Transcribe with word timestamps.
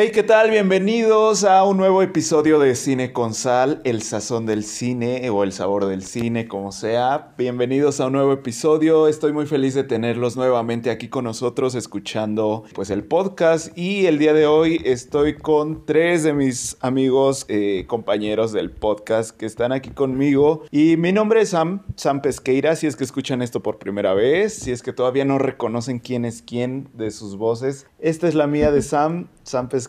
Hey, 0.00 0.12
¿qué 0.14 0.22
tal? 0.22 0.48
Bienvenidos 0.48 1.42
a 1.42 1.64
un 1.64 1.76
nuevo 1.76 2.02
episodio 2.02 2.60
de 2.60 2.76
Cine 2.76 3.12
con 3.12 3.34
Sal, 3.34 3.80
el 3.82 4.02
sazón 4.02 4.46
del 4.46 4.62
cine 4.62 5.28
o 5.28 5.42
el 5.42 5.50
sabor 5.50 5.86
del 5.86 6.04
cine, 6.04 6.46
como 6.46 6.70
sea. 6.70 7.34
Bienvenidos 7.36 7.98
a 7.98 8.06
un 8.06 8.12
nuevo 8.12 8.32
episodio. 8.32 9.08
Estoy 9.08 9.32
muy 9.32 9.46
feliz 9.46 9.74
de 9.74 9.82
tenerlos 9.82 10.36
nuevamente 10.36 10.92
aquí 10.92 11.08
con 11.08 11.24
nosotros 11.24 11.74
escuchando 11.74 12.62
pues 12.74 12.90
el 12.90 13.02
podcast 13.02 13.76
y 13.76 14.06
el 14.06 14.18
día 14.18 14.34
de 14.34 14.46
hoy 14.46 14.80
estoy 14.84 15.34
con 15.34 15.84
tres 15.84 16.22
de 16.22 16.32
mis 16.32 16.76
amigos 16.80 17.44
eh, 17.48 17.84
compañeros 17.88 18.52
del 18.52 18.70
podcast 18.70 19.36
que 19.36 19.46
están 19.46 19.72
aquí 19.72 19.90
conmigo 19.90 20.62
y 20.70 20.96
mi 20.96 21.10
nombre 21.10 21.40
es 21.40 21.48
Sam, 21.48 21.82
Sam 21.96 22.22
Pesqueira, 22.22 22.76
si 22.76 22.86
es 22.86 22.94
que 22.94 23.02
escuchan 23.02 23.42
esto 23.42 23.64
por 23.64 23.80
primera 23.80 24.14
vez, 24.14 24.54
si 24.54 24.70
es 24.70 24.80
que 24.80 24.92
todavía 24.92 25.24
no 25.24 25.38
reconocen 25.38 25.98
quién 25.98 26.24
es 26.24 26.40
quién 26.40 26.88
de 26.94 27.10
sus 27.10 27.36
voces. 27.36 27.88
Esta 27.98 28.28
es 28.28 28.36
la 28.36 28.46
mía 28.46 28.70
de 28.70 28.82
Sam, 28.82 29.26
Sam 29.42 29.68
Pesqueira 29.68 29.87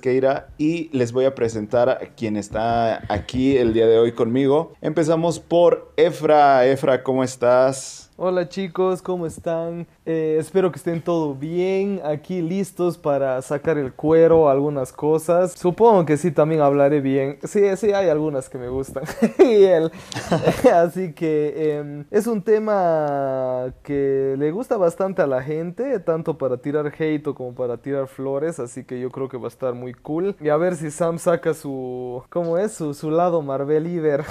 y 0.58 0.90
les 0.92 1.12
voy 1.12 1.26
a 1.26 1.36
presentar 1.36 1.90
a 1.90 2.00
quien 2.16 2.38
está 2.38 3.04
aquí 3.10 3.58
el 3.58 3.74
día 3.74 3.88
de 3.88 3.98
hoy 3.98 4.14
conmigo. 4.14 4.74
Empezamos 4.82 5.40
por 5.40 5.94
Efra. 5.98 6.66
Efra, 6.66 7.04
¿cómo 7.04 7.24
estás? 7.24 8.09
Hola 8.22 8.50
chicos, 8.50 9.02
¿cómo 9.02 9.26
están? 9.26 9.88
Eh, 10.06 10.36
espero 10.38 10.74
que 10.74 10.78
estén 10.78 11.02
todo 11.02 11.34
bien, 11.34 12.02
aquí 12.04 12.42
listos 12.42 12.98
para 12.98 13.42
sacar 13.42 13.78
el 13.78 13.94
cuero, 13.94 14.50
algunas 14.50 14.92
cosas. 14.92 15.54
Supongo 15.54 16.06
que 16.06 16.18
sí, 16.18 16.30
también 16.30 16.60
hablaré 16.60 17.00
bien. 17.00 17.40
Sí, 17.46 17.62
sí, 17.78 17.94
hay 17.94 18.10
algunas 18.10 18.50
que 18.50 18.58
me 18.58 18.68
gustan. 18.68 19.06
y 19.40 19.64
él. 19.64 19.90
Así 20.74 21.14
que 21.14 21.78
em, 21.78 22.04
es 22.12 22.28
un 22.28 22.42
tema 22.42 23.74
que 23.84 24.36
le 24.38 24.52
gusta 24.52 24.76
bastante 24.76 25.22
a 25.22 25.28
la 25.28 25.42
gente, 25.42 25.98
tanto 26.02 26.38
para 26.38 26.58
tirar 26.58 26.88
hate 26.88 27.34
como 27.34 27.56
para 27.56 27.78
tirar 27.78 28.08
flores, 28.08 28.60
así 28.60 28.84
que 28.84 29.00
yo 29.00 29.12
creo 29.12 29.30
que 29.30 29.38
va 29.38 29.46
a 29.46 29.48
estar 29.48 29.74
muy 29.74 29.94
cool. 29.94 30.36
Y 30.42 30.50
a 30.50 30.58
ver 30.58 30.76
si 30.76 30.92
Sam 30.92 31.20
saca 31.20 31.54
su... 31.54 32.22
¿Cómo 32.30 32.58
es? 32.58 32.74
Su, 32.74 32.94
su 32.94 33.12
lado 33.12 33.42
Marvel 33.42 33.88
Iver. 33.88 34.26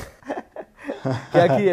que 1.33 1.41
aquí, 1.41 1.69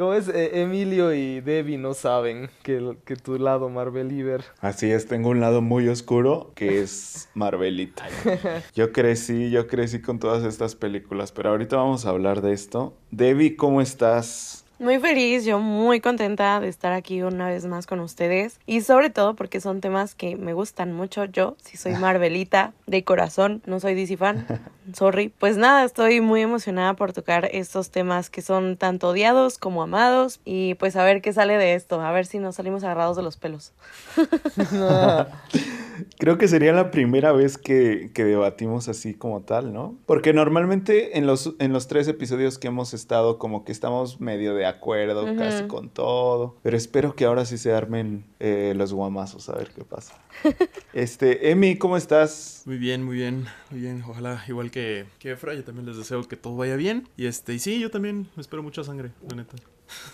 como 0.00 0.14
es? 0.14 0.28
Eh, 0.28 0.62
Emilio 0.62 1.12
y 1.12 1.42
Debbie 1.42 1.76
no 1.76 1.92
saben 1.92 2.48
que, 2.62 2.96
que 3.04 3.16
tu 3.16 3.38
lado 3.38 3.68
Marveliver. 3.68 4.42
Así 4.60 4.90
es, 4.90 5.06
tengo 5.06 5.28
un 5.28 5.40
lado 5.40 5.60
muy 5.60 5.88
oscuro 5.88 6.52
que 6.54 6.80
es 6.80 7.28
Marvelita. 7.34 8.06
Yo 8.74 8.92
crecí, 8.92 9.50
yo 9.50 9.66
crecí 9.66 10.00
con 10.00 10.18
todas 10.18 10.42
estas 10.44 10.74
películas, 10.74 11.32
pero 11.32 11.50
ahorita 11.50 11.76
vamos 11.76 12.06
a 12.06 12.10
hablar 12.10 12.40
de 12.40 12.54
esto. 12.54 12.96
Debbie, 13.10 13.56
¿cómo 13.56 13.82
estás? 13.82 14.64
Muy 14.80 14.98
feliz, 14.98 15.44
yo 15.44 15.58
muy 15.58 16.00
contenta 16.00 16.58
de 16.58 16.68
estar 16.68 16.94
aquí 16.94 17.20
una 17.20 17.48
vez 17.48 17.66
más 17.66 17.86
con 17.86 18.00
ustedes 18.00 18.58
y 18.64 18.80
sobre 18.80 19.10
todo 19.10 19.36
porque 19.36 19.60
son 19.60 19.82
temas 19.82 20.14
que 20.14 20.36
me 20.36 20.54
gustan 20.54 20.94
mucho. 20.94 21.26
Yo, 21.26 21.54
si 21.62 21.76
soy 21.76 21.92
Marvelita 21.96 22.72
de 22.86 23.04
corazón, 23.04 23.60
no 23.66 23.78
soy 23.78 23.94
DC 23.94 24.16
fan, 24.16 24.46
sorry. 24.94 25.34
Pues 25.38 25.58
nada, 25.58 25.84
estoy 25.84 26.22
muy 26.22 26.40
emocionada 26.40 26.94
por 26.94 27.12
tocar 27.12 27.50
estos 27.52 27.90
temas 27.90 28.30
que 28.30 28.40
son 28.40 28.78
tanto 28.78 29.10
odiados 29.10 29.58
como 29.58 29.82
amados 29.82 30.40
y 30.46 30.76
pues 30.76 30.96
a 30.96 31.04
ver 31.04 31.20
qué 31.20 31.34
sale 31.34 31.58
de 31.58 31.74
esto, 31.74 32.00
a 32.00 32.10
ver 32.10 32.24
si 32.24 32.38
nos 32.38 32.56
salimos 32.56 32.82
agarrados 32.82 33.18
de 33.18 33.22
los 33.22 33.36
pelos. 33.36 33.74
Creo 36.18 36.38
que 36.38 36.48
sería 36.48 36.72
la 36.72 36.90
primera 36.90 37.32
vez 37.32 37.58
que, 37.58 38.10
que, 38.14 38.24
debatimos 38.24 38.88
así 38.88 39.14
como 39.14 39.42
tal, 39.42 39.72
¿no? 39.72 39.98
Porque 40.06 40.32
normalmente 40.32 41.18
en 41.18 41.26
los, 41.26 41.54
en 41.58 41.72
los 41.72 41.88
tres 41.88 42.08
episodios 42.08 42.58
que 42.58 42.68
hemos 42.68 42.94
estado 42.94 43.38
como 43.38 43.64
que 43.64 43.72
estamos 43.72 44.20
medio 44.20 44.54
de 44.54 44.66
acuerdo 44.70 45.24
casi 45.36 45.64
con 45.64 45.90
todo, 45.90 46.56
pero 46.62 46.76
espero 46.76 47.14
que 47.14 47.26
ahora 47.26 47.44
sí 47.44 47.58
se 47.58 47.72
armen 47.72 48.24
eh, 48.38 48.72
los 48.76 48.92
guamazos 48.92 49.48
a 49.48 49.56
ver 49.56 49.70
qué 49.74 49.84
pasa. 49.84 50.14
este, 50.92 51.50
Emi, 51.50 51.76
¿cómo 51.76 51.96
estás? 51.96 52.62
Muy 52.64 52.78
bien, 52.78 53.02
muy 53.02 53.16
bien, 53.16 53.46
muy 53.70 53.80
bien. 53.80 54.02
Ojalá 54.08 54.42
igual 54.48 54.70
que, 54.70 55.06
que 55.18 55.32
Efra, 55.32 55.54
yo 55.54 55.64
también 55.64 55.86
les 55.86 55.96
deseo 55.96 56.26
que 56.26 56.36
todo 56.36 56.56
vaya 56.56 56.76
bien. 56.76 57.08
Y 57.16 57.26
este, 57.26 57.52
y 57.54 57.58
sí, 57.58 57.78
yo 57.78 57.90
también 57.90 58.28
espero 58.38 58.62
mucha 58.62 58.82
sangre, 58.84 59.10
la 59.28 59.36
neta. 59.36 59.56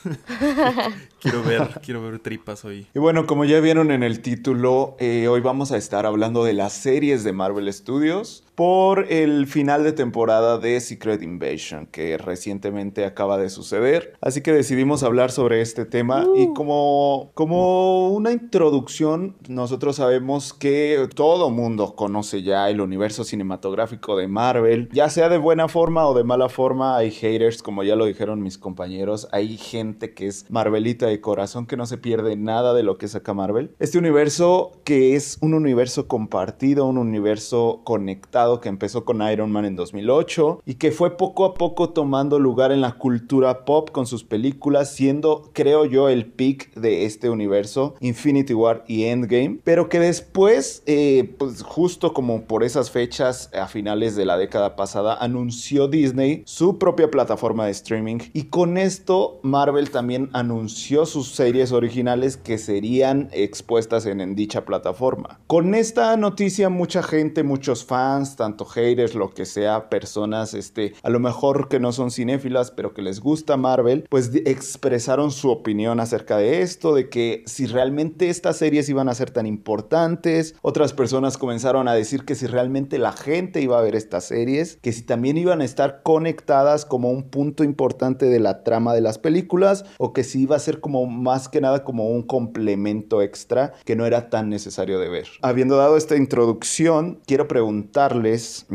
quiero 1.20 1.42
ver, 1.42 1.80
quiero 1.82 2.02
ver 2.02 2.18
tripas 2.18 2.64
hoy. 2.64 2.86
Y 2.94 2.98
bueno, 2.98 3.26
como 3.26 3.44
ya 3.44 3.60
vieron 3.60 3.90
en 3.90 4.02
el 4.02 4.20
título, 4.20 4.96
eh, 4.98 5.28
hoy 5.28 5.40
vamos 5.40 5.72
a 5.72 5.76
estar 5.76 6.06
hablando 6.06 6.44
de 6.44 6.54
las 6.54 6.72
series 6.72 7.24
de 7.24 7.32
Marvel 7.32 7.72
Studios 7.72 8.45
por 8.56 9.12
el 9.12 9.46
final 9.46 9.84
de 9.84 9.92
temporada 9.92 10.58
de 10.58 10.80
Secret 10.80 11.22
Invasion 11.22 11.86
que 11.86 12.16
recientemente 12.18 13.04
acaba 13.04 13.38
de 13.38 13.50
suceder. 13.50 14.14
Así 14.20 14.40
que 14.40 14.52
decidimos 14.52 15.02
hablar 15.02 15.30
sobre 15.30 15.60
este 15.60 15.84
tema 15.84 16.26
y 16.34 16.46
uh. 16.46 16.54
como, 16.54 17.30
como 17.34 18.08
una 18.10 18.32
introducción, 18.32 19.36
nosotros 19.48 19.96
sabemos 19.96 20.54
que 20.54 21.08
todo 21.14 21.50
mundo 21.50 21.94
conoce 21.94 22.42
ya 22.42 22.68
el 22.70 22.80
universo 22.80 23.24
cinematográfico 23.24 24.16
de 24.16 24.26
Marvel, 24.26 24.88
ya 24.90 25.10
sea 25.10 25.28
de 25.28 25.38
buena 25.38 25.68
forma 25.68 26.06
o 26.06 26.14
de 26.14 26.24
mala 26.24 26.48
forma, 26.48 26.96
hay 26.96 27.10
haters, 27.10 27.62
como 27.62 27.82
ya 27.82 27.94
lo 27.94 28.06
dijeron 28.06 28.42
mis 28.42 28.56
compañeros, 28.56 29.28
hay 29.32 29.58
gente 29.58 30.14
que 30.14 30.26
es 30.26 30.50
Marvelita 30.50 31.06
de 31.06 31.20
corazón 31.20 31.66
que 31.66 31.76
no 31.76 31.84
se 31.84 31.98
pierde 31.98 32.36
nada 32.36 32.72
de 32.72 32.82
lo 32.82 32.96
que 32.96 33.08
saca 33.08 33.34
Marvel. 33.34 33.74
Este 33.78 33.98
universo 33.98 34.72
que 34.84 35.14
es 35.14 35.36
un 35.42 35.52
universo 35.52 36.08
compartido, 36.08 36.86
un 36.86 36.96
universo 36.96 37.82
conectado, 37.84 38.45
que 38.60 38.68
empezó 38.68 39.04
con 39.04 39.22
Iron 39.22 39.50
Man 39.50 39.64
en 39.64 39.76
2008 39.76 40.62
y 40.64 40.74
que 40.74 40.92
fue 40.92 41.16
poco 41.16 41.44
a 41.44 41.54
poco 41.54 41.90
tomando 41.90 42.38
lugar 42.38 42.72
en 42.72 42.80
la 42.80 42.92
cultura 42.92 43.64
pop 43.64 43.90
con 43.90 44.06
sus 44.06 44.24
películas, 44.24 44.94
siendo, 44.94 45.50
creo 45.52 45.84
yo, 45.84 46.08
el 46.08 46.26
peak 46.26 46.72
de 46.74 47.04
este 47.04 47.30
universo, 47.30 47.94
Infinity 48.00 48.54
War 48.54 48.84
y 48.86 49.04
Endgame, 49.04 49.58
pero 49.64 49.88
que 49.88 50.00
después, 50.00 50.82
eh, 50.86 51.34
pues 51.38 51.62
justo 51.62 52.12
como 52.12 52.42
por 52.42 52.64
esas 52.64 52.90
fechas, 52.90 53.50
a 53.52 53.66
finales 53.66 54.16
de 54.16 54.24
la 54.24 54.38
década 54.38 54.76
pasada, 54.76 55.16
anunció 55.16 55.88
Disney 55.88 56.42
su 56.46 56.78
propia 56.78 57.10
plataforma 57.10 57.66
de 57.66 57.72
streaming 57.72 58.18
y 58.32 58.44
con 58.44 58.78
esto 58.78 59.40
Marvel 59.42 59.90
también 59.90 60.30
anunció 60.32 61.06
sus 61.06 61.28
series 61.32 61.72
originales 61.72 62.36
que 62.36 62.58
serían 62.58 63.28
expuestas 63.32 64.06
en 64.06 64.34
dicha 64.34 64.64
plataforma. 64.64 65.40
Con 65.46 65.74
esta 65.74 66.16
noticia 66.16 66.68
mucha 66.68 67.02
gente, 67.02 67.42
muchos 67.42 67.84
fans, 67.84 68.35
tanto 68.36 68.64
haters, 68.64 69.14
lo 69.14 69.30
que 69.30 69.44
sea, 69.44 69.88
personas, 69.88 70.54
este, 70.54 70.94
a 71.02 71.10
lo 71.10 71.18
mejor 71.18 71.68
que 71.68 71.80
no 71.80 71.92
son 71.92 72.10
cinéfilas, 72.10 72.70
pero 72.70 72.94
que 72.94 73.02
les 73.02 73.20
gusta 73.20 73.56
Marvel, 73.56 74.06
pues 74.08 74.30
expresaron 74.44 75.30
su 75.30 75.50
opinión 75.50 76.00
acerca 76.00 76.36
de 76.36 76.62
esto, 76.62 76.94
de 76.94 77.08
que 77.08 77.42
si 77.46 77.66
realmente 77.66 78.28
estas 78.28 78.58
series 78.58 78.88
iban 78.88 79.08
a 79.08 79.14
ser 79.14 79.30
tan 79.30 79.46
importantes, 79.46 80.54
otras 80.62 80.92
personas 80.92 81.38
comenzaron 81.38 81.88
a 81.88 81.94
decir 81.94 82.24
que 82.24 82.34
si 82.34 82.46
realmente 82.46 82.98
la 82.98 83.12
gente 83.12 83.60
iba 83.60 83.78
a 83.78 83.82
ver 83.82 83.96
estas 83.96 84.24
series, 84.24 84.78
que 84.82 84.92
si 84.92 85.02
también 85.02 85.36
iban 85.38 85.60
a 85.60 85.64
estar 85.64 86.02
conectadas 86.02 86.84
como 86.84 87.10
un 87.10 87.30
punto 87.30 87.64
importante 87.64 88.26
de 88.26 88.40
la 88.40 88.62
trama 88.62 88.94
de 88.94 89.00
las 89.00 89.18
películas, 89.18 89.84
o 89.98 90.12
que 90.12 90.24
si 90.24 90.42
iba 90.42 90.56
a 90.56 90.60
ser 90.60 90.80
como 90.80 91.06
más 91.06 91.48
que 91.48 91.60
nada 91.60 91.84
como 91.84 92.10
un 92.10 92.22
complemento 92.22 93.22
extra 93.22 93.72
que 93.84 93.96
no 93.96 94.06
era 94.06 94.30
tan 94.30 94.48
necesario 94.48 94.98
de 94.98 95.08
ver. 95.08 95.28
Habiendo 95.42 95.76
dado 95.76 95.96
esta 95.96 96.16
introducción, 96.16 97.20
quiero 97.26 97.48
preguntarle 97.48 98.25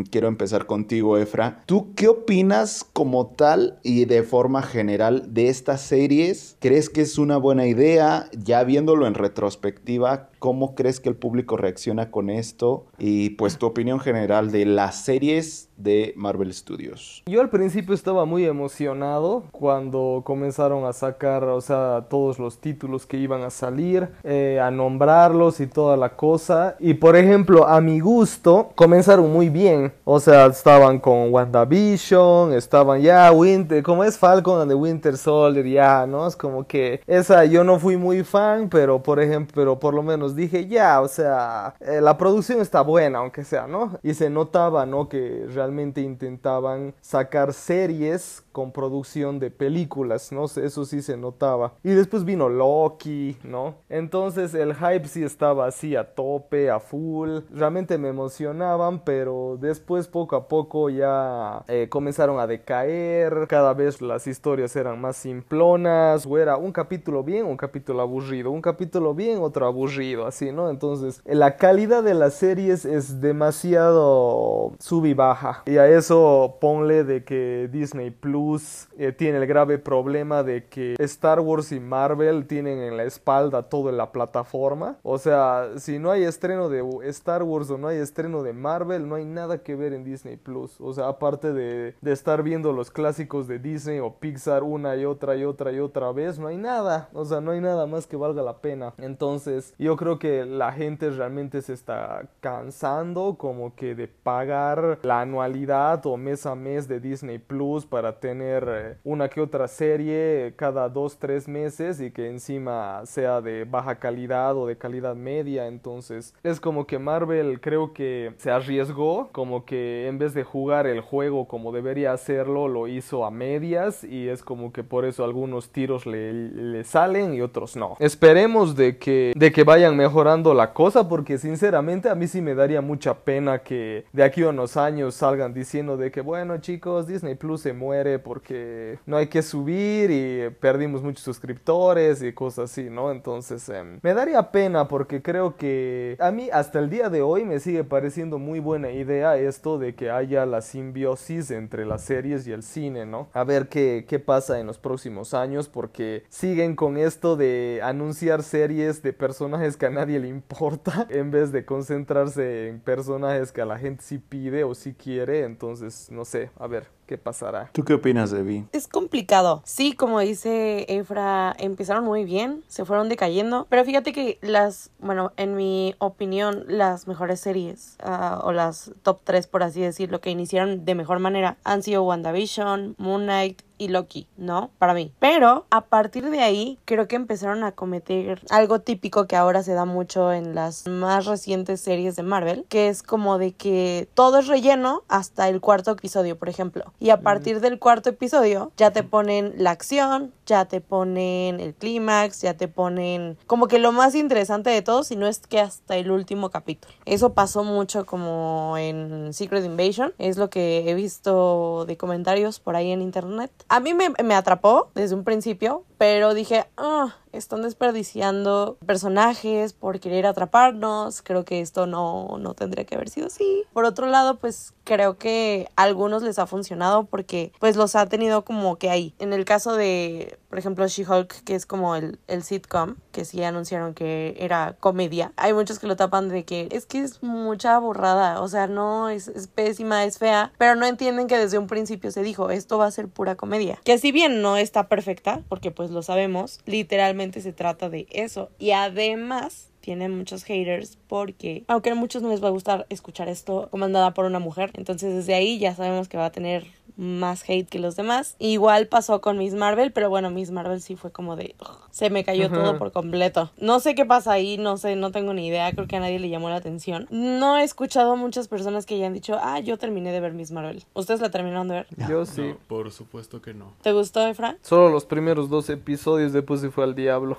quiero 0.10 0.28
empezar 0.28 0.66
contigo, 0.66 1.18
Efra. 1.18 1.64
¿Tú 1.66 1.94
qué 1.96 2.08
opinas 2.08 2.84
como 2.84 3.28
tal 3.28 3.80
y 3.84 4.06
de 4.06 4.24
forma 4.24 4.62
general 4.64 5.34
de 5.34 5.50
estas 5.50 5.82
series? 5.82 6.58
¿Crees 6.60 6.90
que 6.90 7.02
es 7.02 7.18
una 7.18 7.38
buena 7.38 7.68
idea? 7.68 8.30
Ya 8.32 8.64
viéndolo 8.64 9.08
en 9.08 9.14
retrospectiva, 9.14 10.31
¿cómo 10.42 10.74
crees 10.74 11.00
que 11.00 11.08
el 11.08 11.16
público 11.16 11.56
reacciona 11.56 12.10
con 12.10 12.32
esto? 12.32 12.88
Y 12.98 13.30
pues 13.32 13.60
tu 13.60 13.68
opinión 13.68 14.00
general 14.00 14.52
de 14.52 14.66
las 14.66 15.06
series 15.06 15.70
de 15.78 16.14
Marvel 16.16 16.54
Studios. 16.54 17.24
Yo 17.28 17.42
al 17.42 17.50
principio 17.50 17.94
estaba 17.94 18.26
muy 18.26 18.46
emocionado 18.46 19.44
cuando 19.52 20.22
comenzaron 20.26 20.86
a 20.86 20.94
sacar, 20.94 21.44
o 21.44 21.62
sea, 21.62 22.06
todos 22.10 22.40
los 22.40 22.60
títulos 22.60 23.06
que 23.06 23.18
iban 23.18 23.44
a 23.44 23.50
salir, 23.50 24.10
eh, 24.24 24.60
a 24.62 24.72
nombrarlos 24.72 25.60
y 25.60 25.68
toda 25.68 25.96
la 25.96 26.16
cosa. 26.16 26.76
Y 26.80 26.96
por 26.96 27.16
ejemplo, 27.16 27.68
a 27.68 27.80
mi 27.80 28.00
gusto, 28.00 28.72
comenzaron 28.76 29.32
muy 29.32 29.50
bien. 29.50 29.94
O 30.04 30.20
sea, 30.20 30.48
estaban 30.48 31.00
con 31.00 31.32
WandaVision, 31.32 32.54
estaban 32.54 33.02
ya 33.02 33.32
Winter, 33.32 33.84
como 33.84 34.04
es 34.04 34.18
Falcon 34.18 34.62
and 34.62 34.72
the 34.72 34.76
Winter 34.76 35.18
Soldier, 35.18 35.68
ya, 35.68 36.08
¿no? 36.08 36.28
Es 36.28 36.36
como 36.36 36.66
que 36.66 37.02
esa 37.06 37.46
yo 37.46 37.64
no 37.64 37.80
fui 37.80 37.98
muy 37.98 38.24
fan, 38.24 38.70
pero 38.70 39.04
por 39.04 39.20
ejemplo, 39.20 39.54
pero 39.56 39.80
por 39.80 39.94
lo 39.94 40.04
menos 40.04 40.31
dije 40.36 40.68
ya, 40.68 41.02
o 41.02 41.08
sea, 41.08 41.76
eh, 41.80 42.02
la 42.02 42.18
producción 42.18 42.62
está 42.62 42.82
buena, 42.82 43.20
aunque 43.20 43.44
sea, 43.44 43.68
¿no? 43.68 44.00
Y 44.04 44.14
se 44.14 44.30
notaba, 44.30 44.86
¿no? 44.86 45.10
Que 45.10 45.46
realmente 45.54 46.02
intentaban 46.02 46.94
sacar 47.02 47.54
series 47.54 48.44
con 48.52 48.72
producción 48.72 49.40
de 49.40 49.50
películas, 49.50 50.32
¿no? 50.32 50.46
Eso 50.46 50.86
sí 50.86 51.02
se 51.02 51.18
notaba. 51.18 51.74
Y 51.84 51.92
después 51.92 52.26
vino 52.26 52.50
Loki, 52.50 53.38
¿no? 53.44 53.76
Entonces 53.90 54.54
el 54.54 54.76
hype 54.76 55.08
sí 55.08 55.24
estaba 55.24 55.68
así 55.68 55.96
a 55.96 56.14
tope, 56.14 56.70
a 56.70 56.80
full. 56.80 57.40
Realmente 57.52 57.98
me 57.98 58.10
emocionaban, 58.10 59.04
pero 59.04 59.58
después 59.60 60.08
poco 60.08 60.36
a 60.36 60.48
poco 60.48 60.90
ya 60.90 61.64
eh, 61.68 61.88
comenzaron 61.90 62.40
a 62.40 62.48
decaer. 62.48 63.48
Cada 63.48 63.74
vez 63.74 64.02
las 64.02 64.28
historias 64.28 64.76
eran 64.76 65.00
más 65.00 65.18
simplonas. 65.18 66.26
O 66.26 66.38
era 66.38 66.58
un 66.58 66.72
capítulo 66.72 67.24
bien, 67.24 67.46
un 67.46 67.58
capítulo 67.58 68.02
aburrido. 68.02 68.52
Un 68.52 68.62
capítulo 68.62 69.14
bien, 69.14 69.40
otro 69.42 69.66
aburrido. 69.66 70.21
Así, 70.26 70.52
¿no? 70.52 70.70
Entonces, 70.70 71.22
la 71.26 71.58
calidad 71.58 72.04
de 72.04 72.14
las 72.14 72.34
series 72.34 72.86
es 72.86 73.22
demasiado 73.22 74.74
sub 74.80 75.06
y 75.06 75.14
baja. 75.14 75.64
Y 75.66 75.78
a 75.78 75.88
eso 75.88 76.58
ponle 76.60 77.04
de 77.04 77.24
que 77.24 77.70
Disney 77.72 78.12
Plus 78.12 78.88
eh, 78.98 79.12
tiene 79.12 79.38
el 79.40 79.48
grave 79.48 79.78
problema 79.78 80.44
de 80.44 80.66
que 80.66 80.96
Star 81.00 81.40
Wars 81.40 81.72
y 81.72 81.80
Marvel 81.80 82.48
tienen 82.48 82.80
en 82.80 82.98
la 82.98 83.04
espalda 83.04 83.64
toda 83.64 83.92
la 83.92 84.12
plataforma. 84.12 84.98
O 85.04 85.18
sea, 85.18 85.70
si 85.78 86.00
no 86.00 86.12
hay 86.12 86.24
estreno 86.24 86.70
de 86.70 86.84
Star 87.10 87.44
Wars 87.44 87.70
o 87.72 87.78
no 87.78 87.88
hay 87.88 87.98
estreno 87.98 88.44
de 88.44 88.54
Marvel, 88.54 89.08
no 89.08 89.16
hay 89.16 89.26
nada 89.26 89.60
que 89.60 89.76
ver 89.76 89.94
en 89.94 90.04
Disney 90.04 90.38
Plus. 90.38 90.80
O 90.80 90.94
sea, 90.94 91.08
aparte 91.08 91.54
de 91.54 91.96
estar 92.04 92.44
viendo 92.44 92.74
los 92.74 92.92
clásicos 92.92 93.48
de 93.48 93.60
Disney 93.60 94.00
o 94.00 94.16
Pixar 94.16 94.64
una 94.64 94.96
y 94.96 95.06
otra 95.06 95.36
y 95.36 95.44
otra 95.44 95.72
y 95.72 95.80
otra 95.80 96.12
vez, 96.12 96.40
no 96.40 96.48
hay 96.48 96.58
nada. 96.58 97.10
O 97.14 97.26
sea, 97.26 97.42
no 97.42 97.52
hay 97.52 97.62
nada 97.62 97.86
más 97.88 98.08
que 98.08 98.18
valga 98.18 98.42
la 98.42 98.58
pena. 98.58 98.94
Entonces, 98.98 99.74
yo 99.78 99.96
creo 99.96 100.11
que 100.20 100.46
la 100.46 100.72
gente 100.72 101.10
realmente 101.10 101.62
se 101.62 101.74
está 101.74 102.24
cansando 102.40 103.36
como 103.38 103.76
que 103.76 103.96
de 103.96 104.08
pagar 104.08 105.00
la 105.04 105.22
anualidad 105.22 106.06
o 106.06 106.18
mes 106.18 106.46
a 106.46 106.56
mes 106.56 106.88
de 106.88 107.00
Disney 107.00 107.40
Plus 107.40 107.86
para 107.86 108.20
tener 108.20 108.68
eh, 108.68 108.98
una 109.04 109.30
que 109.30 109.42
otra 109.42 109.68
serie 109.68 110.54
cada 110.56 110.90
dos, 110.90 111.18
tres 111.18 111.48
meses 111.48 112.02
y 112.02 112.12
que 112.12 112.30
encima 112.30 113.06
sea 113.06 113.42
de 113.42 113.66
baja 113.66 113.96
calidad 113.96 114.56
o 114.58 114.68
de 114.68 114.78
calidad 114.78 115.16
media. 115.16 115.68
Entonces, 115.68 116.34
es 116.44 116.60
como 116.60 116.86
que 116.88 117.00
Marvel 117.00 117.62
creo 117.62 117.94
que 117.94 118.34
se 118.38 118.52
arriesgó, 118.52 119.30
como 119.32 119.66
que 119.66 120.08
en 120.08 120.18
vez 120.18 120.34
de 120.34 120.44
jugar 120.44 120.88
el 120.88 121.02
juego 121.02 121.48
como 121.48 121.72
debería 121.72 122.14
hacerlo, 122.14 122.68
lo 122.68 122.88
hizo 122.88 123.26
a 123.26 123.32
medias 123.32 124.04
y 124.04 124.30
es 124.30 124.44
como 124.44 124.72
que 124.72 124.84
por 124.84 125.06
eso 125.06 125.24
algunos 125.24 125.70
tiros 125.72 126.06
le, 126.06 126.34
le 126.34 126.84
salen 126.84 127.34
y 127.34 127.42
otros 127.42 127.76
no. 127.76 127.96
Esperemos 128.00 128.76
de 128.76 128.98
que, 128.98 129.34
de 129.36 129.52
que 129.52 129.64
vayan 129.64 129.96
mejorando 130.02 130.56
la 130.56 130.74
cosa 130.74 131.08
porque 131.08 131.38
sinceramente 131.38 132.10
a 132.10 132.16
mí 132.16 132.28
sí 132.28 132.42
me 132.42 132.56
daría 132.56 132.82
mucha 132.82 133.14
pena 133.14 133.60
que 133.60 134.06
de 134.12 134.24
aquí 134.24 134.42
a 134.42 134.50
unos 134.50 134.76
años 134.76 135.14
salgan 135.14 135.54
diciendo 135.54 135.96
de 135.96 136.10
que 136.10 136.22
bueno 136.22 136.58
chicos 136.58 137.06
Disney 137.06 137.36
Plus 137.36 137.62
se 137.62 137.74
muere 137.74 138.18
porque 138.18 138.98
no 139.06 139.18
hay 139.18 139.28
que 139.28 139.44
subir 139.44 140.10
y 140.10 140.50
perdimos 140.60 141.04
muchos 141.04 141.24
suscriptores 141.24 142.24
y 142.24 142.34
cosas 142.34 142.72
así, 142.72 142.90
¿no? 142.90 143.12
Entonces 143.12 143.70
em, 143.70 144.00
me 144.02 144.16
daría 144.16 144.52
pena 144.52 144.88
porque 144.88 145.22
creo 145.22 145.56
que 145.56 146.18
a 146.20 146.32
mí 146.32 146.50
hasta 146.52 146.80
el 146.80 146.90
día 146.90 147.10
de 147.10 147.22
hoy 147.22 147.46
me 147.46 147.60
sigue 147.60 147.84
pareciendo 147.84 148.40
muy 148.40 148.60
buena 148.60 148.90
idea 148.90 149.38
esto 149.38 149.78
de 149.78 149.94
que 149.94 150.10
haya 150.10 150.48
la 150.48 150.62
simbiosis 150.62 151.52
entre 151.52 151.86
las 151.86 152.02
series 152.02 152.48
y 152.48 152.54
el 152.54 152.64
cine, 152.64 153.06
¿no? 153.06 153.30
A 153.34 153.44
ver 153.44 153.68
qué, 153.68 154.06
qué 154.08 154.18
pasa 154.18 154.60
en 154.60 154.66
los 154.66 154.80
próximos 154.80 155.36
años 155.36 155.70
porque 155.70 156.24
siguen 156.30 156.76
con 156.76 156.98
esto 156.98 157.36
de 157.36 157.82
anunciar 157.84 158.42
series 158.42 159.04
de 159.04 159.14
personajes 159.14 159.78
que 159.78 159.91
nadie 159.92 160.20
le 160.20 160.28
importa 160.28 161.08
en 161.10 161.32
vez 161.32 161.52
de 161.52 161.66
concentrarse 161.66 162.68
en 162.68 162.80
personajes 162.80 163.52
que 163.52 163.62
a 163.62 163.66
la 163.66 163.78
gente 163.78 164.04
sí 164.04 164.18
pide 164.18 164.64
o 164.64 164.76
sí 164.76 164.94
quiere. 164.94 165.44
Entonces, 165.44 166.10
no 166.12 166.26
sé, 166.26 166.50
a 166.58 166.68
ver 166.68 166.88
qué 167.12 167.18
pasará. 167.18 167.70
¿Tú 167.74 167.84
qué 167.84 167.94
opinas, 167.94 168.32
Debbie? 168.32 168.66
Es 168.72 168.88
complicado. 168.88 169.62
Sí, 169.66 169.92
como 169.92 170.22
dice 170.22 170.86
Efra, 170.88 171.54
empezaron 171.60 172.06
muy 172.06 172.24
bien, 172.24 172.64
se 172.68 172.86
fueron 172.86 173.10
decayendo, 173.10 173.68
pero 173.70 173.84
fíjate 173.84 174.14
que 174.14 174.38
las, 174.42 174.92
bueno, 175.00 175.34
en 175.36 175.56
mi 175.56 175.94
opinión, 176.00 176.64
las 176.70 177.08
mejores 177.08 177.42
series 177.42 177.98
uh, 178.02 178.48
o 178.48 178.54
las 178.54 178.94
top 179.04 179.20
3, 179.26 179.46
por 179.48 179.62
así 179.62 179.82
decirlo, 179.82 180.22
que 180.22 180.30
iniciaron 180.30 180.86
de 180.86 180.96
mejor 180.96 181.20
manera 181.20 181.58
han 181.66 181.84
sido 181.84 182.04
WandaVision, 182.04 182.96
Moon 182.98 183.24
Knight, 183.24 183.62
y 183.82 183.88
Loki, 183.88 184.28
¿no? 184.38 184.70
Para 184.78 184.94
mí. 184.94 185.12
Pero 185.18 185.66
a 185.72 185.82
partir 185.82 186.30
de 186.30 186.42
ahí 186.42 186.78
creo 186.86 187.08
que 187.08 187.16
empezaron 187.16 187.64
a 187.64 187.72
cometer 187.72 188.40
algo 188.52 188.80
típico 188.80 189.26
que 189.26 189.36
ahora 189.36 189.64
se 189.64 189.74
da 189.74 189.86
mucho 189.86 190.32
en 190.32 190.54
las 190.54 190.88
más 190.88 191.26
recientes 191.26 191.82
series 191.82 192.16
de 192.16 192.22
Marvel, 192.22 192.64
que 192.70 192.90
es 192.90 193.02
como 193.02 193.40
de 193.40 193.54
que 193.54 194.08
todo 194.14 194.38
es 194.38 194.48
relleno 194.48 195.02
hasta 195.08 195.50
el 195.50 195.62
cuarto 195.62 195.90
episodio, 195.90 196.38
por 196.38 196.48
ejemplo. 196.48 196.94
Y 197.00 197.10
a 197.10 197.22
partir 197.22 197.60
del 197.60 197.80
cuarto 197.80 198.10
episodio 198.10 198.72
ya 198.78 198.92
te 198.92 199.02
ponen 199.02 199.56
la 199.58 199.72
acción, 199.72 200.32
ya 200.46 200.66
te 200.66 200.80
ponen 200.80 201.60
el 201.60 201.74
clímax, 201.74 202.42
ya 202.42 202.54
te 202.54 202.68
ponen 202.68 203.36
como 203.48 203.68
que 203.68 203.80
lo 203.80 203.92
más 203.92 204.14
interesante 204.14 204.70
de 204.70 204.84
todo, 204.84 205.04
si 205.04 205.16
no 205.16 205.26
es 205.26 205.40
que 205.40 205.60
hasta 205.60 205.98
el 205.98 206.12
último 206.12 206.52
capítulo. 206.52 206.94
Eso 207.06 207.34
pasó 207.34 207.64
mucho 207.64 208.06
como 208.06 208.76
en 208.78 209.34
Secret 209.34 209.66
Invasion, 209.66 210.14
es 210.20 210.38
lo 210.38 210.52
que 210.52 210.88
he 210.88 210.94
visto 210.94 211.86
de 211.88 211.98
comentarios 211.98 212.60
por 212.60 212.76
ahí 212.76 212.92
en 212.92 213.02
internet. 213.02 213.52
A 213.72 213.80
mí 213.80 213.94
me, 213.94 214.10
me 214.10 214.36
atrapó 214.36 214.92
desde 214.96 215.16
un 215.16 215.24
principio, 215.24 215.86
pero 215.98 216.34
dije, 216.34 216.66
ah, 216.76 217.16
están 217.34 217.62
desperdiciando 217.62 218.78
personajes 218.86 219.74
por 219.74 220.00
querer 220.00 220.26
atraparnos, 220.26 221.22
creo 221.22 221.46
que 221.46 221.62
esto 221.62 221.86
no, 221.88 222.38
no 222.40 222.54
tendría 222.54 222.86
que 222.86 222.96
haber 222.96 223.10
sido 223.10 223.28
así. 223.28 223.64
Por 223.74 223.86
otro 223.86 224.08
lado, 224.08 224.38
pues 224.40 224.74
creo 224.84 225.18
que 225.18 225.70
a 225.76 225.84
algunos 225.84 226.24
les 226.24 226.40
ha 226.40 226.48
funcionado 226.48 227.06
porque 227.06 227.52
pues 227.60 227.76
los 227.76 227.96
ha 227.96 228.06
tenido 228.08 228.44
como 228.44 228.78
que 228.78 228.90
ahí. 228.90 229.14
En 229.20 229.34
el 229.34 229.46
caso 229.46 229.76
de, 229.76 230.38
por 230.50 230.60
ejemplo, 230.60 230.88
She-Hulk, 230.88 231.44
que 231.44 231.56
es 231.56 231.66
como 231.66 231.96
el, 231.96 232.20
el 232.28 232.44
sitcom, 232.44 232.96
que 233.12 233.26
sí 233.26 233.44
anunciaron 233.44 233.94
que 233.94 234.36
era 234.40 234.76
comedia, 234.80 235.32
hay 235.38 235.54
muchos 235.54 235.80
que 235.80 235.88
lo 235.88 235.96
tapan 235.96 236.30
de 236.30 236.44
que 236.44 236.68
es 236.72 236.86
que 236.86 237.02
es 237.02 237.24
mucha 237.24 237.78
borrada, 237.80 238.42
o 238.42 238.48
sea, 238.48 238.68
no, 238.68 239.10
es, 239.10 239.28
es 239.28 239.48
pésima, 239.48 240.04
es 240.04 240.18
fea, 240.18 240.52
pero 240.58 240.76
no 240.76 240.86
entienden 240.86 241.28
que 241.28 241.38
desde 241.38 241.58
un 241.58 241.68
principio 241.68 242.12
se 242.12 242.24
dijo, 242.24 242.50
esto 242.50 242.78
va 242.78 242.88
a 242.88 242.92
ser 242.92 243.08
pura 243.08 243.36
comedia. 243.36 243.80
Que 243.84 243.98
si 243.98 244.12
bien 244.12 244.42
no 244.42 244.58
está 244.58 244.88
perfecta, 244.88 245.42
porque 245.48 245.72
pues 245.72 245.92
lo 245.92 246.02
sabemos, 246.04 246.60
literalmente 246.66 247.21
se 247.42 247.54
trata 247.54 247.90
de 247.90 248.08
eso. 248.12 248.50
Y 248.60 248.72
además 248.72 249.71
tiene 249.82 250.08
muchos 250.10 250.44
haters 250.44 250.98
porque, 251.08 251.64
aunque 251.68 251.90
a 251.90 251.96
muchos 251.96 252.22
no 252.22 252.30
les 252.30 252.44
va 252.44 252.48
a 252.48 252.52
gustar 252.52 252.86
escuchar 252.90 253.28
esto 253.28 253.68
comandada 253.72 254.14
por 254.14 254.26
una 254.26 254.40
mujer, 254.40 254.72
entonces 254.76 255.14
desde 255.14 255.34
ahí 255.34 255.60
ya 255.60 255.76
sabemos 255.76 256.08
que 256.08 256.18
va 256.18 256.26
a 256.26 256.32
tener 256.32 256.66
más 256.98 257.44
hate 257.50 257.68
que 257.68 257.80
los 257.80 257.96
demás. 257.96 258.36
Igual 258.38 258.88
pasó 258.88 259.22
con 259.22 259.38
Miss 259.38 259.54
Marvel, 259.54 259.92
pero 259.92 260.10
bueno, 260.10 260.30
Miss 260.30 260.52
Marvel 260.52 260.82
sí 260.82 260.96
fue 260.96 261.12
como 261.12 261.36
de... 261.36 261.56
ugh, 261.60 261.80
se 261.90 262.10
me 262.10 262.24
cayó 262.24 262.50
todo 262.50 262.78
por 262.78 262.92
completo. 262.92 263.50
No 263.58 263.80
sé 263.80 263.96
qué 263.96 264.06
pasa 264.06 264.34
ahí, 264.34 264.58
no 264.58 264.78
sé, 264.78 264.96
no 264.96 265.12
tengo 265.12 265.34
ni 265.34 265.48
idea, 265.48 265.72
creo 265.72 265.88
que 265.88 265.96
a 265.96 266.00
nadie 266.00 266.20
le 266.20 266.30
llamó 266.30 266.50
la 266.50 266.58
atención. 266.58 267.08
No 267.10 267.58
he 267.58 267.64
escuchado 267.64 268.12
a 268.12 268.16
muchas 268.16 268.48
personas 268.48 268.86
que 268.86 268.96
hayan 268.96 269.14
dicho, 269.14 269.38
ah, 269.42 269.60
yo 269.60 269.78
terminé 269.78 270.12
de 270.12 270.20
ver 270.20 270.34
Miss 270.34 270.52
Marvel. 270.52 270.84
¿Ustedes 270.94 271.22
la 271.22 271.32
terminaron 271.32 271.68
de 271.68 271.76
ver? 271.76 271.88
Yo 272.08 272.26
sí. 272.26 272.42
No, 272.42 272.58
por 272.68 272.92
supuesto 272.92 273.42
que 273.42 273.54
no. 273.54 273.74
¿Te 273.82 273.94
gustó, 273.94 274.28
Efra? 274.28 274.58
Solo 274.62 274.90
los 274.90 275.06
primeros 275.06 275.50
dos 275.50 275.70
episodios, 275.70 276.34
después 276.34 276.62
se 276.62 276.70
fue 276.70 276.84
al 276.84 276.94
diablo. 276.94 277.38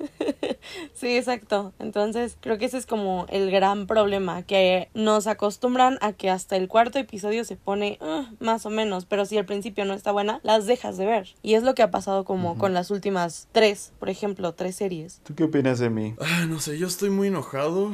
Sí, 0.94 1.16
exacto. 1.16 1.72
Entonces, 1.78 2.36
creo 2.40 2.58
que 2.58 2.66
ese 2.66 2.76
es 2.78 2.86
como 2.86 3.26
el 3.30 3.50
gran 3.50 3.86
problema, 3.86 4.42
que 4.42 4.88
nos 4.94 5.26
acostumbran 5.26 5.98
a 6.00 6.12
que 6.12 6.30
hasta 6.30 6.56
el 6.56 6.68
cuarto 6.68 6.98
episodio 6.98 7.44
se 7.44 7.56
pone 7.56 7.98
"Ah, 8.00 8.30
más 8.38 8.66
o 8.66 8.70
menos, 8.70 9.06
pero 9.06 9.24
si 9.24 9.38
al 9.38 9.46
principio 9.46 9.84
no 9.84 9.94
está 9.94 10.12
buena, 10.12 10.40
las 10.42 10.66
dejas 10.66 10.96
de 10.98 11.06
ver. 11.06 11.34
Y 11.42 11.54
es 11.54 11.62
lo 11.62 11.74
que 11.74 11.82
ha 11.82 11.90
pasado 11.90 12.24
como 12.24 12.58
con 12.58 12.74
las 12.74 12.90
últimas 12.90 13.48
tres, 13.52 13.92
por 13.98 14.10
ejemplo, 14.10 14.52
tres 14.54 14.76
series. 14.76 15.20
¿Tú 15.24 15.34
qué 15.34 15.44
opinas 15.44 15.78
de 15.78 15.90
mí? 15.90 16.14
Ah, 16.20 16.46
no 16.46 16.60
sé, 16.60 16.78
yo 16.78 16.86
estoy 16.86 17.10
muy 17.10 17.28
enojado 17.28 17.92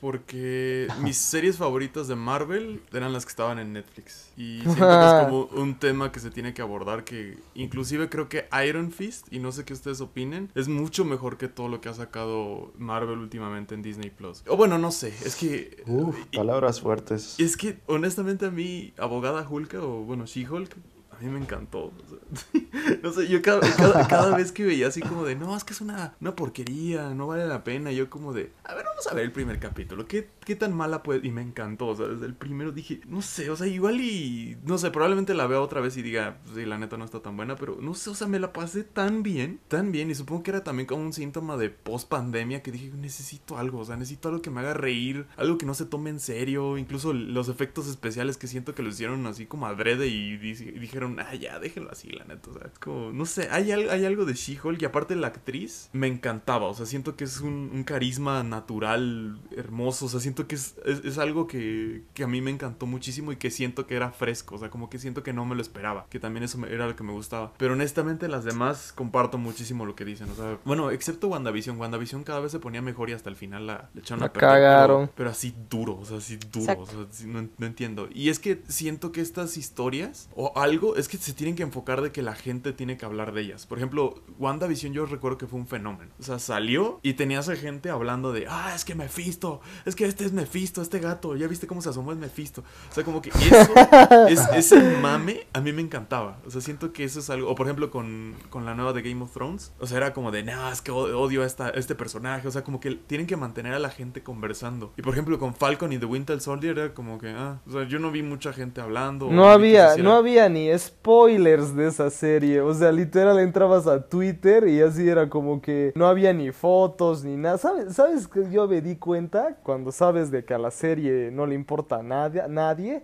porque 0.00 0.88
mis 1.02 1.16
series 1.16 1.56
favoritas 1.56 2.08
de 2.08 2.16
Marvel 2.16 2.80
eran 2.92 3.12
las 3.12 3.24
que 3.24 3.30
estaban 3.30 3.58
en 3.58 3.72
Netflix. 3.72 4.30
Y 4.36 4.60
siento 4.62 4.86
que 4.86 5.06
es 5.06 5.24
como 5.24 5.44
un 5.62 5.78
tema 5.78 6.12
que 6.12 6.20
se 6.20 6.30
tiene 6.30 6.54
que 6.54 6.62
abordar 6.62 7.04
que 7.04 7.38
inclusive 7.54 8.08
creo 8.08 8.28
que 8.28 8.48
Iron 8.66 8.92
Fist, 8.92 9.26
y 9.32 9.38
no 9.38 9.52
sé 9.52 9.64
qué 9.64 9.72
ustedes 9.72 10.00
opinen, 10.00 10.50
es 10.54 10.68
mucho 10.68 11.04
mejor 11.04 11.36
que 11.36 11.48
todo 11.48 11.68
lo 11.68 11.80
que 11.80 11.88
ha 11.88 11.94
sacado 11.94 12.72
Marvel 12.78 13.18
últimamente 13.18 13.74
en 13.74 13.82
Disney 13.82 14.10
Plus. 14.10 14.42
O 14.46 14.56
bueno, 14.56 14.78
no 14.78 14.90
sé, 14.90 15.08
es 15.24 15.36
que... 15.36 15.82
Uf, 15.86 16.16
palabras 16.34 16.80
fuertes. 16.80 17.36
Es 17.38 17.56
que 17.56 17.78
honestamente 17.86 18.46
a 18.46 18.50
mí, 18.50 18.92
abogada 18.98 19.46
Hulka 19.48 19.80
o 19.80 20.04
bueno, 20.04 20.26
She-Hulk, 20.26 20.76
a 21.18 21.24
mí 21.24 21.30
me 21.30 21.40
encantó. 21.40 21.86
o 21.86 21.92
sea, 22.08 22.60
no 23.02 23.12
sé, 23.12 23.28
yo 23.28 23.42
cada, 23.42 23.60
cada, 23.60 24.06
cada 24.08 24.36
vez 24.36 24.52
que 24.52 24.64
veía 24.64 24.88
así 24.88 25.00
como 25.00 25.24
de, 25.24 25.34
no, 25.34 25.56
es 25.56 25.64
que 25.64 25.72
es 25.72 25.80
una, 25.80 26.14
una 26.20 26.34
porquería, 26.36 27.14
no 27.14 27.26
vale 27.26 27.46
la 27.46 27.64
pena. 27.64 27.92
Yo 27.92 28.08
como 28.10 28.32
de, 28.32 28.50
a 28.64 28.74
ver, 28.74 28.84
vamos 28.84 29.06
a 29.06 29.14
ver 29.14 29.24
el 29.24 29.32
primer 29.32 29.58
capítulo. 29.58 30.06
¿Qué, 30.06 30.28
qué 30.44 30.56
tan 30.56 30.74
mala 30.74 31.02
puede? 31.02 31.26
Y 31.26 31.30
me 31.30 31.42
encantó. 31.42 31.86
O 31.88 31.96
sea, 31.96 32.06
desde 32.06 32.26
el 32.26 32.34
primero 32.34 32.72
dije, 32.72 33.00
no 33.06 33.22
sé, 33.22 33.50
o 33.50 33.56
sea, 33.56 33.66
igual 33.66 34.00
y, 34.00 34.56
no 34.64 34.78
sé, 34.78 34.90
probablemente 34.90 35.34
la 35.34 35.46
vea 35.46 35.60
otra 35.60 35.80
vez 35.80 35.96
y 35.96 36.02
diga, 36.02 36.38
sí, 36.54 36.64
la 36.64 36.78
neta 36.78 36.96
no 36.96 37.04
está 37.04 37.20
tan 37.20 37.36
buena, 37.36 37.56
pero 37.56 37.78
no 37.80 37.94
sé, 37.94 38.10
o 38.10 38.14
sea, 38.14 38.26
me 38.26 38.38
la 38.38 38.52
pasé 38.52 38.84
tan 38.84 39.22
bien, 39.22 39.60
tan 39.68 39.92
bien. 39.92 40.10
Y 40.10 40.14
supongo 40.14 40.42
que 40.42 40.50
era 40.50 40.64
también 40.64 40.86
como 40.86 41.02
un 41.02 41.12
síntoma 41.12 41.56
de 41.56 41.70
post 41.70 42.08
pandemia 42.08 42.62
que 42.62 42.72
dije, 42.72 42.90
necesito 42.96 43.58
algo, 43.58 43.80
o 43.80 43.84
sea, 43.84 43.96
necesito 43.96 44.28
algo 44.28 44.42
que 44.42 44.50
me 44.50 44.60
haga 44.60 44.74
reír, 44.74 45.26
algo 45.36 45.58
que 45.58 45.66
no 45.66 45.74
se 45.74 45.84
tome 45.86 46.10
en 46.10 46.20
serio. 46.20 46.78
Incluso 46.78 47.12
los 47.12 47.48
efectos 47.48 47.88
especiales 47.88 48.36
que 48.36 48.46
siento 48.46 48.74
que 48.74 48.82
lo 48.82 48.88
hicieron 48.88 49.26
así 49.26 49.46
como 49.46 49.66
adrede 49.66 50.06
y 50.08 50.36
di- 50.36 50.54
dijeron, 50.54 51.18
ah, 51.20 51.34
ya, 51.34 51.58
déjenlo 51.58 51.90
así, 51.90 52.10
la 52.10 52.24
neta. 52.24 52.50
O 52.50 52.54
sea, 52.54 52.70
como, 52.80 53.12
no 53.12 53.26
sé, 53.26 53.48
hay, 53.50 53.72
al- 53.72 53.90
hay 53.90 54.04
algo 54.04 54.24
de 54.24 54.34
She-Hulk 54.34 54.80
y 54.82 54.84
aparte 54.84 55.16
la 55.16 55.28
actriz 55.28 55.88
me 55.92 56.06
encantaba. 56.06 56.66
O 56.66 56.74
sea, 56.74 56.86
siento 56.86 57.16
que 57.16 57.24
es 57.24 57.40
un, 57.40 57.70
un 57.72 57.84
carisma 57.84 58.42
natural, 58.42 59.40
hermoso. 59.56 60.06
O 60.06 60.08
sea, 60.08 60.20
siento 60.20 60.46
que 60.46 60.54
es, 60.54 60.76
es, 60.84 61.04
es 61.04 61.18
algo 61.18 61.46
que, 61.46 62.02
que 62.14 62.24
a 62.24 62.28
mí 62.28 62.40
me 62.40 62.50
encantó 62.50 62.86
muchísimo 62.86 63.32
y 63.32 63.36
que 63.36 63.50
siento 63.50 63.86
que 63.86 63.96
era 63.96 64.12
fresco. 64.12 64.54
O 64.54 64.58
sea, 64.58 64.70
como 64.70 64.88
que 64.90 64.98
siento 64.98 65.22
que 65.22 65.32
no 65.32 65.44
me 65.44 65.54
lo 65.54 65.62
esperaba. 65.62 66.06
Que 66.10 66.20
también 66.20 66.44
eso 66.44 66.58
me- 66.58 66.68
era 66.72 66.86
lo 66.86 66.94
que 66.96 67.02
me 67.02 67.12
gustaba. 67.12 67.52
Pero 67.58 67.72
honestamente, 67.72 68.28
las 68.28 68.44
demás 68.44 68.92
comparto 68.94 69.38
muchísimo 69.38 69.84
lo 69.86 69.94
que 69.96 70.04
dicen. 70.04 70.30
O 70.30 70.34
sea, 70.34 70.58
bueno, 70.64 70.90
excepto 70.90 71.28
WandaVision. 71.28 71.78
WandaVision 71.78 72.24
cada 72.24 72.40
vez 72.40 72.52
se 72.52 72.58
ponía 72.60 72.82
mejor 72.82 73.10
y 73.10 73.12
hasta 73.14 73.30
el 73.30 73.36
final 73.36 73.66
la, 73.66 73.90
le 73.94 74.00
echaron 74.00 74.20
La 74.20 74.26
a 74.26 74.32
perder, 74.32 74.48
cagaron. 74.50 75.10
Pero, 75.14 75.30
así 75.30 75.54
duro, 75.70 75.98
o 75.98 76.04
sea, 76.04 76.18
así 76.18 76.36
duro. 76.52 76.80
O 76.80 76.86
sea, 76.86 77.26
no, 77.26 77.48
no 77.58 77.66
entiendo. 77.66 78.08
Y 78.12 78.28
es 78.28 78.38
que 78.38 78.62
siento 78.68 79.12
que 79.12 79.20
estas 79.20 79.56
historias 79.56 80.28
o 80.34 80.52
algo 80.56 80.96
es 80.96 81.08
que 81.08 81.16
se 81.16 81.32
tienen 81.32 81.56
que 81.56 81.62
enfocar 81.62 82.02
de 82.02 82.12
que 82.12 82.22
la 82.22 82.34
gente 82.34 82.67
tiene 82.72 82.96
que 82.96 83.06
hablar 83.06 83.32
de 83.32 83.42
ellas. 83.42 83.66
Por 83.66 83.78
ejemplo, 83.78 84.14
WandaVision 84.38 84.92
yo 84.92 85.06
recuerdo 85.06 85.38
que 85.38 85.46
fue 85.46 85.58
un 85.58 85.66
fenómeno. 85.66 86.10
O 86.18 86.22
sea, 86.22 86.38
salió 86.38 87.00
y 87.02 87.14
tenías 87.14 87.48
a 87.48 87.56
gente 87.56 87.90
hablando 87.90 88.32
de, 88.32 88.46
ah, 88.48 88.72
es 88.74 88.84
que 88.84 88.94
Mephisto, 88.94 89.60
es 89.84 89.94
que 89.94 90.06
este 90.06 90.24
es 90.24 90.32
Mephisto, 90.32 90.82
este 90.82 90.98
gato, 90.98 91.36
ya 91.36 91.46
viste 91.46 91.66
cómo 91.66 91.82
se 91.82 91.88
asomó 91.88 92.12
es 92.12 92.18
Mephisto. 92.18 92.62
O 92.90 92.94
sea, 92.94 93.04
como 93.04 93.22
que 93.22 93.30
eso, 93.30 93.72
es, 94.28 94.40
ese 94.54 94.98
mame 95.00 95.46
a 95.52 95.60
mí 95.60 95.72
me 95.72 95.82
encantaba. 95.82 96.38
O 96.46 96.50
sea, 96.50 96.60
siento 96.60 96.92
que 96.92 97.04
eso 97.04 97.20
es 97.20 97.30
algo, 97.30 97.50
o 97.50 97.54
por 97.54 97.66
ejemplo 97.66 97.90
con, 97.90 98.34
con 98.50 98.64
la 98.64 98.74
nueva 98.74 98.92
de 98.92 99.02
Game 99.02 99.22
of 99.22 99.32
Thrones, 99.32 99.72
o 99.78 99.86
sea, 99.86 99.98
era 99.98 100.12
como 100.12 100.30
de, 100.30 100.42
no, 100.42 100.70
es 100.70 100.82
que 100.82 100.90
odio 100.90 101.42
a, 101.42 101.46
esta, 101.46 101.66
a 101.66 101.70
este 101.70 101.94
personaje. 101.94 102.48
O 102.48 102.50
sea, 102.50 102.64
como 102.64 102.80
que 102.80 102.92
tienen 102.92 103.26
que 103.26 103.36
mantener 103.36 103.74
a 103.74 103.78
la 103.78 103.90
gente 103.90 104.22
conversando. 104.22 104.92
Y 104.96 105.02
por 105.02 105.12
ejemplo 105.12 105.38
con 105.38 105.54
Falcon 105.54 105.92
y 105.92 105.98
The 105.98 106.06
Winter 106.06 106.40
Soldier 106.40 106.78
era 106.78 106.94
como 106.94 107.18
que, 107.18 107.28
ah, 107.30 107.60
o 107.66 107.72
sea, 107.72 107.84
yo 107.84 107.98
no 107.98 108.10
vi 108.10 108.22
mucha 108.22 108.52
gente 108.52 108.80
hablando. 108.80 109.30
No 109.30 109.48
había, 109.48 109.96
no 109.96 110.14
había 110.14 110.48
ni 110.48 110.76
spoilers 110.78 111.74
de 111.74 111.88
esa 111.88 112.10
serie. 112.10 112.57
O 112.60 112.74
sea, 112.74 112.92
literal 112.92 113.38
entrabas 113.38 113.86
a 113.86 114.08
Twitter 114.08 114.68
y 114.68 114.80
así 114.80 115.08
era 115.08 115.28
como 115.28 115.60
que 115.60 115.92
no 115.94 116.06
había 116.06 116.32
ni 116.32 116.52
fotos 116.52 117.24
ni 117.24 117.36
nada. 117.36 117.58
¿Sabes, 117.58 117.94
¿Sabes 117.94 118.28
que 118.28 118.50
yo 118.50 118.66
me 118.68 118.80
di 118.80 118.96
cuenta 118.96 119.56
cuando 119.62 119.92
sabes 119.92 120.30
de 120.30 120.44
que 120.44 120.54
a 120.54 120.58
la 120.58 120.70
serie 120.70 121.30
no 121.30 121.46
le 121.46 121.54
importa 121.54 121.96
a 121.96 122.02
nadie? 122.02 122.42
nadie 122.48 123.02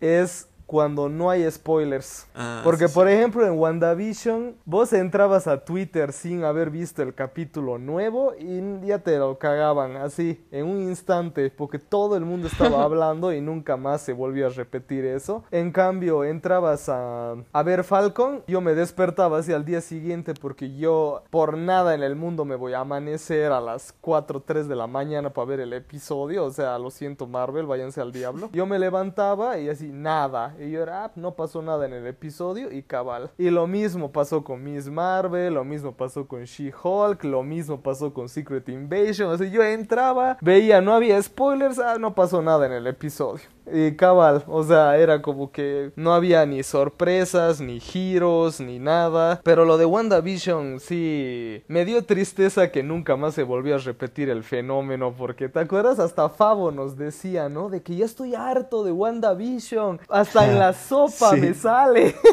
es 0.00 0.48
cuando 0.66 1.08
no 1.08 1.30
hay 1.30 1.48
spoilers. 1.50 2.26
Ah, 2.34 2.60
Porque, 2.64 2.88
sí, 2.88 2.94
por 2.94 3.06
sí. 3.06 3.14
ejemplo, 3.14 3.46
en 3.46 3.58
WandaVision, 3.58 4.56
vos 4.64 4.92
entrabas 4.92 5.46
a 5.46 5.64
Twitter 5.64 6.12
sin 6.12 6.44
haber 6.44 6.70
visto 6.70 7.02
el 7.02 7.14
capítulo 7.14 7.78
nuevo 7.78 8.34
y 8.38 8.84
ya 8.86 8.98
te 8.98 9.16
lo 9.18 9.38
cagaban 9.38 9.96
así, 9.96 10.44
en 10.50 10.66
un 10.66 10.82
instante, 10.82 11.50
porque 11.50 11.78
todo 11.78 12.16
el 12.16 12.24
mundo 12.24 12.48
estaba 12.48 12.82
hablando 12.84 13.32
y 13.32 13.40
nunca 13.40 13.76
más 13.76 14.00
se 14.02 14.12
volvió 14.12 14.46
a 14.46 14.50
repetir 14.50 15.04
eso. 15.04 15.44
En 15.50 15.70
cambio, 15.72 16.24
entrabas 16.24 16.88
a, 16.88 17.34
a 17.52 17.62
ver 17.62 17.84
Falcon, 17.84 18.42
yo 18.48 18.60
me 18.60 18.74
despertaba 18.74 19.38
así 19.38 19.52
al 19.52 19.64
día 19.64 19.80
siguiente 19.80 20.34
porque 20.34 20.76
yo 20.76 21.22
por 21.30 21.56
nada 21.56 21.94
en 21.94 22.02
el 22.02 22.16
mundo 22.16 22.44
me 22.44 22.56
voy 22.56 22.72
a 22.72 22.80
amanecer 22.80 23.52
a 23.52 23.60
las 23.60 23.92
4 24.00 24.40
3 24.40 24.68
de 24.68 24.76
la 24.76 24.86
mañana 24.86 25.30
para 25.30 25.46
ver 25.46 25.60
el 25.60 25.72
episodio. 25.72 26.44
O 26.44 26.50
sea, 26.50 26.78
lo 26.78 26.90
siento 26.90 27.26
Marvel, 27.26 27.66
váyanse 27.66 28.00
al 28.00 28.12
diablo. 28.12 28.48
Yo 28.52 28.66
me 28.66 28.78
levantaba 28.78 29.58
y 29.58 29.68
así, 29.68 29.90
nada. 29.92 30.55
Y 30.60 30.70
yo 30.70 30.82
era, 30.82 31.04
ah, 31.04 31.12
no 31.16 31.34
pasó 31.34 31.62
nada 31.62 31.86
en 31.86 31.92
el 31.92 32.06
episodio 32.06 32.72
y 32.72 32.82
cabal. 32.82 33.30
Y 33.38 33.50
lo 33.50 33.66
mismo 33.66 34.12
pasó 34.12 34.44
con 34.44 34.62
Miss 34.62 34.88
Marvel, 34.88 35.54
lo 35.54 35.64
mismo 35.64 35.92
pasó 35.92 36.26
con 36.26 36.44
She-Hulk, 36.44 37.24
lo 37.24 37.42
mismo 37.42 37.80
pasó 37.80 38.12
con 38.12 38.28
Secret 38.28 38.68
Invasion. 38.68 39.30
O 39.30 39.36
sea, 39.36 39.48
yo 39.48 39.62
entraba, 39.62 40.38
veía, 40.40 40.80
no 40.80 40.94
había 40.94 41.20
spoilers, 41.22 41.78
ah, 41.78 41.98
no 41.98 42.14
pasó 42.14 42.42
nada 42.42 42.66
en 42.66 42.72
el 42.72 42.86
episodio. 42.86 43.56
Y 43.72 43.96
cabal, 43.96 44.44
o 44.46 44.62
sea, 44.62 44.96
era 44.96 45.22
como 45.22 45.50
que 45.50 45.90
no 45.96 46.14
había 46.14 46.46
ni 46.46 46.62
sorpresas, 46.62 47.60
ni 47.60 47.80
giros, 47.80 48.60
ni 48.60 48.78
nada. 48.78 49.40
Pero 49.42 49.64
lo 49.64 49.76
de 49.76 49.84
WandaVision 49.84 50.78
sí 50.78 51.64
me 51.66 51.84
dio 51.84 52.04
tristeza 52.04 52.70
que 52.70 52.84
nunca 52.84 53.16
más 53.16 53.34
se 53.34 53.42
volvió 53.42 53.74
a 53.74 53.78
repetir 53.78 54.30
el 54.30 54.44
fenómeno. 54.44 55.14
Porque 55.16 55.48
te 55.48 55.58
acuerdas, 55.58 55.98
hasta 55.98 56.28
Favo 56.28 56.70
nos 56.70 56.96
decía, 56.96 57.48
¿no? 57.48 57.68
De 57.68 57.82
que 57.82 57.96
ya 57.96 58.04
estoy 58.04 58.36
harto 58.36 58.84
de 58.84 58.92
WandaVision. 58.92 60.00
Hasta 60.08 60.45
en 60.50 60.58
la 60.58 60.72
sopa 60.72 61.30
Sí. 61.34 61.40
me 61.40 61.54
sale. 61.54 62.14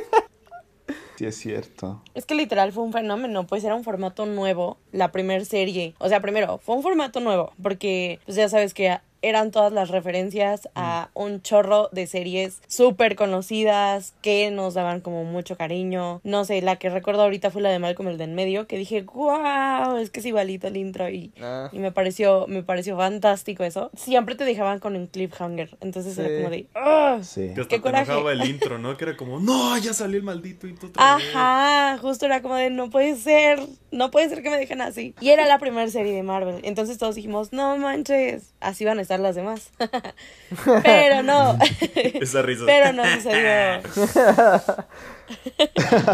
Sí, 1.15 1.25
es 1.27 1.35
cierto. 1.37 2.01
Es 2.15 2.25
que 2.25 2.33
literal 2.33 2.71
fue 2.71 2.83
un 2.83 2.91
fenómeno, 2.91 3.45
pues 3.45 3.63
era 3.63 3.75
un 3.75 3.83
formato 3.83 4.25
nuevo, 4.25 4.77
la 4.91 5.11
primer 5.11 5.45
serie. 5.45 5.93
O 5.99 6.09
sea, 6.09 6.21
primero, 6.21 6.57
fue 6.57 6.75
un 6.75 6.81
formato 6.81 7.19
nuevo, 7.19 7.53
porque 7.61 8.19
pues 8.25 8.35
ya 8.35 8.49
sabes 8.49 8.73
que 8.73 8.97
eran 9.23 9.49
todas 9.51 9.73
las 9.73 9.89
referencias 9.89 10.69
a 10.75 11.09
un 11.15 11.41
chorro 11.41 11.89
de 11.91 12.05
series 12.05 12.61
súper 12.67 13.15
conocidas 13.15 14.13
que 14.21 14.51
nos 14.51 14.73
daban 14.75 15.01
como 15.01 15.23
mucho 15.23 15.57
cariño. 15.57 16.21
No 16.23 16.45
sé, 16.45 16.61
la 16.61 16.75
que 16.75 16.89
recuerdo 16.89 17.23
ahorita 17.23 17.49
fue 17.49 17.61
la 17.61 17.69
de 17.69 17.79
Malcolm 17.79 18.09
el 18.09 18.17
de 18.17 18.25
en 18.25 18.35
medio, 18.35 18.67
que 18.67 18.77
dije, 18.77 19.01
wow, 19.01 19.97
es 19.97 20.09
que 20.09 20.19
es 20.19 20.25
igualito 20.25 20.67
el 20.67 20.77
intro 20.77 21.09
y, 21.09 21.31
Ah. 21.41 21.69
y 21.71 21.79
me 21.79 21.91
pareció, 21.91 22.45
me 22.47 22.63
pareció 22.63 22.95
fantástico 22.97 23.63
eso. 23.63 23.89
Siempre 23.95 24.35
te 24.35 24.43
dejaban 24.45 24.79
con 24.79 24.95
un 24.95 25.07
cliffhanger, 25.07 25.77
entonces 25.81 26.17
era 26.17 26.29
como 26.37 26.49
de, 26.49 26.67
"Ah". 26.75 27.19
Sí. 27.23 27.51
Que 27.55 27.61
hasta 27.61 27.67
Qué 27.67 27.79
te 27.79 28.31
el 28.31 28.45
intro, 28.45 28.77
¿no? 28.77 28.95
Que 28.97 29.05
era 29.05 29.17
como, 29.17 29.39
no, 29.39 29.77
ya 29.77 29.93
salió 29.93 30.17
el 30.17 30.23
maldito 30.23 30.67
intro 30.67 30.89
otra 30.89 31.15
vez". 31.15 31.25
Ajá, 31.33 31.97
justo 31.99 32.25
era 32.25 32.41
como 32.41 32.55
de 32.55 32.69
no 32.69 32.89
puede 32.89 33.15
ser, 33.15 33.59
no 33.93 34.11
puede 34.11 34.27
ser 34.27 34.43
que 34.43 34.49
me 34.49 34.57
dejen 34.57 34.81
así. 34.81 35.15
Y 35.21 35.29
era 35.29 35.45
la 35.45 35.59
primera 35.59 35.89
serie 35.89 36.13
de 36.13 36.23
Marvel. 36.23 36.59
Entonces 36.63 36.97
todos 36.97 37.15
dijimos, 37.15 37.53
no 37.53 37.77
manches, 37.77 38.53
así 38.59 38.83
van 38.85 38.99
a 38.99 39.01
estar 39.01 39.19
las 39.19 39.35
demás. 39.35 39.71
Pero 40.83 41.23
no, 41.23 41.57
Esa 41.95 42.41
risa. 42.41 42.63
pero 42.65 42.93
no 42.93 43.03
sucedió. 43.05 43.81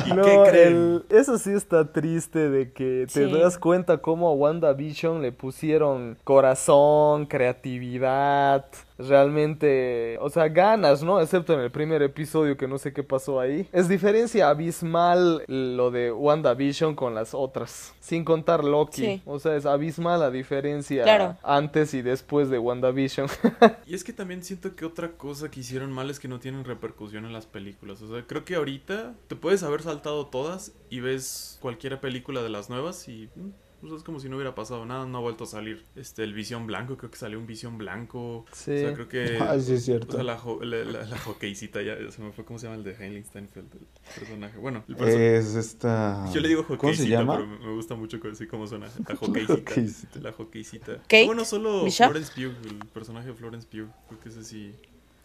¿Y 0.05 0.13
No, 0.13 0.23
qué 0.23 0.43
creen? 0.49 1.03
el- 1.09 1.17
eso 1.17 1.37
sí 1.37 1.51
está 1.51 1.91
triste 1.91 2.49
de 2.49 2.71
que 2.71 3.05
te 3.11 3.25
Sí. 3.25 3.31
das 3.31 3.57
cuenta 3.57 3.97
cómo 3.99 4.29
a 4.29 4.33
WandaVision 4.33 5.21
le 5.21 5.31
pusieron 5.31 6.17
corazón, 6.23 7.25
creatividad, 7.25 8.65
realmente, 8.99 10.17
o 10.21 10.29
sea, 10.29 10.47
ganas, 10.49 11.03
¿no? 11.03 11.21
Excepto 11.21 11.53
en 11.53 11.61
el 11.61 11.71
primer 11.71 12.01
episodio 12.01 12.57
que 12.57 12.67
no 12.67 12.77
sé 12.77 12.93
qué 12.93 13.03
pasó 13.03 13.39
ahí. 13.39 13.67
Es 13.71 13.87
diferencia 13.89 14.49
abismal 14.49 15.43
lo 15.47 15.91
de 15.91 16.11
WandaVision 16.11 16.95
con 16.95 17.15
las 17.15 17.33
otras, 17.33 17.93
sin 17.99 18.23
contar 18.25 18.63
Loki. 18.63 19.01
Sí. 19.05 19.21
O 19.25 19.39
sea, 19.39 19.55
es 19.55 19.65
abismal 19.65 20.19
la 20.19 20.31
diferencia 20.31 21.03
Claro. 21.03 21.37
antes 21.43 21.93
y 21.93 22.01
después 22.01 22.49
de 22.49 22.59
WandaVision. 22.59 23.27
Y 23.85 23.95
es 23.95 24.03
que 24.03 24.13
también 24.13 24.43
siento 24.43 24.75
que 24.75 24.85
otra 24.85 25.13
cosa 25.13 25.49
que 25.49 25.61
hicieron 25.61 25.91
mal 25.91 26.09
es 26.09 26.19
que 26.19 26.27
no 26.27 26.39
tienen 26.39 26.63
repercusión 26.63 27.25
en 27.25 27.33
las 27.33 27.45
películas. 27.47 28.01
O 28.01 28.07
sea, 28.13 28.23
creo 28.27 28.45
que 28.45 28.55
ahorita 28.55 29.13
te 29.27 29.35
puedes 29.35 29.63
haber 29.63 29.81
saltado 29.81 30.27
todas 30.27 30.73
y 30.89 30.99
ves 30.99 31.57
cualquier 31.61 31.99
película 31.99 32.43
de 32.43 32.49
las 32.49 32.69
nuevas 32.69 33.07
y 33.07 33.29
mm, 33.35 33.49
pues 33.81 33.93
es 33.93 34.03
como 34.03 34.19
si 34.19 34.29
no 34.29 34.35
hubiera 34.35 34.55
pasado 34.55 34.85
nada. 34.85 35.05
No 35.05 35.17
ha 35.17 35.21
vuelto 35.21 35.43
a 35.45 35.47
salir 35.47 35.83
este 35.95 36.23
el 36.23 36.33
Visión 36.33 36.67
Blanco. 36.67 36.97
Creo 36.97 37.09
que 37.11 37.17
salió 37.17 37.39
un 37.39 37.47
Visión 37.47 37.77
Blanco. 37.77 38.45
Sí. 38.51 38.71
O 38.71 38.77
sea, 38.77 38.93
creo 38.93 39.07
que... 39.09 39.37
Ah, 39.41 39.59
sí, 39.59 39.73
es 39.73 39.81
O 39.81 39.85
cierto. 39.85 40.15
sea, 40.15 40.23
la, 40.23 40.37
jo- 40.37 40.63
la, 40.63 40.77
la, 40.83 41.05
la 41.05 41.17
hockeycita 41.17 41.81
ya, 41.81 41.99
ya 41.99 42.11
se 42.11 42.21
me 42.21 42.31
fue. 42.31 42.45
¿Cómo 42.45 42.59
se 42.59 42.67
llama 42.67 42.77
el 42.77 42.83
de 42.83 42.91
Heinlein 42.95 43.25
Steinfeld? 43.25 43.73
El 43.73 44.19
personaje. 44.19 44.57
Bueno, 44.57 44.83
el 44.87 44.95
personaje. 44.95 45.37
Es 45.37 45.55
esta. 45.55 46.25
Yo 46.33 46.39
le 46.41 46.47
digo 46.49 46.65
¿Cómo 46.65 46.77
se 46.77 46.87
hockeycita, 46.87 47.09
llama? 47.09 47.35
pero 47.37 47.47
me 47.47 47.73
gusta 47.73 47.95
mucho 47.95 48.19
así 48.31 48.47
como 48.47 48.67
suena. 48.67 48.87
La 49.07 49.15
hockeycita. 49.19 49.53
Hockeycita. 49.53 50.19
La 50.19 50.31
hockeycita. 50.33 50.91
Ah, 51.01 51.25
bueno, 51.25 51.45
solo 51.45 51.83
Bishop. 51.85 52.07
Florence 52.11 52.31
Pugh, 52.35 52.67
el 52.69 52.87
personaje 52.93 53.27
de 53.29 53.33
Florence 53.33 53.67
Pugh. 53.67 53.89
Creo 54.07 54.19
que 54.21 54.29
ese 54.29 54.43
sí, 54.43 54.73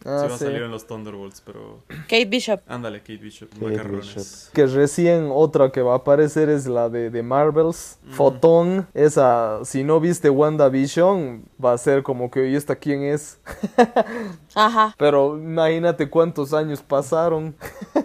Ah, 0.03 0.21
sí 0.21 0.27
va 0.29 0.35
a 0.35 0.37
salir 0.37 0.61
en 0.61 0.71
los 0.71 0.85
Thunderbolts, 0.85 1.41
pero... 1.41 1.79
Kate 2.07 2.25
Bishop. 2.25 2.61
Ándale, 2.67 2.99
Kate 2.99 3.17
Bishop, 3.17 3.49
Kate 3.49 3.65
macarrones. 3.65 4.49
Que 4.53 4.65
recién 4.67 5.29
otra 5.31 5.71
que 5.71 5.81
va 5.81 5.93
a 5.93 5.97
aparecer 5.97 6.49
es 6.49 6.67
la 6.67 6.89
de, 6.89 7.09
de 7.09 7.23
Marvels, 7.23 7.99
Fotón. 8.11 8.87
Esa, 8.93 9.63
si 9.63 9.83
no 9.83 9.99
viste 9.99 10.29
WandaVision, 10.29 11.45
va 11.63 11.73
a 11.73 11.77
ser 11.77 12.03
como 12.03 12.29
que, 12.29 12.49
¿y 12.49 12.55
esta 12.55 12.75
quién 12.75 13.03
es? 13.03 13.39
Ajá. 14.55 14.95
Pero 14.97 15.37
imagínate 15.37 16.09
cuántos 16.09 16.53
años 16.53 16.81
pasaron. 16.81 17.55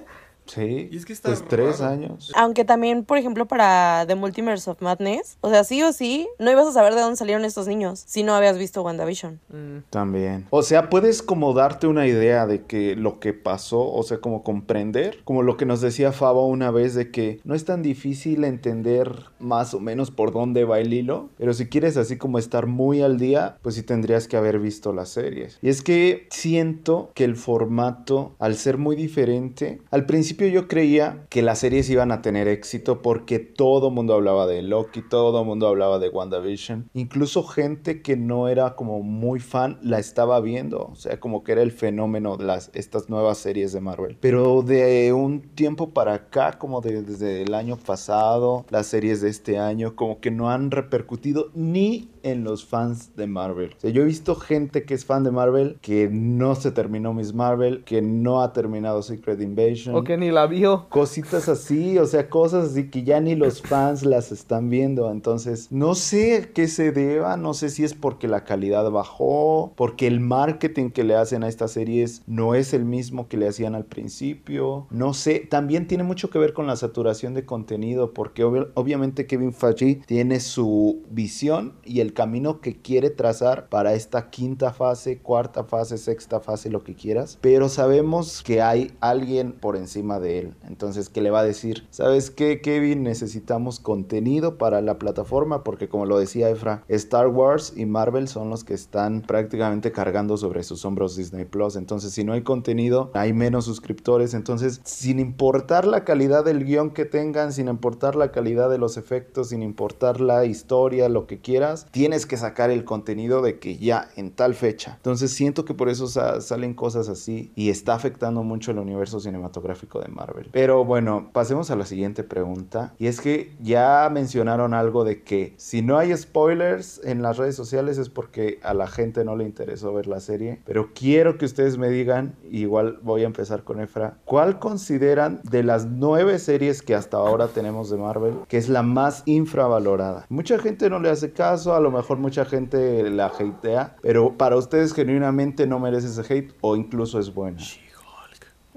Sí. 0.54 0.88
Y 0.90 0.96
es 0.96 1.06
que 1.06 1.12
está 1.12 1.28
Pues 1.28 1.44
tres 1.46 1.80
años. 1.80 2.32
Aunque 2.34 2.64
también, 2.64 3.04
por 3.04 3.18
ejemplo, 3.18 3.46
para 3.46 4.04
The 4.06 4.14
Multiverse 4.14 4.70
of 4.70 4.80
Madness, 4.82 5.38
o 5.40 5.50
sea, 5.50 5.64
sí 5.64 5.82
o 5.82 5.92
sí, 5.92 6.28
no 6.38 6.50
ibas 6.50 6.66
a 6.66 6.72
saber 6.72 6.94
de 6.94 7.00
dónde 7.00 7.16
salieron 7.16 7.44
estos 7.44 7.66
niños 7.68 8.02
si 8.06 8.22
no 8.22 8.34
habías 8.34 8.58
visto 8.58 8.82
WandaVision. 8.82 9.40
Mm, 9.48 9.78
También. 9.90 10.46
O 10.50 10.62
sea, 10.62 10.90
puedes 10.90 11.22
como 11.22 11.54
darte 11.54 11.86
una 11.86 12.06
idea 12.06 12.46
de 12.46 12.64
que 12.64 12.96
lo 12.96 13.20
que 13.20 13.32
pasó, 13.32 13.92
o 13.92 14.02
sea, 14.02 14.18
como 14.18 14.42
comprender, 14.42 15.18
como 15.24 15.42
lo 15.42 15.56
que 15.56 15.66
nos 15.66 15.80
decía 15.80 16.12
Faba 16.12 16.44
una 16.44 16.70
vez 16.70 16.94
de 16.94 17.10
que 17.10 17.40
no 17.44 17.54
es 17.54 17.64
tan 17.64 17.82
difícil 17.82 18.44
entender 18.44 19.26
más 19.38 19.74
o 19.74 19.80
menos 19.80 20.10
por 20.10 20.32
dónde 20.32 20.64
va 20.64 20.80
el 20.80 20.92
hilo, 20.92 21.28
pero 21.38 21.54
si 21.54 21.66
quieres 21.66 21.96
así 21.96 22.16
como 22.16 22.38
estar 22.38 22.66
muy 22.66 23.02
al 23.02 23.18
día, 23.18 23.56
pues 23.62 23.76
sí 23.76 23.82
tendrías 23.82 24.26
que 24.28 24.36
haber 24.36 24.58
visto 24.58 24.92
las 24.92 25.10
series. 25.10 25.58
Y 25.62 25.68
es 25.68 25.82
que 25.82 26.26
siento 26.30 27.10
que 27.14 27.24
el 27.24 27.36
formato, 27.36 28.34
al 28.38 28.56
ser 28.56 28.78
muy 28.78 28.96
diferente, 28.96 29.80
al 29.90 30.06
principio 30.06 30.39
yo 30.46 30.68
creía 30.68 31.26
que 31.28 31.42
las 31.42 31.60
series 31.60 31.88
iban 31.90 32.12
a 32.12 32.22
tener 32.22 32.48
éxito 32.48 33.02
porque 33.02 33.38
todo 33.38 33.90
mundo 33.90 34.14
hablaba 34.14 34.46
de 34.46 34.62
Loki, 34.62 35.02
todo 35.02 35.44
mundo 35.44 35.66
hablaba 35.66 35.98
de 35.98 36.08
WandaVision. 36.08 36.88
Incluso 36.94 37.42
gente 37.42 38.02
que 38.02 38.16
no 38.16 38.48
era 38.48 38.74
como 38.76 39.02
muy 39.02 39.40
fan 39.40 39.78
la 39.82 39.98
estaba 39.98 40.40
viendo. 40.40 40.88
O 40.92 40.96
sea, 40.96 41.18
como 41.20 41.44
que 41.44 41.52
era 41.52 41.62
el 41.62 41.72
fenómeno 41.72 42.36
de 42.36 42.44
las, 42.44 42.70
estas 42.74 43.08
nuevas 43.08 43.38
series 43.38 43.72
de 43.72 43.80
Marvel. 43.80 44.16
Pero 44.20 44.62
de 44.62 45.12
un 45.12 45.40
tiempo 45.40 45.90
para 45.90 46.14
acá, 46.14 46.58
como 46.58 46.80
desde 46.80 47.42
el 47.42 47.54
año 47.54 47.76
pasado, 47.76 48.66
las 48.70 48.86
series 48.86 49.20
de 49.20 49.30
este 49.30 49.58
año, 49.58 49.96
como 49.96 50.20
que 50.20 50.30
no 50.30 50.50
han 50.50 50.70
repercutido 50.70 51.50
ni 51.54 52.09
en 52.22 52.44
los 52.44 52.64
fans 52.64 53.16
de 53.16 53.26
Marvel. 53.26 53.74
O 53.76 53.80
sea, 53.80 53.90
yo 53.90 54.02
he 54.02 54.04
visto 54.04 54.34
gente 54.34 54.84
que 54.84 54.94
es 54.94 55.04
fan 55.04 55.24
de 55.24 55.30
Marvel 55.30 55.78
que 55.80 56.08
no 56.10 56.54
se 56.54 56.70
terminó 56.70 57.14
Miss 57.14 57.34
Marvel, 57.34 57.84
que 57.84 58.02
no 58.02 58.42
ha 58.42 58.52
terminado 58.52 59.02
Secret 59.02 59.40
Invasion. 59.40 59.94
O 59.94 60.04
que 60.04 60.16
ni 60.16 60.30
la 60.30 60.46
vio. 60.46 60.88
Cositas 60.88 61.48
así, 61.48 61.98
o 61.98 62.06
sea, 62.06 62.28
cosas 62.28 62.70
así 62.70 62.90
que 62.90 63.04
ya 63.04 63.20
ni 63.20 63.34
los 63.34 63.62
fans 63.62 64.04
las 64.04 64.32
están 64.32 64.70
viendo. 64.70 65.10
Entonces, 65.10 65.68
no 65.70 65.94
sé 65.94 66.50
qué 66.54 66.68
se 66.68 66.92
deba, 66.92 67.36
no 67.36 67.54
sé 67.54 67.70
si 67.70 67.84
es 67.84 67.94
porque 67.94 68.28
la 68.28 68.44
calidad 68.44 68.90
bajó, 68.90 69.72
porque 69.76 70.06
el 70.06 70.20
marketing 70.20 70.90
que 70.90 71.04
le 71.04 71.14
hacen 71.14 71.44
a 71.44 71.48
estas 71.48 71.72
series 71.72 72.22
no 72.26 72.54
es 72.54 72.74
el 72.74 72.84
mismo 72.84 73.28
que 73.28 73.36
le 73.36 73.48
hacían 73.48 73.74
al 73.74 73.84
principio. 73.84 74.86
No 74.90 75.14
sé, 75.14 75.40
también 75.40 75.86
tiene 75.86 76.04
mucho 76.04 76.30
que 76.30 76.38
ver 76.38 76.52
con 76.52 76.66
la 76.66 76.76
saturación 76.76 77.34
de 77.34 77.44
contenido, 77.44 78.12
porque 78.12 78.44
obviamente 78.44 79.26
Kevin 79.26 79.52
Feige 79.52 80.00
tiene 80.06 80.40
su 80.40 81.02
visión 81.10 81.74
y 81.84 82.00
el 82.00 82.09
camino 82.12 82.60
que 82.60 82.80
quiere 82.80 83.10
trazar 83.10 83.68
para 83.68 83.94
esta 83.94 84.30
quinta 84.30 84.72
fase, 84.72 85.18
cuarta 85.18 85.64
fase, 85.64 85.98
sexta 85.98 86.40
fase, 86.40 86.70
lo 86.70 86.84
que 86.84 86.94
quieras. 86.94 87.38
Pero 87.40 87.68
sabemos 87.68 88.42
que 88.42 88.62
hay 88.62 88.92
alguien 89.00 89.52
por 89.52 89.76
encima 89.76 90.20
de 90.20 90.38
él. 90.38 90.54
Entonces, 90.66 91.08
que 91.08 91.20
le 91.20 91.30
va 91.30 91.40
a 91.40 91.44
decir, 91.44 91.86
¿sabes 91.90 92.30
qué, 92.30 92.60
Kevin? 92.60 93.02
Necesitamos 93.02 93.80
contenido 93.80 94.58
para 94.58 94.80
la 94.80 94.98
plataforma 94.98 95.64
porque 95.64 95.88
como 95.88 96.06
lo 96.06 96.18
decía 96.18 96.50
Efra, 96.50 96.84
Star 96.88 97.28
Wars 97.28 97.72
y 97.76 97.86
Marvel 97.86 98.28
son 98.28 98.50
los 98.50 98.64
que 98.64 98.74
están 98.74 99.22
prácticamente 99.22 99.92
cargando 99.92 100.36
sobre 100.36 100.62
sus 100.62 100.84
hombros 100.84 101.16
Disney 101.16 101.44
Plus. 101.44 101.76
Entonces, 101.76 102.12
si 102.12 102.24
no 102.24 102.32
hay 102.32 102.42
contenido, 102.42 103.10
hay 103.14 103.32
menos 103.32 103.64
suscriptores. 103.64 104.34
Entonces, 104.34 104.80
sin 104.84 105.18
importar 105.18 105.86
la 105.86 106.04
calidad 106.04 106.44
del 106.44 106.64
guion 106.64 106.90
que 106.90 107.04
tengan, 107.04 107.52
sin 107.52 107.68
importar 107.68 108.16
la 108.16 108.30
calidad 108.32 108.70
de 108.70 108.78
los 108.78 108.96
efectos, 108.96 109.48
sin 109.48 109.62
importar 109.62 110.20
la 110.20 110.44
historia, 110.44 111.08
lo 111.08 111.26
que 111.26 111.40
quieras, 111.40 111.86
tienes 112.00 112.24
que 112.24 112.38
sacar 112.38 112.70
el 112.70 112.86
contenido 112.86 113.42
de 113.42 113.58
que 113.58 113.76
ya 113.76 114.08
en 114.16 114.30
tal 114.30 114.54
fecha. 114.54 114.94
Entonces 114.96 115.32
siento 115.32 115.66
que 115.66 115.74
por 115.74 115.90
eso 115.90 116.06
salen 116.06 116.72
cosas 116.72 117.10
así 117.10 117.52
y 117.54 117.68
está 117.68 117.92
afectando 117.92 118.42
mucho 118.42 118.70
el 118.70 118.78
universo 118.78 119.20
cinematográfico 119.20 120.00
de 120.00 120.08
Marvel. 120.08 120.48
Pero 120.50 120.82
bueno, 120.86 121.28
pasemos 121.34 121.70
a 121.70 121.76
la 121.76 121.84
siguiente 121.84 122.24
pregunta. 122.24 122.94
Y 122.98 123.06
es 123.06 123.20
que 123.20 123.54
ya 123.60 124.08
mencionaron 124.10 124.72
algo 124.72 125.04
de 125.04 125.22
que 125.22 125.52
si 125.58 125.82
no 125.82 125.98
hay 125.98 126.16
spoilers 126.16 127.02
en 127.04 127.20
las 127.20 127.36
redes 127.36 127.54
sociales 127.54 127.98
es 127.98 128.08
porque 128.08 128.60
a 128.62 128.72
la 128.72 128.86
gente 128.86 129.22
no 129.22 129.36
le 129.36 129.44
interesó 129.44 129.92
ver 129.92 130.06
la 130.06 130.20
serie. 130.20 130.62
Pero 130.64 130.94
quiero 130.94 131.36
que 131.36 131.44
ustedes 131.44 131.76
me 131.76 131.90
digan, 131.90 132.34
igual 132.50 132.98
voy 133.02 133.24
a 133.24 133.26
empezar 133.26 133.62
con 133.62 133.78
Efra, 133.78 134.16
¿cuál 134.24 134.58
consideran 134.58 135.42
de 135.42 135.64
las 135.64 135.84
nueve 135.84 136.38
series 136.38 136.80
que 136.80 136.94
hasta 136.94 137.18
ahora 137.18 137.48
tenemos 137.48 137.90
de 137.90 137.98
Marvel 137.98 138.36
que 138.48 138.56
es 138.56 138.70
la 138.70 138.82
más 138.82 139.22
infravalorada? 139.26 140.24
Mucha 140.30 140.58
gente 140.58 140.88
no 140.88 140.98
le 140.98 141.10
hace 141.10 141.32
caso, 141.34 141.74
a 141.74 141.80
lo 141.80 141.89
mejor 141.90 142.18
mucha 142.18 142.44
gente 142.44 143.08
la 143.10 143.26
hatea, 143.26 143.96
pero 144.02 144.36
para 144.36 144.56
ustedes 144.56 144.92
genuinamente 144.92 145.66
no 145.66 145.78
merece 145.78 146.08
ese 146.08 146.22
hate 146.32 146.54
o 146.60 146.76
incluso 146.76 147.18
es 147.18 147.32
buena. 147.32 147.58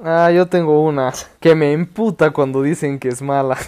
Ah, 0.02 0.32
yo 0.32 0.48
tengo 0.48 0.82
una 0.82 1.14
que 1.40 1.56
me 1.56 1.72
imputa 1.72 2.32
cuando 2.32 2.62
dicen 2.62 3.00
que 3.00 3.10
es 3.10 3.22
mala. 3.22 3.58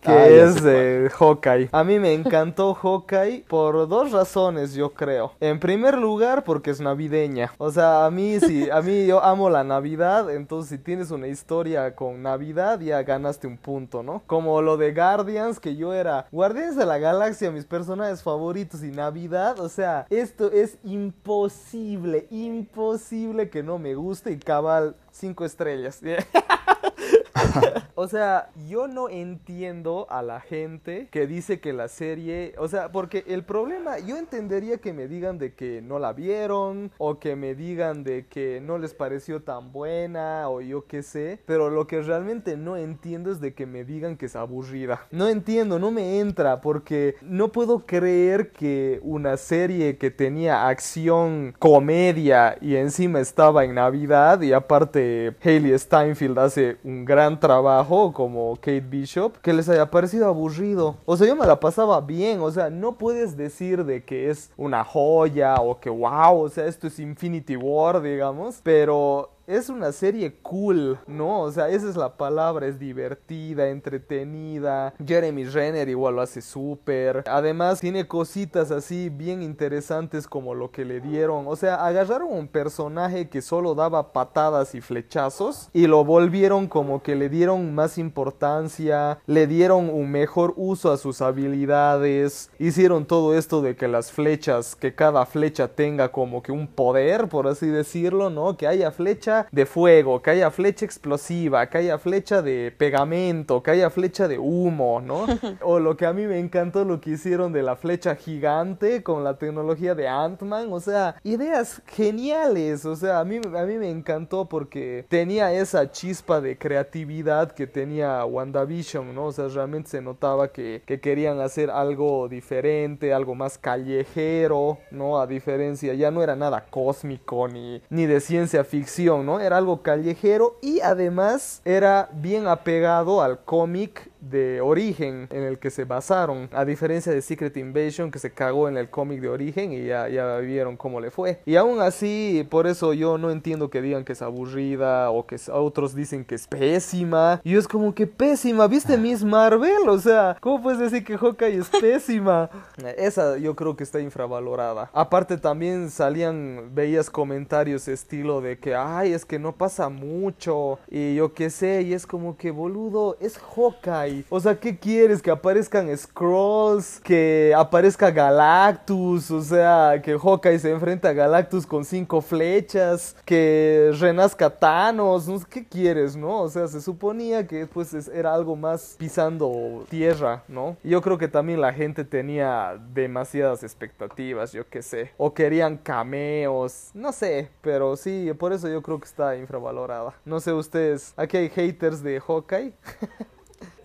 que 0.00 0.10
ah, 0.10 0.26
es 0.26 0.62
de 0.62 1.10
Hawkeye. 1.18 1.68
A 1.72 1.84
mí 1.84 1.98
me 1.98 2.14
encantó 2.14 2.74
Hawkeye 2.82 3.44
por 3.48 3.88
dos 3.88 4.12
razones, 4.12 4.74
yo 4.74 4.90
creo. 4.94 5.32
En 5.40 5.60
primer 5.60 5.98
lugar, 5.98 6.44
porque 6.44 6.70
es 6.70 6.80
navideña. 6.80 7.52
O 7.58 7.70
sea, 7.70 8.06
a 8.06 8.10
mí 8.10 8.40
sí, 8.40 8.70
a 8.70 8.80
mí 8.80 9.06
yo 9.06 9.22
amo 9.22 9.50
la 9.50 9.64
Navidad, 9.64 10.30
entonces 10.30 10.70
si 10.70 10.78
tienes 10.78 11.10
una 11.10 11.28
historia 11.28 11.94
con 11.94 12.22
Navidad 12.22 12.80
ya 12.80 13.02
ganaste 13.02 13.46
un 13.46 13.56
punto, 13.56 14.02
¿no? 14.02 14.22
Como 14.26 14.62
lo 14.62 14.76
de 14.76 14.92
Guardians, 14.92 15.60
que 15.60 15.76
yo 15.76 15.92
era 15.92 16.26
Guardians 16.30 16.76
de 16.76 16.86
la 16.86 16.98
Galaxia, 16.98 17.50
mis 17.50 17.64
personajes 17.64 18.22
favoritos 18.22 18.82
y 18.82 18.90
Navidad, 18.90 19.58
o 19.60 19.68
sea, 19.68 20.06
esto 20.10 20.50
es 20.50 20.78
imposible, 20.84 22.26
imposible 22.30 23.50
que 23.50 23.62
no 23.62 23.78
me 23.78 23.94
guste 23.94 24.32
y 24.32 24.38
cabal 24.38 24.96
cinco 25.20 25.44
estrellas. 25.44 26.00
o 27.94 28.08
sea, 28.08 28.50
yo 28.68 28.88
no 28.88 29.08
entiendo 29.08 30.06
a 30.10 30.22
la 30.22 30.40
gente 30.40 31.08
que 31.10 31.26
dice 31.26 31.60
que 31.60 31.72
la 31.72 31.88
serie, 31.88 32.54
o 32.58 32.68
sea, 32.68 32.90
porque 32.92 33.24
el 33.26 33.44
problema, 33.44 33.98
yo 33.98 34.16
entendería 34.16 34.78
que 34.78 34.92
me 34.92 35.08
digan 35.08 35.38
de 35.38 35.54
que 35.54 35.82
no 35.82 35.98
la 35.98 36.12
vieron 36.12 36.90
o 36.98 37.18
que 37.18 37.36
me 37.36 37.54
digan 37.54 38.04
de 38.04 38.26
que 38.26 38.60
no 38.60 38.78
les 38.78 38.94
pareció 38.94 39.42
tan 39.42 39.72
buena 39.72 40.48
o 40.48 40.60
yo 40.60 40.86
qué 40.86 41.02
sé, 41.02 41.40
pero 41.46 41.70
lo 41.70 41.86
que 41.86 42.02
realmente 42.02 42.56
no 42.56 42.76
entiendo 42.76 43.30
es 43.30 43.40
de 43.40 43.54
que 43.54 43.66
me 43.66 43.84
digan 43.84 44.16
que 44.16 44.26
es 44.26 44.36
aburrida. 44.36 45.06
No 45.10 45.28
entiendo, 45.28 45.78
no 45.78 45.90
me 45.90 46.20
entra 46.20 46.60
porque 46.60 47.16
no 47.22 47.52
puedo 47.52 47.86
creer 47.86 48.52
que 48.52 49.00
una 49.02 49.36
serie 49.36 49.98
que 49.98 50.10
tenía 50.10 50.68
acción, 50.68 51.54
comedia 51.58 52.56
y 52.60 52.76
encima 52.76 53.20
estaba 53.20 53.64
en 53.64 53.74
Navidad 53.74 54.40
y 54.42 54.52
aparte 54.52 55.00
Hayley 55.42 55.78
Steinfeld 55.78 56.38
hace 56.38 56.76
un 56.84 57.04
gran 57.04 57.38
trabajo 57.38 58.12
como 58.12 58.56
Kate 58.56 58.80
Bishop 58.80 59.38
que 59.38 59.52
les 59.52 59.68
haya 59.68 59.90
parecido 59.90 60.26
aburrido. 60.26 60.96
O 61.04 61.16
sea, 61.16 61.26
yo 61.26 61.36
me 61.36 61.46
la 61.46 61.60
pasaba 61.60 62.00
bien, 62.00 62.40
o 62.40 62.50
sea, 62.50 62.70
no 62.70 62.98
puedes 62.98 63.36
decir 63.36 63.84
de 63.84 64.04
que 64.04 64.30
es 64.30 64.50
una 64.56 64.84
joya 64.84 65.56
o 65.56 65.78
que 65.80 65.90
wow, 65.90 66.42
o 66.42 66.48
sea, 66.48 66.66
esto 66.66 66.86
es 66.86 66.98
Infinity 66.98 67.56
War, 67.56 68.00
digamos, 68.02 68.60
pero 68.62 69.30
es 69.50 69.68
una 69.68 69.90
serie 69.90 70.34
cool, 70.42 70.98
¿no? 71.08 71.40
O 71.40 71.50
sea, 71.50 71.68
esa 71.68 71.88
es 71.90 71.96
la 71.96 72.16
palabra, 72.16 72.68
es 72.68 72.78
divertida, 72.78 73.68
entretenida. 73.68 74.94
Jeremy 75.04 75.44
Renner 75.44 75.88
igual 75.88 76.16
lo 76.16 76.22
hace 76.22 76.40
súper. 76.40 77.24
Además, 77.26 77.80
tiene 77.80 78.06
cositas 78.06 78.70
así 78.70 79.08
bien 79.08 79.42
interesantes 79.42 80.28
como 80.28 80.54
lo 80.54 80.70
que 80.70 80.84
le 80.84 81.00
dieron. 81.00 81.46
O 81.48 81.56
sea, 81.56 81.84
agarraron 81.84 82.32
un 82.32 82.46
personaje 82.46 83.28
que 83.28 83.42
solo 83.42 83.74
daba 83.74 84.12
patadas 84.12 84.76
y 84.76 84.80
flechazos 84.80 85.68
y 85.72 85.88
lo 85.88 86.04
volvieron 86.04 86.68
como 86.68 87.02
que 87.02 87.16
le 87.16 87.28
dieron 87.28 87.74
más 87.74 87.98
importancia, 87.98 89.18
le 89.26 89.48
dieron 89.48 89.90
un 89.90 90.12
mejor 90.12 90.54
uso 90.56 90.92
a 90.92 90.96
sus 90.96 91.20
habilidades. 91.22 92.50
Hicieron 92.60 93.04
todo 93.04 93.36
esto 93.36 93.62
de 93.62 93.74
que 93.74 93.88
las 93.88 94.12
flechas, 94.12 94.76
que 94.76 94.94
cada 94.94 95.26
flecha 95.26 95.66
tenga 95.68 96.12
como 96.12 96.40
que 96.40 96.52
un 96.52 96.68
poder, 96.68 97.28
por 97.28 97.48
así 97.48 97.66
decirlo, 97.66 98.30
¿no? 98.30 98.56
Que 98.56 98.68
haya 98.68 98.92
flecha 98.92 99.39
de 99.50 99.66
fuego, 99.66 100.22
que 100.22 100.30
haya 100.30 100.50
flecha 100.50 100.84
explosiva, 100.84 101.68
que 101.68 101.78
haya 101.78 101.98
flecha 101.98 102.42
de 102.42 102.72
pegamento, 102.76 103.62
que 103.62 103.72
haya 103.72 103.90
flecha 103.90 104.28
de 104.28 104.38
humo, 104.38 105.00
¿no? 105.00 105.26
o 105.62 105.78
lo 105.78 105.96
que 105.96 106.06
a 106.06 106.12
mí 106.12 106.26
me 106.26 106.38
encantó 106.38 106.84
lo 106.84 107.00
que 107.00 107.10
hicieron 107.10 107.52
de 107.52 107.62
la 107.62 107.76
flecha 107.76 108.14
gigante 108.16 109.02
con 109.02 109.24
la 109.24 109.38
tecnología 109.38 109.94
de 109.94 110.08
Ant-Man, 110.08 110.72
o 110.72 110.80
sea, 110.80 111.16
ideas 111.24 111.82
geniales, 111.86 112.84
o 112.84 112.96
sea, 112.96 113.20
a 113.20 113.24
mí, 113.24 113.36
a 113.36 113.64
mí 113.64 113.74
me 113.78 113.90
encantó 113.90 114.48
porque 114.48 115.04
tenía 115.08 115.52
esa 115.52 115.90
chispa 115.90 116.40
de 116.40 116.58
creatividad 116.58 117.52
que 117.52 117.66
tenía 117.66 118.24
WandaVision, 118.24 119.14
¿no? 119.14 119.26
O 119.26 119.32
sea, 119.32 119.48
realmente 119.48 119.90
se 119.90 120.00
notaba 120.00 120.48
que, 120.48 120.82
que 120.86 121.00
querían 121.00 121.40
hacer 121.40 121.70
algo 121.70 122.28
diferente, 122.28 123.12
algo 123.12 123.34
más 123.34 123.58
callejero, 123.58 124.78
¿no? 124.90 125.20
A 125.20 125.26
diferencia, 125.26 125.94
ya 125.94 126.10
no 126.10 126.22
era 126.22 126.36
nada 126.36 126.66
cósmico 126.70 127.48
ni, 127.48 127.82
ni 127.90 128.06
de 128.06 128.20
ciencia 128.20 128.64
ficción, 128.64 129.26
¿no? 129.26 129.29
Era 129.38 129.58
algo 129.58 129.82
callejero 129.82 130.56
y 130.60 130.80
además 130.80 131.60
era 131.64 132.08
bien 132.12 132.48
apegado 132.48 133.22
al 133.22 133.44
cómic 133.44 134.09
de 134.20 134.60
origen 134.60 135.28
en 135.30 135.42
el 135.42 135.58
que 135.58 135.70
se 135.70 135.84
basaron, 135.84 136.48
a 136.52 136.64
diferencia 136.64 137.12
de 137.12 137.22
Secret 137.22 137.56
Invasion 137.56 138.10
que 138.10 138.18
se 138.18 138.32
cagó 138.32 138.68
en 138.68 138.76
el 138.76 138.90
cómic 138.90 139.20
de 139.20 139.28
origen 139.28 139.72
y 139.72 139.86
ya, 139.86 140.08
ya 140.08 140.36
vieron 140.38 140.76
cómo 140.76 141.00
le 141.00 141.10
fue. 141.10 141.40
Y 141.46 141.56
aún 141.56 141.80
así, 141.80 142.46
por 142.50 142.66
eso 142.66 142.92
yo 142.92 143.18
no 143.18 143.30
entiendo 143.30 143.70
que 143.70 143.82
digan 143.82 144.04
que 144.04 144.12
es 144.12 144.22
aburrida 144.22 145.10
o 145.10 145.26
que 145.26 145.36
otros 145.52 145.94
dicen 145.94 146.24
que 146.24 146.34
es 146.34 146.46
pésima. 146.46 147.40
Y 147.44 147.56
es 147.56 147.66
como 147.66 147.94
que 147.94 148.06
pésima, 148.06 148.66
¿viste 148.66 148.96
Miss 148.96 149.24
Marvel? 149.24 149.88
O 149.88 149.98
sea, 149.98 150.36
¿cómo 150.40 150.62
puedes 150.62 150.78
decir 150.78 151.04
que 151.04 151.16
Hawkeye 151.16 151.58
es 151.58 151.68
pésima? 151.68 152.50
Esa 152.96 153.38
yo 153.38 153.56
creo 153.56 153.76
que 153.76 153.84
está 153.84 154.00
infravalorada. 154.00 154.90
Aparte 154.92 155.38
también 155.38 155.90
salían, 155.90 156.70
veías 156.74 157.10
comentarios 157.10 157.88
estilo 157.88 158.40
de 158.40 158.58
que, 158.58 158.74
ay, 158.74 159.12
es 159.12 159.24
que 159.24 159.38
no 159.38 159.52
pasa 159.52 159.88
mucho 159.88 160.78
y 160.88 161.14
yo 161.14 161.32
qué 161.32 161.50
sé, 161.50 161.82
y 161.82 161.94
es 161.94 162.06
como 162.06 162.36
que 162.36 162.50
boludo, 162.50 163.16
es 163.20 163.38
Hawkeye 163.38 164.09
Hawkeye. 164.10 164.24
O 164.30 164.40
sea, 164.40 164.58
¿qué 164.58 164.78
quieres? 164.78 165.22
Que 165.22 165.30
aparezcan 165.30 165.96
Scrolls, 165.96 167.00
que 167.00 167.52
aparezca 167.56 168.10
Galactus, 168.10 169.30
o 169.30 169.40
sea, 169.42 170.00
que 170.02 170.18
Hawkeye 170.18 170.58
se 170.58 170.70
enfrenta 170.70 171.08
a 171.10 171.12
Galactus 171.12 171.66
con 171.66 171.84
cinco 171.84 172.20
flechas, 172.20 173.16
que 173.24 173.92
renazca 173.98 174.50
Thanos, 174.50 175.28
no 175.28 175.40
¿qué 175.48 175.66
quieres, 175.66 176.16
no? 176.16 176.42
O 176.42 176.48
sea, 176.48 176.66
se 176.68 176.80
suponía 176.80 177.46
que 177.46 177.66
pues 177.66 177.94
es- 177.94 178.08
era 178.08 178.34
algo 178.34 178.56
más 178.56 178.96
pisando 178.98 179.84
tierra, 179.88 180.42
¿no? 180.48 180.76
Y 180.84 180.90
yo 180.90 181.00
creo 181.02 181.18
que 181.18 181.28
también 181.28 181.60
la 181.60 181.72
gente 181.72 182.04
tenía 182.04 182.78
demasiadas 182.92 183.62
expectativas, 183.62 184.52
yo 184.52 184.68
qué 184.68 184.82
sé, 184.82 185.12
o 185.16 185.32
querían 185.34 185.76
cameos, 185.76 186.90
no 186.94 187.12
sé, 187.12 187.48
pero 187.60 187.96
sí, 187.96 188.30
por 188.38 188.52
eso 188.52 188.68
yo 188.68 188.82
creo 188.82 188.98
que 188.98 189.06
está 189.06 189.36
infravalorada. 189.36 190.14
No 190.24 190.40
sé 190.40 190.52
ustedes, 190.52 191.12
aquí 191.16 191.36
hay 191.36 191.48
haters 191.48 192.02
de 192.02 192.20
Hawkeye. 192.20 192.72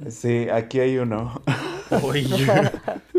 Sí, 0.09 0.47
aquí 0.49 0.79
hay 0.79 0.97
uno. 0.97 1.41
Oye. 2.03 2.47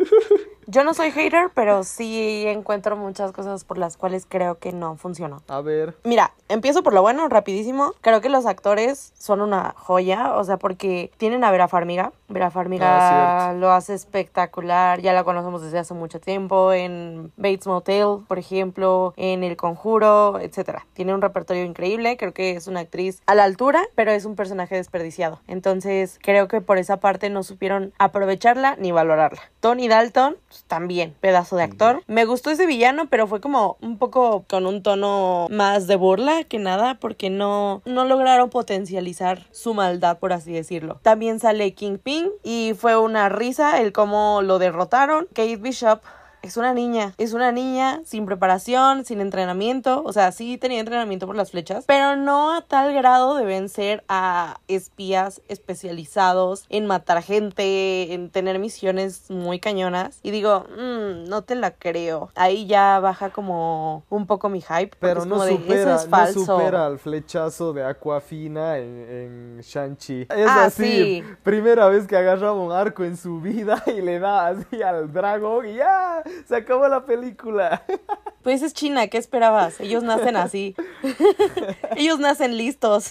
Yo 0.68 0.82
no 0.82 0.94
soy 0.94 1.12
hater, 1.12 1.50
pero 1.54 1.84
sí 1.84 2.44
encuentro 2.46 2.96
muchas 2.96 3.30
cosas 3.32 3.64
por 3.64 3.78
las 3.78 3.96
cuales 3.96 4.26
creo 4.28 4.58
que 4.58 4.72
no 4.72 4.96
funcionó. 4.96 5.42
A 5.48 5.60
ver, 5.60 5.96
Mira, 6.02 6.32
empiezo 6.48 6.82
por 6.82 6.92
lo 6.92 7.02
bueno, 7.02 7.28
rapidísimo. 7.28 7.92
Creo 8.00 8.20
que 8.20 8.28
los 8.28 8.46
actores 8.46 9.12
son 9.16 9.40
una 9.40 9.74
joya, 9.76 10.34
o 10.34 10.44
sea, 10.44 10.56
porque 10.56 11.12
tienen 11.18 11.44
a 11.44 11.50
Vera 11.50 11.68
Farmiga. 11.68 12.12
Vera 12.28 12.50
Farmiga 12.50 13.50
Ah, 13.50 13.52
lo 13.52 13.70
hace 13.70 13.94
espectacular, 13.94 15.00
ya 15.00 15.12
la 15.12 15.22
conocemos 15.22 15.62
desde 15.62 15.78
hace 15.78 15.94
mucho 15.94 16.20
tiempo 16.20 16.72
en 16.72 17.32
Bates 17.36 17.66
Motel, 17.68 18.24
por 18.26 18.38
ejemplo, 18.38 19.14
en 19.16 19.44
El 19.44 19.56
Conjuro, 19.56 20.40
etcétera. 20.40 20.84
Tiene 20.94 21.14
un 21.14 21.22
repertorio 21.22 21.64
increíble, 21.64 22.16
creo 22.16 22.32
que 22.34 22.52
es 22.56 22.66
una 22.66 22.80
actriz 22.80 23.22
a 23.26 23.34
la 23.36 23.44
altura, 23.44 23.82
pero 23.94 24.10
es 24.10 24.24
un 24.24 24.34
personaje 24.34 24.74
desperdiciado. 24.74 25.40
Entonces, 25.46 26.18
creo 26.22 26.48
que 26.48 26.60
por 26.60 26.78
esa 26.78 26.96
parte 26.98 27.30
no 27.30 27.44
supieron 27.44 27.92
aprovecharla 27.98 28.74
ni 28.76 28.90
valorarla. 28.90 29.42
Tony 29.60 29.86
Dalton, 29.88 30.36
pues, 30.56 30.64
también, 30.64 31.14
pedazo 31.20 31.56
de 31.56 31.64
actor. 31.64 32.02
Me 32.06 32.24
gustó 32.24 32.50
ese 32.50 32.66
villano, 32.66 33.08
pero 33.10 33.26
fue 33.26 33.40
como 33.40 33.76
un 33.82 33.98
poco 33.98 34.44
con 34.48 34.66
un 34.66 34.82
tono 34.82 35.48
más 35.50 35.86
de 35.86 35.96
burla 35.96 36.44
que 36.44 36.58
nada, 36.58 36.94
porque 36.94 37.28
no, 37.28 37.82
no 37.84 38.04
lograron 38.06 38.48
potencializar 38.48 39.46
su 39.50 39.74
maldad, 39.74 40.18
por 40.18 40.32
así 40.32 40.52
decirlo. 40.52 40.98
También 41.02 41.40
sale 41.40 41.74
Kingpin 41.74 42.30
y 42.42 42.72
fue 42.78 42.96
una 42.96 43.28
risa 43.28 43.80
el 43.80 43.92
cómo 43.92 44.40
lo 44.42 44.58
derrotaron. 44.58 45.26
Kate 45.34 45.56
Bishop 45.56 46.00
es 46.46 46.56
una 46.56 46.72
niña, 46.72 47.12
es 47.18 47.32
una 47.32 47.52
niña 47.52 48.00
sin 48.04 48.26
preparación, 48.26 49.04
sin 49.04 49.20
entrenamiento, 49.20 50.02
o 50.04 50.12
sea, 50.12 50.32
sí 50.32 50.58
tenía 50.58 50.80
entrenamiento 50.80 51.26
por 51.26 51.36
las 51.36 51.50
flechas, 51.50 51.84
pero 51.86 52.16
no 52.16 52.54
a 52.54 52.62
tal 52.62 52.92
grado 52.94 53.34
de 53.36 53.44
vencer 53.44 54.04
a 54.08 54.58
espías 54.68 55.40
especializados 55.48 56.64
en 56.68 56.86
matar 56.86 57.22
gente, 57.22 58.12
en 58.14 58.30
tener 58.30 58.58
misiones 58.58 59.30
muy 59.30 59.60
cañonas. 59.60 60.18
Y 60.22 60.30
digo, 60.30 60.64
"Mm, 60.76 61.28
no 61.28 61.42
te 61.42 61.54
la 61.54 61.70
creo. 61.72 62.30
Ahí 62.34 62.66
ya 62.66 62.98
baja 63.00 63.30
como 63.30 64.04
un 64.10 64.26
poco 64.26 64.48
mi 64.48 64.60
hype. 64.60 64.96
pero 65.00 65.20
es 65.20 65.26
no 65.26 65.34
como 65.36 65.44
de, 65.44 65.52
"Eso 65.54 65.62
supera, 65.62 65.94
es 65.96 66.04
no 66.04 66.10
falso. 66.10 66.40
supera 66.44 66.86
al 66.86 66.98
flechazo 66.98 67.72
de 67.72 67.84
Aquafina 67.84 68.78
en, 68.78 69.06
en 69.56 69.60
Shang-Chi. 69.60 70.22
Es 70.30 70.46
Ah, 70.48 70.64
así, 70.66 70.84
sí. 70.84 71.24
primera 71.42 71.88
vez 71.88 72.06
que 72.06 72.16
agarraba 72.16 72.52
un 72.54 72.72
arco 72.72 73.04
en 73.04 73.16
su 73.16 73.40
vida 73.40 73.82
y 73.86 74.00
le 74.00 74.18
da 74.18 74.48
así 74.48 74.82
al 74.82 75.12
dragón 75.12 75.66
y 75.68 75.74
ya, 75.74 76.22
se 76.48 76.56
acabó 76.56 76.88
la 76.88 77.04
película. 77.04 77.84
Pues 78.46 78.62
es 78.62 78.74
China, 78.74 79.08
¿qué 79.08 79.18
esperabas? 79.18 79.80
Ellos 79.80 80.04
nacen 80.04 80.36
así. 80.36 80.76
Ellos 81.96 82.20
nacen 82.20 82.56
listos. 82.56 83.10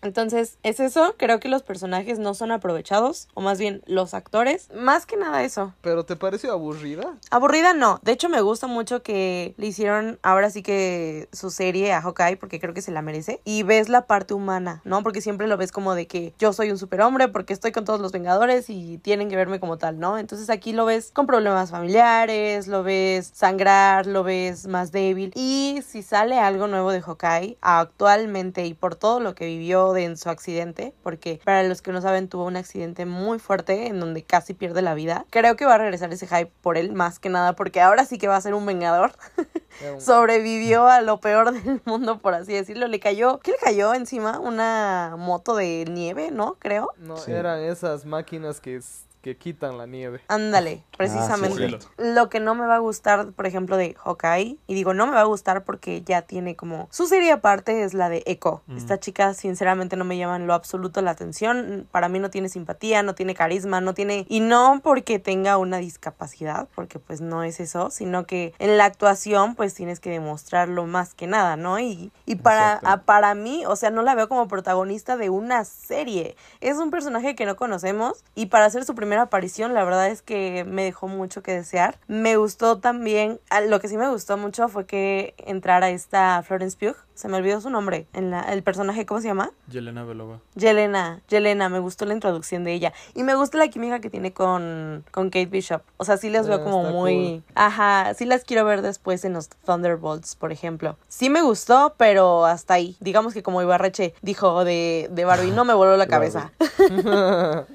Entonces, 0.00 0.58
es 0.62 0.78
eso. 0.78 1.16
Creo 1.18 1.40
que 1.40 1.48
los 1.48 1.64
personajes 1.64 2.20
no 2.20 2.34
son 2.34 2.52
aprovechados, 2.52 3.26
o 3.34 3.40
más 3.40 3.58
bien 3.58 3.82
los 3.86 4.14
actores. 4.14 4.68
Más 4.72 5.06
que 5.06 5.16
nada 5.16 5.42
eso. 5.42 5.74
¿Pero 5.80 6.04
te 6.04 6.14
pareció 6.14 6.52
aburrida? 6.52 7.16
Aburrida 7.32 7.74
no. 7.74 7.98
De 8.04 8.12
hecho, 8.12 8.28
me 8.28 8.40
gusta 8.40 8.68
mucho 8.68 9.02
que 9.02 9.54
le 9.56 9.66
hicieron 9.66 10.20
ahora 10.22 10.50
sí 10.50 10.62
que 10.62 11.28
su 11.32 11.50
serie 11.50 11.92
a 11.92 12.00
Hawkeye, 12.00 12.36
porque 12.36 12.60
creo 12.60 12.74
que 12.74 12.82
se 12.82 12.92
la 12.92 13.02
merece. 13.02 13.40
Y 13.44 13.64
ves 13.64 13.88
la 13.88 14.06
parte 14.06 14.34
humana, 14.34 14.82
¿no? 14.84 15.02
Porque 15.02 15.20
siempre 15.20 15.48
lo 15.48 15.56
ves 15.56 15.72
como 15.72 15.96
de 15.96 16.06
que 16.06 16.32
yo 16.38 16.52
soy 16.52 16.70
un 16.70 16.78
superhombre 16.78 17.26
porque 17.26 17.52
estoy 17.52 17.72
con 17.72 17.84
todos 17.84 17.98
los 17.98 18.12
Vengadores 18.12 18.70
y 18.70 18.98
tienen 18.98 19.28
que 19.28 19.34
verme 19.34 19.58
como 19.58 19.78
tal, 19.78 19.98
¿no? 19.98 20.16
Entonces 20.16 20.48
aquí 20.48 20.72
lo 20.72 20.84
ves 20.84 21.10
con 21.12 21.26
problemas 21.26 21.59
familiares, 21.68 22.66
lo 22.66 22.82
ves 22.82 23.30
sangrar, 23.34 24.06
lo 24.06 24.22
ves 24.22 24.66
más 24.66 24.92
débil. 24.92 25.32
Y 25.34 25.82
si 25.86 26.02
sale 26.02 26.38
algo 26.38 26.66
nuevo 26.66 26.92
de 26.92 27.02
Hawkeye, 27.02 27.58
actualmente 27.60 28.64
y 28.64 28.72
por 28.72 28.94
todo 28.94 29.20
lo 29.20 29.34
que 29.34 29.44
vivió 29.44 29.92
de 29.92 30.04
en 30.04 30.16
su 30.16 30.30
accidente, 30.30 30.94
porque 31.02 31.42
para 31.44 31.62
los 31.64 31.82
que 31.82 31.92
no 31.92 32.00
saben 32.00 32.28
tuvo 32.28 32.46
un 32.46 32.56
accidente 32.56 33.04
muy 33.04 33.38
fuerte 33.38 33.88
en 33.88 34.00
donde 34.00 34.22
casi 34.24 34.54
pierde 34.54 34.80
la 34.80 34.94
vida, 34.94 35.26
creo 35.28 35.56
que 35.56 35.66
va 35.66 35.74
a 35.74 35.78
regresar 35.78 36.10
ese 36.14 36.26
hype 36.26 36.50
por 36.62 36.78
él 36.78 36.92
más 36.94 37.18
que 37.18 37.28
nada, 37.28 37.54
porque 37.54 37.82
ahora 37.82 38.06
sí 38.06 38.16
que 38.16 38.28
va 38.28 38.36
a 38.36 38.40
ser 38.40 38.54
un 38.54 38.64
vengador. 38.64 39.12
Sobrevivió 39.98 40.86
a 40.86 41.00
lo 41.00 41.20
peor 41.20 41.52
del 41.52 41.80
mundo, 41.84 42.18
por 42.20 42.34
así 42.34 42.52
decirlo. 42.52 42.86
Le 42.88 43.00
cayó, 43.00 43.38
¿qué 43.40 43.52
le 43.52 43.58
cayó 43.58 43.94
encima? 43.94 44.38
Una 44.38 45.14
moto 45.18 45.56
de 45.56 45.84
nieve, 45.88 46.30
¿no? 46.30 46.54
Creo. 46.58 46.90
No, 46.98 47.16
Sí. 47.16 47.32
eran 47.32 47.60
esas 47.60 48.04
máquinas 48.04 48.60
que, 48.60 48.80
que 49.22 49.36
quitan 49.36 49.76
la 49.76 49.86
nieve. 49.86 50.20
Ándale, 50.28 50.82
precisamente. 50.96 51.56
cierto. 51.56 51.86
Lo 51.98 52.28
que 52.30 52.40
no 52.40 52.54
me 52.54 52.66
va 52.66 52.76
a 52.76 52.78
gustar, 52.78 53.32
por 53.32 53.46
ejemplo, 53.46 53.76
de 53.76 53.94
Hawkeye, 54.02 54.56
y 54.66 54.74
digo 54.74 54.94
no 54.94 55.06
me 55.06 55.12
va 55.12 55.20
a 55.20 55.24
gustar 55.24 55.64
porque 55.64 56.02
ya 56.02 56.22
tiene 56.22 56.56
como 56.56 56.88
su 56.90 57.06
serie 57.06 57.32
aparte 57.32 57.82
es 57.82 57.92
la 57.94 58.08
de 58.08 58.22
Echo. 58.26 58.62
Esta 58.74 58.98
chica, 58.98 59.34
sinceramente, 59.34 59.96
no 59.96 60.04
me 60.04 60.16
llama 60.16 60.36
en 60.36 60.46
lo 60.46 60.54
absoluto 60.54 61.02
la 61.02 61.10
atención. 61.10 61.86
Para 61.90 62.08
mí 62.08 62.18
no 62.18 62.30
tiene 62.30 62.48
simpatía, 62.48 63.02
no 63.02 63.14
tiene 63.14 63.34
carisma, 63.34 63.80
no 63.80 63.92
tiene. 63.94 64.24
Y 64.28 64.40
no 64.40 64.80
porque 64.82 65.18
tenga 65.18 65.58
una 65.58 65.78
discapacidad, 65.78 66.68
porque 66.74 66.98
pues 66.98 67.20
no 67.20 67.42
es 67.42 67.60
eso, 67.60 67.90
sino 67.90 68.24
que 68.26 68.54
en 68.58 68.78
la 68.78 68.86
actuación, 68.86 69.54
pues 69.54 69.74
tienes 69.74 70.00
que 70.00 70.10
demostrarlo 70.10 70.86
más 70.86 71.12
que 71.14 71.26
nada, 71.26 71.56
¿no? 71.56 71.78
Y, 71.78 72.10
y 72.24 72.36
para, 72.36 72.72
a- 72.92 73.02
para 73.02 73.34
mí, 73.34 73.64
o 73.66 73.76
sea, 73.76 73.90
no 73.90 74.02
la 74.02 74.14
veo 74.14 74.28
como 74.28 74.48
protagonista 74.48 75.16
de 75.18 75.28
una 75.30 75.64
serie. 75.64 76.36
Es 76.60 76.78
un 76.78 76.90
personaje 76.90 77.34
que 77.34 77.44
no 77.46 77.56
conocemos 77.56 78.24
y 78.34 78.46
para 78.46 78.64
hacer 78.64 78.84
su 78.84 78.94
primera 79.10 79.22
aparición, 79.24 79.74
la 79.74 79.82
verdad 79.82 80.06
es 80.06 80.22
que 80.22 80.62
me 80.64 80.84
dejó 80.84 81.08
mucho 81.08 81.42
que 81.42 81.50
desear. 81.50 81.98
Me 82.06 82.36
gustó 82.36 82.78
también, 82.78 83.40
ah, 83.50 83.60
lo 83.60 83.80
que 83.80 83.88
sí 83.88 83.96
me 83.96 84.08
gustó 84.08 84.36
mucho 84.36 84.68
fue 84.68 84.86
que 84.86 85.34
entrara 85.38 85.90
esta 85.90 86.40
Florence 86.44 86.76
Pugh, 86.78 86.94
se 87.20 87.28
me 87.28 87.36
olvidó 87.36 87.60
su 87.60 87.68
nombre, 87.68 88.06
en 88.14 88.30
la, 88.30 88.40
el 88.52 88.62
personaje, 88.62 89.04
¿cómo 89.04 89.20
se 89.20 89.28
llama? 89.28 89.50
Yelena 89.68 90.04
Belova. 90.04 90.40
Yelena, 90.54 91.20
Yelena, 91.28 91.68
me 91.68 91.78
gustó 91.78 92.06
la 92.06 92.14
introducción 92.14 92.64
de 92.64 92.72
ella. 92.72 92.94
Y 93.14 93.24
me 93.24 93.34
gusta 93.34 93.58
la 93.58 93.68
química 93.68 94.00
que 94.00 94.08
tiene 94.08 94.32
con, 94.32 95.04
con 95.10 95.26
Kate 95.28 95.44
Bishop. 95.46 95.82
O 95.98 96.06
sea, 96.06 96.16
sí 96.16 96.30
las 96.30 96.48
veo 96.48 96.60
Ah, 96.60 96.64
como 96.64 96.84
muy... 96.84 97.42
Ajá, 97.54 98.14
sí 98.14 98.24
las 98.24 98.44
quiero 98.44 98.64
ver 98.64 98.80
después 98.80 99.24
en 99.26 99.34
los 99.34 99.50
Thunderbolts, 99.50 100.34
por 100.34 100.50
ejemplo. 100.50 100.96
Sí 101.08 101.28
me 101.28 101.42
gustó, 101.42 101.94
pero 101.98 102.46
hasta 102.46 102.72
ahí. 102.74 102.96
Digamos 103.00 103.34
que 103.34 103.42
como 103.42 103.60
Ibarreche 103.60 104.14
dijo 104.22 104.64
de, 104.64 105.08
de 105.10 105.24
Barbie, 105.26 105.50
no 105.50 105.66
me 105.66 105.74
voló 105.74 105.98
la 105.98 106.06
cabeza. 106.06 106.52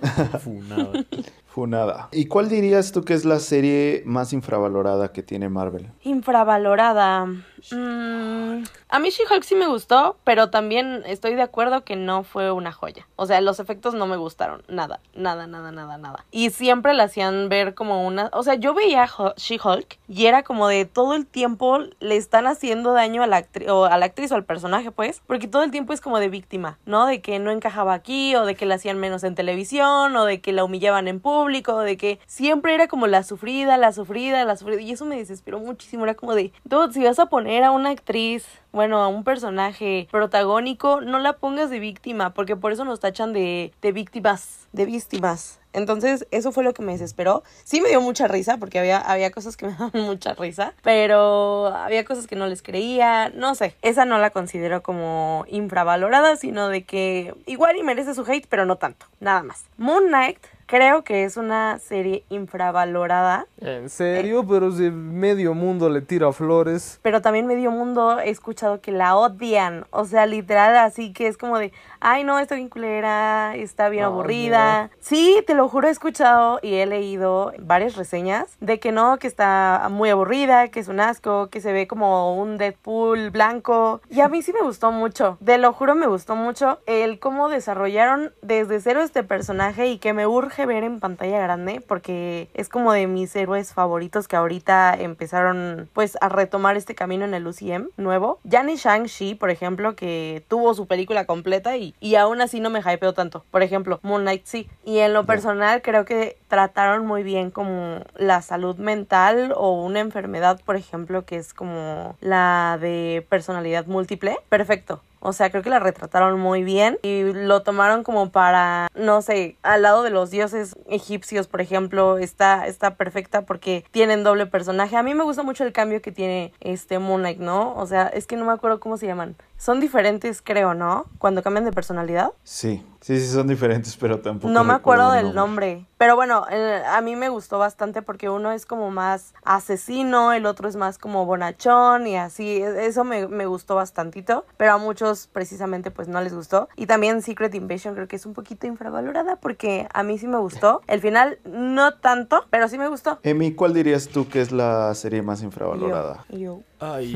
Funada. 1.56 2.10
¿Y 2.12 2.26
cuál 2.26 2.50
dirías 2.50 2.92
tú 2.92 3.06
que 3.06 3.14
es 3.14 3.24
la 3.24 3.40
serie 3.40 4.04
más 4.06 4.34
infravalorada 4.34 5.14
que 5.14 5.24
tiene 5.24 5.48
Marvel? 5.48 5.90
Infravalorada. 6.04 7.28
Mm, 7.72 8.64
a 8.90 9.00
mí 9.00 9.10
She-Hulk 9.10 9.44
sí 9.44 9.56
me 9.56 9.66
gustó, 9.68 10.18
pero 10.26 10.50
también 10.50 11.04
estoy 11.06 11.34
de 11.36 11.42
acuerdo 11.42 11.86
que 11.86 11.96
no 11.96 12.24
fue 12.24 12.52
una 12.52 12.74
joya. 12.74 13.08
O 13.16 13.26
sea, 13.26 13.40
los 13.40 13.62
efectos 13.62 13.94
no 13.94 14.06
me 14.06 14.18
gustaron. 14.18 14.64
Nada, 14.68 15.00
nada, 15.16 15.48
nada, 15.48 15.72
nada, 15.72 15.98
nada. 15.98 16.26
Y 16.30 16.50
siempre 16.50 16.94
la 16.94 17.04
hacían 17.04 17.48
ver 17.48 17.74
como 17.74 18.06
una... 18.06 18.30
O 18.34 18.44
sea, 18.44 18.56
yo 18.56 18.74
veía 18.74 19.08
She-Hulk 19.38 19.98
y 20.10 20.26
era 20.26 20.44
como 20.44 20.68
de 20.68 20.84
todo 20.84 21.14
el 21.14 21.26
tiempo 21.26 21.80
le 22.02 22.18
están 22.18 22.48
haciendo 22.48 22.92
daño 22.92 23.24
a 23.24 23.28
la, 23.28 23.42
actri- 23.42 23.70
o 23.70 23.86
a 23.86 23.98
la 23.98 24.08
actriz 24.08 24.30
o 24.34 24.36
al 24.36 24.44
personaje, 24.44 24.92
pues. 24.92 25.22
Porque 25.26 25.48
todo 25.48 25.64
el 25.64 25.72
tiempo 25.72 25.94
es 25.94 26.02
como 26.02 26.20
de 26.20 26.28
víctima, 26.28 26.80
¿no? 26.86 27.06
De 27.06 27.22
que 27.22 27.40
no 27.40 27.50
encajaba 27.52 27.94
aquí 27.94 28.36
o 28.36 28.44
de 28.46 28.56
que 28.56 28.66
la 28.66 28.76
hacían 28.76 29.00
menos 29.00 29.24
en 29.24 29.36
televisión 29.36 30.14
o 30.18 30.26
de 30.26 30.42
que 30.42 30.52
la 30.52 30.66
humillaban 30.66 31.08
en 31.08 31.22
público 31.22 31.45
de 31.46 31.98
que 31.98 32.20
siempre 32.28 32.74
era 32.74 32.88
como 32.88 33.08
la 33.08 33.24
sufrida, 33.24 33.78
la 33.78 33.92
sufrida, 33.92 34.44
la 34.46 34.58
sufrida. 34.58 34.82
Y 34.82 34.92
eso 34.92 35.06
me 35.06 35.18
desesperó 35.18 35.60
muchísimo. 35.60 36.04
Era 36.04 36.16
como 36.16 36.36
de, 36.36 36.52
dude, 36.64 36.94
si 36.94 37.04
vas 37.04 37.20
a 37.20 37.28
poner 37.28 37.64
a 37.64 37.72
una 37.72 37.90
actriz, 37.90 38.46
bueno, 38.72 39.02
a 39.02 39.08
un 39.08 39.24
personaje 39.24 40.08
protagónico, 40.12 41.02
no 41.02 41.20
la 41.20 41.34
pongas 41.34 41.70
de 41.70 41.80
víctima, 41.80 42.34
porque 42.34 42.56
por 42.56 42.72
eso 42.72 42.86
nos 42.86 43.00
tachan 43.00 43.34
de, 43.34 43.74
de 43.82 43.92
víctimas, 43.92 44.68
de 44.74 44.86
víctimas. 44.86 45.60
Entonces, 45.76 46.26
eso 46.32 46.54
fue 46.54 46.64
lo 46.64 46.74
que 46.74 46.82
me 46.82 46.94
desesperó. 46.94 47.44
Sí 47.66 47.82
me 47.82 47.90
dio 47.90 48.00
mucha 48.00 48.30
risa, 48.30 48.58
porque 48.58 48.80
había, 48.80 48.98
había 48.98 49.32
cosas 49.32 49.58
que 49.58 49.66
me 49.68 49.74
daban 49.74 49.92
mucha 49.94 50.34
risa, 50.34 50.74
pero 50.84 51.68
había 51.68 52.06
cosas 52.06 52.28
que 52.28 52.38
no 52.38 52.48
les 52.48 52.62
creía, 52.62 53.30
no 53.30 53.56
sé. 53.56 53.76
Esa 53.82 54.06
no 54.06 54.18
la 54.18 54.30
considero 54.30 54.82
como 54.84 55.46
infravalorada, 55.50 56.38
sino 56.38 56.70
de 56.70 56.86
que 56.86 57.36
igual 57.46 57.76
y 57.76 57.84
merece 57.84 58.14
su 58.14 58.24
hate, 58.26 58.48
pero 58.50 58.66
no 58.66 58.78
tanto, 58.78 59.06
nada 59.20 59.44
más. 59.44 59.66
Moon 59.78 60.08
Knight 60.08 60.40
creo 60.66 61.04
que 61.04 61.24
es 61.24 61.38
una 61.38 61.80
serie 61.80 62.24
infravalorada. 62.30 63.48
En 63.60 63.90
serio, 63.90 64.46
pero 64.48 64.72
si 64.72 64.90
medio 64.90 65.54
mundo 65.54 65.90
le 65.90 66.02
tira 66.02 66.32
flores. 66.32 67.00
Pero 67.02 67.22
también 67.22 67.48
medio 67.48 67.72
mundo 67.72 68.20
he 68.20 68.30
escuchado 68.30 68.82
que 68.82 68.92
la 68.92 69.16
odian. 69.16 69.86
O 69.92 70.06
sea, 70.06 70.26
literal, 70.26 70.76
así 70.78 71.14
que 71.14 71.28
es 71.28 71.38
como 71.38 71.58
de, 71.58 71.72
ay 72.00 72.24
no, 72.24 72.40
está 72.40 72.56
bien 72.56 72.70
culera, 72.70 73.56
está 73.56 73.90
bien 73.90 74.04
Ay, 74.04 74.12
aburrida. 74.12 74.90
Sí, 75.00 75.44
te 75.46 75.54
lo 75.54 75.68
juro, 75.70 75.88
he 75.88 75.92
escuchado 75.92 76.60
y 76.62 76.76
he 76.76 76.86
leído 76.86 77.54
varias 77.60 77.96
reseñas 77.96 78.58
de 78.60 78.80
que 78.80 78.92
no, 78.92 79.18
que 79.18 79.28
está 79.28 79.88
muy 79.92 80.10
aburrida, 80.10 80.70
que 80.70 80.80
es 80.80 80.88
un 80.88 81.00
asco, 81.00 81.50
que 81.50 81.62
se 81.62 81.72
ve 81.72 81.88
como 81.88 82.36
un 82.36 82.58
Deadpool 82.58 83.30
blanco. 83.30 84.02
Y 84.10 84.22
a 84.22 84.28
mí 84.28 84.42
sí 84.42 84.54
me 84.54 84.62
gustó 84.62 84.92
mucho. 84.92 85.38
Te 85.44 85.58
lo 85.58 85.74
juro, 85.74 85.96
me 85.96 86.08
gustó 86.08 86.36
mucho 86.36 86.80
el 86.86 87.20
cómo 87.20 87.50
desarrollaron 87.50 88.34
desde 88.42 88.80
cero 88.80 89.02
este 89.02 89.24
personaje 89.24 89.88
y 89.88 89.98
que 89.98 90.14
me 90.14 90.28
urge 90.28 90.55
ver 90.66 90.84
en 90.84 91.00
pantalla 91.00 91.40
grande 91.40 91.82
porque 91.86 92.50
es 92.54 92.70
como 92.70 92.94
de 92.94 93.08
mis 93.08 93.36
héroes 93.36 93.74
favoritos 93.74 94.28
que 94.28 94.36
ahorita 94.36 94.94
empezaron 94.94 95.90
pues 95.94 96.18
a 96.22 96.30
retomar 96.30 96.78
este 96.78 96.96
camino 96.96 97.26
en 97.26 97.34
el 97.34 97.48
UCM 97.48 97.90
nuevo. 97.98 98.40
Ya 98.44 98.64
ni 98.64 98.76
Shang-Chi, 98.76 99.36
por 99.36 99.50
ejemplo, 99.50 99.96
que 99.96 100.46
tuvo 100.48 100.74
su 100.74 100.88
película 100.88 101.26
completa 101.26 101.76
y, 101.78 101.96
y 102.00 102.16
aún 102.16 102.42
así 102.42 102.60
no 102.60 102.70
me 102.70 102.80
hypeó 102.80 103.14
tanto. 103.14 103.44
Por 103.52 103.64
ejemplo, 103.64 104.00
Moon 104.04 104.22
Knight 104.22 104.46
sí. 104.46 104.70
Y 104.86 105.00
en 105.00 105.14
lo 105.14 105.26
personal 105.26 105.82
creo 105.82 106.06
que 106.06 106.38
trataron 106.48 107.06
muy 107.06 107.24
bien 107.24 107.52
como 107.52 108.02
la 108.16 108.42
salud 108.42 108.78
mental 108.78 109.54
o 109.56 109.84
una 109.84 110.00
enfermedad, 110.00 110.62
por 110.64 110.76
ejemplo, 110.76 111.26
que 111.26 111.38
es 111.38 111.54
como 111.54 112.16
la 112.22 112.78
de 112.80 113.26
personalidad 113.30 113.88
múltiple. 113.88 114.38
Perfecto. 114.50 115.02
O 115.26 115.34
sea, 115.34 115.50
creo 115.50 115.64
que 115.64 115.72
la 115.72 115.80
retrataron 115.80 116.40
muy 116.40 116.64
bien 116.64 117.00
y 117.02 117.24
lo 117.24 117.64
tomaron 117.64 118.04
como 118.04 118.30
para, 118.30 118.90
no 118.94 119.24
sé, 119.24 119.58
al 119.64 119.82
lado 119.82 120.04
de 120.04 120.12
los 120.12 120.30
dioses 120.30 120.76
egipcios, 120.88 121.48
por 121.48 121.62
ejemplo, 121.62 122.20
está, 122.20 122.68
está 122.68 122.94
perfecta 122.94 123.42
porque 123.42 123.84
tienen 123.90 124.24
doble 124.24 124.46
personaje. 124.46 124.96
A 124.98 125.02
mí 125.02 125.16
me 125.16 125.24
gusta 125.24 125.42
mucho 125.42 125.64
el 125.64 125.74
cambio 125.74 126.00
que 126.04 126.12
tiene 126.12 126.54
este 126.60 127.00
Moon 127.00 127.22
Knight, 127.22 127.40
¿no? 127.40 127.74
O 127.76 127.88
sea, 127.88 128.06
es 128.08 128.28
que 128.28 128.38
no 128.38 128.46
me 128.46 128.52
acuerdo 128.52 128.80
cómo 128.80 128.98
se 128.98 129.08
llaman. 129.08 129.36
Son 129.58 129.80
diferentes, 129.80 130.42
creo, 130.42 130.74
¿no? 130.74 131.06
Cuando 131.18 131.42
cambian 131.42 131.66
de 131.66 131.72
personalidad. 131.72 132.32
Sí, 132.44 132.86
sí, 133.02 133.20
sí 133.20 133.28
son 133.28 133.48
diferentes, 133.48 133.96
pero 133.98 134.20
tampoco. 134.20 134.52
No 134.54 134.64
me 134.64 134.74
acuerdo 134.74 135.12
del 135.12 135.34
nombre. 135.34 135.86
Pero 135.98 136.16
bueno, 136.18 136.46
eh, 136.52 136.84
a 136.86 137.00
mí 137.02 137.16
me 137.16 137.30
gustó 137.30 137.58
bastante 137.58 138.02
porque 138.02 138.30
uno 138.30 138.52
es 138.52 138.66
como 138.66 138.92
más 138.92 139.34
asesino, 139.44 140.34
el 140.34 140.46
otro 140.46 140.68
es 140.68 140.76
más 140.76 140.98
como 140.98 141.26
bonachón 141.26 142.06
y 142.06 142.18
así. 142.18 142.62
E- 142.62 142.86
Eso 142.86 143.04
me, 143.06 143.28
me 143.30 143.46
gustó 143.46 143.76
bastantito. 143.76 144.46
Pero 144.58 144.74
a 144.74 144.78
muchos 144.78 145.28
precisamente 145.32 145.90
pues 145.90 146.08
no 146.10 146.20
les 146.22 146.34
gustó. 146.36 146.68
Y 146.76 146.86
también 146.86 147.22
Secret 147.22 147.56
Invasion 147.56 147.96
creo 147.96 148.08
que 148.10 148.18
es 148.18 148.26
un 148.26 148.34
poquito 148.34 148.68
infravalorada 148.68 149.38
porque 149.38 149.88
a 149.94 150.04
mí 150.04 150.18
sí 150.18 150.28
me 150.28 150.38
gustó. 150.38 150.82
El 150.88 151.00
final 151.00 151.40
no 151.46 151.94
tanto, 151.96 152.44
pero 152.50 152.68
sí 152.68 152.78
me 152.78 152.90
gustó. 152.90 153.20
Emi, 153.24 153.54
¿cuál 153.56 153.74
dirías 153.74 154.10
tú 154.10 154.28
que 154.28 154.42
es 154.42 154.52
la 154.52 154.94
serie 154.96 155.22
más 155.22 155.42
infravalorada? 155.42 156.26
Yo, 156.30 156.38
yo. 156.38 156.60
Ay, 156.80 157.16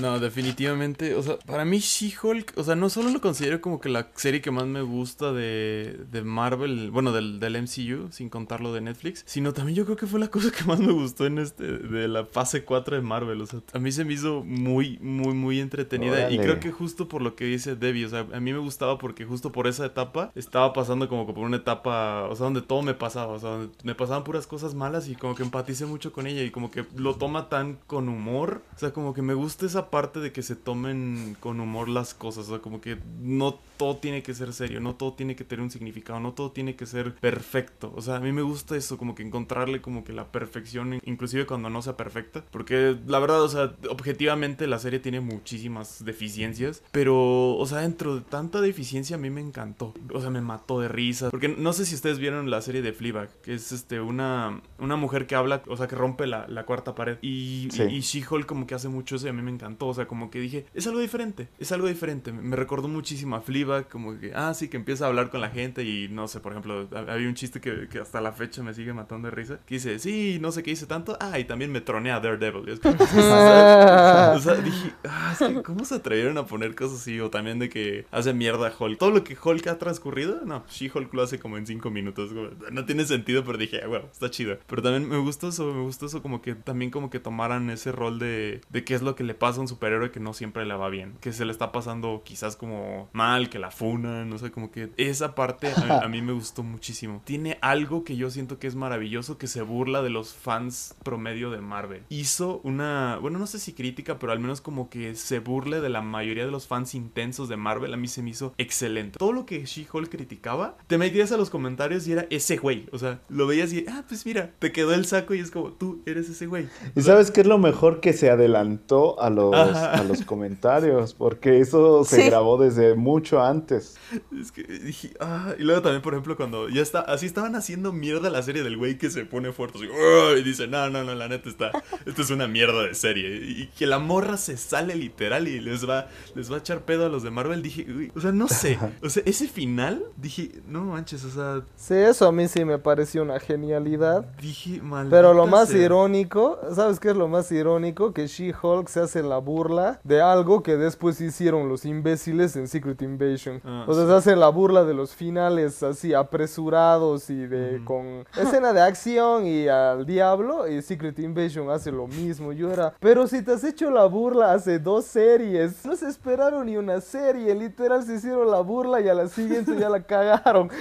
no, 0.00 0.20
definitivamente, 0.20 1.14
o 1.14 1.22
sea, 1.22 1.38
para 1.38 1.64
mí 1.64 1.78
She-Hulk, 1.78 2.52
o 2.56 2.64
sea, 2.64 2.76
no 2.76 2.88
solo 2.90 3.10
lo 3.10 3.20
considero 3.20 3.60
como 3.60 3.80
que 3.80 3.88
la 3.88 4.08
serie 4.14 4.40
que 4.40 4.50
más 4.50 4.66
me 4.66 4.82
gusta 4.82 5.32
de, 5.32 5.98
de 6.10 6.22
Marvel, 6.22 6.90
bueno, 6.90 7.12
del, 7.12 7.40
del 7.40 7.62
MCU, 7.62 8.12
sin 8.12 8.28
contarlo 8.28 8.72
de 8.72 8.82
Netflix, 8.82 9.22
sino 9.26 9.52
también 9.52 9.76
yo 9.76 9.84
creo 9.84 9.96
que 9.96 10.06
fue 10.06 10.20
la 10.20 10.28
cosa 10.28 10.50
que 10.50 10.64
más 10.64 10.78
me 10.80 10.92
gustó 10.92 11.26
en 11.26 11.38
este, 11.38 11.64
de 11.64 12.08
la 12.08 12.26
fase 12.26 12.64
4 12.64 12.96
de 12.96 13.02
Marvel, 13.02 13.40
o 13.40 13.46
sea, 13.46 13.60
a 13.72 13.78
mí 13.78 13.90
se 13.92 14.04
me 14.04 14.12
hizo 14.12 14.44
muy, 14.44 14.98
muy, 15.00 15.34
muy 15.34 15.60
entretenida 15.60 16.30
y 16.30 16.38
creo 16.38 16.60
que 16.60 16.70
justo 16.70 17.08
por 17.08 17.22
lo 17.22 17.34
que 17.34 17.44
dice 17.44 17.76
Debbie, 17.76 18.06
o 18.06 18.08
sea, 18.08 18.26
a 18.32 18.40
mí 18.40 18.52
me 18.52 18.58
gustaba 18.58 18.98
porque 18.98 19.24
justo 19.24 19.52
por 19.52 19.66
esa 19.66 19.86
etapa 19.86 20.32
estaba 20.34 20.72
pasando 20.72 21.08
como 21.08 21.26
que 21.26 21.32
por 21.32 21.44
una 21.44 21.56
etapa, 21.56 22.24
o 22.24 22.36
sea, 22.36 22.44
donde 22.44 22.62
todo 22.62 22.82
me 22.82 22.94
pasaba, 22.94 23.32
o 23.32 23.38
sea, 23.38 23.50
donde 23.50 23.72
me 23.84 23.94
pasaban 23.94 24.24
puras 24.24 24.46
cosas 24.46 24.74
malas 24.74 25.08
y 25.08 25.14
como 25.14 25.34
que 25.34 25.42
empaticé 25.42 25.86
mucho 25.86 26.12
con 26.12 26.26
ella 26.26 26.42
y 26.42 26.50
como 26.50 26.70
que 26.70 26.84
lo 26.94 27.14
toma 27.14 27.48
tan 27.48 27.78
con 27.86 28.08
humor, 28.08 28.62
o 28.76 28.78
sea, 28.78 28.92
como 28.92 29.14
que 29.14 29.22
me 29.22 29.32
gusta 29.34 29.64
esa 29.66 29.90
parte 29.90 30.20
de 30.20 30.32
que 30.32 30.42
se 30.42 30.54
tomen 30.54 31.36
con 31.40 31.60
humor 31.60 31.88
las 31.88 32.12
cosas, 32.12 32.46
o 32.46 32.50
sea, 32.50 32.58
como 32.58 32.80
que 32.82 32.98
no 33.20 33.58
todo 33.78 33.96
tiene 33.96 34.22
que 34.22 34.34
ser 34.34 34.52
serio, 34.52 34.80
no 34.80 34.94
todo 34.94 35.14
tiene 35.14 35.34
que 35.34 35.44
tener 35.44 35.62
un 35.62 35.70
significado, 35.70 36.20
no 36.20 36.32
todo 36.32 36.50
tiene 36.50 36.76
que 36.76 36.86
ser 36.86 37.14
perfecto, 37.14 37.92
o 37.96 38.02
sea, 38.02 38.16
a 38.16 38.20
mí 38.20 38.32
me 38.32 38.42
gusta 38.42 38.76
eso, 38.76 38.98
como 38.98 39.14
que 39.14 39.22
encontrarle 39.22 39.80
como 39.80 40.04
que 40.04 40.12
la 40.12 40.26
perfección, 40.30 41.00
inclusive 41.04 41.46
cuando 41.46 41.70
no 41.70 41.80
sea 41.82 41.96
perfecta, 41.96 42.44
porque 42.50 42.96
la 43.06 43.18
verdad, 43.18 43.42
o 43.42 43.48
sea, 43.48 43.74
objetivamente 43.88 44.66
la 44.66 44.78
serie 44.78 44.98
tiene 44.98 45.20
muchísimas 45.20 46.04
deficiencias, 46.04 46.82
pero, 46.92 47.56
o 47.56 47.66
sea, 47.66 47.78
dentro 47.78 48.16
de 48.16 48.20
tanta 48.22 48.60
deficiencia 48.60 49.16
a 49.16 49.18
mí 49.18 49.30
me 49.30 49.40
encantó, 49.40 49.94
o 50.12 50.20
sea, 50.20 50.30
me 50.30 50.40
mató 50.40 50.80
de 50.80 50.88
risa, 50.88 51.30
porque 51.30 51.48
no 51.48 51.72
sé 51.72 51.86
si 51.86 51.94
ustedes 51.94 52.18
vieron 52.18 52.50
la 52.50 52.60
serie 52.60 52.82
de 52.82 52.92
Fleabag, 52.92 53.30
que 53.42 53.54
es 53.54 53.72
este, 53.72 54.00
una, 54.00 54.60
una 54.78 54.96
mujer 54.96 55.26
que 55.26 55.34
habla, 55.34 55.62
o 55.66 55.76
sea, 55.76 55.86
que 55.86 55.96
rompe 55.96 56.26
la, 56.26 56.46
la 56.48 56.64
cuarta 56.66 56.94
pared, 56.94 57.18
y, 57.22 57.68
Sí. 57.72 57.82
y 57.82 58.00
She-Hulk 58.00 58.46
como 58.46 58.65
que 58.66 58.74
hace 58.74 58.88
mucho 58.88 59.16
eso 59.16 59.26
y 59.26 59.30
a 59.30 59.32
mí 59.32 59.42
me 59.42 59.50
encantó, 59.50 59.86
o 59.88 59.94
sea, 59.94 60.06
como 60.06 60.30
que 60.30 60.40
dije, 60.40 60.66
es 60.74 60.86
algo 60.86 61.00
diferente, 61.00 61.48
es 61.58 61.72
algo 61.72 61.86
diferente, 61.88 62.32
me, 62.32 62.56
recordó 62.56 62.88
muchísimo 62.88 63.36
a 63.36 63.40
Fleabag, 63.40 63.88
como 63.88 64.18
que, 64.18 64.32
ah, 64.34 64.52
sí, 64.54 64.68
que 64.68 64.76
empieza 64.76 65.04
a 65.04 65.08
hablar 65.08 65.30
con 65.30 65.40
la 65.40 65.50
gente 65.50 65.84
y 65.84 66.08
no 66.08 66.28
sé, 66.28 66.40
por 66.40 66.52
ejemplo, 66.52 66.88
ha- 66.92 67.12
había 67.12 67.28
un 67.28 67.34
chiste 67.34 67.60
que, 67.60 67.88
hasta 68.00 68.20
la 68.20 68.32
fecha 68.32 68.62
me 68.62 68.74
sigue 68.74 68.92
matando 68.92 69.28
de 69.28 69.34
risa, 69.34 69.60
que 69.66 69.76
dice, 69.76 69.98
sí, 69.98 70.38
no 70.40 70.52
sé 70.52 70.62
qué 70.62 70.70
hice 70.72 70.86
tanto, 70.86 71.16
ah, 71.20 71.38
y 71.38 71.44
también 71.44 71.72
me 71.72 71.80
tronea 71.80 72.20
Daredevil, 72.20 72.68
y 72.68 72.72
es 72.72 72.80
como, 72.80 72.96
o 73.00 74.38
sea, 74.38 74.54
dije, 74.62 74.92
ah, 75.08 75.30
es 75.32 75.38
que, 75.38 75.62
¿cómo 75.62 75.84
se 75.84 75.94
atrevieron 75.96 76.38
a 76.38 76.46
poner 76.46 76.74
cosas 76.74 77.00
así? 77.00 77.20
O 77.20 77.30
también 77.30 77.58
de 77.58 77.68
que 77.68 78.06
hace 78.10 78.32
mierda 78.32 78.72
Hulk. 78.78 78.98
Todo 78.98 79.10
lo 79.10 79.24
que 79.24 79.36
Hulk 79.42 79.66
ha 79.68 79.78
transcurrido, 79.78 80.42
no, 80.44 80.64
She-Hulk 80.68 81.12
lo 81.14 81.22
hace 81.22 81.38
como 81.38 81.56
en 81.56 81.66
cinco 81.66 81.90
minutos. 81.90 82.30
no 82.70 82.84
tiene 82.84 83.04
sentido, 83.04 83.44
pero 83.44 83.58
dije, 83.58 83.80
ah, 83.82 83.86
bueno, 83.86 84.06
está 84.12 84.30
chido. 84.30 84.58
Pero 84.66 84.82
también 84.82 85.08
me 85.08 85.18
gustó 85.18 85.48
eso, 85.48 85.72
me 85.72 85.82
gustó 85.82 86.06
eso 86.06 86.22
como 86.22 86.42
que 86.42 86.54
también 86.54 86.90
como 86.90 87.10
que 87.10 87.20
tomaran 87.20 87.70
ese 87.70 87.92
rol 87.92 88.18
de, 88.18 88.55
de 88.68 88.84
qué 88.84 88.94
es 88.94 89.02
lo 89.02 89.14
que 89.14 89.24
le 89.24 89.34
pasa 89.34 89.58
a 89.58 89.62
un 89.62 89.68
superhéroe 89.68 90.10
que 90.10 90.20
no 90.20 90.32
siempre 90.32 90.64
le 90.64 90.74
va 90.74 90.88
bien. 90.88 91.14
Que 91.20 91.32
se 91.32 91.44
le 91.44 91.52
está 91.52 91.72
pasando 91.72 92.22
quizás 92.24 92.56
como 92.56 93.08
mal, 93.12 93.50
que 93.50 93.58
la 93.58 93.70
funan, 93.70 94.28
no 94.28 94.38
sé, 94.38 94.50
como 94.50 94.70
que 94.70 94.90
esa 94.96 95.34
parte 95.34 95.72
a, 95.76 96.08
mí 96.08 96.22
me 96.22 96.32
gustó 96.32 96.62
muchísimo. 96.62 97.22
Tiene 97.24 97.58
algo 97.60 98.04
que 98.04 98.16
yo 98.16 98.30
siento 98.30 98.58
que 98.58 98.66
es 98.66 98.74
maravilloso, 98.74 99.38
que 99.38 99.46
se 99.46 99.62
burla 99.62 100.02
de 100.02 100.10
los 100.10 100.34
fans 100.34 100.94
promedio 101.02 101.50
de 101.50 101.60
Marvel. 101.60 102.02
Hizo 102.08 102.60
una, 102.64 103.18
bueno, 103.20 103.38
no 103.38 103.46
sé 103.46 103.58
si 103.58 103.72
crítica, 103.72 104.18
pero 104.18 104.32
al 104.32 104.40
menos 104.40 104.60
como 104.60 104.88
que 104.88 105.14
se 105.14 105.38
burle 105.38 105.80
de 105.80 105.88
la 105.88 106.02
mayoría 106.02 106.44
de 106.44 106.50
los 106.50 106.66
fans 106.66 106.94
intensos 106.94 107.48
de 107.48 107.56
Marvel, 107.56 107.92
a 107.94 107.96
mí 107.96 108.08
se 108.08 108.22
me 108.22 108.30
hizo 108.30 108.54
excelente. 108.58 109.18
Todo 109.18 109.32
lo 109.32 109.46
que 109.46 109.64
She-Hulk 109.64 110.08
criticaba, 110.10 110.76
te 110.86 110.98
metías 110.98 111.32
a 111.32 111.36
los 111.36 111.50
comentarios 111.50 112.06
y 112.06 112.12
era 112.12 112.26
ese 112.30 112.56
güey. 112.56 112.86
O 112.92 112.98
sea, 112.98 113.20
lo 113.28 113.46
veías 113.46 113.72
y, 113.72 113.84
ah, 113.88 114.04
pues 114.08 114.24
mira, 114.26 114.52
te 114.58 114.72
quedó 114.72 114.94
el 114.94 115.06
saco 115.06 115.34
y 115.34 115.40
es 115.40 115.50
como, 115.50 115.72
tú 115.72 116.02
eres 116.06 116.28
ese 116.28 116.46
güey. 116.46 116.68
¿Y 116.94 117.02
sabes 117.02 117.30
qué 117.30 117.42
es 117.42 117.46
lo 117.46 117.58
mejor 117.58 118.00
que 118.00 118.12
se 118.12 118.30
adelantó 118.30 118.45
a 118.54 119.30
los, 119.30 119.54
Ajá. 119.54 119.94
a 119.94 120.04
los 120.04 120.22
comentarios? 120.22 121.14
Porque 121.14 121.60
eso 121.60 122.04
se 122.04 122.16
Sí. 122.22 122.26
grabó 122.30 122.56
desde 122.58 122.94
mucho 122.94 123.42
antes. 123.42 123.96
Es 124.40 124.52
que 124.52 124.62
dije, 124.62 125.10
ah, 125.18 125.54
y 125.58 125.62
luego 125.64 125.82
también, 125.82 126.02
por 126.02 126.12
ejemplo, 126.14 126.36
cuando 126.36 126.68
ya 126.68 126.82
está, 126.82 127.00
así 127.00 127.26
estaban 127.26 127.56
haciendo 127.56 127.92
mierda 127.92 128.30
la 128.30 128.42
serie 128.42 128.62
del 128.62 128.76
güey 128.76 128.98
que 128.98 129.10
se 129.10 129.24
pone 129.24 129.50
fuerte, 129.52 129.78
y 129.78 130.42
dice, 130.42 130.68
no, 130.68 130.88
no, 130.90 131.02
no, 131.02 131.14
la 131.14 131.26
neta 131.28 131.48
está, 131.48 131.72
esto 132.04 132.22
es 132.22 132.30
una 132.30 132.46
mierda 132.46 132.82
de 132.84 132.94
serie. 132.94 133.36
Y, 133.44 133.62
y 133.62 133.66
que 133.68 133.86
la 133.86 133.98
morra 133.98 134.36
se 134.36 134.56
sale 134.56 134.94
literal 134.94 135.48
y 135.48 135.60
les 135.60 135.88
va, 135.88 136.06
les 136.34 136.50
va 136.50 136.56
a 136.56 136.58
echar 136.58 136.82
pedo 136.82 137.06
a 137.06 137.08
los 137.08 137.22
de 137.22 137.30
Marvel, 137.30 137.62
dije, 137.62 137.86
uy, 137.90 138.12
o 138.14 138.20
sea, 138.20 138.30
no 138.32 138.46
sé, 138.48 138.78
o 139.02 139.08
sea, 139.10 139.22
ese 139.26 139.48
final, 139.48 140.04
dije, 140.16 140.52
no 140.68 140.84
manches, 140.84 141.24
o 141.24 141.30
sea, 141.30 141.62
Sí, 141.76 141.94
eso 141.94 142.26
a 142.26 142.32
mí 142.32 142.46
sí 142.48 142.64
me 142.64 142.78
pareció 142.78 143.22
una 143.22 143.40
genialidad. 143.40 144.24
dije 144.40 144.80
mal. 144.82 145.08
Pero 145.10 145.34
lo 145.34 145.46
más 145.46 145.72
irónico, 145.74 146.58
¿sabes 146.74 147.00
qué 147.00 147.10
es 147.10 147.16
lo 147.16 147.28
más 147.28 147.50
irónico? 147.52 148.12
Que 148.12 148.28
She-Hulk 148.36 148.88
se 148.88 149.00
hace 149.00 149.22
la 149.22 149.38
burla 149.38 149.98
de 150.04 150.20
algo 150.20 150.62
que 150.62 150.76
después 150.76 151.20
hicieron 151.20 151.68
los 151.68 151.84
imbéciles 151.86 152.54
en 152.56 152.68
Secret 152.68 153.00
Invasion. 153.00 153.62
Ah, 153.64 153.84
o 153.88 153.94
sea, 153.94 154.04
sí. 154.04 154.08
se 154.10 154.14
hacen 154.16 154.40
la 154.40 154.48
burla 154.50 154.84
de 154.84 154.92
los 154.92 155.14
finales 155.14 155.82
así 155.82 156.12
apresurados 156.12 157.30
y 157.30 157.46
de 157.46 157.82
con 157.84 158.26
escena 158.36 158.72
de 158.72 158.82
acción 158.82 159.46
y 159.46 159.68
al 159.68 160.04
diablo. 160.04 160.68
Y 160.68 160.82
Secret 160.82 161.18
Invasion 161.18 161.70
hace 161.70 161.90
lo 161.90 162.06
mismo. 162.06 162.52
Yo 162.52 162.70
era, 162.70 162.94
pero 163.00 163.26
si 163.26 163.42
te 163.42 163.52
has 163.52 163.64
hecho 163.64 163.90
la 163.90 164.04
burla 164.04 164.52
hace 164.52 164.78
dos 164.78 165.06
series, 165.06 165.84
no 165.86 165.96
se 165.96 166.08
esperaron 166.08 166.66
ni 166.66 166.76
una 166.76 167.00
serie, 167.00 167.54
literal 167.54 168.02
se 168.04 168.16
hicieron 168.16 168.50
la 168.50 168.60
burla 168.60 169.00
y 169.00 169.08
a 169.08 169.14
la 169.14 169.28
siguiente 169.28 169.76
ya 169.78 169.88
la 169.88 170.02
cagaron. 170.02 170.70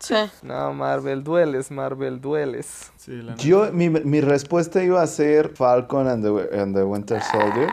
Sí. 0.00 0.14
No, 0.42 0.72
Marvel, 0.72 1.22
dueles, 1.22 1.70
Marvel, 1.70 2.22
dueles. 2.22 2.90
Sí, 2.96 3.20
la. 3.20 3.34
Yo, 3.36 3.70
mi, 3.70 3.90
mi 3.90 4.22
respuesta 4.22 4.82
iba 4.82 5.02
a 5.02 5.06
ser 5.06 5.50
Falcon 5.50 6.08
and 6.08 6.24
the, 6.24 6.58
and 6.58 6.74
the 6.74 6.79
Winter 6.86 7.20
Soldier. 7.20 7.72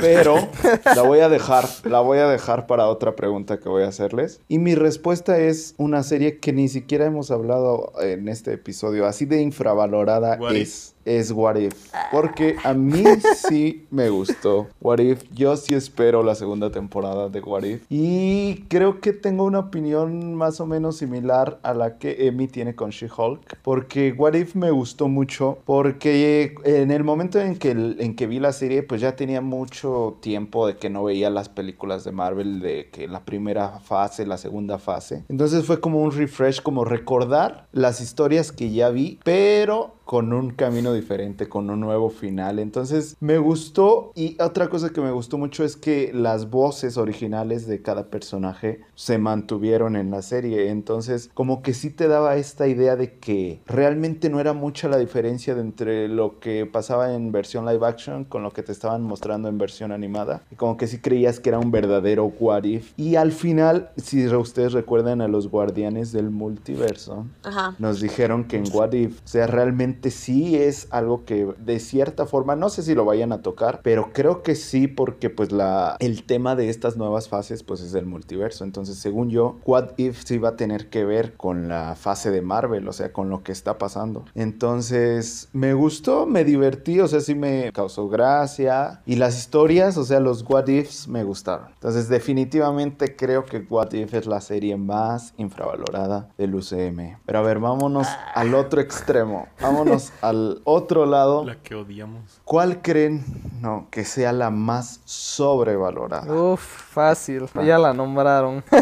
Pero 0.00 0.36
la 0.96 1.02
voy 1.02 1.20
a 1.20 1.28
dejar, 1.28 1.68
la 1.84 2.00
voy 2.00 2.18
a 2.18 2.28
dejar 2.28 2.66
para 2.66 2.88
otra 2.88 3.16
pregunta 3.16 3.58
que 3.58 3.68
voy 3.68 3.82
a 3.82 3.88
hacerles. 3.88 4.40
Y 4.48 4.58
mi 4.58 4.74
respuesta 4.74 5.38
es 5.38 5.74
una 5.76 6.02
serie 6.02 6.38
que 6.38 6.52
ni 6.52 6.68
siquiera 6.68 7.06
hemos 7.06 7.30
hablado 7.30 7.92
en 8.00 8.28
este 8.28 8.52
episodio, 8.52 9.06
así 9.06 9.24
de 9.24 9.42
infravalorada 9.42 10.36
What 10.40 10.52
If. 10.52 10.62
es 10.62 10.94
es 11.04 11.30
What 11.32 11.56
If. 11.56 11.74
Porque 12.10 12.56
a 12.64 12.74
mí 12.74 13.04
sí 13.36 13.86
me 13.90 14.08
gustó 14.08 14.68
What 14.80 14.98
If. 14.98 15.24
Yo 15.32 15.56
sí 15.56 15.74
espero 15.74 16.22
la 16.22 16.34
segunda 16.34 16.70
temporada 16.70 17.28
de 17.28 17.40
What 17.40 17.64
If. 17.64 17.82
Y 17.90 18.64
creo 18.68 19.00
que 19.00 19.12
tengo 19.12 19.44
una 19.44 19.58
opinión 19.58 20.34
más 20.34 20.60
o 20.60 20.66
menos 20.66 20.96
similar 20.98 21.58
a 21.62 21.74
la 21.74 21.98
que 21.98 22.26
Emi 22.26 22.48
tiene 22.48 22.74
con 22.74 22.90
She-Hulk. 22.90 23.58
Porque 23.62 24.12
What 24.16 24.34
If 24.34 24.54
me 24.54 24.70
gustó 24.70 25.08
mucho. 25.08 25.58
Porque 25.64 26.54
en 26.64 26.90
el 26.90 27.04
momento 27.04 27.40
en 27.40 27.56
que, 27.56 27.70
en 27.70 28.16
que 28.16 28.26
vi 28.26 28.40
la 28.40 28.52
serie, 28.52 28.82
pues 28.82 29.00
ya 29.00 29.16
tenía 29.16 29.40
mucho 29.64 30.18
tiempo 30.20 30.66
de 30.66 30.76
que 30.76 30.90
no 30.90 31.04
veía 31.04 31.30
las 31.30 31.48
películas 31.48 32.04
de 32.04 32.12
Marvel. 32.12 32.60
De 32.60 32.90
que 32.90 33.08
la 33.08 33.24
primera 33.24 33.80
fase, 33.80 34.26
la 34.26 34.36
segunda 34.36 34.78
fase. 34.78 35.24
Entonces 35.28 35.64
fue 35.64 35.80
como 35.80 36.02
un 36.02 36.12
refresh, 36.12 36.60
como 36.60 36.84
recordar 36.84 37.66
las 37.72 38.00
historias 38.00 38.52
que 38.52 38.70
ya 38.70 38.90
vi. 38.90 39.18
Pero 39.24 39.94
con 40.04 40.32
un 40.32 40.50
camino 40.50 40.92
diferente, 40.92 41.48
con 41.48 41.70
un 41.70 41.80
nuevo 41.80 42.10
final. 42.10 42.58
Entonces 42.58 43.16
me 43.20 43.38
gustó 43.38 44.12
y 44.14 44.36
otra 44.40 44.68
cosa 44.68 44.90
que 44.90 45.00
me 45.00 45.10
gustó 45.10 45.38
mucho 45.38 45.64
es 45.64 45.76
que 45.76 46.12
las 46.12 46.50
voces 46.50 46.96
originales 46.96 47.66
de 47.66 47.80
cada 47.82 48.06
personaje 48.06 48.80
se 48.94 49.18
mantuvieron 49.18 49.96
en 49.96 50.10
la 50.10 50.22
serie. 50.22 50.68
Entonces 50.70 51.30
como 51.34 51.62
que 51.62 51.74
sí 51.74 51.90
te 51.90 52.08
daba 52.08 52.36
esta 52.36 52.66
idea 52.66 52.96
de 52.96 53.18
que 53.18 53.60
realmente 53.66 54.28
no 54.30 54.40
era 54.40 54.52
mucha 54.52 54.88
la 54.88 54.98
diferencia 54.98 55.54
de 55.54 55.62
entre 55.62 56.08
lo 56.08 56.38
que 56.38 56.66
pasaba 56.66 57.14
en 57.14 57.32
versión 57.32 57.66
live 57.66 57.86
action 57.86 58.24
con 58.24 58.42
lo 58.42 58.50
que 58.50 58.62
te 58.62 58.72
estaban 58.72 59.02
mostrando 59.02 59.48
en 59.48 59.58
versión 59.58 59.92
animada. 59.92 60.42
Y 60.50 60.56
como 60.56 60.76
que 60.76 60.86
sí 60.86 60.98
creías 60.98 61.40
que 61.40 61.48
era 61.48 61.58
un 61.58 61.70
verdadero 61.70 62.26
what 62.38 62.64
if. 62.64 62.92
Y 62.96 63.16
al 63.16 63.32
final, 63.32 63.90
si 63.96 64.26
ustedes 64.28 64.72
recuerdan 64.72 65.20
a 65.20 65.28
los 65.28 65.48
guardianes 65.48 66.12
del 66.12 66.30
multiverso, 66.30 67.26
Ajá. 67.42 67.74
nos 67.78 68.00
dijeron 68.00 68.44
que 68.44 68.56
en 68.56 68.64
What 68.72 68.92
If, 68.92 69.18
o 69.18 69.28
sea, 69.28 69.46
realmente 69.46 69.93
sí 70.10 70.56
es 70.56 70.88
algo 70.90 71.24
que 71.24 71.54
de 71.58 71.80
cierta 71.80 72.26
forma, 72.26 72.56
no 72.56 72.68
sé 72.68 72.82
si 72.82 72.94
lo 72.94 73.04
vayan 73.04 73.32
a 73.32 73.42
tocar, 73.42 73.80
pero 73.82 74.12
creo 74.12 74.42
que 74.42 74.54
sí 74.54 74.88
porque 74.88 75.30
pues 75.30 75.52
la, 75.52 75.96
el 76.00 76.24
tema 76.24 76.56
de 76.56 76.68
estas 76.68 76.96
nuevas 76.96 77.28
fases 77.28 77.62
pues 77.62 77.80
es 77.80 77.94
el 77.94 78.06
multiverso. 78.06 78.64
Entonces, 78.64 78.98
según 78.98 79.30
yo, 79.30 79.58
What 79.64 79.90
If 79.96 80.24
sí 80.24 80.38
va 80.38 80.50
a 80.50 80.56
tener 80.56 80.88
que 80.90 81.04
ver 81.04 81.34
con 81.34 81.68
la 81.68 81.94
fase 81.96 82.30
de 82.30 82.42
Marvel, 82.42 82.88
o 82.88 82.92
sea, 82.92 83.12
con 83.12 83.30
lo 83.30 83.42
que 83.42 83.52
está 83.52 83.78
pasando. 83.78 84.24
Entonces, 84.34 85.48
me 85.52 85.74
gustó, 85.74 86.26
me 86.26 86.44
divertí, 86.44 87.00
o 87.00 87.08
sea, 87.08 87.20
sí 87.20 87.34
me 87.34 87.70
causó 87.72 88.08
gracia. 88.08 89.02
Y 89.06 89.16
las 89.16 89.38
historias, 89.38 89.96
o 89.96 90.04
sea, 90.04 90.20
los 90.20 90.44
What 90.48 90.68
Ifs 90.68 91.08
me 91.08 91.24
gustaron. 91.24 91.68
Entonces, 91.74 92.08
definitivamente 92.08 93.16
creo 93.16 93.44
que 93.44 93.58
What 93.58 93.92
If 93.92 94.14
es 94.14 94.26
la 94.26 94.40
serie 94.40 94.76
más 94.76 95.34
infravalorada 95.36 96.28
del 96.38 96.54
UCM. 96.54 97.18
Pero 97.24 97.38
a 97.38 97.42
ver, 97.42 97.58
vámonos 97.58 98.08
al 98.34 98.54
otro 98.54 98.80
extremo. 98.80 99.48
Vámonos 99.60 99.83
al 100.22 100.60
otro 100.64 101.06
lado. 101.06 101.44
La 101.44 101.56
que 101.56 101.74
odiamos. 101.74 102.40
¿Cuál 102.44 102.82
creen 102.82 103.24
no, 103.60 103.88
que 103.90 104.04
sea 104.04 104.32
la 104.32 104.50
más 104.50 105.00
sobrevalorada? 105.04 106.32
Uf, 106.32 106.60
fácil. 106.60 107.46
Ya 107.64 107.78
la 107.78 107.92
nombraron. 107.92 108.64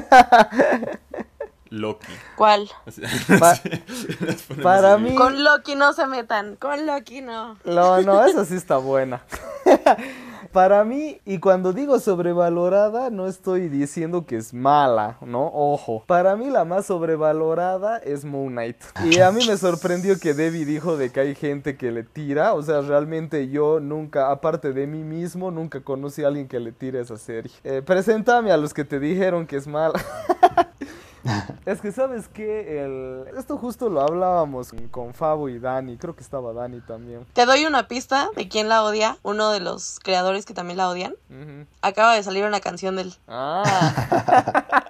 Loki. 1.71 2.07
¿Cuál? 2.37 2.69
Pa- 3.41 3.59
para 4.63 4.99
mí- 4.99 5.15
Con 5.15 5.43
Loki 5.43 5.75
no 5.75 5.95
se 5.95 6.07
metan. 6.07 6.57
Con 6.57 6.87
Loki 6.87 7.23
no. 7.23 7.57
No, 7.65 8.01
no, 8.03 8.25
esa 8.27 8.45
sí 8.45 8.57
está 8.57 8.77
buena. 8.77 9.23
Para 10.53 10.85
mí, 10.85 11.19
y 11.25 11.39
cuando 11.39 11.73
digo 11.73 11.99
sobrevalorada, 11.99 13.09
no 13.09 13.27
estoy 13.27 13.71
diciendo 13.71 14.27
que 14.27 14.37
es 14.37 14.53
mala, 14.53 15.17
¿no? 15.23 15.47
Ojo. 15.47 16.05
Para 16.07 16.37
mí 16.37 16.51
la 16.51 16.67
más 16.67 16.85
sobrevalorada 16.85 17.97
es 17.97 18.27
Moon 18.27 18.53
Knight. 18.53 18.77
Y 19.11 19.21
a 19.21 19.33
mí 19.33 19.41
me 19.49 19.57
sorprendió 19.57 20.19
que 20.21 20.35
Debbie 20.35 20.67
dijo 20.67 20.99
de 20.99 21.11
que 21.11 21.21
hay 21.21 21.35
gente 21.35 21.79
que 21.79 21.91
le 21.91 22.03
tira. 22.03 22.53
O 22.53 22.63
sea, 22.63 22.83
realmente 22.83 23.49
yo 23.49 23.81
nunca, 23.81 24.31
aparte 24.31 24.75
de 24.75 24.87
mí 24.87 25.03
mismo, 25.03 25.51
nunca 25.51 25.81
conocí 25.81 26.23
a 26.23 26.29
alguien 26.29 26.49
que 26.49 26.61
le 26.61 26.73
tire 26.73 27.01
esa 27.01 27.17
serie. 27.17 27.51
Eh, 27.65 27.81
preséntame 27.81 28.53
a 28.53 28.59
los 28.59 28.75
que 28.75 28.85
te 28.85 29.01
dijeron 29.01 29.47
que 29.47 29.57
es 29.57 29.67
mala. 29.67 29.99
Es 31.67 31.81
que 31.81 31.93
sabes 31.93 32.29
que 32.29 32.83
el... 32.85 33.25
esto 33.37 33.57
justo 33.57 33.89
lo 33.89 34.01
hablábamos 34.01 34.73
con 34.91 35.15
Fabo 35.15 35.49
y 35.49 35.59
Dani, 35.59 35.97
creo 35.97 36.15
que 36.17 36.23
estaba 36.23 36.53
Dani 36.53 36.81
también. 36.81 37.25
Te 37.33 37.47
doy 37.47 37.65
una 37.65 37.89
pista 37.89 38.31
de 38.37 38.49
quién 38.49 38.69
la 38.69 38.83
odia. 38.83 39.17
Uno 39.23 39.51
de 39.51 39.61
los 39.61 40.01
creadores 40.01 40.45
que 40.45 40.55
también 40.55 40.79
la 40.79 40.89
odian. 40.89 41.15
Acaba 41.81 42.15
de 42.15 42.23
salir 42.23 42.45
una 42.45 42.61
canción 42.61 42.97
del. 42.97 43.15
Ah. 43.29 43.63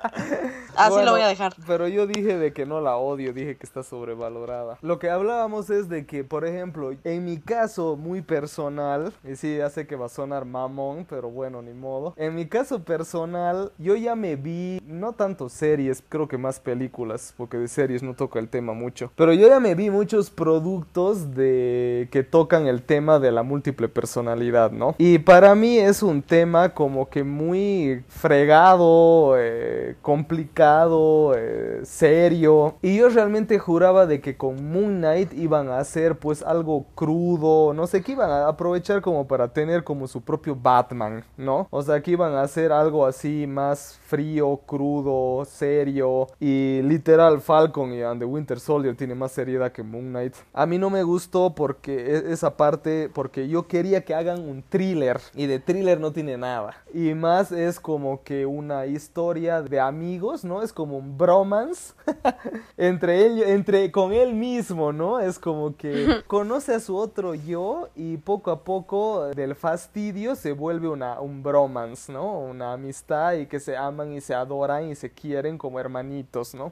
Así 0.77 0.91
Bueno, 0.91 1.07
lo 1.07 1.13
voy 1.13 1.21
a 1.21 1.29
dejar. 1.29 1.55
Pero 1.67 1.87
yo 1.89 2.07
dije 2.07 2.39
de 2.39 2.53
que 2.53 2.65
no 2.65 2.81
la 2.81 2.97
odio, 2.97 3.33
dije 3.33 3.57
que 3.57 3.67
está 3.67 3.83
sobrevalorada. 3.83 4.79
Lo 4.81 4.99
que 4.99 5.11
hablábamos 5.11 5.69
es 5.71 5.89
de 5.89 6.07
que, 6.07 6.25
por 6.25 6.47
ejemplo, 6.47 6.93
en 7.05 7.25
mi 7.25 7.39
caso 7.39 7.97
muy 7.97 8.23
personal, 8.23 9.13
y 9.25 9.37
sí, 9.37 9.59
ya 9.59 9.69
sé 9.69 9.87
que 9.87 9.97
va 9.97 10.07
a 10.07 10.09
sonar 10.09 10.45
mamón, 10.45 11.07
pero 11.09 11.31
bueno, 11.31 11.61
ni 11.63 11.73
modo. 11.73 12.15
En 12.17 12.35
mi 12.35 12.47
caso 12.47 12.83
personal, 12.83 13.73
yo 13.79 13.97
ya 13.97 14.15
me 14.17 14.37
vi, 14.37 14.81
no 14.87 15.13
tanto 15.13 15.49
series, 15.49 16.03
creo 16.09 16.22
que 16.29 16.39
más 16.39 16.61
películas, 16.61 17.35
porque 17.37 17.59
de 17.59 17.69
series 17.69 18.03
no 18.03 18.15
toca 18.15 18.39
el 18.39 18.49
tema 18.49 18.73
mucho. 18.73 19.11
Pero 19.17 19.33
yo 19.33 19.49
ya 19.49 19.61
me 19.61 19.75
vi 19.75 19.91
muchos 19.91 20.31
productos 20.31 21.35
de 21.35 22.09
que 22.11 22.23
tocan 22.23 22.67
el 22.67 22.83
tema 22.83 23.19
de 23.19 23.33
la 23.33 23.43
múltiple 23.43 23.89
personalidad, 23.89 24.71
¿no? 24.71 24.95
Y 24.99 25.19
para 25.19 25.55
mí 25.55 25.79
es 25.79 26.03
un 26.03 26.23
tema 26.23 26.71
como 26.71 27.09
que 27.09 27.25
muy 27.25 28.05
fregado, 28.09 29.35
eh, 29.39 29.97
complicado, 30.03 31.35
eh, 31.37 31.81
serio. 31.85 32.77
Y 32.83 32.97
yo 32.97 33.09
realmente 33.09 33.59
juraba 33.59 34.07
de 34.07 34.21
que 34.21 34.37
con 34.37 34.73
Moon 34.73 34.99
Knight 34.99 35.33
iban 35.35 35.69
a 35.69 35.79
hacer 35.79 36.17
pues 36.17 36.43
algo 36.43 36.87
crudo, 36.95 37.73
no 37.75 37.87
sé, 37.87 38.03
que 38.03 38.13
iban 38.13 38.31
a 38.31 38.49
aprovechar 38.49 39.01
como 39.01 39.27
para 39.27 39.49
tener 39.49 39.85
como 39.85 40.07
su 40.07 40.21
propio 40.21 40.57
Batman, 40.57 41.25
¿no? 41.37 41.67
O 41.71 41.83
sea, 41.83 42.03
que 42.03 42.13
iban 42.13 42.35
a 42.35 42.43
hacer 42.43 42.73
algo 42.73 43.07
así 43.07 43.47
más 43.47 43.99
frío, 44.07 44.61
crudo, 44.67 45.45
serio. 45.45 46.12
Y 46.41 46.83
literal, 46.83 47.41
Falcon 47.41 47.93
y 47.93 48.03
and 48.03 48.21
the 48.21 48.27
Winter 48.27 48.59
Soldier 48.59 48.97
tiene 48.97 49.15
más 49.15 49.33
seriedad 49.33 49.73
que 49.73 49.83
Moon 49.83 50.11
Knight. 50.11 50.35
A 50.53 50.67
mí 50.67 50.79
no 50.79 50.91
me 50.91 51.03
gustó 51.03 51.55
porque 51.55 51.95
e- 51.95 52.33
esa 52.33 52.57
parte, 52.57 53.11
porque 53.13 53.49
yo 53.49 53.67
quería 53.67 54.05
que 54.05 54.15
hagan 54.15 54.41
un 54.49 54.63
thriller. 54.63 55.21
Y 55.35 55.47
de 55.47 55.59
thriller 55.59 56.01
no 56.01 56.13
tiene 56.13 56.37
nada. 56.37 56.77
Y 56.93 57.15
más 57.15 57.53
es 57.53 57.81
como 57.81 58.23
que 58.23 58.47
una 58.47 58.87
historia 58.87 59.63
de 59.63 59.81
amigos, 59.81 60.45
¿no? 60.45 60.63
Es 60.63 60.73
como 60.73 60.97
un 60.99 61.17
bromance 61.17 61.95
entre 62.77 63.27
él, 63.27 63.43
entre 63.43 63.91
con 63.91 64.13
él 64.13 64.35
mismo, 64.35 64.93
¿no? 64.93 65.21
Es 65.21 65.39
como 65.39 65.77
que 65.77 66.23
conoce 66.27 66.75
a 66.75 66.81
su 66.81 66.97
otro 66.97 67.35
yo 67.35 67.89
y 67.95 68.17
poco 68.19 68.51
a 68.51 68.65
poco 68.65 69.27
del 69.35 69.55
fastidio 69.55 70.35
se 70.35 70.53
vuelve 70.53 70.89
una, 70.89 71.21
un 71.21 71.43
bromance, 71.43 72.13
¿no? 72.13 72.39
Una 72.39 72.73
amistad 72.75 73.35
y 73.35 73.47
que 73.47 73.61
se 73.61 73.77
aman 73.77 74.13
y 74.13 74.21
se 74.21 74.35
adoran 74.35 74.89
y 74.89 74.95
se 74.95 75.11
quieren 75.11 75.59
como 75.59 75.81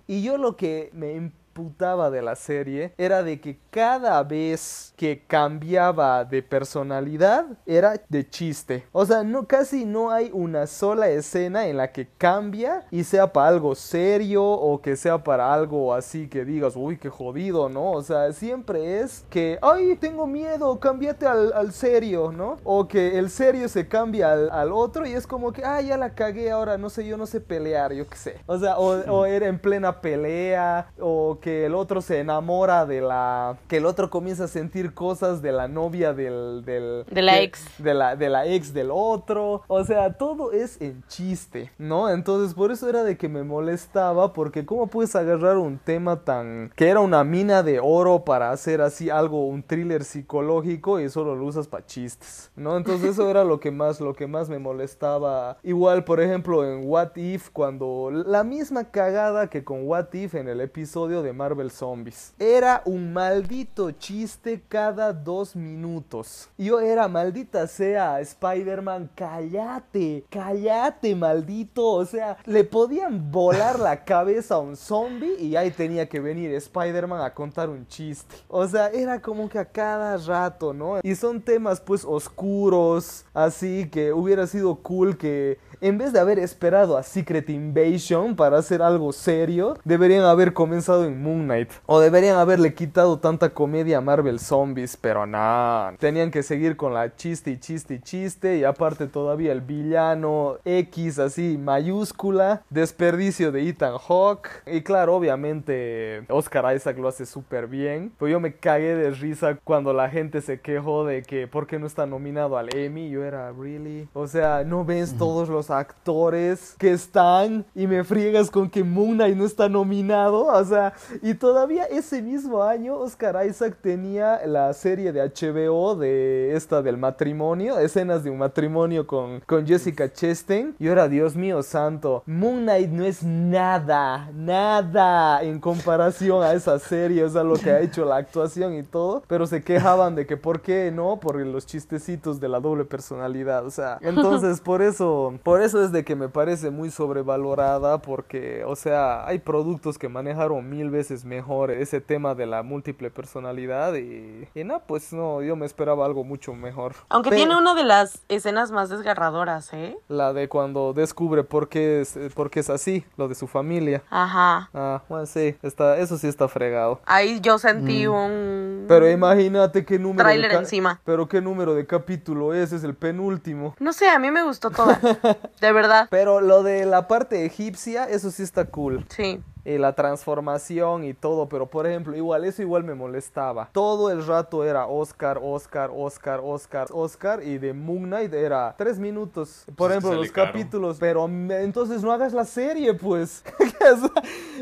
Y 0.07 0.23
yo 0.23 0.39
lo 0.39 0.57
que 0.57 0.91
me 0.93 1.33
imputaba 1.51 2.11
de 2.11 2.23
la 2.23 2.37
serie 2.37 2.93
era 2.97 3.23
de 3.23 3.41
que 3.41 3.59
cada 3.71 4.23
vez 4.23 4.95
que 4.97 5.23
cambiaba 5.27 6.25
de 6.25 6.43
personalidad 6.43 7.47
era 7.67 8.01
de 8.09 8.29
chiste. 8.29 8.87
O 8.93 9.05
sea, 9.05 9.25
no 9.25 9.47
casi 9.47 9.85
no 9.85 10.11
hay 10.11 10.31
una 10.33 10.67
sola 10.67 11.09
escena 11.09 11.67
en 11.67 11.77
la 11.77 11.91
que 11.91 12.09
cambia 12.19 12.87
y 12.91 13.05
sea 13.05 13.33
para 13.33 13.49
algo 13.49 13.75
serio 13.75 14.45
o 14.45 14.81
que 14.81 14.97
sea 14.97 15.23
para 15.25 15.53
algo 15.53 15.93
así 15.93 16.29
que 16.29 16.45
digas, 16.45 16.75
uy, 16.77 16.99
qué 16.99 17.09
jodido, 17.09 17.69
¿no? 17.69 17.93
O 17.93 18.03
sea, 18.03 18.33
siempre 18.33 19.01
es 19.01 19.25
que, 19.29 19.59
ay, 19.61 19.97
tengo 19.97 20.27
miedo, 20.27 20.79
cámbiate 20.79 21.27
al, 21.27 21.53
al 21.53 21.73
serio, 21.73 22.31
¿no? 22.33 22.59
O 22.63 22.87
que 22.87 23.19
el 23.19 23.31
serio 23.31 23.69
se 23.69 23.89
cambia 23.89 24.33
al, 24.33 24.51
al 24.51 24.73
otro 24.73 25.05
y 25.07 25.13
es 25.13 25.27
como 25.27 25.53
que, 25.53 25.65
ay, 25.65 25.89
ya 25.89 25.97
la 25.97 26.15
cagué 26.15 26.51
ahora, 26.51 26.79
no 26.79 26.91
sé, 26.91 27.07
yo 27.07 27.17
no 27.17 27.27
sé 27.27 27.41
pelear, 27.41 27.93
yo 27.93 28.07
qué 28.09 28.17
sé. 28.17 28.41
O 28.47 28.59
sea, 28.59 28.79
o, 28.79 29.01
o 29.11 29.27
era 29.27 29.49
en 29.49 29.59
plena 29.59 30.01
pelea 30.01 30.91
o 31.01 31.39
que 31.41 31.67
el 31.67 31.75
otro 31.75 32.01
se 32.01 32.21
enamora 32.21 32.87
de 32.87 33.01
la... 33.01 33.59
que 33.69 33.79
el 33.79 33.87
otro 33.87 34.11
comienza 34.11 34.45
a 34.45 34.49
sentir 34.49 34.95
cosas 34.95 35.43
de 35.43 35.53
la 35.53 35.69
novia 35.69 36.13
del... 36.13 36.65
del 36.65 37.05
De 37.11 37.23
la 37.23 37.41
ex. 37.41 37.65
De 37.79 37.95
la, 37.95 38.17
de 38.17 38.29
la 38.29 38.47
ex 38.47 38.73
del 38.73 38.91
otro. 38.93 39.63
O 39.67 39.85
sea, 39.85 40.13
todo 40.15 40.53
es 40.53 40.81
en 40.81 41.03
chiste, 41.09 41.73
¿no? 41.79 42.11
Entonces 42.11 42.55
por 42.55 42.71
eso 42.71 42.89
era 42.89 43.03
de 43.03 43.17
que 43.17 43.29
me 43.29 43.43
molestaba 43.43 44.33
porque 44.33 44.65
cómo 44.65 44.87
puedes 44.87 45.17
agarrar 45.17 45.57
un 45.57 45.79
tema 45.79 46.25
tan... 46.25 46.71
que 46.77 46.89
era 46.89 47.01
una 47.01 47.25
mina 47.25 47.63
de 47.63 47.81
oro 47.81 48.25
para 48.25 48.51
hacer 48.51 48.81
así 48.81 49.11
algo, 49.11 49.47
un 49.47 49.63
thriller 49.63 50.05
psicológico 50.05 51.01
y 51.01 51.09
solo 51.09 51.35
lo 51.35 51.47
usas 51.47 51.67
para 51.67 51.87
chistes, 51.87 52.51
¿no? 52.57 52.77
Entonces 52.77 53.11
eso 53.11 53.29
era 53.29 53.45
lo 53.45 53.61
que 53.61 53.71
más, 53.71 54.01
lo 54.01 54.15
que 54.15 54.27
más 54.27 54.49
me 54.49 54.59
molestaba. 54.59 55.59
Igual, 55.63 56.05
por 56.05 56.21
ejemplo, 56.21 56.65
en 56.65 56.89
What 56.89 57.17
If, 57.17 57.51
cuando 57.51 58.11
la 58.11 58.45
misma 58.45 58.91
cagada 58.91 59.49
que 59.49 59.65
con 59.65 59.87
What 59.87 60.13
If 60.13 60.35
en 60.35 60.49
el 60.49 60.61
episodio 60.61 61.23
de 61.23 61.30
Marvel 61.33 61.71
Zombies. 61.71 62.33
Era 62.39 62.83
un 62.85 63.13
maldito 63.13 63.91
chiste 63.93 64.63
cada 64.69 65.13
dos 65.13 65.57
minutos. 65.57 66.49
Yo 66.57 66.81
era 66.81 67.09
maldita 67.09 67.67
sea, 67.67 68.21
Spider-Man, 68.21 69.11
cállate, 69.15 70.25
cállate, 70.31 71.15
maldito. 71.15 71.85
O 71.85 72.05
sea, 72.05 72.37
le 72.47 72.65
podían 72.65 73.31
volar 73.31 73.79
la 73.79 74.05
cabeza 74.05 74.57
a 74.57 74.59
un 74.59 74.77
zombie 74.77 75.37
y 75.39 75.57
ahí 75.57 75.71
tenía 75.71 76.09
que 76.09 76.21
venir 76.21 76.55
Spider-Man 76.55 77.23
a 77.23 77.35
contar 77.35 77.69
un 77.69 77.87
chiste. 77.87 78.35
O 78.49 78.67
sea, 78.67 78.89
era 78.89 79.21
como 79.21 79.49
que 79.49 79.59
a 79.59 79.65
cada 79.65 80.17
rato, 80.17 80.73
¿no? 80.73 80.99
Y 81.03 81.15
son 81.15 81.41
temas 81.41 81.81
pues 81.81 82.05
oscuros, 82.05 83.25
así 83.33 83.89
que 83.91 84.13
hubiera 84.13 84.47
sido 84.47 84.77
cool 84.77 85.17
que 85.17 85.59
en 85.81 85.97
vez 85.97 86.13
de 86.13 86.21
haber 86.21 86.39
esperado 86.39 86.97
a 86.97 87.03
Secret 87.03 87.49
Invasion 87.49 88.37
para 88.37 88.59
hacer 88.59 88.83
algo 88.83 89.13
serio, 89.13 89.79
deberían 89.85 90.25
haber 90.25 90.53
comenzado 90.53 91.05
en 91.05 91.23
Moon 91.23 91.45
Knight. 91.45 91.71
O 91.87 92.01
deberían 92.01 92.37
haberle 92.37 92.75
quitado 92.75 93.19
tanta 93.19 93.51
comedia 93.51 93.99
a 93.99 94.01
Marvel 94.01 94.39
Zombies, 94.41 94.97
pero 94.97 95.27
no. 95.27 95.97
Tenían 95.99 96.31
que 96.31 96.43
seguir 96.43 96.77
con 96.77 96.93
la 96.93 97.17
chiste 97.17 97.53
y 97.53 97.59
chiste 97.59 97.95
y 97.95 98.01
chiste. 98.01 98.59
Y 98.59 98.65
aparte 98.65 99.07
todavía 99.07 99.53
el 99.53 99.63
villano 99.63 100.59
X 100.65 101.19
así 101.19 101.57
mayúscula. 101.59 102.63
Desperdicio 102.69 103.51
de 103.51 103.69
Ethan 103.69 103.97
Hawke. 103.97 104.51
Y 104.67 104.83
claro, 104.83 105.17
obviamente 105.17 106.25
Oscar 106.29 106.77
Isaac 106.77 106.99
lo 106.99 107.09
hace 107.09 107.25
súper 107.25 107.69
bien. 107.69 108.13
Pero 108.19 108.29
yo 108.29 108.41
me 108.41 108.55
cagué 108.55 108.95
de 108.95 109.11
risa 109.11 109.59
cuando 109.65 109.93
la 109.93 110.11
gente 110.11 110.43
se 110.43 110.61
quejó 110.61 111.05
de 111.05 111.23
que 111.23 111.47
por 111.47 111.67
qué 111.67 111.79
no 111.79 111.87
está 111.87 112.07
nominado 112.07 112.59
al 112.59 112.75
Emmy. 112.75 113.09
Yo 113.09 113.25
era, 113.25 113.53
really. 113.53 114.09
O 114.13 114.27
sea, 114.27 114.63
no 114.65 114.85
ves 114.85 115.17
todos 115.17 115.49
los 115.49 115.70
actores 115.71 116.75
que 116.79 116.93
están 116.93 117.65
y 117.75 117.87
me 117.87 118.05
friegas 118.05 118.51
con 118.51 118.69
que 118.69 118.85
Moon 118.85 119.15
Knight 119.15 119.37
no 119.37 119.45
está 119.45 119.69
nominado. 119.69 120.47
O 120.47 120.65
sea, 120.65 120.93
y 121.23 121.35
todavía 121.35 121.85
ese 121.85 122.23
mismo 122.23 122.63
año 122.63 122.97
Oscar 122.97 123.45
Isaac 123.47 123.79
tenía 123.81 124.45
la 124.47 124.73
serie 124.73 125.13
de 125.13 125.23
HBO 125.23 125.97
de 125.97 126.55
esta 126.55 126.83
del 126.83 126.97
matrimonio, 126.97 127.79
escenas 127.79 128.25
de 128.25 128.31
un 128.31 128.39
matrimonio 128.39 129.07
con, 129.07 129.41
con 129.41 129.67
Jessica 129.67 130.13
Chastain. 130.13 130.75
Y 130.79 130.89
ahora, 130.89 131.09
Dios 131.09 131.37
mío 131.37 131.63
santo, 131.63 132.23
Moon 132.27 132.63
Knight 132.63 132.91
no 132.91 133.05
es 133.05 133.23
nada, 133.23 134.31
nada 134.35 135.43
en 135.43 135.61
comparación 135.61 136.43
a 136.43 136.53
esa 136.53 136.79
serie, 136.79 137.25
o 137.25 137.29
sea, 137.29 137.43
lo 137.43 137.55
que 137.55 137.71
ha 137.71 137.81
hecho 137.81 138.05
la 138.05 138.17
actuación 138.17 138.75
y 138.75 138.83
todo. 138.83 139.23
Pero 139.27 139.47
se 139.47 139.63
quejaban 139.63 140.15
de 140.15 140.27
que 140.27 140.37
por 140.37 140.61
qué 140.61 140.91
no, 140.91 141.19
por 141.21 141.37
los 141.37 141.67
chistecitos 141.67 142.41
de 142.41 142.49
la 142.49 142.61
doble 142.61 142.85
personalidad. 142.85 143.67
O 143.67 143.71
sea, 143.71 143.99
entonces 144.03 144.61
por 144.61 144.83
eso, 144.83 145.35
por 145.43 145.60
eso 145.61 145.83
es 145.83 145.93
de 145.93 146.05
que 146.05 146.17
me 146.17 146.29
parece 146.29 146.71
muy 146.71 146.91
sobrevalorada 146.91 147.99
porque, 148.03 148.65
o 148.65 148.77
sea, 148.77 149.27
hay 149.27 149.39
productos 149.39 149.99
que 149.99 150.09
manejaron 150.09 150.69
mil 150.69 150.91
veces 150.91 151.25
mejor 151.25 151.71
ese 151.71 152.01
tema 152.01 152.35
de 152.35 152.47
la 152.47 152.63
múltiple 152.63 153.11
personalidad 153.11 153.95
y, 153.95 154.49
y 154.55 154.65
no, 154.65 154.81
pues 154.87 155.13
no, 155.13 155.43
yo 155.43 155.57
me 155.57 155.67
esperaba 155.67 156.05
algo 156.07 156.25
mucho 156.25 156.55
mejor. 156.55 156.95
Aunque 157.09 157.31
tiene 157.31 157.57
una 157.57 157.75
de 157.75 157.85
las 157.85 158.23
escenas 158.29 158.71
más 158.71 158.89
desgarradoras, 158.91 159.73
¿eh? 159.73 159.97
La 160.09 160.33
de 160.33 160.49
cuando 160.49 160.93
descubre 160.93 161.45
por 161.45 161.69
qué 161.69 162.01
es, 162.01 162.19
por 162.35 162.51
qué 162.51 162.61
es 162.61 162.71
así, 162.71 163.05
lo 163.17 163.29
de 163.29 163.35
su 163.35 163.47
familia. 163.47 164.03
Ajá. 164.11 164.71
Ah, 164.75 165.03
bueno, 165.09 165.27
sí, 165.27 165.57
está, 165.63 165.99
eso 165.99 166.19
sí 166.19 166.27
está 166.27 166.49
fregado. 166.49 167.01
Ahí 167.07 167.41
yo 167.41 167.59
sentí 167.59 168.07
un... 168.07 168.85
Pero 168.89 169.09
imagínate 169.11 169.85
qué 169.85 169.99
número 169.99 170.29
de 170.29 170.49
ca- 170.49 170.59
encima. 170.59 171.01
Pero 171.05 171.29
qué 171.29 171.41
número 171.41 171.75
de 171.75 171.87
capítulo 171.87 172.55
es, 172.55 172.73
es 172.73 172.85
el 172.85 172.95
penúltimo. 172.95 173.75
No 173.79 173.93
sé, 173.93 174.09
a 174.09 174.19
mí 174.19 174.31
me 174.31 174.43
gustó 174.43 174.71
toda. 174.71 174.99
De 175.61 175.73
verdad. 175.73 176.09
Pero 176.11 176.41
lo 176.41 176.63
de 176.63 176.87
la 176.87 177.09
parte 177.09 177.45
egipcia, 177.45 178.05
eso 178.05 178.31
sí 178.31 178.43
está 178.43 178.67
cool. 178.67 179.05
Sí. 179.09 179.43
Y 179.65 179.79
la 179.79 179.95
transformación 179.95 181.05
y 181.05 181.15
todo, 181.15 181.49
pero 181.49 181.67
por 181.67 181.87
ejemplo, 181.87 182.17
igual 182.17 182.45
eso 182.45 182.63
igual 182.63 182.85
me 182.85 182.95
molestaba. 182.95 183.69
Todo 183.73 184.11
el 184.11 184.27
rato 184.27 184.65
era 184.65 184.87
Oscar, 184.87 185.39
Oscar, 185.43 185.91
Oscar, 185.95 186.41
Oscar, 186.43 186.89
Oscar 186.93 187.43
y 187.43 187.59
de 187.59 187.73
Moon 187.73 188.05
Knight 188.05 188.33
era 188.33 188.75
tres 188.79 188.99
minutos. 188.99 189.65
Por 189.67 189.75
Pues 189.77 189.91
ejemplo, 189.93 190.15
los 190.15 190.33
caro. 190.33 190.47
capítulos, 190.49 190.97
pero 190.99 191.29
me- 191.29 191.63
entonces 191.63 192.03
no 192.03 192.13
hagas 192.13 192.33
la 192.33 192.45
serie, 192.45 192.95
pues. 192.95 193.45
o 193.59 193.97
sea, 193.97 194.13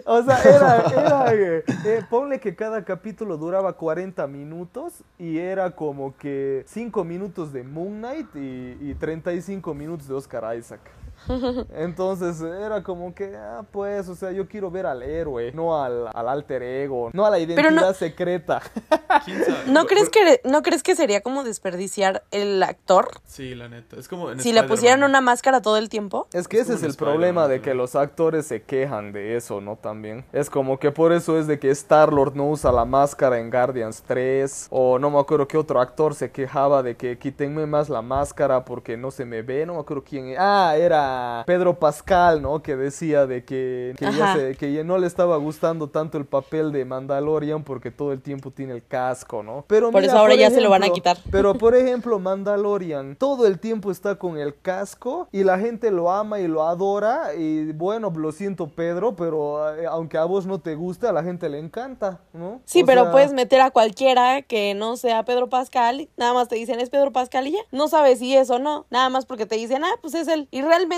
o 0.05 0.23
sea, 0.23 0.43
era, 0.43 0.87
era 0.89 1.35
eh, 1.35 1.65
eh, 1.85 2.03
ponle 2.09 2.41
que 2.41 2.55
cada 2.57 2.85
capítulo 2.85 3.37
duraba 3.37 3.73
40 3.75 4.27
minutos 4.27 5.05
y 5.19 5.39
era 5.39 5.71
como 5.73 6.17
que 6.17 6.65
5 6.67 7.05
minutos 7.05 7.53
de 7.53 7.63
Moon 7.63 7.99
Knight 7.99 8.35
y, 8.35 8.77
y 8.81 8.95
35 8.99 9.75
minutos 9.75 10.09
de 10.09 10.15
Oscar 10.15 10.57
Isaac. 10.57 10.81
Entonces 11.77 12.41
era 12.41 12.83
como 12.83 13.15
que, 13.15 13.37
ah, 13.37 13.65
pues, 13.71 14.09
o 14.09 14.15
sea, 14.15 14.33
yo 14.33 14.49
quiero 14.49 14.71
ver 14.71 14.87
al 14.87 15.03
héroe, 15.03 15.53
no 15.53 15.83
al, 15.83 16.09
al 16.13 16.29
alter 16.29 16.63
ego, 16.63 17.11
no 17.13 17.25
a 17.27 17.31
la 17.31 17.39
identidad 17.39 17.71
no- 17.71 17.95
secreta. 17.95 18.61
¿Quién 19.25 19.45
sabe? 19.45 19.59
¿No 19.71 19.87
crees 19.87 20.11
que 20.11 20.41
no 20.45 20.63
crees 20.63 20.83
que 20.83 20.95
sería 20.95 21.21
como 21.23 21.45
desperdiciar 21.45 22.25
el 22.31 22.63
actor 22.63 23.09
Sí, 23.27 23.55
la 23.55 23.69
neta. 23.69 23.97
Es 23.97 24.09
como 24.09 24.31
en 24.31 24.41
si 24.41 24.53
le 24.53 24.63
pusieran 24.65 25.03
una 25.03 25.21
máscara 25.21 25.61
todo 25.63 25.77
el 25.77 25.89
tiempo? 25.89 26.27
Es 26.33 26.49
que 26.49 26.61
ese 26.61 26.75
es 26.75 26.83
el 26.83 26.95
problema 26.95 27.49
de 27.49 27.61
que 27.61 27.75
los 27.75 27.95
actores 27.97 28.47
se 28.47 28.63
quejan 28.63 29.13
de 29.13 29.37
eso, 29.37 29.61
¿no? 29.61 29.77
También. 29.77 30.25
Es 30.33 30.51
como 30.51 30.79
que 30.79 30.91
por 30.91 31.13
eso 31.13 31.39
es 31.39 31.47
de 31.47 31.59
que 31.59 31.71
Star-Lord 31.71 32.35
no 32.35 32.49
usa 32.49 32.73
la 32.73 32.85
máscara 32.85 33.39
en 33.39 33.51
Guardians 33.51 34.03
3. 34.07 34.69
O 34.71 34.99
no 34.99 35.11
me 35.11 35.19
acuerdo 35.19 35.49
qué 35.49 35.57
otro 35.57 35.81
actor 35.81 36.15
se 36.15 36.31
quejaba 36.31 36.83
de 36.83 36.97
que 36.97 37.19
quítenme 37.19 37.67
más 37.67 37.89
la 37.89 38.03
máscara 38.03 38.65
porque 38.65 38.97
no 38.97 39.11
se 39.11 39.25
me 39.25 39.43
ve. 39.43 39.67
No 39.67 39.75
me 39.75 39.81
acuerdo 39.81 40.05
quién. 40.07 40.35
Ah, 40.39 40.75
era 40.77 41.18
Pedro 41.47 41.79
Pascal, 41.79 42.43
¿no? 42.43 42.63
Que 42.63 42.77
decía 42.77 43.27
de 43.27 43.45
que, 43.45 43.95
que, 43.99 44.05
ya 44.13 44.35
se- 44.35 44.57
que 44.57 44.73
ya 44.73 44.85
no 44.85 44.99
le 44.99 45.07
estaba 45.07 45.37
gustando 45.37 45.89
tanto 45.89 46.19
el 46.19 46.25
papel 46.27 46.73
de 46.73 46.85
Mandalorian 46.85 47.63
porque 47.65 47.91
todo 47.91 48.13
el 48.13 48.21
tiempo 48.21 48.51
tiene 48.51 48.75
el 48.75 48.87
casco, 48.87 49.43
¿no? 49.43 49.65
Pero 49.69 49.91
Por 49.91 50.01
mira, 50.01 50.13
eso 50.13 50.19
ahora 50.21 50.33
por 50.35 50.41
ya 50.41 50.51
se 50.51 50.61
lo 50.61 50.71
van 50.71 50.85
a 50.85 50.91
quitar. 50.91 51.19
pero 51.31 51.55
por 51.55 51.75
ejemplo, 51.75 52.19
Mandalorian 52.19 53.17
todo 53.17 53.47
el 53.47 53.59
tiempo 53.59 53.91
está 53.91 54.17
con 54.17 54.39
el 54.39 54.59
casco 54.61 55.29
y 55.33 55.45
la 55.45 55.59
gente 55.59 55.91
lo 55.91 56.11
ama 56.11 56.41
y 56.41 56.49
lo 56.49 56.63
adora. 56.65 57.35
Y 57.35 57.73
bueno, 57.73 58.11
lo 58.17 58.33
siento, 58.33 58.69
Pedro, 58.69 59.15
pero 59.17 59.75
eh, 59.77 59.87
aunque 59.87 60.19
a 60.19 60.25
vos 60.25 60.47
no 60.47 60.59
te 60.61 60.75
gusta, 60.75 61.11
a 61.11 61.13
la 61.13 61.23
gente 61.23 61.49
le 61.49 61.59
encanta, 61.59 62.21
¿no? 62.33 62.61
Sí, 62.65 62.83
O 62.83 62.87
pero 62.87 63.03
sea, 63.05 63.13
puedes 63.13 63.33
meter 63.33 63.61
a 63.61 63.71
cualquiera 63.71 64.43
que 64.43 64.75
no 64.75 64.97
sea 64.97 65.25
Pedro 65.25 65.49
Pascal, 65.49 66.01
y 66.03 66.09
nada 66.17 66.33
más 66.35 66.49
te 66.49 66.57
dicen 66.57 66.81
es 66.81 66.91
Pedro 66.91 67.13
Pascal 67.13 67.47
y 67.47 67.53
ya. 67.53 67.59
No 67.73 67.89
sabes 67.89 68.19
si 68.19 68.35
es 68.37 68.51
o 68.51 68.59
no, 68.59 68.87
nada 68.91 69.09
más 69.09 69.27
porque 69.27 69.47
te 69.47 69.57
dicen, 69.57 69.85
ah, 69.85 69.95
pues 70.01 70.15
es 70.15 70.29
él. 70.29 70.49
Y 70.51 70.63
realmente 70.63 70.98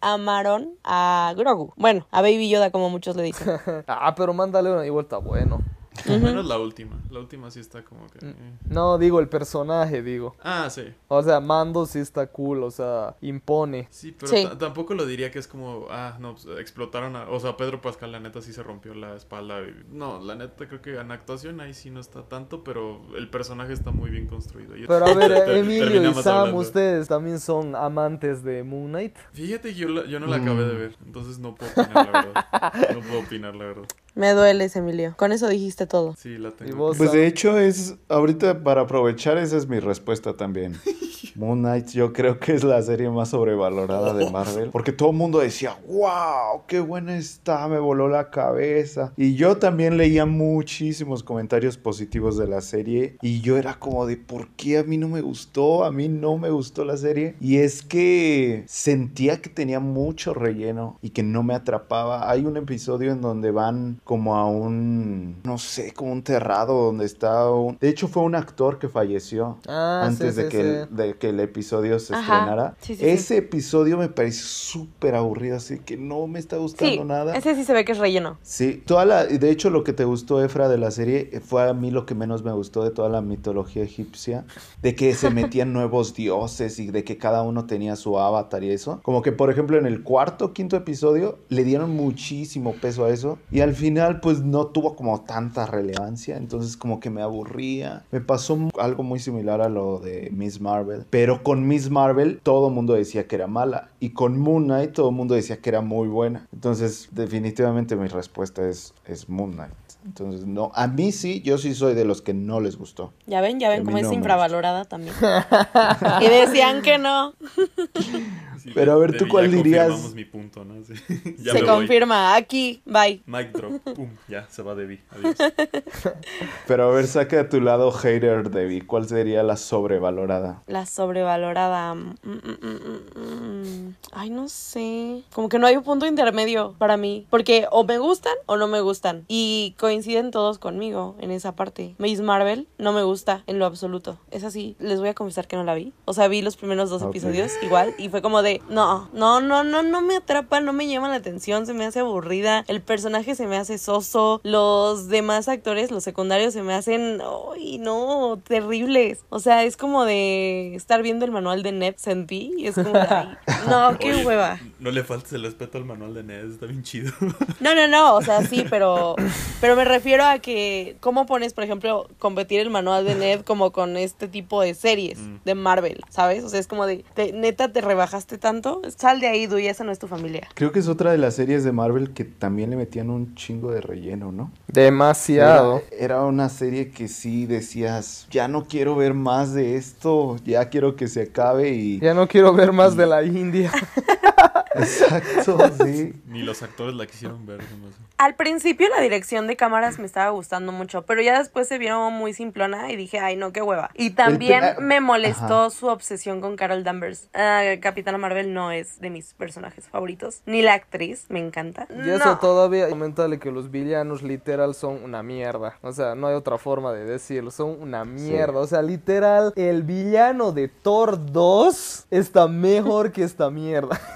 amaron 0.00 0.74
a 0.84 1.34
Grogu. 1.36 1.72
Bueno, 1.76 2.06
a 2.10 2.22
Baby 2.22 2.48
Yoda, 2.48 2.70
como 2.70 2.90
muchos 2.90 3.16
le 3.16 3.22
dicen. 3.24 3.48
Ah, 3.86 4.14
pero 4.14 4.32
Mandalorian 4.32 4.86
igual 4.86 5.04
está 5.04 5.18
bueno. 5.18 5.60
Menos 6.20 6.46
la 6.46 6.58
última. 6.58 6.96
La 7.10 7.20
última 7.20 7.50
sí 7.50 7.60
está 7.60 7.82
como 7.84 8.04
Mm. 8.04 8.08
que. 8.08 8.26
eh. 8.28 8.34
No, 8.68 8.98
digo 8.98 9.20
el 9.20 9.28
personaje, 9.28 10.02
digo. 10.02 10.34
Ah, 10.42 10.68
sí. 10.70 10.84
O 11.08 11.22
sea, 11.22 11.40
Mando 11.40 11.86
sí 11.86 11.98
está 11.98 12.26
cool, 12.28 12.62
o 12.62 12.70
sea, 12.70 13.16
impone. 13.20 13.88
Sí, 13.90 14.14
pero 14.18 14.32
Sí. 14.32 14.44
ta- 14.44 14.58
tampoco 14.58 14.94
lo 14.94 15.06
diría 15.06 15.30
que 15.30 15.38
es 15.38 15.46
como, 15.46 15.86
ah, 15.90 16.16
no, 16.20 16.34
pues, 16.34 16.46
explotaron 16.58 17.16
a... 17.16 17.28
O 17.30 17.40
sea, 17.40 17.56
Pedro 17.56 17.80
Pascal, 17.80 18.12
la 18.12 18.20
neta, 18.20 18.40
sí 18.40 18.52
se 18.52 18.62
rompió 18.62 18.94
la 18.94 19.14
espalda. 19.16 19.60
y- 19.62 19.84
No, 19.92 20.20
la 20.20 20.34
neta, 20.34 20.66
creo 20.68 20.80
que 20.80 20.96
en 20.98 21.10
actuación 21.10 21.60
ahí 21.60 21.74
sí 21.74 21.90
no 21.90 22.00
está 22.00 22.22
tanto, 22.28 22.64
pero 22.64 23.00
el 23.16 23.28
personaje 23.30 23.72
está 23.72 23.90
muy 23.90 24.10
bien 24.10 24.26
construido. 24.26 24.76
Y 24.76 24.86
Pero 24.86 25.06
a 25.06 25.14
ver, 25.14 25.28
te- 25.34 25.40
te- 25.52 25.58
Emilio 25.60 26.10
y 26.10 26.14
Sam, 26.14 26.36
hablando. 26.38 26.60
ustedes 26.60 27.08
también 27.08 27.40
son 27.40 27.74
amantes 27.76 28.42
de 28.42 28.62
Moon 28.62 28.88
Knight. 28.88 29.16
Fíjate 29.32 29.68
que 29.70 29.74
yo, 29.74 29.88
la- 29.88 30.06
yo 30.06 30.20
no 30.20 30.26
la 30.26 30.36
acabé 30.36 30.64
de 30.64 30.74
ver, 30.74 30.96
entonces 31.04 31.38
no 31.38 31.54
puedo 31.54 31.70
opinar, 31.72 32.06
la 32.12 32.22
verdad. 32.22 32.72
No 32.94 33.00
puedo 33.00 33.20
opinar, 33.20 33.54
la 33.56 33.64
verdad. 33.64 33.84
Me 34.20 34.34
dueles, 34.34 34.76
Emilio. 34.76 35.14
Con 35.16 35.32
eso 35.32 35.48
dijiste 35.48 35.86
todo. 35.86 36.14
Sí, 36.18 36.36
la 36.36 36.50
tengo. 36.50 36.92
Pues 36.92 37.10
de 37.10 37.26
hecho 37.26 37.56
es, 37.56 37.94
ahorita 38.10 38.62
para 38.62 38.82
aprovechar, 38.82 39.38
esa 39.38 39.56
es 39.56 39.66
mi 39.66 39.80
respuesta 39.80 40.36
también. 40.36 40.76
Moon 41.36 41.60
Knight 41.60 41.88
yo 41.88 42.12
creo 42.12 42.38
que 42.38 42.52
es 42.52 42.62
la 42.62 42.82
serie 42.82 43.08
más 43.08 43.30
sobrevalorada 43.30 44.12
de 44.12 44.30
Marvel. 44.30 44.70
Porque 44.70 44.92
todo 44.92 45.10
el 45.10 45.16
mundo 45.16 45.38
decía, 45.38 45.78
wow, 45.88 46.66
qué 46.66 46.80
buena 46.80 47.16
está, 47.16 47.66
me 47.68 47.78
voló 47.78 48.08
la 48.08 48.30
cabeza. 48.30 49.14
Y 49.16 49.36
yo 49.36 49.56
también 49.56 49.96
leía 49.96 50.26
muchísimos 50.26 51.22
comentarios 51.22 51.78
positivos 51.78 52.36
de 52.36 52.46
la 52.46 52.60
serie. 52.60 53.16
Y 53.22 53.40
yo 53.40 53.56
era 53.56 53.78
como 53.78 54.04
de, 54.06 54.18
¿por 54.18 54.48
qué 54.50 54.78
a 54.78 54.84
mí 54.84 54.98
no 54.98 55.08
me 55.08 55.22
gustó? 55.22 55.84
A 55.84 55.92
mí 55.92 56.08
no 56.08 56.36
me 56.36 56.50
gustó 56.50 56.84
la 56.84 56.98
serie. 56.98 57.36
Y 57.40 57.56
es 57.56 57.82
que 57.82 58.64
sentía 58.66 59.40
que 59.40 59.48
tenía 59.48 59.80
mucho 59.80 60.34
relleno 60.34 60.98
y 61.00 61.10
que 61.10 61.22
no 61.22 61.42
me 61.42 61.54
atrapaba. 61.54 62.30
Hay 62.30 62.44
un 62.44 62.58
episodio 62.58 63.12
en 63.12 63.22
donde 63.22 63.50
van 63.50 64.00
como 64.10 64.34
a 64.34 64.44
un, 64.44 65.36
no 65.44 65.56
sé, 65.56 65.92
como 65.92 66.10
un 66.10 66.24
terrado 66.24 66.86
donde 66.86 67.04
está 67.04 67.48
un... 67.48 67.78
De 67.80 67.88
hecho 67.88 68.08
fue 68.08 68.24
un 68.24 68.34
actor 68.34 68.80
que 68.80 68.88
falleció 68.88 69.58
Ah, 69.68 70.02
antes 70.04 70.34
sí, 70.34 70.42
de, 70.42 70.50
sí, 70.50 70.56
que 70.56 70.62
sí. 70.64 70.68
El, 70.68 70.96
de 70.96 71.14
que 71.14 71.28
el 71.28 71.38
episodio 71.38 71.96
se 72.00 72.14
Ajá, 72.16 72.38
estrenara. 72.38 72.76
Ese 72.88 73.36
episodio 73.36 73.98
me 73.98 74.08
pareció 74.08 74.44
súper 74.44 75.14
aburrido, 75.14 75.58
así 75.58 75.78
que 75.78 75.96
no 75.96 76.26
me 76.26 76.40
está 76.40 76.56
gustando 76.56 77.04
nada. 77.04 77.36
ese 77.36 77.54
sí 77.54 77.62
se 77.62 77.72
ve 77.72 77.84
que 77.84 77.92
es 77.92 77.98
relleno. 77.98 78.36
Sí, 78.42 78.82
toda 78.84 79.04
la, 79.04 79.26
de 79.26 79.48
hecho 79.48 79.70
lo 79.70 79.84
que 79.84 79.92
te 79.92 80.02
gustó, 80.02 80.42
Efra, 80.42 80.68
de 80.68 80.78
la 80.78 80.90
serie 80.90 81.30
eh, 81.32 81.38
fue 81.38 81.68
a 81.68 81.72
mí 81.72 81.92
lo 81.92 82.04
que 82.04 82.16
menos 82.16 82.42
me 82.42 82.50
gustó 82.50 82.82
de 82.82 82.90
toda 82.90 83.08
la 83.10 83.20
mitología 83.20 83.84
egipcia, 83.84 84.44
de 84.82 84.96
que 84.96 85.14
se 85.14 85.30
metían 85.30 85.72
nuevos 85.72 86.14
dioses 86.14 86.80
y 86.80 86.90
de 86.90 87.04
que 87.04 87.16
cada 87.16 87.42
uno 87.42 87.66
tenía 87.66 87.94
su 87.94 88.18
avatar 88.18 88.64
y 88.64 88.70
eso. 88.72 88.98
Como 89.04 89.22
que, 89.22 89.30
por 89.30 89.52
ejemplo, 89.52 89.78
en 89.78 89.86
el 89.86 90.02
cuarto, 90.02 90.52
quinto 90.52 90.76
episodio, 90.76 91.38
le 91.48 91.62
dieron 91.62 91.90
muchísimo 91.94 92.72
peso 92.72 93.04
a 93.04 93.10
eso 93.10 93.38
y 93.52 93.60
al 93.60 93.72
final, 93.72 93.89
pues 94.20 94.40
no 94.40 94.66
tuvo 94.66 94.96
como 94.96 95.22
tanta 95.22 95.66
relevancia, 95.66 96.36
entonces 96.36 96.76
como 96.76 97.00
que 97.00 97.10
me 97.10 97.22
aburría. 97.22 98.04
Me 98.10 98.20
pasó 98.20 98.58
algo 98.78 99.02
muy 99.02 99.18
similar 99.18 99.60
a 99.60 99.68
lo 99.68 99.98
de 99.98 100.30
Miss 100.32 100.60
Marvel, 100.60 101.04
pero 101.10 101.42
con 101.42 101.66
Miss 101.66 101.90
Marvel 101.90 102.40
todo 102.42 102.68
el 102.68 102.74
mundo 102.74 102.94
decía 102.94 103.26
que 103.26 103.36
era 103.36 103.46
mala 103.46 103.88
y 104.00 104.10
con 104.10 104.38
Moon 104.38 104.64
Knight 104.64 104.92
todo 104.92 105.10
el 105.10 105.14
mundo 105.14 105.34
decía 105.34 105.60
que 105.60 105.70
era 105.70 105.80
muy 105.80 106.08
buena. 106.08 106.46
Entonces, 106.52 107.08
definitivamente 107.12 107.96
mi 107.96 108.08
respuesta 108.08 108.68
es, 108.68 108.94
es 109.06 109.28
Moon 109.28 109.52
Knight. 109.52 109.72
Entonces, 110.04 110.46
no, 110.46 110.72
a 110.74 110.86
mí 110.86 111.12
sí, 111.12 111.42
yo 111.42 111.58
sí 111.58 111.74
soy 111.74 111.94
de 111.94 112.04
los 112.04 112.22
que 112.22 112.32
no 112.32 112.60
les 112.60 112.76
gustó. 112.76 113.12
Ya 113.26 113.40
ven, 113.40 113.60
ya 113.60 113.68
ven 113.68 113.84
cómo 113.84 113.98
es 113.98 114.04
no 114.04 114.12
infravalorada 114.14 114.86
también. 114.86 115.14
y 116.20 116.28
decían 116.28 116.82
que 116.82 116.98
no. 116.98 117.34
Sí, 118.62 118.70
Pero 118.74 118.92
a 118.92 118.96
ver, 118.96 119.12
de- 119.12 119.18
¿tú 119.18 119.24
ya 119.24 119.30
cuál 119.30 119.50
dirías? 119.50 119.86
confirmamos 119.88 120.14
mi 120.14 120.24
punto, 120.24 120.64
¿no? 120.64 120.84
Sí. 120.84 120.94
Ya 121.38 121.52
se 121.52 121.58
voy. 121.60 121.66
confirma. 121.68 122.34
Aquí, 122.36 122.82
bye. 122.84 123.22
Mic 123.26 123.52
drop, 123.52 123.80
pum, 123.94 124.10
ya 124.28 124.46
se 124.50 124.62
va 124.62 124.74
Debbie. 124.74 125.00
Adiós. 125.10 125.36
Pero 126.66 126.84
a 126.90 126.94
ver, 126.94 127.06
saca 127.06 127.40
a 127.40 127.48
tu 127.48 127.60
lado 127.60 127.90
hater, 127.92 128.50
Debbie. 128.50 128.86
¿Cuál 128.86 129.08
sería 129.08 129.42
la 129.42 129.56
sobrevalorada? 129.56 130.62
La 130.66 130.86
sobrevalorada. 130.86 131.94
mm, 131.94 132.10
mm, 132.24 133.20
mm. 133.20 133.94
Ay, 134.12 134.30
no 134.30 134.48
sé. 134.48 135.22
Como 135.32 135.48
que 135.48 135.58
no 135.58 135.66
hay 135.66 135.76
un 135.76 135.82
punto 135.84 136.06
intermedio 136.06 136.74
para 136.78 136.96
mí. 136.96 137.26
Porque 137.30 137.66
o 137.70 137.84
me 137.84 137.98
gustan 137.98 138.34
o 138.46 138.56
no 138.56 138.66
me 138.68 138.80
gustan. 138.80 139.24
Y 139.28 139.74
coinciden 139.78 140.30
todos 140.30 140.58
conmigo 140.58 141.16
en 141.20 141.30
esa 141.30 141.54
parte. 141.56 141.94
Miss 141.98 142.20
Marvel 142.20 142.66
no 142.78 142.92
me 142.92 143.02
gusta 143.02 143.42
en 143.46 143.58
lo 143.58 143.66
absoluto. 143.66 144.18
Es 144.30 144.44
así. 144.44 144.76
Les 144.78 145.00
voy 145.00 145.08
a 145.08 145.14
confesar 145.14 145.46
que 145.46 145.56
no 145.56 145.64
la 145.64 145.74
vi. 145.74 145.92
O 146.04 146.12
sea, 146.12 146.28
vi 146.28 146.42
los 146.42 146.56
primeros 146.56 146.90
dos 146.90 147.02
episodios 147.02 147.52
igual. 147.62 147.94
Y 147.98 148.08
fue 148.08 148.22
como 148.22 148.42
de, 148.42 148.49
no, 148.68 149.08
no, 149.12 149.40
no, 149.40 149.62
no, 149.64 149.82
no 149.82 150.00
me 150.02 150.16
atrapa, 150.16 150.60
no 150.60 150.72
me 150.72 150.88
llama 150.88 151.08
la 151.08 151.16
atención. 151.16 151.66
Se 151.66 151.74
me 151.74 151.84
hace 151.86 152.00
aburrida. 152.00 152.64
El 152.68 152.82
personaje 152.82 153.34
se 153.34 153.46
me 153.46 153.56
hace 153.56 153.78
soso. 153.78 154.40
Los 154.44 155.08
demás 155.08 155.48
actores, 155.48 155.90
los 155.90 156.02
secundarios, 156.04 156.52
se 156.54 156.62
me 156.62 156.74
hacen, 156.74 157.20
ay, 157.54 157.78
no, 157.78 158.40
terribles. 158.46 159.20
O 159.28 159.38
sea, 159.38 159.64
es 159.64 159.76
como 159.76 160.04
de 160.04 160.74
estar 160.74 161.02
viendo 161.02 161.24
el 161.24 161.30
manual 161.30 161.62
de 161.62 161.72
Ned 161.72 161.94
sentí 161.96 162.52
y 162.58 162.66
es 162.66 162.74
como 162.74 162.90
de, 162.92 163.00
ay, 163.00 163.28
no, 163.68 163.96
qué 163.98 164.12
Oye, 164.12 164.26
hueva. 164.26 164.58
No 164.78 164.90
le 164.90 165.04
faltes 165.04 165.32
el 165.32 165.42
respeto 165.42 165.78
al 165.78 165.84
manual 165.84 166.14
de 166.14 166.22
Ned, 166.22 166.50
está 166.50 166.66
bien 166.66 166.82
chido. 166.82 167.12
No, 167.60 167.74
no, 167.74 167.86
no, 167.88 168.14
o 168.16 168.22
sea, 168.22 168.42
sí, 168.46 168.64
pero, 168.70 169.16
pero 169.60 169.76
me 169.76 169.84
refiero 169.84 170.24
a 170.24 170.38
que, 170.38 170.96
¿cómo 171.00 171.26
pones, 171.26 171.52
por 171.52 171.62
ejemplo, 171.62 172.08
competir 172.18 172.60
el 172.60 172.70
manual 172.70 173.04
de 173.04 173.14
Ned 173.14 173.42
como 173.42 173.70
con 173.70 173.96
este 173.98 174.28
tipo 174.28 174.62
de 174.62 174.74
series 174.74 175.18
Mm. 175.18 175.36
de 175.44 175.54
Marvel, 175.54 176.00
¿sabes? 176.08 176.42
O 176.44 176.48
sea, 176.48 176.58
es 176.58 176.66
como 176.66 176.86
de, 176.86 177.04
te- 177.14 177.32
neta, 177.32 177.70
te 177.72 177.80
rebajaste 177.82 178.38
tanto, 178.40 178.82
sal 178.96 179.20
de 179.20 179.28
ahí, 179.28 179.46
Duy, 179.46 179.68
esa 179.68 179.84
no 179.84 179.92
es 179.92 179.98
tu 179.98 180.08
familia. 180.08 180.48
Creo 180.54 180.72
que 180.72 180.80
es 180.80 180.88
otra 180.88 181.12
de 181.12 181.18
las 181.18 181.34
series 181.34 181.62
de 181.62 181.72
Marvel 181.72 182.12
que 182.12 182.24
también 182.24 182.70
le 182.70 182.76
metían 182.76 183.10
un 183.10 183.34
chingo 183.34 183.70
de 183.70 183.80
relleno, 183.80 184.32
¿no? 184.32 184.50
Demasiado. 184.66 185.82
Era, 185.92 186.04
era 186.04 186.22
una 186.22 186.48
serie 186.48 186.90
que 186.90 187.06
sí 187.06 187.46
decías, 187.46 188.26
ya 188.30 188.48
no 188.48 188.64
quiero 188.64 188.96
ver 188.96 189.14
más 189.14 189.54
de 189.54 189.76
esto, 189.76 190.36
ya 190.44 190.68
quiero 190.68 190.96
que 190.96 191.06
se 191.06 191.22
acabe 191.22 191.70
y... 191.70 192.00
Ya 192.00 192.14
no 192.14 192.26
quiero 192.26 192.52
ver 192.52 192.72
más 192.72 192.96
de 192.96 193.06
la 193.06 193.22
India. 193.22 193.70
Exacto, 194.74 195.58
sí. 195.84 196.14
Ni 196.26 196.42
los 196.42 196.62
actores 196.62 196.94
la 196.94 197.06
quisieron 197.06 197.44
ver. 197.44 197.60
hace. 197.60 198.09
Al 198.22 198.34
principio 198.34 198.86
la 198.90 199.00
dirección 199.00 199.46
de 199.46 199.56
cámaras 199.56 199.98
me 199.98 200.04
estaba 200.04 200.28
gustando 200.28 200.72
mucho, 200.72 201.06
pero 201.06 201.22
ya 201.22 201.38
después 201.38 201.66
se 201.68 201.78
vieron 201.78 202.12
muy 202.12 202.34
simplona 202.34 202.92
y 202.92 202.96
dije, 202.96 203.18
ay 203.18 203.34
no, 203.34 203.50
qué 203.50 203.62
hueva. 203.62 203.88
Y 203.94 204.10
también 204.10 204.60
pe- 204.76 204.82
me 204.82 205.00
molestó 205.00 205.60
Ajá. 205.60 205.70
su 205.70 205.86
obsesión 205.86 206.42
con 206.42 206.54
Carol 206.56 206.84
Danvers. 206.84 207.30
Ah, 207.32 207.62
Capitana 207.80 208.18
Marvel 208.18 208.52
no 208.52 208.72
es 208.72 209.00
de 209.00 209.08
mis 209.08 209.32
personajes 209.32 209.88
favoritos, 209.88 210.42
ni 210.44 210.60
la 210.60 210.74
actriz, 210.74 211.24
me 211.30 211.38
encanta. 211.40 211.86
Y 212.04 212.10
eso 212.10 212.26
No. 212.26 212.38
todavía 212.38 212.90
coméntale 212.90 213.38
que 213.38 213.50
los 213.50 213.70
villanos 213.70 214.22
literal 214.22 214.74
son 214.74 215.02
una 215.02 215.22
mierda. 215.22 215.78
O 215.80 215.92
sea, 215.92 216.14
no 216.14 216.26
hay 216.26 216.34
otra 216.34 216.58
forma 216.58 216.92
de 216.92 217.06
decirlo. 217.06 217.50
Son 217.50 217.80
una 217.80 218.04
mierda. 218.04 218.58
O 218.60 218.66
sea, 218.66 218.82
literal, 218.82 219.54
el 219.56 219.82
villano 219.82 220.52
de 220.52 220.68
Thor 220.68 221.32
2 221.32 222.06
está 222.10 222.48
mejor 222.48 223.12
que 223.12 223.22
esta 223.22 223.48
mierda. 223.50 223.98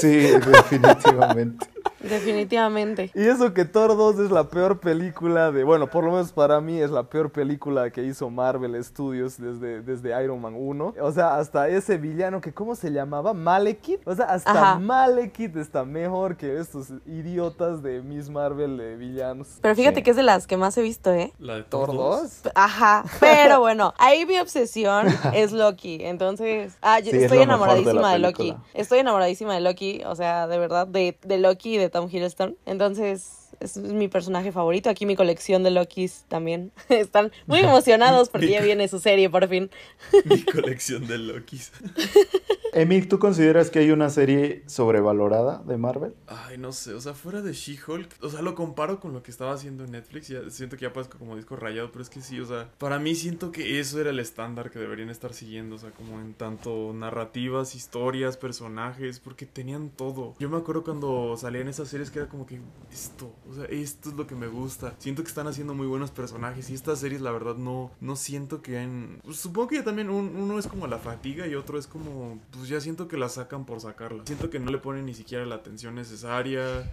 Sí, 0.00 0.08
definitivamente. 0.08 1.66
Definitivamente. 2.00 3.10
Y 3.14 3.26
eso 3.26 3.52
que 3.54 3.64
Thor 3.64 3.96
2 3.96 4.18
es 4.20 4.30
la 4.30 4.44
peor 4.48 4.80
película 4.80 5.50
de... 5.52 5.64
Bueno, 5.64 5.88
por 5.88 6.04
lo 6.04 6.12
menos 6.12 6.32
para 6.32 6.60
mí 6.60 6.80
es 6.80 6.90
la 6.90 7.04
peor 7.04 7.30
película 7.30 7.90
que 7.90 8.02
hizo 8.04 8.30
Marvel 8.30 8.82
Studios 8.82 9.38
desde, 9.38 9.82
desde 9.82 10.22
Iron 10.24 10.40
Man 10.40 10.54
1. 10.56 10.94
O 11.00 11.12
sea, 11.12 11.36
hasta 11.36 11.68
ese 11.68 11.98
villano 11.98 12.40
que... 12.40 12.52
¿Cómo 12.52 12.74
se 12.74 12.90
llamaba? 12.90 13.34
Malekith. 13.34 14.00
O 14.06 14.14
sea, 14.14 14.26
hasta 14.26 14.50
Ajá. 14.50 14.78
Malekith 14.78 15.56
está 15.56 15.84
mejor 15.84 16.36
que 16.36 16.58
estos 16.58 16.88
idiotas 17.06 17.82
de 17.82 18.02
Miss 18.02 18.28
Marvel 18.30 18.76
de 18.76 18.96
villanos. 18.96 19.58
Pero 19.60 19.74
fíjate 19.74 19.96
Sí. 19.96 20.02
que 20.02 20.10
es 20.10 20.16
de 20.16 20.22
las 20.22 20.46
que 20.46 20.56
más 20.56 20.76
he 20.78 20.82
visto, 20.82 21.12
¿eh? 21.12 21.32
La 21.38 21.54
de 21.56 21.62
Thor 21.64 21.92
2. 21.92 22.42
Ajá, 22.54 23.04
pero 23.20 23.60
bueno, 23.60 23.94
ahí 23.98 24.26
mi 24.26 24.38
obsesión 24.38 25.06
es 25.34 25.52
Loki, 25.52 25.98
entonces, 26.02 26.76
ah, 26.82 27.00
yo 27.00 27.10
Sí, 27.10 27.16
es 27.16 27.22
estoy 27.24 27.38
mejor 27.38 27.38
de 27.38 27.42
enamoradísima 27.78 28.12
de, 28.12 28.18
Loki, 28.18 28.54
estoy 28.74 28.98
enamoradísima 28.98 29.54
de 29.54 29.60
Loki, 29.60 30.02
o 30.06 30.14
sea, 30.14 30.46
de 30.46 30.58
verdad, 30.58 30.86
de, 30.86 31.18
de 31.22 31.38
Loki 31.38 31.77
de 31.80 31.90
Tom 31.90 32.08
Hiddleston, 32.10 32.56
entonces 32.66 33.48
es 33.60 33.76
mi 33.76 34.08
personaje 34.08 34.52
favorito, 34.52 34.90
aquí 34.90 35.06
mi 35.06 35.16
colección 35.16 35.62
de 35.62 35.70
Lokis 35.70 36.24
también, 36.28 36.72
están 36.88 37.32
muy 37.46 37.60
emocionados 37.60 38.28
porque 38.28 38.48
ya 38.48 38.60
viene 38.60 38.88
su 38.88 38.98
serie 38.98 39.30
por 39.30 39.48
fin. 39.48 39.70
Mi 40.24 40.42
colección 40.42 41.06
de 41.06 41.18
Lokis. 41.18 41.72
Emil, 42.72 43.08
¿tú 43.08 43.18
consideras 43.18 43.70
que 43.70 43.78
hay 43.78 43.90
una 43.90 44.10
serie 44.10 44.62
sobrevalorada 44.66 45.62
de 45.64 45.76
Marvel? 45.78 46.14
Ay, 46.26 46.58
no 46.58 46.72
sé, 46.72 46.92
o 46.94 47.00
sea, 47.00 47.14
fuera 47.14 47.40
de 47.42 47.52
She-Hulk, 47.52 48.16
o 48.22 48.28
sea, 48.28 48.42
lo 48.42 48.54
comparo 48.54 49.00
con 49.00 49.12
lo 49.12 49.22
que 49.22 49.30
estaba 49.30 49.52
haciendo 49.52 49.84
en 49.84 49.92
Netflix, 49.92 50.28
ya 50.28 50.48
siento 50.50 50.76
que 50.76 50.82
ya 50.82 50.92
parezco 50.92 51.18
como 51.18 51.36
disco 51.36 51.56
rayado, 51.56 51.90
pero 51.90 52.02
es 52.02 52.10
que 52.10 52.20
sí, 52.20 52.38
o 52.40 52.46
sea, 52.46 52.70
para 52.78 52.98
mí 52.98 53.14
siento 53.14 53.52
que 53.52 53.80
eso 53.80 54.00
era 54.00 54.10
el 54.10 54.20
estándar 54.20 54.70
que 54.70 54.78
deberían 54.78 55.08
estar 55.10 55.32
siguiendo, 55.32 55.76
o 55.76 55.78
sea, 55.78 55.90
como 55.92 56.20
en 56.20 56.34
tanto 56.34 56.92
narrativas, 56.94 57.74
historias, 57.74 58.36
personajes, 58.36 59.18
porque 59.18 59.46
tenían 59.46 59.90
todo. 59.90 60.34
Yo 60.38 60.48
me 60.50 60.56
acuerdo 60.58 60.84
cuando 60.84 61.36
salían 61.36 61.68
esas 61.68 61.88
series 61.88 62.10
que 62.10 62.18
era 62.20 62.28
como 62.28 62.46
que 62.46 62.60
esto, 62.92 63.32
o 63.50 63.54
sea, 63.54 63.64
esto 63.66 64.10
es 64.10 64.16
lo 64.16 64.26
que 64.26 64.34
me 64.34 64.46
gusta. 64.46 64.94
Siento 64.98 65.22
que 65.22 65.28
están 65.28 65.46
haciendo 65.46 65.74
muy 65.74 65.86
buenos 65.86 66.10
personajes 66.10 66.70
y 66.70 66.74
estas 66.74 66.98
series 67.00 67.20
la 67.22 67.30
verdad 67.32 67.56
no 67.56 67.90
no 68.00 68.16
siento 68.16 68.62
que 68.62 68.82
en 68.82 69.20
pues, 69.24 69.38
supongo 69.38 69.68
que 69.68 69.76
ya 69.76 69.84
también 69.84 70.10
un- 70.10 70.36
uno 70.36 70.58
es 70.58 70.66
como 70.66 70.86
la 70.86 70.98
fatiga 70.98 71.46
y 71.46 71.54
otro 71.54 71.78
es 71.78 71.86
como 71.86 72.38
ya 72.66 72.80
siento 72.80 73.08
que 73.08 73.16
la 73.16 73.28
sacan 73.28 73.64
por 73.64 73.80
sacarla. 73.80 74.24
Siento 74.26 74.50
que 74.50 74.58
no 74.58 74.70
le 74.70 74.78
ponen 74.78 75.06
ni 75.06 75.14
siquiera 75.14 75.44
la 75.46 75.56
atención 75.56 75.94
necesaria. 75.94 76.90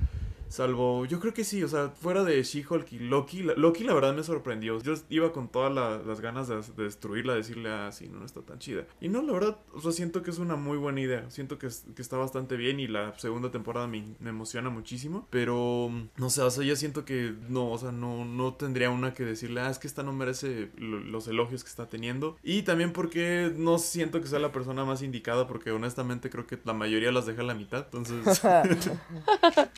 Salvo, 0.47 1.05
yo 1.05 1.19
creo 1.19 1.33
que 1.33 1.43
sí, 1.43 1.63
o 1.63 1.67
sea, 1.67 1.89
fuera 1.89 2.23
de 2.23 2.41
She-Hulk 2.41 2.93
y 2.93 2.99
Loki, 2.99 3.43
la- 3.43 3.53
Loki 3.55 3.83
la 3.83 3.93
verdad 3.93 4.13
me 4.15 4.23
sorprendió. 4.23 4.79
Yo 4.81 4.93
iba 5.09 5.31
con 5.33 5.49
todas 5.49 5.73
la- 5.73 5.97
las 6.05 6.21
ganas 6.21 6.47
de, 6.47 6.55
de 6.77 6.83
destruirla, 6.83 7.33
decirle, 7.33 7.69
ah, 7.69 7.91
sí, 7.91 8.07
no, 8.07 8.19
no 8.19 8.25
está 8.25 8.41
tan 8.41 8.59
chida. 8.59 8.85
Y 9.01 9.09
no, 9.09 9.21
la 9.21 9.33
verdad, 9.33 9.57
o 9.73 9.81
sea, 9.81 9.91
siento 9.91 10.21
que 10.23 10.31
es 10.31 10.37
una 10.37 10.55
muy 10.55 10.77
buena 10.77 11.01
idea. 11.01 11.29
Siento 11.29 11.57
que, 11.57 11.67
que 11.95 12.01
está 12.01 12.17
bastante 12.17 12.55
bien 12.57 12.79
y 12.79 12.87
la 12.87 13.17
segunda 13.17 13.51
temporada 13.51 13.87
me, 13.87 14.15
me 14.19 14.29
emociona 14.29 14.69
muchísimo. 14.69 15.27
Pero, 15.29 15.89
no 16.15 16.29
sé, 16.29 16.41
o 16.41 16.51
sea, 16.51 16.63
ya 16.63 16.75
siento 16.75 17.05
que 17.05 17.33
no, 17.49 17.71
o 17.71 17.77
sea, 17.77 17.91
no, 17.91 18.23
no 18.23 18.53
tendría 18.53 18.89
una 18.91 19.13
que 19.13 19.25
decirle, 19.25 19.61
ah, 19.61 19.69
es 19.69 19.79
que 19.79 19.87
esta 19.87 20.03
no 20.03 20.13
merece 20.13 20.69
lo- 20.77 20.99
los 20.99 21.27
elogios 21.27 21.63
que 21.63 21.69
está 21.69 21.89
teniendo. 21.89 22.37
Y 22.43 22.61
también 22.61 22.93
porque 22.93 23.51
no 23.57 23.77
siento 23.79 24.21
que 24.21 24.27
sea 24.27 24.39
la 24.39 24.51
persona 24.51 24.85
más 24.85 25.01
indicada, 25.01 25.47
porque 25.47 25.71
honestamente 25.71 26.29
creo 26.29 26.45
que 26.47 26.59
la 26.63 26.73
mayoría 26.73 27.11
las 27.11 27.25
deja 27.25 27.41
a 27.41 27.45
la 27.45 27.55
mitad. 27.55 27.87
Entonces, 27.91 28.41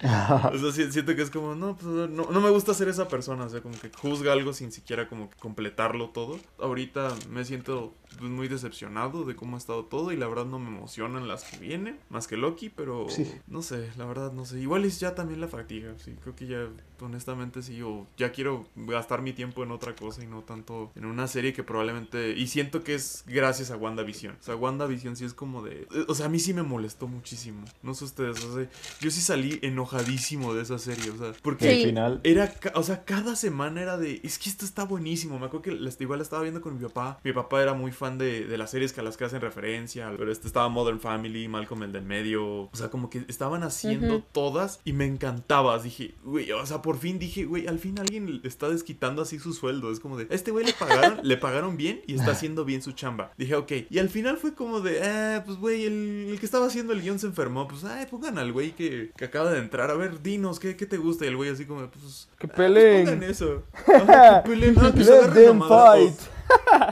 siento 0.71 1.15
que 1.15 1.21
es 1.21 1.29
como, 1.29 1.55
no, 1.55 1.75
pues 1.77 2.09
no, 2.09 2.29
no 2.31 2.41
me 2.41 2.49
gusta 2.49 2.73
ser 2.73 2.87
esa 2.89 3.07
persona, 3.07 3.45
o 3.45 3.49
sea, 3.49 3.61
como 3.61 3.79
que 3.79 3.89
juzga 3.89 4.33
algo 4.33 4.53
sin 4.53 4.71
siquiera 4.71 5.07
como 5.07 5.29
completarlo 5.39 6.09
todo. 6.09 6.39
Ahorita 6.59 7.15
me 7.29 7.45
siento 7.45 7.93
pues, 8.17 8.29
muy 8.31 8.47
decepcionado 8.47 9.23
de 9.25 9.35
cómo 9.35 9.55
ha 9.55 9.59
estado 9.59 9.85
todo 9.85 10.11
y 10.11 10.17
la 10.17 10.27
verdad 10.27 10.45
no 10.45 10.59
me 10.59 10.69
emocionan 10.69 11.27
las 11.27 11.43
que 11.43 11.57
vienen, 11.57 11.99
más 12.09 12.27
que 12.27 12.37
Loki, 12.37 12.69
pero 12.69 13.07
Sí. 13.09 13.29
no 13.47 13.61
sé, 13.61 13.89
la 13.97 14.05
verdad 14.05 14.31
no 14.33 14.45
sé. 14.45 14.59
Igual 14.59 14.85
es 14.85 14.99
ya 14.99 15.15
también 15.15 15.41
la 15.41 15.47
fatiga, 15.47 15.93
sí, 15.97 16.15
creo 16.21 16.35
que 16.35 16.47
ya 16.47 16.67
honestamente 16.99 17.61
sí, 17.61 17.81
o 17.83 18.07
ya 18.17 18.31
quiero 18.31 18.65
gastar 18.75 19.21
mi 19.21 19.33
tiempo 19.33 19.63
en 19.63 19.71
otra 19.71 19.95
cosa 19.95 20.23
y 20.23 20.27
no 20.27 20.41
tanto 20.41 20.91
en 20.95 21.05
una 21.05 21.27
serie 21.27 21.53
que 21.53 21.63
probablemente, 21.63 22.31
y 22.31 22.47
siento 22.47 22.83
que 22.83 22.95
es 22.95 23.23
gracias 23.27 23.69
a 23.71 23.77
WandaVision, 23.77 24.35
o 24.39 24.43
sea, 24.43 24.55
WandaVision 24.55 25.15
sí 25.15 25.25
es 25.25 25.33
como 25.35 25.61
de, 25.61 25.87
o 26.07 26.15
sea, 26.15 26.25
a 26.25 26.29
mí 26.29 26.39
sí 26.39 26.53
me 26.53 26.63
molestó 26.63 27.07
muchísimo, 27.07 27.63
no 27.83 27.93
sé 27.93 28.05
ustedes, 28.05 28.43
o 28.43 28.55
sea, 28.55 28.67
yo 28.99 29.11
sí 29.11 29.21
salí 29.21 29.59
enojadísimo 29.61 30.53
de 30.55 30.63
esa 30.63 30.79
serie, 30.79 31.11
o 31.11 31.17
sea, 31.17 31.33
porque 31.43 31.67
Sí. 31.67 31.81
Al 31.81 31.85
final, 31.89 32.21
era, 32.23 32.53
o 32.75 32.83
sea, 32.83 33.03
cada 33.03 33.35
semana 33.35 33.81
era 33.81 33.97
de, 33.97 34.21
es 34.23 34.39
que 34.39 34.49
esto 34.49 34.63
está 34.65 34.85
buenísimo. 34.85 35.37
Me 35.37 35.45
acuerdo 35.47 35.63
que 35.63 36.03
igual 36.03 36.19
la 36.19 36.23
estaba 36.23 36.41
viendo 36.43 36.61
con 36.61 36.75
mi 36.77 36.81
papá. 36.83 37.19
Mi 37.23 37.33
papá 37.33 37.61
era 37.61 37.73
muy 37.73 37.91
fan 37.97 38.17
de, 38.17 38.45
de 38.45 38.57
las 38.57 38.71
series 38.71 38.93
que 38.93 39.01
a 39.01 39.03
las 39.03 39.17
que 39.17 39.25
hacen 39.25 39.41
referencia, 39.41 40.11
pero 40.17 40.31
este 40.31 40.47
estaba 40.47 40.69
Modern 40.69 40.99
Family, 40.99 41.47
Malcolm 41.47 41.83
el 41.83 41.91
del 41.91 42.03
medio, 42.03 42.45
o 42.45 42.71
sea, 42.73 42.89
como 42.89 43.09
que 43.09 43.25
estaban 43.27 43.63
haciendo 43.63 44.23
todas 44.23 44.79
y 44.85 44.93
me 44.93 45.05
encantaba. 45.05 45.77
Dije, 45.79 46.15
güey, 46.23 46.51
o 46.51 46.65
sea, 46.65 46.81
por 46.81 46.97
fin 46.97 47.19
dije, 47.19 47.45
güey, 47.45 47.67
al 47.67 47.79
fin 47.79 47.99
alguien 47.99 48.41
está 48.43 48.69
desquitando 48.69 49.21
así 49.21 49.39
su 49.39 49.53
sueldo. 49.53 49.91
Es 49.91 49.99
como 49.99 50.17
de, 50.17 50.27
a 50.29 50.35
este 50.35 50.51
güey 50.51 50.65
le 50.65 50.73
pagaron, 50.73 51.19
le 51.23 51.37
pagaron 51.37 51.77
bien 51.77 52.01
y 52.07 52.15
está 52.15 52.31
haciendo 52.31 52.65
bien 52.65 52.81
su 52.81 52.91
chamba. 52.93 53.31
Dije, 53.37 53.55
ok. 53.55 53.71
Y 53.89 53.99
al 53.99 54.09
final 54.09 54.37
fue 54.37 54.53
como 54.53 54.81
de, 54.81 54.99
eh, 55.01 55.41
pues 55.45 55.57
güey, 55.57 55.85
el, 55.85 56.27
el 56.31 56.39
que 56.39 56.45
estaba 56.45 56.67
haciendo 56.67 56.93
el 56.93 57.01
guion 57.01 57.19
se 57.19 57.27
enfermó. 57.27 57.67
Pues, 57.67 57.83
ay, 57.83 58.05
pongan 58.05 58.37
al 58.37 58.51
güey 58.51 58.71
que, 58.71 59.11
que 59.17 59.25
acaba 59.25 59.51
de 59.51 59.59
entrar. 59.59 59.89
A 59.91 59.95
ver, 59.95 60.21
dinos, 60.21 60.59
¿qué, 60.59 60.75
qué 60.75 60.85
te 60.85 60.97
gusta? 60.97 61.25
Y 61.25 61.29
el 61.29 61.35
güey 61.35 61.49
así 61.49 61.65
como, 61.65 61.87
pues. 61.89 62.29
Que 62.37 62.47
ah, 62.47 62.51
pues 62.55 62.67
peleen. 62.67 63.05
pongan 63.05 63.23
eso. 63.23 63.63
Ajá, 63.87 64.43
que 64.43 64.49
peleen, 64.49 64.75
ah, 64.79 64.91
que 64.93 65.03
se 65.03 65.13
agarren 65.13 65.61
fight. 65.61 66.36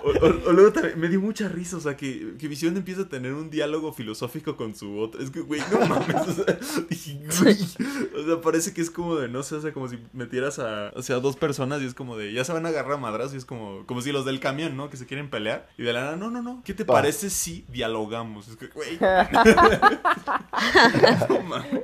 O, 0.03 0.09
o- 0.09 0.49
o 0.49 0.53
luego 0.53 0.71
también 0.73 0.99
me 0.99 1.07
dio 1.09 1.19
mucha 1.21 1.47
risa, 1.47 1.77
o 1.77 1.79
sea, 1.79 1.95
que, 1.97 2.35
que 2.39 2.47
Visión 2.47 2.75
empieza 2.77 3.01
a 3.01 3.09
tener 3.09 3.33
un 3.33 3.49
diálogo 3.49 3.91
filosófico 3.93 4.55
con 4.55 4.75
su 4.75 4.99
otra. 4.99 5.23
Es 5.23 5.29
que, 5.31 5.41
güey, 5.41 5.61
no 5.71 5.79
mames, 5.87 6.15
o 6.15 6.33
sea, 6.33 6.57
dije, 6.89 7.19
güey. 7.41 7.57
O 8.15 8.25
sea, 8.25 8.41
parece 8.41 8.73
que 8.73 8.81
es 8.81 8.89
como 8.89 9.15
de, 9.15 9.27
no 9.27 9.43
sé, 9.43 9.55
o 9.55 9.61
sea, 9.61 9.73
como 9.73 9.87
si 9.87 9.99
metieras 10.13 10.59
a, 10.59 10.91
o 10.95 11.01
sea, 11.01 11.19
dos 11.19 11.35
personas 11.35 11.81
y 11.81 11.85
es 11.85 11.93
como 11.93 12.17
de, 12.17 12.33
ya 12.33 12.43
se 12.43 12.53
van 12.53 12.65
a 12.65 12.69
agarrar 12.69 12.93
a 12.93 12.97
madrazos 12.97 13.33
y 13.33 13.37
es 13.37 13.45
como, 13.45 13.85
como 13.85 14.01
si 14.01 14.11
los 14.11 14.25
del 14.25 14.39
camión, 14.39 14.75
¿no? 14.77 14.89
Que 14.89 14.97
se 14.97 15.05
quieren 15.05 15.29
pelear. 15.29 15.69
Y 15.77 15.83
de 15.83 15.93
la 15.93 16.01
nada, 16.01 16.15
no, 16.17 16.29
no, 16.29 16.41
no, 16.41 16.61
¿qué 16.65 16.73
te 16.73 16.85
Pa. 16.85 16.93
parece 16.93 17.29
si 17.29 17.65
dialogamos? 17.69 18.47
Es 18.47 18.55
que, 18.57 18.67
güey. 18.67 18.97
no 21.29 21.41
mames. 21.41 21.83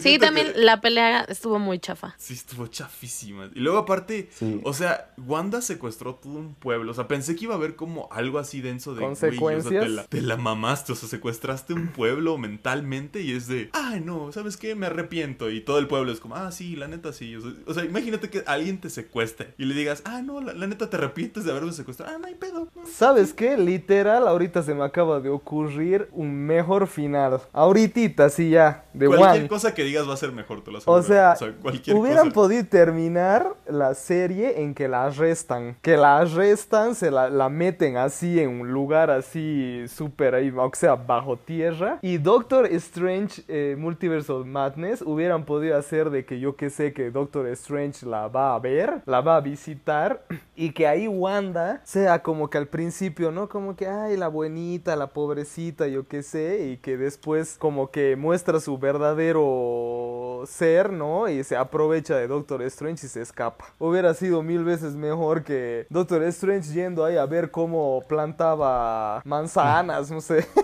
Sí, 0.00 0.18
también 0.18 0.52
que- 0.52 0.58
la 0.60 0.80
pelea 0.80 1.20
estuvo 1.22 1.58
muy 1.58 1.78
chafa. 1.78 2.14
Sí, 2.18 2.34
estuvo 2.34 2.66
chafísima. 2.66 3.50
Y 3.54 3.60
luego 3.60 3.78
aparte, 3.78 4.28
Sí. 4.32 4.60
o 4.64 4.72
sea, 4.72 5.12
Wanda 5.18 5.62
secuestró 5.62 6.14
todo 6.16 6.34
un 6.34 6.54
pueblo. 6.54 6.94
O 6.96 7.00
sea, 7.02 7.08
pensé 7.08 7.36
que 7.36 7.44
iba 7.44 7.54
a 7.54 7.58
haber 7.58 7.76
como 7.76 8.08
algo 8.10 8.38
así 8.38 8.60
denso 8.62 8.94
de... 8.94 9.00
güey, 9.02 9.12
o 9.12 9.16
sea, 9.16 9.28
¿Consecuencias? 9.28 9.84
te, 9.84 9.88
la, 9.90 10.04
te 10.04 10.22
la 10.22 10.36
mamaste, 10.36 10.92
o 10.92 10.94
sea, 10.94 11.08
secuestraste 11.08 11.74
un 11.74 11.88
pueblo 11.88 12.38
mentalmente 12.38 13.20
y 13.20 13.32
es 13.32 13.46
de... 13.48 13.68
Ay, 13.72 14.00
no, 14.00 14.32
¿sabes 14.32 14.56
qué? 14.56 14.74
Me 14.74 14.86
arrepiento. 14.86 15.50
Y 15.50 15.60
todo 15.60 15.78
el 15.78 15.86
pueblo 15.88 16.10
es 16.12 16.20
como, 16.20 16.36
ah, 16.36 16.50
sí, 16.52 16.74
la 16.76 16.88
neta 16.88 17.12
sí. 17.12 17.36
O 17.36 17.40
sea, 17.42 17.50
o 17.66 17.74
sea, 17.74 17.84
imagínate 17.84 18.30
que 18.30 18.42
alguien 18.46 18.80
te 18.80 18.88
secuestre 18.90 19.54
y 19.58 19.64
le 19.66 19.74
digas, 19.74 20.02
ah, 20.04 20.22
no, 20.22 20.40
la, 20.40 20.52
la 20.54 20.66
neta 20.66 20.88
te 20.88 20.96
arrepientes 20.96 21.44
de 21.44 21.50
haberme 21.50 21.72
secuestrado. 21.72 22.14
Ah, 22.14 22.18
no 22.18 22.26
hay 22.26 22.34
pedo. 22.34 22.68
no". 22.74 22.86
¿Sabes 22.86 23.34
qué? 23.34 23.56
Literal, 23.56 24.26
ahorita 24.26 24.62
se 24.62 24.74
me 24.74 24.84
acaba 24.84 25.20
de 25.20 25.28
ocurrir 25.28 26.08
un 26.12 26.34
mejor 26.46 26.86
final. 26.86 27.40
Ahorita, 27.52 28.30
sí, 28.30 28.50
ya, 28.50 28.84
de 28.94 29.06
Cualquier 29.08 29.30
One. 29.40 29.48
cosa 29.48 29.74
que 29.74 29.84
digas 29.84 30.08
va 30.08 30.14
a 30.14 30.16
ser 30.16 30.32
mejor, 30.32 30.62
te 30.62 30.70
lo 30.70 30.78
O 30.78 30.96
aseguro. 30.96 31.02
sea, 31.02 31.36
cualquier 31.60 31.96
hubieran 31.96 32.24
cosa. 32.26 32.34
podido 32.34 32.64
terminar 32.66 33.56
la 33.68 33.94
serie 33.94 34.62
en 34.62 34.74
que 34.74 34.86
la 34.88 35.06
arrestan. 35.06 35.76
Que 35.82 35.96
la 35.96 36.18
arrestan, 36.18 36.85
se 36.94 37.10
la, 37.10 37.28
la 37.30 37.48
meten 37.48 37.96
así 37.96 38.40
en 38.40 38.60
un 38.60 38.72
lugar 38.72 39.10
así 39.10 39.84
súper 39.88 40.34
ahí, 40.34 40.50
o 40.50 40.70
sea, 40.74 40.94
bajo 40.94 41.36
tierra. 41.36 41.98
Y 42.02 42.18
Doctor 42.18 42.66
Strange 42.66 43.42
eh, 43.48 43.76
Multiverse 43.78 44.32
of 44.32 44.46
Madness 44.46 45.02
hubieran 45.02 45.44
podido 45.44 45.76
hacer 45.76 46.10
de 46.10 46.24
que 46.24 46.40
yo 46.40 46.56
que 46.56 46.70
sé 46.70 46.92
que 46.92 47.10
Doctor 47.10 47.46
Strange 47.48 48.06
la 48.06 48.28
va 48.28 48.54
a 48.54 48.58
ver, 48.58 49.02
la 49.06 49.20
va 49.20 49.36
a 49.36 49.40
visitar. 49.40 50.24
Y 50.58 50.72
que 50.72 50.86
ahí 50.86 51.06
Wanda 51.06 51.82
sea 51.84 52.22
como 52.22 52.48
que 52.48 52.56
al 52.56 52.66
principio, 52.66 53.30
¿no? 53.30 53.46
Como 53.46 53.76
que, 53.76 53.86
ay, 53.86 54.16
la 54.16 54.28
buenita, 54.28 54.96
la 54.96 55.08
pobrecita, 55.08 55.86
yo 55.86 56.08
qué 56.08 56.22
sé. 56.22 56.68
Y 56.70 56.76
que 56.78 56.96
después 56.96 57.56
como 57.58 57.90
que 57.90 58.16
muestra 58.16 58.58
su 58.58 58.78
verdadero 58.78 60.44
ser, 60.46 60.92
¿no? 60.92 61.28
Y 61.28 61.44
se 61.44 61.56
aprovecha 61.56 62.16
de 62.16 62.26
Doctor 62.26 62.62
Strange 62.62 63.04
y 63.04 63.08
se 63.10 63.20
escapa. 63.20 63.66
Hubiera 63.78 64.14
sido 64.14 64.42
mil 64.42 64.64
veces 64.64 64.94
mejor 64.96 65.44
que 65.44 65.86
Doctor 65.90 66.22
Strange 66.24 66.72
yendo 66.76 67.04
ahí 67.04 67.16
a 67.16 67.26
ver 67.26 67.50
cómo 67.50 68.02
plantaba 68.06 69.22
manzanas, 69.24 70.10
no 70.10 70.20
sé. 70.20 70.46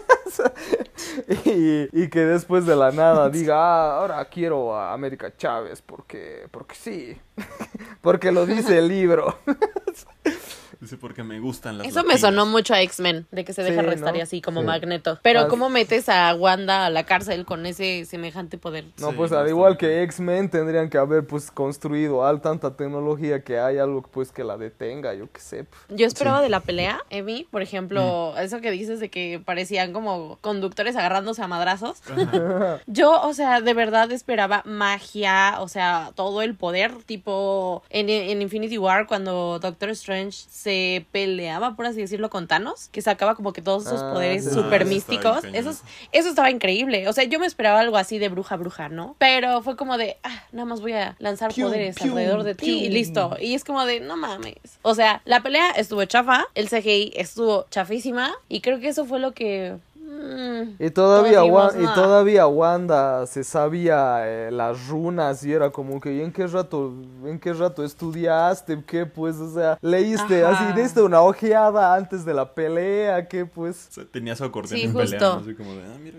y, 1.93 2.09
que 2.09 2.21
después 2.21 2.67
de 2.67 2.77
la 2.77 2.91
nada 2.91 3.31
diga, 3.31 3.57
ah, 3.57 3.99
ahora 3.99 4.25
quiero 4.27 4.77
a 4.77 4.93
América 4.93 5.35
Chávez 5.37 5.83
porque, 5.83 6.47
porque 6.51 6.75
sí, 6.75 7.21
porque 8.01 8.31
lo 8.31 8.47
dice 8.47 8.79
el 8.79 8.89
libro. 8.89 9.39
Dice, 10.83 10.97
porque 10.97 11.23
me 11.23 11.39
gustan 11.39 11.79
las 11.79 11.87
Eso 11.87 12.01
me 12.03 12.09
latinas". 12.15 12.21
sonó 12.23 12.45
mucho 12.47 12.75
a 12.75 12.83
X-Men, 12.83 13.27
de 13.31 13.45
que 13.45 13.53
se 13.53 13.63
deja 13.63 13.81
Sí, 13.83 13.87
arrestar 13.87 14.13
¿no? 14.15 14.19
y 14.19 14.21
así 14.21 14.41
como 14.43 14.61
Sí. 14.63 14.67
Magneto. 14.67 15.19
Pero 15.23 15.47
¿cómo 15.47 15.69
metes 15.69 16.09
a 16.09 16.35
Wanda 16.35 16.87
a 16.87 16.91
la 16.91 17.05
cárcel 17.05 17.45
con 17.45 17.65
ese 17.67 18.05
semejante 18.05 18.59
poder? 18.59 18.87
No, 18.99 19.11
Sí, 19.11 19.15
pues 19.17 19.31
al 19.31 19.49
igual 19.49 19.77
que 19.79 20.03
X-Men 20.03 20.51
tendrían 20.51 20.91
que 20.91 20.99
haber 20.99 21.25
pues 21.25 21.53
construido 21.53 22.27
al 22.27 22.41
tanta 22.41 22.77
tecnología 22.77 23.45
que 23.45 23.61
hay 23.61 23.79
algo 23.79 24.03
pues 24.03 24.33
que 24.33 24.43
la 24.43 24.57
detenga, 24.59 25.15
yo 25.15 25.31
qué 25.31 25.41
sé. 25.41 25.63
pues. 25.65 25.81
Yo 25.91 26.05
esperaba 26.05 26.43
de 26.43 26.49
la 26.49 26.59
pelea, 26.59 27.01
Emi, 27.11 27.47
por 27.49 27.63
ejemplo, 27.63 28.33
Mm. 28.37 28.41
eso 28.41 28.61
que 28.61 28.73
dices 28.73 28.99
de 28.99 29.09
que 29.09 29.41
parecían 29.45 29.93
como 29.93 30.39
conductores 30.41 30.97
agarrándose 30.97 31.43
a 31.43 31.47
madrazos. 31.47 32.03
Yo, 32.89 33.21
o 33.23 33.35
sea, 33.35 33.61
de 33.61 33.73
verdad 33.75 34.11
esperaba 34.11 34.63
magia, 34.65 35.57
o 35.61 35.69
sea, 35.69 36.11
todo 36.17 36.43
el 36.43 36.57
poder, 36.57 36.93
tipo 37.07 37.85
en, 37.91 38.09
en 38.11 38.43
Infinity 38.43 38.79
War 38.79 39.07
cuando 39.07 39.61
Doctor 39.61 39.91
Strange 39.91 40.33
se 40.51 40.72
peleaba, 41.13 41.77
por 41.77 41.87
así 41.87 42.01
decirlo, 42.01 42.31
con 42.31 42.47
Thanos, 42.49 42.89
que 42.89 43.03
sacaba 43.03 43.35
como 43.35 43.53
que 43.53 43.63
todos 43.63 43.87
esos 43.87 44.03
Ah, 44.03 44.13
poderes 44.13 44.45
súper 44.45 44.83
Ah, 44.83 44.85
eso 44.85 45.11
estaba 45.11 45.41
místicos. 45.41 45.45
Eso, 45.53 45.85
eso 46.13 46.29
estaba 46.29 46.51
increíble. 46.51 47.09
O 47.09 47.13
sea, 47.13 47.25
yo 47.25 47.39
me 47.39 47.47
esperaba 47.47 47.81
algo 47.81 47.97
así 47.97 48.19
de 48.19 48.29
bruja 48.29 48.57
bruja, 48.57 48.89
¿no? 48.89 49.17
Pero 49.19 49.63
fue 49.63 49.77
como 49.77 49.99
de, 49.99 50.17
ah, 50.23 50.43
nada 50.53 50.67
más 50.67 50.81
voy 50.81 50.93
a 50.93 51.17
lanzar 51.19 51.53
Pium, 51.53 51.69
poderes 51.69 51.97
pium, 51.97 52.11
alrededor 52.11 52.43
de 52.45 52.55
ti 52.55 52.85
y 52.85 52.89
listo. 52.89 53.37
Y 53.41 53.55
es 53.55 53.65
como 53.65 53.85
de, 53.85 54.01
no 54.01 54.17
mames. 54.17 54.55
O 54.83 54.95
sea, 54.95 55.23
la 55.25 55.43
pelea 55.43 55.71
estuvo 55.71 56.05
chafa, 56.05 56.45
el 56.55 56.69
CGI 56.69 57.13
estuvo 57.17 57.67
chafísima 57.71 58.33
y 58.49 58.61
creo 58.61 58.81
que 58.81 58.89
eso 58.89 59.05
fue 59.05 59.19
lo 59.21 59.33
que... 59.33 59.77
mm, 60.23 60.77
Y 60.79 60.91
todavía, 60.91 61.45
y 61.45 61.85
todavía 61.95 62.47
Wanda 62.47 63.27
se 63.27 63.45
sabía 63.45 64.23
eh, 64.29 64.51
las 64.51 64.87
runas 64.89 65.45
y 65.45 65.53
era 65.53 65.71
como 65.71 66.01
que, 66.01 66.15
¿y 66.15 66.21
en 66.21 66.33
qué 66.33 66.47
rato, 66.47 66.93
en 67.25 67.39
qué 67.41 67.53
rato 67.53 67.85
estudiaste? 67.85 68.83
¿Qué 68.87 69.07
pues? 69.07 69.37
O 69.37 69.53
sea, 69.53 69.79
leíste 69.81 70.45
Ajá. 70.45 70.69
así, 70.71 70.81
diste 70.81 71.03
una 71.03 71.21
ojeada 71.23 71.95
antes 71.95 72.25
de 72.25 72.35
la 72.35 72.55
pelea, 72.55 73.27
¿qué 73.29 73.45
pues? 73.47 73.89
O 73.91 73.95
sea, 73.95 74.05
tenía 74.11 74.37
su 74.37 74.45
acordeón 74.45 74.79
Sí, 74.79 74.85
en 74.87 74.93
justo. 74.93 75.11
pelea, 75.11 75.29
¿no? 75.29 75.41
Así 75.41 75.55
como 75.55 75.75
de, 75.75 75.83
ah, 75.83 75.99
mira. 76.01 76.19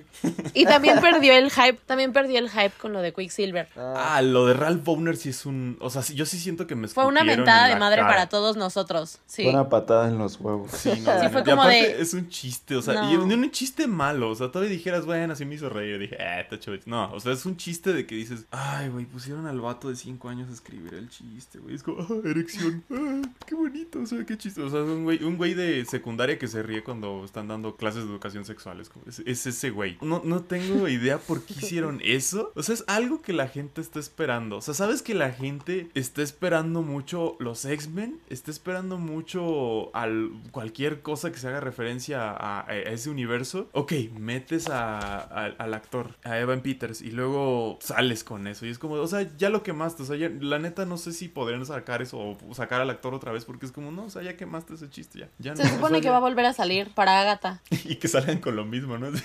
Y 0.53 0.65
también 0.65 0.99
perdió 0.99 1.33
el 1.33 1.49
hype, 1.51 1.79
también 1.85 2.13
perdió 2.13 2.39
el 2.39 2.49
hype 2.49 2.73
con 2.81 2.93
lo 2.93 3.01
de 3.01 3.13
Quicksilver. 3.13 3.67
Ah, 3.77 4.15
Ah, 4.15 4.21
lo 4.21 4.45
de 4.47 4.53
Ralph 4.53 4.83
Bowner 4.83 5.15
sí 5.17 5.29
es 5.29 5.45
un... 5.45 5.77
O 5.79 5.89
sea, 5.89 6.01
sí- 6.01 6.13
yo 6.15 6.25
sí 6.25 6.37
siento 6.37 6.67
que 6.67 6.75
me 6.75 6.87
Fue 6.87 7.05
una 7.05 7.23
mentada 7.23 7.67
en 7.69 7.75
de 7.75 7.79
madre 7.79 7.97
cara. 8.01 8.07
para 8.09 8.29
todos 8.29 8.57
nosotros. 8.57 9.19
Sí. 9.25 9.43
Fue 9.43 9.51
una 9.53 9.69
patada 9.69 10.07
en 10.07 10.17
los 10.17 10.39
huevos. 10.39 10.69
Sí, 10.71 10.89
no, 11.05 11.19
Sí, 11.21 11.29
fue 11.31 11.43
como 11.43 11.47
y 11.47 11.51
aparte 11.51 11.75
de- 11.75 12.01
es 12.01 12.13
un 12.13 12.27
chiste, 12.29 12.75
o 12.75 12.81
sea, 12.81 12.93
No. 13.03 13.11
y 13.11 13.15
un, 13.15 13.31
un 13.31 13.51
chiste 13.51 13.87
malo, 13.93 14.29
o 14.29 14.35
sea, 14.35 14.51
todavía 14.51 14.71
dijeras, 14.73 15.05
bueno, 15.05 15.33
así 15.33 15.45
me 15.45 15.55
hizo 15.55 15.69
reír, 15.69 15.97
dije, 15.99 16.15
eh, 16.19 16.41
está 16.41 16.59
chévere. 16.59 16.83
No, 16.85 17.11
o 17.13 17.19
sea, 17.19 17.31
es 17.31 17.45
un 17.45 17.55
chiste 17.57 17.93
de 17.93 18.05
que 18.05 18.15
dices, 18.15 18.45
ay, 18.51 18.89
güey, 18.89 19.05
pusieron 19.05 19.45
al 19.45 19.61
vato 19.61 19.89
de 19.89 19.95
5 19.95 20.27
años 20.29 20.49
a 20.49 20.53
escribir 20.53 20.93
el 20.95 21.09
chiste, 21.09 21.59
güey, 21.59 21.75
es 21.75 21.83
como, 21.83 22.01
ah, 22.01 22.07
erección, 22.27 22.83
ah, 22.91 23.21
qué 23.45 23.55
bonito, 23.55 24.01
o 24.01 24.05
sea, 24.05 24.25
qué 24.25 24.37
chiste, 24.37 24.61
o 24.61 24.69
sea, 24.69 24.81
es 24.81 24.87
un 24.87 25.03
güey, 25.03 25.23
un 25.23 25.37
güey 25.37 25.53
de 25.53 25.85
secundaria 25.85 26.37
que 26.37 26.47
se 26.47 26.61
ríe 26.63 26.83
cuando 26.83 27.23
están 27.23 27.47
dando 27.47 27.75
clases 27.75 28.03
de 28.05 28.09
educación 28.11 28.43
sexual, 28.45 28.79
es, 28.81 28.89
como- 28.89 29.05
es, 29.07 29.19
es 29.25 29.45
ese 29.47 29.69
güey. 29.69 29.97
No, 30.01 30.21
no 30.25 30.41
tengo 30.41 30.87
idea 30.87 31.17
por 31.19 31.43
qué 31.43 31.53
hicieron 31.53 32.01
eso, 32.03 32.51
o 32.55 32.63
sea, 32.63 32.75
es 32.75 32.83
algo 32.87 33.21
que 33.21 33.33
la 33.33 33.47
gente 33.47 33.79
está 33.81 33.99
esperando, 33.99 34.57
o 34.57 34.61
sea, 34.61 34.73
¿sabes 34.73 35.01
que 35.01 35.13
la 35.13 35.31
gente 35.31 35.89
está 35.93 36.21
esperando 36.21 36.81
mucho 36.81 37.35
los 37.39 37.63
X-Men? 37.65 38.19
Está 38.29 38.51
esperando 38.51 38.97
mucho 38.97 39.95
al 39.95 40.31
cualquier 40.51 41.01
cosa 41.01 41.31
que 41.31 41.37
se 41.37 41.47
haga 41.47 41.59
referencia 41.59 42.31
a, 42.31 42.65
a 42.67 42.75
ese 42.77 43.09
universo. 43.09 43.69
Ok, 43.83 43.93
metes 44.17 44.69
a, 44.69 44.97
a- 45.19 45.53
al 45.57 45.73
actor, 45.73 46.15
a 46.23 46.37
Evan 46.39 46.61
Peters, 46.61 47.01
y 47.01 47.11
luego 47.11 47.77
sales 47.81 48.23
con 48.23 48.47
eso. 48.47 48.65
Y 48.65 48.69
es 48.69 48.79
como, 48.79 48.95
o 48.95 49.07
sea, 49.07 49.27
ya 49.37 49.49
lo 49.49 49.61
quemaste. 49.63 50.03
O 50.03 50.05
sea, 50.05 50.15
ya- 50.15 50.29
la 50.39 50.59
neta 50.59 50.85
no 50.85 50.97
sé 50.97 51.11
si 51.11 51.27
podrían 51.27 51.65
sacar 51.65 52.01
eso 52.01 52.17
o 52.19 52.53
sacar 52.53 52.81
al 52.81 52.89
actor 52.89 53.13
otra 53.13 53.31
vez, 53.31 53.45
porque 53.45 53.65
es 53.65 53.71
como, 53.71 53.91
no, 53.91 54.05
o 54.05 54.09
sea, 54.09 54.21
ya 54.23 54.37
quemaste 54.37 54.73
ese 54.75 54.89
chiste, 54.89 55.19
ya. 55.19 55.29
ya 55.39 55.55
Se 55.55 55.63
no, 55.63 55.69
o 55.69 55.73
supone 55.75 55.95
sea, 55.95 55.99
que 56.01 56.05
ya- 56.05 56.11
va 56.11 56.17
a 56.17 56.21
volver 56.21 56.45
a 56.45 56.53
salir 56.53 56.89
para 56.93 57.19
Agatha. 57.21 57.61
Y 57.85 57.95
que 57.95 58.07
salgan 58.07 58.37
con 58.39 58.55
lo 58.55 58.65
mismo, 58.65 58.97
¿no? 58.97 59.07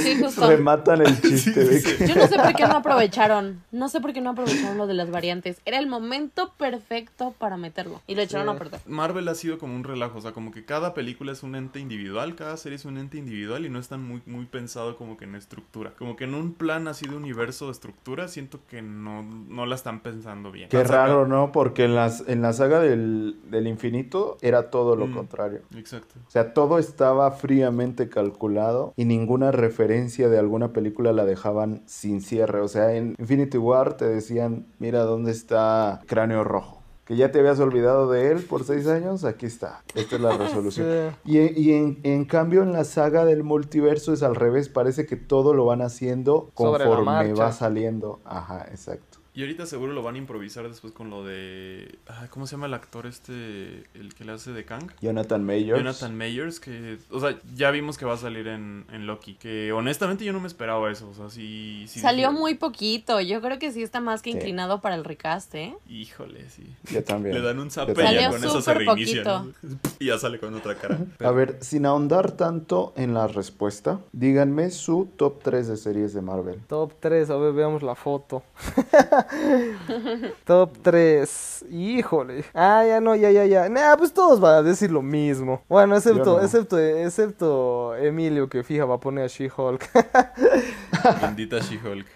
Sí, 0.00 0.16
justo. 0.20 0.46
Rematan 0.48 1.02
el 1.02 1.20
chiste 1.20 1.64
de 1.64 1.80
Sí, 1.80 1.96
que... 1.96 2.08
Yo 2.08 2.14
no 2.16 2.26
sé 2.26 2.36
por 2.36 2.54
qué 2.54 2.66
no 2.66 2.76
aprovecharon. 2.76 3.62
No 3.70 3.88
sé 3.88 4.00
por 4.00 4.12
qué 4.12 4.20
no 4.20 4.30
aprovecharon 4.30 4.76
lo 4.78 4.86
de 4.86 4.94
las 4.94 5.10
variantes. 5.10 5.60
Era 5.64 5.78
el 5.78 5.86
momento 5.86 6.52
perfecto 6.56 7.34
para 7.38 7.56
meterlo. 7.56 8.00
Y 8.06 8.14
lo 8.14 8.22
echaron 8.22 8.48
Sí. 8.48 8.54
a 8.54 8.58
perder. 8.58 8.80
Marvel 8.86 9.28
ha 9.28 9.34
sido 9.34 9.58
como 9.58 9.74
un 9.74 9.84
relajo, 9.84 10.18
o 10.18 10.20
sea, 10.20 10.32
como 10.32 10.50
que 10.52 10.64
cada 10.64 10.94
película 10.94 11.32
es 11.32 11.42
un 11.42 11.54
ente 11.54 11.80
individual, 11.80 12.34
cada 12.34 12.56
serie 12.56 12.78
es 12.80 12.84
un 12.86 12.98
ente 12.98 13.18
individual 13.18 13.64
y 13.66 13.68
no 13.68 13.78
están 13.78 14.02
muy, 14.02 14.22
muy 14.26 14.46
pensado 14.46 14.96
como 14.96 15.16
que 15.16 15.24
en 15.24 15.34
estructura. 15.34 15.92
Como 15.98 16.16
que 16.16 16.24
en 16.24 16.34
un 16.34 16.54
plan 16.54 16.88
así 16.88 17.06
de 17.06 17.14
universo 17.16 17.66
de 17.66 17.72
estructura, 17.72 18.28
siento 18.28 18.60
que 18.68 18.82
no, 18.82 19.22
no 19.22 19.66
la 19.66 19.74
están 19.74 20.00
pensando 20.00 20.50
bien. 20.50 20.68
Qué 20.70 20.82
raro, 20.84 21.26
¿no? 21.26 21.52
Porque 21.52 21.84
en, 21.84 21.94
las, 21.94 22.24
en 22.28 22.42
la 22.42 22.52
saga 22.52 22.80
del, 22.80 23.36
del 23.50 23.66
infinito 23.66 24.38
era 24.40 24.70
todo 24.70 24.96
lo 24.96 25.06
Mm. 25.06 25.14
contrario. 25.14 25.60
Exacto. 25.76 26.14
O 26.26 26.30
sea, 26.30 26.54
todo 26.54 26.78
estaba 26.78 27.30
fríamente 27.32 28.08
calculado 28.08 28.92
y 28.96 29.04
ninguna 29.04 29.50
referencia 29.52 30.28
de 30.28 30.38
alguna 30.38 30.72
película 30.72 31.12
la 31.12 31.24
dejaban 31.24 31.82
sin 31.86 32.20
cierre. 32.22 32.60
O 32.60 32.68
sea, 32.68 32.94
en 32.94 33.14
Infinity 33.18 33.58
War 33.58 33.96
te 33.96 34.06
decían, 34.06 34.66
mira 34.78 35.00
dónde 35.02 35.32
está 35.32 36.00
Cráneo 36.06 36.44
Rojo. 36.44 36.79
Que 37.10 37.16
ya 37.16 37.32
te 37.32 37.40
habías 37.40 37.58
olvidado 37.58 38.08
de 38.08 38.30
él 38.30 38.44
por 38.44 38.62
seis 38.62 38.86
años, 38.86 39.24
aquí 39.24 39.44
está. 39.44 39.82
Esta 39.96 40.14
es 40.14 40.22
la 40.22 40.30
resolución. 40.38 41.10
Sí. 41.24 41.32
Y, 41.32 41.60
y 41.60 41.74
en, 41.74 41.98
en 42.04 42.24
cambio 42.24 42.62
en 42.62 42.72
la 42.72 42.84
saga 42.84 43.24
del 43.24 43.42
multiverso 43.42 44.12
es 44.12 44.22
al 44.22 44.36
revés, 44.36 44.68
parece 44.68 45.06
que 45.06 45.16
todo 45.16 45.52
lo 45.52 45.64
van 45.64 45.82
haciendo 45.82 46.52
conforme 46.54 47.32
va 47.32 47.50
saliendo. 47.50 48.20
Ajá, 48.24 48.64
exacto. 48.70 49.09
Y 49.32 49.42
ahorita 49.42 49.64
seguro 49.66 49.92
lo 49.92 50.02
van 50.02 50.16
a 50.16 50.18
improvisar 50.18 50.68
después 50.68 50.92
con 50.92 51.08
lo 51.08 51.24
de... 51.24 51.98
ah, 52.08 52.26
¿Cómo 52.30 52.46
se 52.48 52.52
llama 52.52 52.66
el 52.66 52.74
actor 52.74 53.06
este? 53.06 53.84
El 53.94 54.12
que 54.16 54.24
le 54.24 54.32
hace 54.32 54.50
de 54.50 54.64
Kang. 54.64 54.90
Jonathan 55.00 55.44
Mayers. 55.44 55.78
Jonathan 55.78 56.16
Mayers, 56.18 56.58
que, 56.58 56.98
o 57.10 57.20
sea, 57.20 57.38
ya 57.54 57.70
vimos 57.70 57.96
que 57.96 58.04
va 58.04 58.14
a 58.14 58.16
salir 58.16 58.48
en, 58.48 58.84
en 58.92 59.06
Loki. 59.06 59.34
Que 59.34 59.72
honestamente 59.72 60.24
yo 60.24 60.32
no 60.32 60.40
me 60.40 60.48
esperaba 60.48 60.90
eso. 60.90 61.08
O 61.08 61.14
sea, 61.14 61.30
sí. 61.30 61.84
sí 61.88 62.00
Salió 62.00 62.30
dije, 62.30 62.40
muy 62.40 62.54
poquito. 62.56 63.20
Yo 63.20 63.40
creo 63.40 63.58
que 63.60 63.70
sí 63.70 63.82
está 63.84 64.00
más 64.00 64.20
que 64.22 64.30
Sí. 64.32 64.36
inclinado 64.36 64.80
para 64.80 64.96
el 64.96 65.04
recast, 65.04 65.54
¿eh? 65.54 65.76
Híjole, 65.88 66.50
sí. 66.50 66.74
Yo 66.92 67.04
también. 67.04 67.34
Le 67.36 67.40
dan 67.40 67.58
un 67.60 67.70
zape 67.70 67.92
y 67.92 67.96
ya 67.96 68.02
Salió 68.04 68.30
con 68.30 68.44
eso 68.44 68.60
se 68.60 68.74
reinicia. 68.74 69.22
poquito. 69.22 69.52
¿no? 69.62 69.78
Y 70.00 70.06
ya 70.06 70.18
sale 70.18 70.38
con 70.40 70.54
otra 70.54 70.74
cara. 70.76 70.98
A 71.22 71.30
ver, 71.30 71.58
sin 71.60 71.84
ahondar 71.86 72.32
tanto 72.32 72.92
en 72.96 73.12
la 73.14 73.26
respuesta, 73.28 74.00
díganme 74.12 74.70
su 74.70 75.08
top 75.16 75.40
3 75.42 75.68
de 75.68 75.76
series 75.76 76.14
de 76.14 76.22
Marvel. 76.22 76.58
Top 76.68 76.94
3, 77.00 77.28
a 77.30 77.36
ver, 77.36 77.52
veamos 77.52 77.82
la 77.82 77.94
foto. 77.94 78.42
Top 80.44 80.78
3. 80.82 81.64
Híjole. 81.70 82.44
Ah, 82.54 82.84
ya 82.86 83.00
no, 83.00 83.14
ya, 83.14 83.30
ya, 83.30 83.44
ya. 83.44 83.68
Nah, 83.68 83.96
pues 83.96 84.12
todos 84.12 84.40
van 84.40 84.56
a 84.56 84.62
decir 84.62 84.90
lo 84.90 85.02
mismo. 85.02 85.62
Bueno, 85.68 85.96
excepto, 85.96 86.36
no. 86.36 86.42
excepto, 86.42 86.78
excepto 86.78 87.96
Emilio 87.96 88.48
que 88.48 88.62
fija 88.62 88.84
va 88.84 88.96
a 88.96 89.00
poner 89.00 89.24
a 89.24 89.28
She-Hulk. 89.28 89.88
Bendita 91.22 91.60
She-Hulk. 91.60 92.06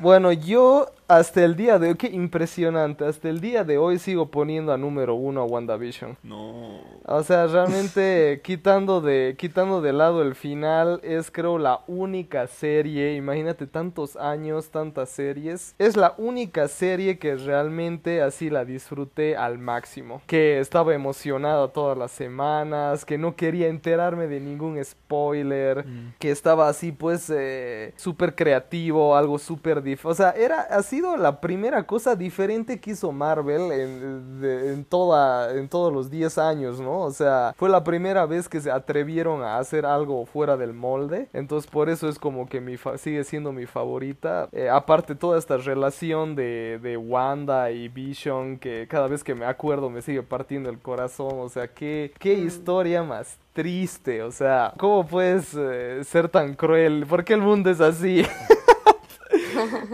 Bueno, 0.00 0.32
yo 0.32 0.86
hasta 1.08 1.44
el 1.44 1.56
día 1.56 1.78
de 1.78 1.88
hoy, 1.88 1.94
qué 1.96 2.08
impresionante, 2.08 3.04
hasta 3.04 3.28
el 3.28 3.40
día 3.40 3.64
de 3.64 3.78
hoy 3.78 3.98
sigo 3.98 4.30
poniendo 4.30 4.72
a 4.72 4.78
número 4.78 5.14
uno 5.14 5.42
a 5.42 5.44
WandaVision. 5.44 6.16
No. 6.22 6.80
O 7.04 7.22
sea, 7.22 7.46
realmente 7.46 8.40
quitando 8.44 9.00
de 9.00 9.34
quitando 9.38 9.80
de 9.80 9.92
lado 9.92 10.22
el 10.22 10.34
final 10.34 11.00
es 11.02 11.30
creo 11.30 11.58
la 11.58 11.80
única 11.86 12.46
serie, 12.46 13.14
imagínate 13.14 13.66
tantos 13.66 14.16
años, 14.16 14.70
tantas 14.70 15.10
series, 15.10 15.74
es 15.78 15.96
la 15.96 16.14
única 16.18 16.68
serie 16.68 17.18
que 17.18 17.36
realmente 17.36 18.22
así 18.22 18.50
la 18.50 18.64
disfruté 18.64 19.36
al 19.36 19.58
máximo, 19.58 20.22
que 20.26 20.60
estaba 20.60 20.94
emocionado 20.94 21.68
todas 21.68 21.98
las 21.98 22.12
semanas, 22.12 23.04
que 23.04 23.18
no 23.18 23.36
quería 23.36 23.68
enterarme 23.68 24.28
de 24.28 24.40
ningún 24.40 24.82
spoiler, 24.84 25.84
que 26.18 26.30
estaba 26.30 26.68
así 26.68 26.92
pues 26.92 27.30
eh, 27.34 27.92
súper 27.96 28.34
creativo, 28.34 29.16
algo 29.16 29.38
súper 29.38 29.82
dif, 29.82 30.06
o 30.06 30.14
sea, 30.14 30.30
era 30.30 30.62
ha 30.62 30.82
sido 30.92 31.16
la 31.16 31.40
primera 31.40 31.84
cosa 31.86 32.16
diferente 32.16 32.78
que 32.80 32.90
hizo 32.90 33.12
Marvel 33.12 33.72
en, 33.72 34.40
de- 34.42 34.72
en 34.74 34.84
toda 34.84 35.54
en 35.54 35.68
todos 35.70 35.90
los 35.92 36.10
10 36.10 36.36
años, 36.36 36.80
¿no? 36.80 37.00
O 37.00 37.10
sea, 37.10 37.54
fue 37.56 37.70
la 37.70 37.82
primera 37.82 38.26
vez 38.26 38.46
que 38.48 38.60
se 38.60 38.70
atrevieron 38.70 39.42
a 39.42 39.56
hacer 39.58 39.86
algo 39.86 40.26
fuera 40.26 40.58
del 40.58 40.74
molde, 40.74 41.28
entonces 41.32 41.70
por 41.70 41.88
eso 41.88 42.08
es 42.10 42.18
como 42.18 42.46
que 42.46 42.60
mi 42.60 42.76
fa- 42.76 42.98
sigue 42.98 43.24
siendo 43.24 43.52
mi 43.52 43.64
favorita. 43.66 44.48
Eh, 44.52 44.68
aparte 44.68 45.14
toda 45.14 45.38
esta 45.38 45.56
relación 45.56 46.34
de, 46.34 46.78
de 46.82 46.96
Wanda 46.98 47.70
y 47.70 47.88
Vision 47.88 48.58
que 48.58 48.86
cada 48.88 49.08
vez 49.08 49.24
que 49.24 49.34
me 49.34 49.46
acuerdo 49.46 49.88
me 49.88 50.02
sigue 50.02 50.22
partiendo 50.22 50.68
el 50.68 50.78
corazón, 50.78 51.32
o 51.40 51.48
sea, 51.48 51.68
qué 51.68 52.12
qué 52.18 52.34
historia 52.34 53.02
más 53.02 53.38
triste, 53.54 54.22
o 54.22 54.30
sea, 54.30 54.74
¿cómo 54.78 55.06
puedes 55.06 55.54
eh, 55.58 56.02
ser 56.04 56.28
tan 56.28 56.54
cruel? 56.54 57.06
¿Por 57.08 57.24
qué 57.24 57.32
el 57.34 57.40
mundo 57.40 57.70
es 57.70 57.80
así? 57.80 58.24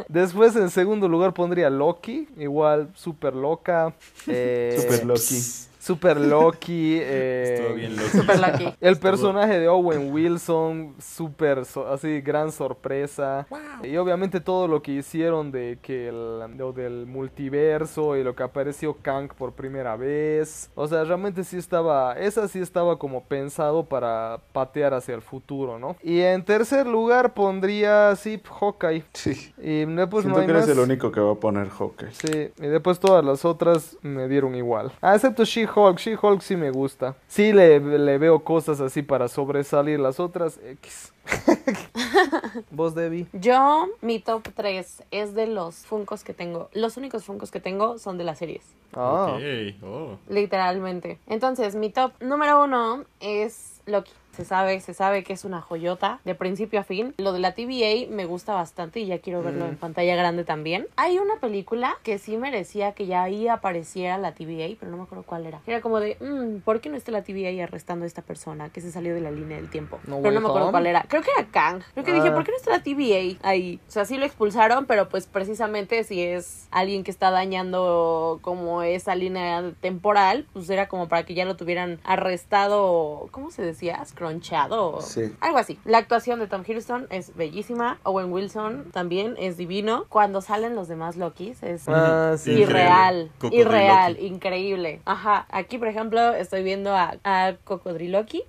Después 0.09 0.56
en 0.56 0.70
segundo 0.70 1.09
lugar 1.09 1.34
pondría 1.34 1.70
Loki, 1.70 2.28
igual 2.38 2.90
super 2.94 3.34
loca. 3.34 3.94
eh, 4.26 4.76
Super 4.80 5.04
Loki. 5.06 5.67
Super 5.89 6.20
Loki. 6.20 6.99
eh, 7.01 7.55
Estuvo 7.57 7.74
bien 7.74 7.97
loco. 7.97 8.09
Super 8.11 8.39
lucky. 8.39 8.64
El 8.80 8.93
Estuvo- 8.93 9.11
personaje 9.11 9.59
de 9.59 9.68
Owen 9.68 10.12
Wilson, 10.12 10.95
súper, 11.01 11.64
so- 11.64 11.89
así, 11.89 12.20
gran 12.20 12.53
sorpresa. 12.53 13.47
Y 13.82 13.97
obviamente 13.97 14.41
todo 14.41 14.68
lo 14.68 14.82
que 14.82 14.93
hicieron 14.93 15.51
de 15.51 15.78
que 15.80 16.09
el, 16.09 16.57
lo 16.59 16.72
del 16.72 17.07
multiverso 17.07 18.16
y 18.16 18.22
lo 18.22 18.34
que 18.34 18.43
apareció 18.43 18.97
Kang 19.01 19.28
por 19.32 19.53
primera 19.55 19.97
vez. 19.97 20.70
O 20.74 20.86
sea, 20.86 21.05
realmente 21.05 21.43
sí 21.45 21.57
estaba, 21.57 22.12
esa 22.18 22.47
sí 22.49 22.59
estaba 22.61 22.99
como 22.99 23.24
pensado 23.24 23.84
para 23.86 24.41
patear 24.53 24.93
hacia 24.95 25.14
el 25.14 25.22
futuro, 25.22 25.78
¿no? 25.78 25.97
Y 26.03 26.20
en 26.20 26.45
tercer 26.45 26.86
lugar 26.86 27.32
pondría, 27.32 28.14
sí, 28.16 28.41
Hawkeye. 28.61 29.05
Sí. 29.14 29.53
Y 29.57 29.84
después 29.86 30.24
no 30.26 30.34
Siento 30.34 30.41
hay 30.41 30.47
que 30.47 30.53
eres 30.53 30.66
más. 30.68 30.76
el 30.76 30.82
único 30.82 31.11
que 31.11 31.20
va 31.20 31.32
a 31.32 31.36
poner 31.36 31.68
Hawkeye. 31.70 32.12
Sí, 32.12 32.51
y 32.59 32.66
después 32.66 33.01
todas 33.01 33.24
las 33.24 33.45
otras 33.45 33.97
me 34.03 34.28
dieron 34.28 34.55
igual. 34.55 34.93
Ah, 35.01 35.14
excepto 35.14 35.45
She-Hulk. 35.45 35.78
She-Hulk 35.97 36.41
sí 36.41 36.57
me 36.57 36.70
gusta. 36.70 37.16
Sí 37.26 37.53
le, 37.53 37.81
le 37.81 38.18
veo 38.18 38.41
cosas 38.41 38.81
así 38.81 39.03
para 39.03 39.29
sobresalir. 39.29 40.01
Las 40.01 40.20
otras, 40.20 40.59
X. 40.64 41.12
¿Vos, 42.70 42.95
Debbie? 42.95 43.26
Yo, 43.33 43.89
mi 44.01 44.18
top 44.18 44.49
3 44.55 45.05
es 45.11 45.35
de 45.35 45.47
los 45.47 45.87
Funcos 45.87 46.24
que 46.24 46.35
tengo. 46.35 46.68
Los 46.72 46.97
únicos 46.97 47.24
Funcos 47.24 47.51
que 47.51 47.61
tengo 47.61 47.99
son 47.99 48.18
de 48.18 48.24
las 48.24 48.39
series. 48.39 48.62
Ah, 48.95 49.39
oh. 49.83 50.18
Literalmente. 50.29 51.18
Entonces, 51.26 51.74
mi 51.74 51.91
top 51.91 52.12
número 52.20 52.64
uno 52.64 53.05
es 53.20 53.81
Loki. 53.87 54.12
Se 54.39 54.45
sabe, 54.45 54.78
se 54.78 54.95
sabe 54.95 55.24
que 55.24 55.32
es 55.32 55.45
una 55.45 55.61
joyota 55.61 56.20
de 56.24 56.36
principio 56.36 56.78
a 56.78 56.84
fin. 56.84 57.12
Lo 57.18 57.32
de 57.32 57.41
la 57.41 57.55
TVA 57.57 58.09
me 58.09 58.24
gusta 58.24 58.55
bastante 58.55 59.01
y 59.01 59.07
ya 59.07 59.18
quiero 59.18 59.43
verlo 59.43 59.66
en 59.66 59.76
pantalla 59.76 60.14
grande 60.14 60.45
también. 60.45 60.86
Hay 60.95 61.18
una 61.18 61.41
película 61.41 61.97
que 62.05 62.18
sí 62.18 62.36
merecía 62.36 62.93
que 62.93 63.07
ya 63.07 63.24
ahí 63.24 63.49
apareciera 63.49 64.16
la 64.16 64.34
TVA, 64.36 64.76
pero 64.78 64.93
no 64.93 64.97
me 64.99 65.03
acuerdo 65.03 65.24
cuál 65.24 65.45
era. 65.45 65.61
Era 65.66 65.80
como 65.80 65.99
de, 65.99 66.16
"Mm, 66.20 66.61
¿por 66.61 66.80
qué 66.80 66.89
no 66.89 66.97
está 66.97 67.11
la 67.11 67.22
TVA 67.22 67.64
arrestando 67.64 68.05
a 68.05 68.07
esta 68.07 68.22
persona 68.22 68.68
que 68.68 68.80
se 68.80 68.93
salió 68.93 69.12
de 69.12 69.20
la 69.22 69.32
línea 69.32 69.57
del 69.57 69.70
tiempo? 69.70 69.99
No 70.07 70.20
pero 70.22 70.32
no 70.34 70.41
me 70.41 70.47
acuerdo 70.47 70.68
Home. 70.68 70.70
cuál 70.72 70.86
era. 70.86 71.03
Creo 71.09 71.22
que 71.22 71.30
era 71.36 71.49
Kang. 71.51 71.82
Creo 71.95 72.05
que 72.05 72.12
dije, 72.12 72.28
Ah. 72.28 72.34
¿por 72.34 72.45
qué 72.45 72.53
no 72.53 72.57
está 72.59 72.70
la 72.70 72.82
TVA 72.84 73.39
ahí? 73.43 73.80
O 73.89 73.91
sea, 73.91 74.05
sí 74.05 74.18
lo 74.18 74.24
expulsaron, 74.24 74.86
pero 74.86 75.09
pues 75.09 75.26
precisamente 75.26 76.05
si 76.05 76.22
es 76.22 76.68
alguien 76.70 77.03
que 77.03 77.11
está 77.11 77.32
dañando 77.32 78.39
como 78.43 78.84
esa 78.84 79.16
línea 79.16 79.72
temporal, 79.80 80.47
pues 80.53 80.70
era 80.70 80.86
como 80.86 81.09
para 81.09 81.24
que 81.24 81.34
ya 81.34 81.45
lo 81.45 81.57
tuvieran 81.57 81.99
arrestado, 82.05 83.28
¿cómo 83.32 83.51
se 83.51 83.62
decía? 83.62 83.97
Scronchado. 84.29 85.01
Sí. 85.01 85.33
Algo 85.41 85.59
así. 85.59 85.79
La 85.85 85.99
actuación 85.99 86.39
de 86.39 86.47
Tom 86.47 86.62
Hiddleston 86.66 87.07
es 87.11 87.35
bellísima. 87.35 87.99
Owen 88.03 88.33
Wilson 88.33 88.91
también 88.93 89.35
es 89.39 89.57
divino. 89.57 90.05
Cuando 90.09 90.41
salen 90.41 90.74
los 90.74 90.89
demás 90.89 91.16
Lokis 91.16 91.62
es 91.62 91.89
Ah, 91.89 92.35
sí. 92.39 92.53
irreal. 92.53 93.31
Cocodriloqui. 93.39 93.61
Irreal, 93.61 94.20
increíble. 94.20 95.01
Ajá. 95.05 95.47
Aquí, 95.51 95.79
por 95.79 95.89
ejemplo, 95.89 96.33
estoy 96.35 96.62
viendo 96.62 96.95
a, 96.95 97.16
a 97.24 97.55
Cocodriloqui. 97.64 98.45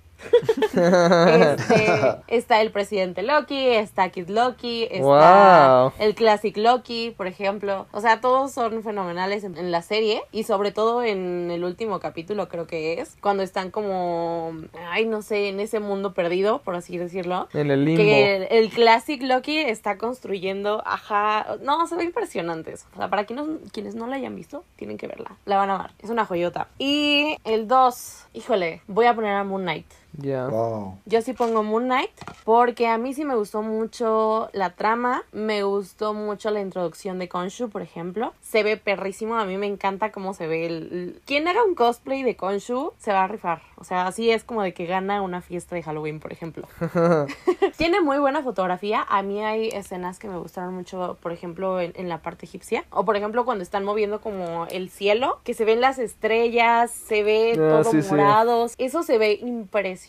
Este, 0.72 2.16
está 2.28 2.60
el 2.60 2.70
presidente 2.70 3.22
Loki, 3.22 3.68
está 3.68 4.08
Kid 4.10 4.28
Loki, 4.28 4.84
está 4.90 5.82
Wow. 5.90 5.92
el 5.98 6.14
Classic 6.14 6.56
Loki, 6.56 7.12
por 7.16 7.26
ejemplo. 7.26 7.86
O 7.92 8.00
sea, 8.00 8.20
todos 8.20 8.52
son 8.52 8.82
fenomenales 8.82 9.44
en, 9.44 9.56
en 9.56 9.70
la 9.70 9.82
serie 9.82 10.22
y 10.32 10.44
sobre 10.44 10.72
todo 10.72 11.02
en 11.02 11.50
el 11.50 11.64
último 11.64 12.00
capítulo 12.00 12.48
creo 12.48 12.66
que 12.66 13.00
es, 13.00 13.16
cuando 13.20 13.42
están 13.42 13.70
como, 13.70 14.52
ay, 14.90 15.06
no 15.06 15.22
sé, 15.22 15.48
en 15.48 15.60
ese 15.60 15.80
mundo 15.80 16.14
perdido, 16.14 16.60
por 16.62 16.74
así 16.74 16.98
decirlo. 16.98 17.48
en 17.52 17.70
el 17.70 17.84
limbo. 17.84 18.02
Que 18.02 18.36
el, 18.36 18.46
el 18.50 18.70
Classic 18.70 19.22
Loki 19.22 19.58
está 19.58 19.98
construyendo, 19.98 20.82
ajá, 20.86 21.56
no, 21.62 21.86
se 21.86 21.96
ve 21.96 22.04
impresionante 22.04 22.72
eso. 22.72 22.86
O 22.94 22.96
sea, 22.98 23.08
para 23.08 23.24
quienes, 23.24 23.46
quienes 23.72 23.94
no 23.94 24.06
la 24.06 24.16
hayan 24.16 24.36
visto, 24.36 24.64
tienen 24.76 24.98
que 24.98 25.06
verla. 25.06 25.36
La 25.44 25.56
van 25.56 25.70
a 25.70 25.74
amar, 25.76 25.92
es 26.00 26.10
una 26.10 26.24
joyota. 26.26 26.68
Y 26.78 27.36
el 27.44 27.68
2, 27.68 28.26
híjole, 28.34 28.82
voy 28.86 29.06
a 29.06 29.14
poner 29.14 29.32
a 29.34 29.44
Moon 29.44 29.62
Knight. 29.62 29.86
Ya. 30.18 30.48
Wow. 30.48 30.98
Yo 31.06 31.22
sí 31.22 31.32
pongo 31.32 31.62
Moon 31.62 31.84
Knight 31.84 32.10
porque 32.44 32.88
a 32.88 32.98
mí 32.98 33.14
sí 33.14 33.24
me 33.24 33.34
gustó 33.36 33.62
mucho 33.62 34.48
la 34.52 34.70
trama, 34.70 35.22
me 35.32 35.62
gustó 35.62 36.14
mucho 36.14 36.50
la 36.50 36.60
introducción 36.60 37.18
de 37.18 37.28
Konshu, 37.28 37.68
por 37.70 37.82
ejemplo. 37.82 38.32
Se 38.40 38.62
ve 38.62 38.76
perrísimo, 38.76 39.36
a 39.36 39.44
mí 39.44 39.56
me 39.56 39.66
encanta 39.66 40.10
cómo 40.12 40.34
se 40.34 40.46
ve 40.46 40.66
el... 40.66 41.20
Quien 41.26 41.46
haga 41.48 41.62
un 41.64 41.74
cosplay 41.74 42.22
de 42.22 42.36
Konshu 42.36 42.92
se 42.98 43.12
va 43.12 43.24
a 43.24 43.28
rifar. 43.28 43.62
O 43.76 43.84
sea, 43.84 44.06
así 44.06 44.30
es 44.30 44.44
como 44.44 44.62
de 44.62 44.74
que 44.74 44.84
gana 44.86 45.22
una 45.22 45.40
fiesta 45.40 45.74
de 45.74 45.82
Halloween, 45.82 46.20
por 46.20 46.32
ejemplo. 46.32 46.66
Tiene 47.78 48.00
muy 48.00 48.18
buena 48.18 48.42
fotografía. 48.42 49.06
A 49.08 49.22
mí 49.22 49.42
hay 49.44 49.68
escenas 49.68 50.18
que 50.18 50.28
me 50.28 50.38
gustaron 50.38 50.74
mucho, 50.74 51.16
por 51.22 51.32
ejemplo, 51.32 51.80
en, 51.80 51.92
en 51.94 52.08
la 52.08 52.18
parte 52.18 52.46
egipcia. 52.46 52.84
O 52.90 53.04
por 53.04 53.16
ejemplo, 53.16 53.44
cuando 53.44 53.62
están 53.62 53.84
moviendo 53.84 54.20
como 54.20 54.66
el 54.66 54.90
cielo, 54.90 55.38
que 55.44 55.54
se 55.54 55.64
ven 55.64 55.80
las 55.80 55.98
estrellas, 55.98 56.90
se 56.90 57.22
ve 57.22 57.52
Ah, 57.52 57.80
todo 57.82 57.90
sí, 57.92 58.02
sí. 58.02 58.10
morado. 58.10 58.66
Eso 58.78 59.02
se 59.02 59.16
ve 59.18 59.32
impresionante. 59.40 59.99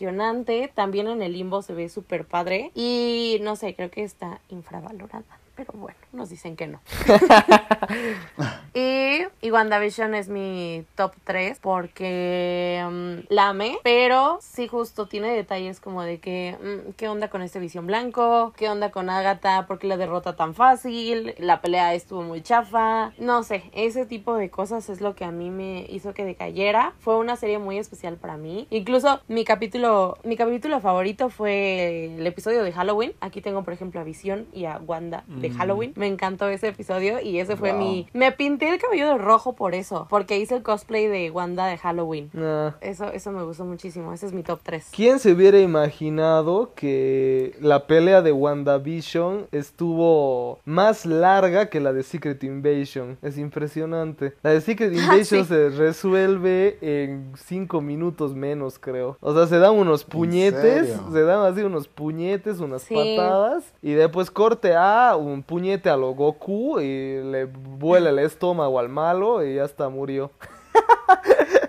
También 0.74 1.06
en 1.08 1.22
el 1.22 1.32
limbo 1.32 1.62
se 1.62 1.74
ve 1.74 1.88
súper 1.88 2.24
padre. 2.24 2.70
Y 2.74 3.38
no 3.42 3.56
sé, 3.56 3.74
creo 3.74 3.90
que 3.90 4.04
está 4.04 4.40
infravalorada. 4.48 5.24
Pero 5.54 5.72
bueno, 5.74 5.98
nos 6.12 6.30
dicen 6.30 6.56
que 6.56 6.66
no. 6.66 6.80
y, 8.74 9.20
y 9.40 9.50
WandaVision 9.50 10.14
es 10.14 10.28
mi 10.28 10.84
top 10.94 11.12
3 11.24 11.58
porque 11.60 12.84
mm, 12.90 13.32
la 13.32 13.48
amé, 13.48 13.78
pero 13.82 14.38
sí 14.40 14.66
justo 14.68 15.06
tiene 15.06 15.32
detalles 15.34 15.80
como 15.80 16.02
de 16.02 16.20
que, 16.20 16.56
mm, 16.60 16.92
¿qué 16.92 17.08
onda 17.08 17.28
con 17.28 17.42
este 17.42 17.58
visión 17.58 17.86
blanco? 17.86 18.52
¿Qué 18.56 18.68
onda 18.68 18.90
con 18.90 19.10
Agatha? 19.10 19.66
¿Por 19.66 19.78
qué 19.78 19.86
la 19.86 19.96
derrota 19.96 20.36
tan 20.36 20.54
fácil? 20.54 21.34
La 21.38 21.60
pelea 21.60 21.94
estuvo 21.94 22.22
muy 22.22 22.42
chafa. 22.42 23.12
No 23.18 23.42
sé, 23.42 23.64
ese 23.72 24.06
tipo 24.06 24.34
de 24.34 24.50
cosas 24.50 24.88
es 24.88 25.00
lo 25.00 25.14
que 25.14 25.24
a 25.24 25.30
mí 25.30 25.50
me 25.50 25.86
hizo 25.88 26.14
que 26.14 26.24
decayera. 26.24 26.94
Fue 26.98 27.16
una 27.16 27.36
serie 27.36 27.58
muy 27.58 27.78
especial 27.78 28.16
para 28.16 28.36
mí. 28.36 28.66
Incluso 28.70 29.20
mi 29.28 29.44
capítulo, 29.44 30.16
mi 30.24 30.36
capítulo 30.36 30.80
favorito 30.80 31.28
fue 31.28 32.16
el 32.16 32.26
episodio 32.26 32.64
de 32.64 32.72
Halloween. 32.72 33.12
Aquí 33.20 33.40
tengo, 33.40 33.64
por 33.64 33.74
ejemplo, 33.74 34.00
a 34.00 34.04
Visión 34.04 34.46
y 34.52 34.64
a 34.64 34.78
Wanda 34.78 35.24
de 35.42 35.50
Mm. 35.50 35.56
Halloween. 35.56 35.92
Me 35.96 36.06
encantó 36.06 36.48
ese 36.48 36.68
episodio 36.68 37.20
y 37.20 37.38
ese 37.38 37.56
fue 37.56 37.72
Wow. 37.72 37.78
mi... 37.80 38.06
Me 38.14 38.32
pinté 38.32 38.68
el 38.70 38.78
cabello 38.80 39.08
de 39.08 39.18
rojo 39.18 39.54
por 39.54 39.74
eso, 39.74 40.06
porque 40.08 40.38
hice 40.38 40.54
el 40.56 40.62
cosplay 40.62 41.06
de 41.08 41.30
Wanda 41.30 41.66
de 41.66 41.76
Halloween. 41.76 42.30
Nah. 42.32 42.72
Eso, 42.80 43.12
eso 43.12 43.30
me 43.32 43.42
gustó 43.42 43.64
muchísimo. 43.64 44.12
Ese 44.12 44.26
es 44.26 44.32
mi 44.32 44.42
top 44.42 44.60
3. 44.62 44.88
¿Quién 44.94 45.18
se 45.18 45.32
hubiera 45.32 45.58
imaginado 45.58 46.72
que 46.74 47.54
la 47.60 47.86
pelea 47.86 48.22
de 48.22 48.32
WandaVision 48.32 49.46
estuvo 49.52 50.58
más 50.64 51.06
larga 51.06 51.68
que 51.68 51.80
la 51.80 51.92
de 51.92 52.02
Secret 52.02 52.42
Invasion? 52.44 53.18
Es 53.22 53.38
impresionante. 53.38 54.34
La 54.42 54.50
de 54.50 54.60
Secret 54.60 54.92
Invasion 54.94 55.42
sí. 55.42 55.44
se 55.48 55.70
resuelve 55.70 56.78
en 56.80 57.32
5 57.36 57.80
minutos 57.80 58.34
menos, 58.34 58.78
creo. 58.78 59.16
O 59.20 59.34
sea, 59.34 59.46
se 59.46 59.58
dan 59.58 59.74
unos 59.74 60.04
puñetes, 60.04 60.94
se 61.12 61.22
dan 61.22 61.44
así 61.46 61.62
unos 61.62 61.88
puñetes, 61.88 62.60
unas 62.60 62.82
Sí. 62.82 62.94
patadas, 62.94 63.64
y 63.80 63.92
después 63.92 64.30
corte 64.30 64.74
a 64.74 65.16
un 65.16 65.31
puñete 65.40 65.88
a 65.88 65.96
lo 65.96 66.12
Goku 66.14 66.80
y 66.80 67.22
le 67.22 67.44
vuela 67.46 68.10
el 68.10 68.18
estómago 68.18 68.78
al 68.78 68.88
malo 68.88 69.44
y 69.44 69.54
ya 69.54 69.64
está, 69.64 69.88
murió. 69.88 70.30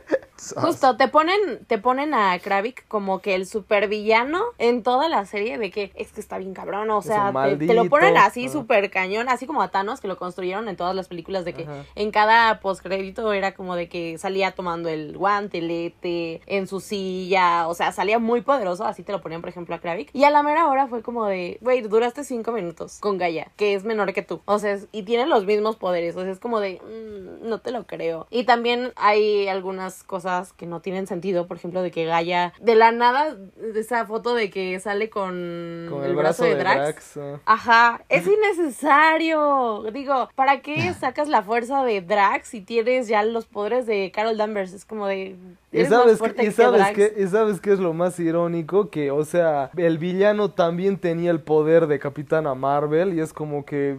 Justo, 0.57 0.97
te 0.97 1.07
ponen, 1.07 1.63
te 1.67 1.77
ponen 1.77 2.13
a 2.13 2.37
Kravik 2.39 2.87
como 2.87 3.19
que 3.19 3.35
el 3.35 3.45
supervillano 3.47 4.41
en 4.57 4.83
toda 4.83 5.07
la 5.09 5.25
serie 5.25 5.57
de 5.57 5.71
que 5.71 5.91
es 5.95 6.11
que 6.11 6.19
está 6.21 6.37
bien 6.37 6.53
cabrón, 6.53 6.89
o 6.91 7.01
sea, 7.01 7.31
te, 7.57 7.67
te 7.67 7.73
lo 7.73 7.89
ponen 7.89 8.17
así 8.17 8.45
Ajá. 8.45 8.53
super 8.53 8.89
cañón, 8.91 9.29
así 9.29 9.45
como 9.47 9.61
a 9.61 9.69
Thanos 9.69 10.01
que 10.01 10.07
lo 10.07 10.17
construyeron 10.17 10.67
en 10.67 10.75
todas 10.75 10.95
las 10.95 11.07
películas 11.07 11.45
de 11.45 11.53
que 11.53 11.63
Ajá. 11.63 11.83
en 11.95 12.11
cada 12.11 12.59
postcrédito 12.59 13.31
era 13.33 13.53
como 13.53 13.75
de 13.75 13.87
que 13.89 14.17
salía 14.17 14.51
tomando 14.51 14.89
el 14.89 15.17
guantelete 15.17 16.41
en 16.45 16.67
su 16.67 16.79
silla, 16.79 17.67
o 17.67 17.73
sea, 17.73 17.91
salía 17.91 18.19
muy 18.19 18.41
poderoso, 18.41 18.85
así 18.85 19.03
te 19.03 19.11
lo 19.11 19.21
ponían 19.21 19.41
por 19.41 19.49
ejemplo 19.49 19.75
a 19.75 19.79
Kravik. 19.79 20.09
Y 20.13 20.23
a 20.23 20.29
la 20.31 20.43
mera 20.43 20.67
hora 20.67 20.87
fue 20.87 21.01
como 21.01 21.25
de, 21.25 21.57
güey, 21.61 21.81
duraste 21.81 22.23
cinco 22.23 22.51
minutos 22.51 22.97
con 22.99 23.17
Gaia, 23.17 23.51
que 23.55 23.73
es 23.73 23.83
menor 23.83 24.13
que 24.13 24.21
tú, 24.21 24.41
o 24.45 24.59
sea, 24.59 24.73
es- 24.73 24.87
y 24.91 25.03
tiene 25.03 25.25
los 25.27 25.45
mismos 25.45 25.75
poderes, 25.75 26.15
o 26.15 26.21
sea, 26.23 26.31
es 26.31 26.39
como 26.39 26.59
de, 26.59 26.81
"Mm, 26.81 27.47
no 27.47 27.59
te 27.59 27.71
lo 27.71 27.85
creo. 27.85 28.27
Y 28.29 28.43
también 28.45 28.91
hay 28.95 29.47
algunas 29.47 30.03
cosas 30.03 30.32
que 30.57 30.65
no 30.65 30.81
tienen 30.81 31.07
sentido, 31.07 31.47
por 31.47 31.57
ejemplo, 31.57 31.81
de 31.81 31.91
que 31.91 32.05
Gaia, 32.05 32.53
de 32.59 32.75
la 32.75 32.91
nada, 32.91 33.37
esa 33.75 34.05
foto 34.05 34.33
de 34.33 34.49
que 34.49 34.79
sale 34.79 35.09
con, 35.09 35.87
Con 35.89 36.03
el, 36.03 36.15
brazo, 36.15 36.43
de 36.43 36.55
Drax. 36.55 37.17
ah. 37.17 37.39
Ajá, 37.45 38.01
es 38.09 38.25
innecesario. 38.27 39.83
Digo, 39.93 40.29
¿para 40.35 40.61
qué 40.61 40.93
sacas 40.93 41.27
la 41.27 41.41
fuerza 41.43 41.83
de 41.83 42.01
Drax 42.01 42.47
si 42.47 42.61
tienes 42.61 43.07
ya 43.07 43.23
los 43.23 43.45
poderes 43.45 43.85
de 43.85 44.11
Carol 44.11 44.37
Danvers? 44.37 44.73
Es 44.73 44.85
como 44.85 45.07
de. 45.07 45.35
Y 45.73 45.85
sabes, 45.85 46.21
qué, 46.21 46.29
y, 46.29 46.45
que 46.45 46.51
sabes 46.51 46.91
qué, 46.93 47.13
y 47.17 47.27
sabes 47.27 47.59
qué 47.59 47.73
es 47.73 47.79
lo 47.79 47.93
más 47.93 48.19
irónico, 48.19 48.89
que, 48.89 49.11
o 49.11 49.25
sea, 49.25 49.71
el 49.75 49.97
villano 49.97 50.51
también 50.51 50.97
tenía 50.97 51.31
el 51.31 51.41
poder 51.41 51.87
de 51.87 51.99
Capitana 51.99 52.53
Marvel 52.53 53.13
y 53.13 53.19
es 53.19 53.33
como 53.33 53.65
que, 53.65 53.97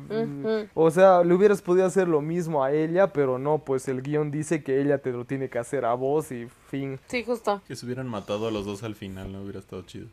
o 0.75 0.91
sea, 0.91 1.25
le 1.25 1.35
hubieras 1.35 1.62
podido 1.62 1.87
hacer 1.87 2.09
lo 2.09 2.20
mismo 2.20 2.62
a 2.62 2.72
ella, 2.72 3.12
pero 3.12 3.39
no, 3.39 3.59
pues 3.59 3.89
el 3.89 4.03
guion 4.03 4.31
dice 4.31 4.62
que 4.62 4.81
ella 4.81 4.99
te 4.99 5.11
lo 5.11 5.25
tiene 5.25 5.49
que 5.49 5.59
hacer 5.59 5.85
a 5.85 5.95
vos 5.95 6.31
y 6.31 6.47
fin. 6.75 6.99
Sí, 7.07 7.22
justo. 7.22 7.62
Que 7.68 7.77
se 7.77 7.87
hubieran 7.87 8.09
matado 8.09 8.49
a 8.49 8.51
los 8.51 8.66
dos 8.66 8.83
al 8.83 8.97
final, 8.97 9.33
no 9.33 9.43
hubiera 9.43 9.61
estado 9.61 9.83
chido. 9.83 10.09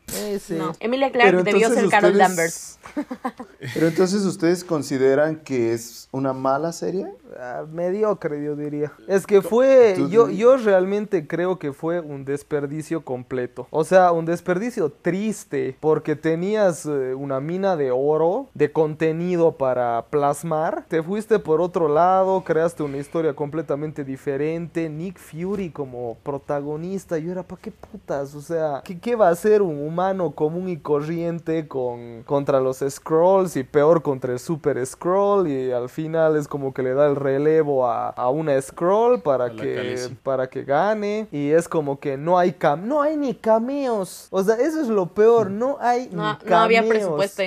No. 0.50 0.72
Emilia 0.78 1.10
Clarke 1.10 1.42
debió 1.42 1.68
ser 1.70 1.88
Carol 1.88 2.16
Danvers. 2.16 2.78
Pero 3.74 3.88
entonces 3.88 4.22
ustedes 4.24 4.62
consideran 4.62 5.36
que 5.36 5.72
es 5.72 6.08
una 6.12 6.32
mala 6.32 6.72
serie? 6.72 7.06
Ah, 7.38 7.64
mediocre, 7.70 8.44
yo 8.44 8.54
diría. 8.54 8.92
Es 9.08 9.26
que 9.26 9.42
fue, 9.42 9.96
yo, 10.10 10.30
yo 10.30 10.56
realmente 10.56 11.26
creo 11.26 11.58
que 11.58 11.72
fue 11.72 12.00
un 12.00 12.24
desperdicio 12.24 13.04
completo. 13.04 13.66
O 13.70 13.84
sea, 13.84 14.12
un 14.12 14.26
desperdicio 14.26 14.90
triste, 14.90 15.76
porque 15.80 16.14
tenías 16.14 16.86
eh, 16.86 17.14
una 17.14 17.40
mina 17.40 17.76
de 17.76 17.90
oro, 17.90 18.48
de 18.54 18.70
contenido 18.70 19.56
para 19.56 20.06
plasmar. 20.10 20.84
Te 20.88 21.02
fuiste 21.02 21.38
por 21.38 21.60
otro 21.60 21.88
lado, 21.88 22.42
creaste 22.44 22.82
una 22.82 22.98
historia 22.98 23.34
completamente 23.34 24.04
diferente. 24.04 24.88
Nick 24.88 25.18
Fury 25.18 25.70
como 25.70 26.18
protagonista, 26.22 26.51
yo 26.60 27.32
era, 27.32 27.42
¿para 27.42 27.60
qué 27.60 27.70
putas? 27.70 28.34
O 28.34 28.40
sea, 28.40 28.82
¿qué, 28.84 28.98
qué 28.98 29.16
va 29.16 29.28
a 29.28 29.32
hacer 29.32 29.62
un 29.62 29.78
humano 29.80 30.32
común 30.32 30.68
y 30.68 30.76
corriente 30.76 31.68
con, 31.68 32.22
contra 32.24 32.60
los 32.60 32.84
Scrolls 32.88 33.56
y 33.56 33.64
peor 33.64 34.02
contra 34.02 34.32
el 34.32 34.38
Super 34.38 34.84
Scroll? 34.84 35.48
Y 35.48 35.72
al 35.72 35.88
final 35.88 36.36
es 36.36 36.48
como 36.48 36.72
que 36.74 36.82
le 36.82 36.94
da 36.94 37.06
el 37.06 37.16
relevo 37.16 37.86
a, 37.86 38.08
a 38.10 38.28
una 38.30 38.60
Scroll 38.60 39.22
para 39.22 39.50
que, 39.50 40.10
para 40.22 40.48
que 40.48 40.64
gane. 40.64 41.28
Y 41.30 41.50
es 41.50 41.68
como 41.68 41.98
que 41.98 42.16
no 42.16 42.38
hay 42.38 42.52
cam 42.52 42.86
no 42.86 43.02
hay 43.02 43.16
ni 43.16 43.34
cameos. 43.34 44.26
O 44.30 44.42
sea, 44.42 44.56
eso 44.56 44.80
es 44.80 44.88
lo 44.88 45.06
peor, 45.06 45.50
no 45.50 45.76
hay 45.80 46.08
ni 46.08 46.16
No, 46.16 46.38
cameos. 46.38 46.50
no 46.50 46.56
había 46.56 46.88
presupuesto. 46.88 47.42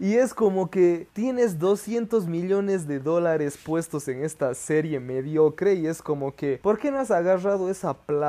Y 0.00 0.14
es 0.14 0.34
como 0.34 0.70
que 0.70 1.06
tienes 1.12 1.58
200 1.58 2.26
millones 2.26 2.88
de 2.88 2.98
dólares 2.98 3.56
puestos 3.64 4.08
en 4.08 4.24
esta 4.24 4.54
serie 4.54 4.98
mediocre 4.98 5.74
y 5.74 5.86
es 5.86 6.02
como 6.02 6.34
que, 6.34 6.58
¿por 6.60 6.78
qué 6.78 6.90
no 6.90 6.98
has 6.98 7.10
agarrado 7.12 7.70
esa 7.70 7.94
plata 7.94 8.21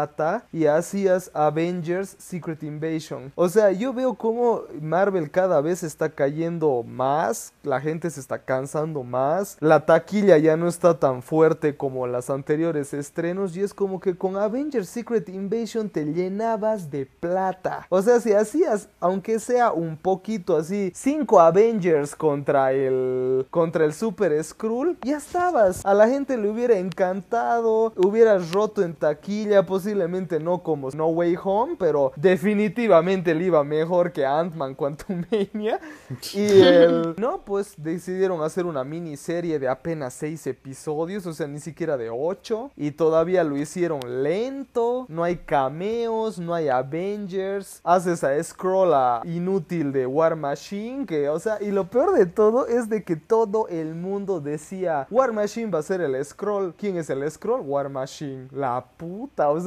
y 0.52 0.66
hacías 0.66 1.30
Avengers 1.34 2.16
Secret 2.18 2.64
Invasion? 2.64 3.32
O 3.36 3.48
sea, 3.48 3.72
yo 3.72 3.94
veo 3.94 4.16
como 4.16 4.62
Marvel 4.82 5.30
cada 5.30 5.62
vez 5.62 5.84
está 5.84 6.10
cayendo 6.10 6.84
más, 6.84 7.54
la 7.64 7.80
gente 7.80 8.10
se 8.10 8.20
está 8.20 8.40
cansando 8.40 9.04
más, 9.04 9.58
la 9.60 9.86
taquilla 9.86 10.38
ya 10.38 10.58
no 10.58 10.68
está 10.68 11.00
tan 11.00 11.22
fuerte 11.22 11.78
como 11.78 12.08
las 12.08 12.30
anteriores 12.30 12.94
estrenos 12.94 13.56
y 13.56 13.62
es 13.62 13.74
como 13.74 14.00
que 14.00 14.16
con 14.16 14.36
Avengers 14.36 14.90
Secret 14.90 15.30
Invasion 15.30 15.90
te 15.90 16.06
llenabas 16.06 16.90
de 16.90 17.06
plata. 17.06 17.86
O 17.90 18.02
sea, 18.02 18.20
si 18.20 18.34
hacías, 18.34 18.90
aunque 19.00 19.40
sea 19.40 19.72
un 19.72 19.96
poquito 19.98 20.58
así, 20.58 20.92
cinco 20.96 21.40
Avengers 21.40 22.16
contra 22.16 22.72
el 22.74 23.46
contra 23.52 23.86
el 23.86 23.94
Super 23.94 24.44
Skrull, 24.44 24.98
ya 25.04 25.18
estabas. 25.18 25.86
A 25.86 25.94
la 25.94 26.08
gente 26.08 26.38
le 26.38 26.50
hubiera 26.50 26.78
encantado, 26.78 27.94
hubieras 27.98 28.52
roto 28.52 28.82
en 28.82 28.94
taquilla, 28.94 29.66
posiblemente 29.74 30.40
no 30.40 30.62
como 30.62 30.92
No 30.92 31.08
Way 31.08 31.36
Home, 31.44 31.78
pero 31.80 32.12
definitivamente 32.16 33.34
le 33.34 33.46
iba 33.46 33.64
mejor 33.64 34.12
que 34.12 34.24
Ant-Man 34.24 34.76
Quantumania. 34.76 35.80
Y 36.34 36.62
el... 36.62 37.16
No, 37.18 37.42
pues 37.44 37.74
decidieron 37.78 38.44
hacer 38.44 38.68
una 38.68 38.84
miniserie 38.84 39.58
de 39.58 39.68
apenas 39.68 40.14
seis 40.14 40.46
episodios, 40.46 41.26
o 41.26 41.34
sea, 41.34 41.48
ni 41.48 41.60
siquiera 41.60 41.98
de 41.98 42.12
ocho. 42.12 42.70
Y 42.76 42.92
todavía 42.92 43.44
lo 43.44 43.58
hicieron 43.58 44.00
lento, 44.22 45.08
no 45.10 45.24
hay 45.24 45.38
cameos, 45.38 46.38
no 46.38 46.54
hay 46.54 46.70
Avengers. 46.70 47.82
Haces 47.84 48.24
a 48.24 48.44
Scroll 48.44 48.94
a 48.94 49.22
inútil 49.26 49.92
de 49.92 50.06
War 50.06 50.36
Machine, 50.36 51.08
que, 51.08 51.30
o 51.30 51.40
sea, 51.40 51.58
y 51.62 51.72
lo 51.72 51.90
peor 51.90 52.14
de 52.14 52.28
todo 52.28 52.68
es 52.68 52.90
de 52.90 53.04
que 53.04 53.16
todo 53.16 53.68
el 53.70 53.96
mundo 53.96 54.40
decía, 54.40 55.08
War 55.10 55.34
Machine 55.34 55.72
va 55.72 55.80
a 55.80 55.84
ser 55.84 56.02
el 56.02 56.24
Scroll. 56.24 56.76
¿Quién 56.78 56.98
es 56.98 57.10
el 57.10 57.30
Scroll? 57.32 57.62
War 57.62 57.90
Machine. 57.90 58.50
La 58.52 58.86
puta, 58.98 59.50
o 59.50 59.60
sea, 59.60 59.63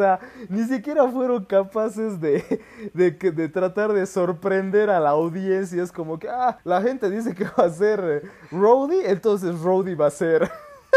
ni 0.49 0.65
siquiera 0.65 1.09
fueron 1.09 1.45
capaces 1.45 2.21
de, 2.21 2.61
de, 2.95 3.11
de 3.11 3.49
tratar 3.49 3.93
de 3.93 4.07
sorprender 4.07 4.91
a 4.91 5.01
la 5.01 5.11
audiencia. 5.11 5.83
Es 5.83 5.93
como 5.93 6.19
que, 6.19 6.29
ah, 6.29 6.59
la 6.65 6.83
gente 6.83 7.11
dice 7.11 7.35
que 7.35 7.45
va 7.45 7.65
a 7.65 7.71
ser 7.71 8.01
eh, 8.01 8.29
Rhodey, 8.51 9.01
entonces 9.07 9.59
Rhodey 9.61 9.95
va 9.95 10.07
a 10.07 10.11
ser. 10.11 10.51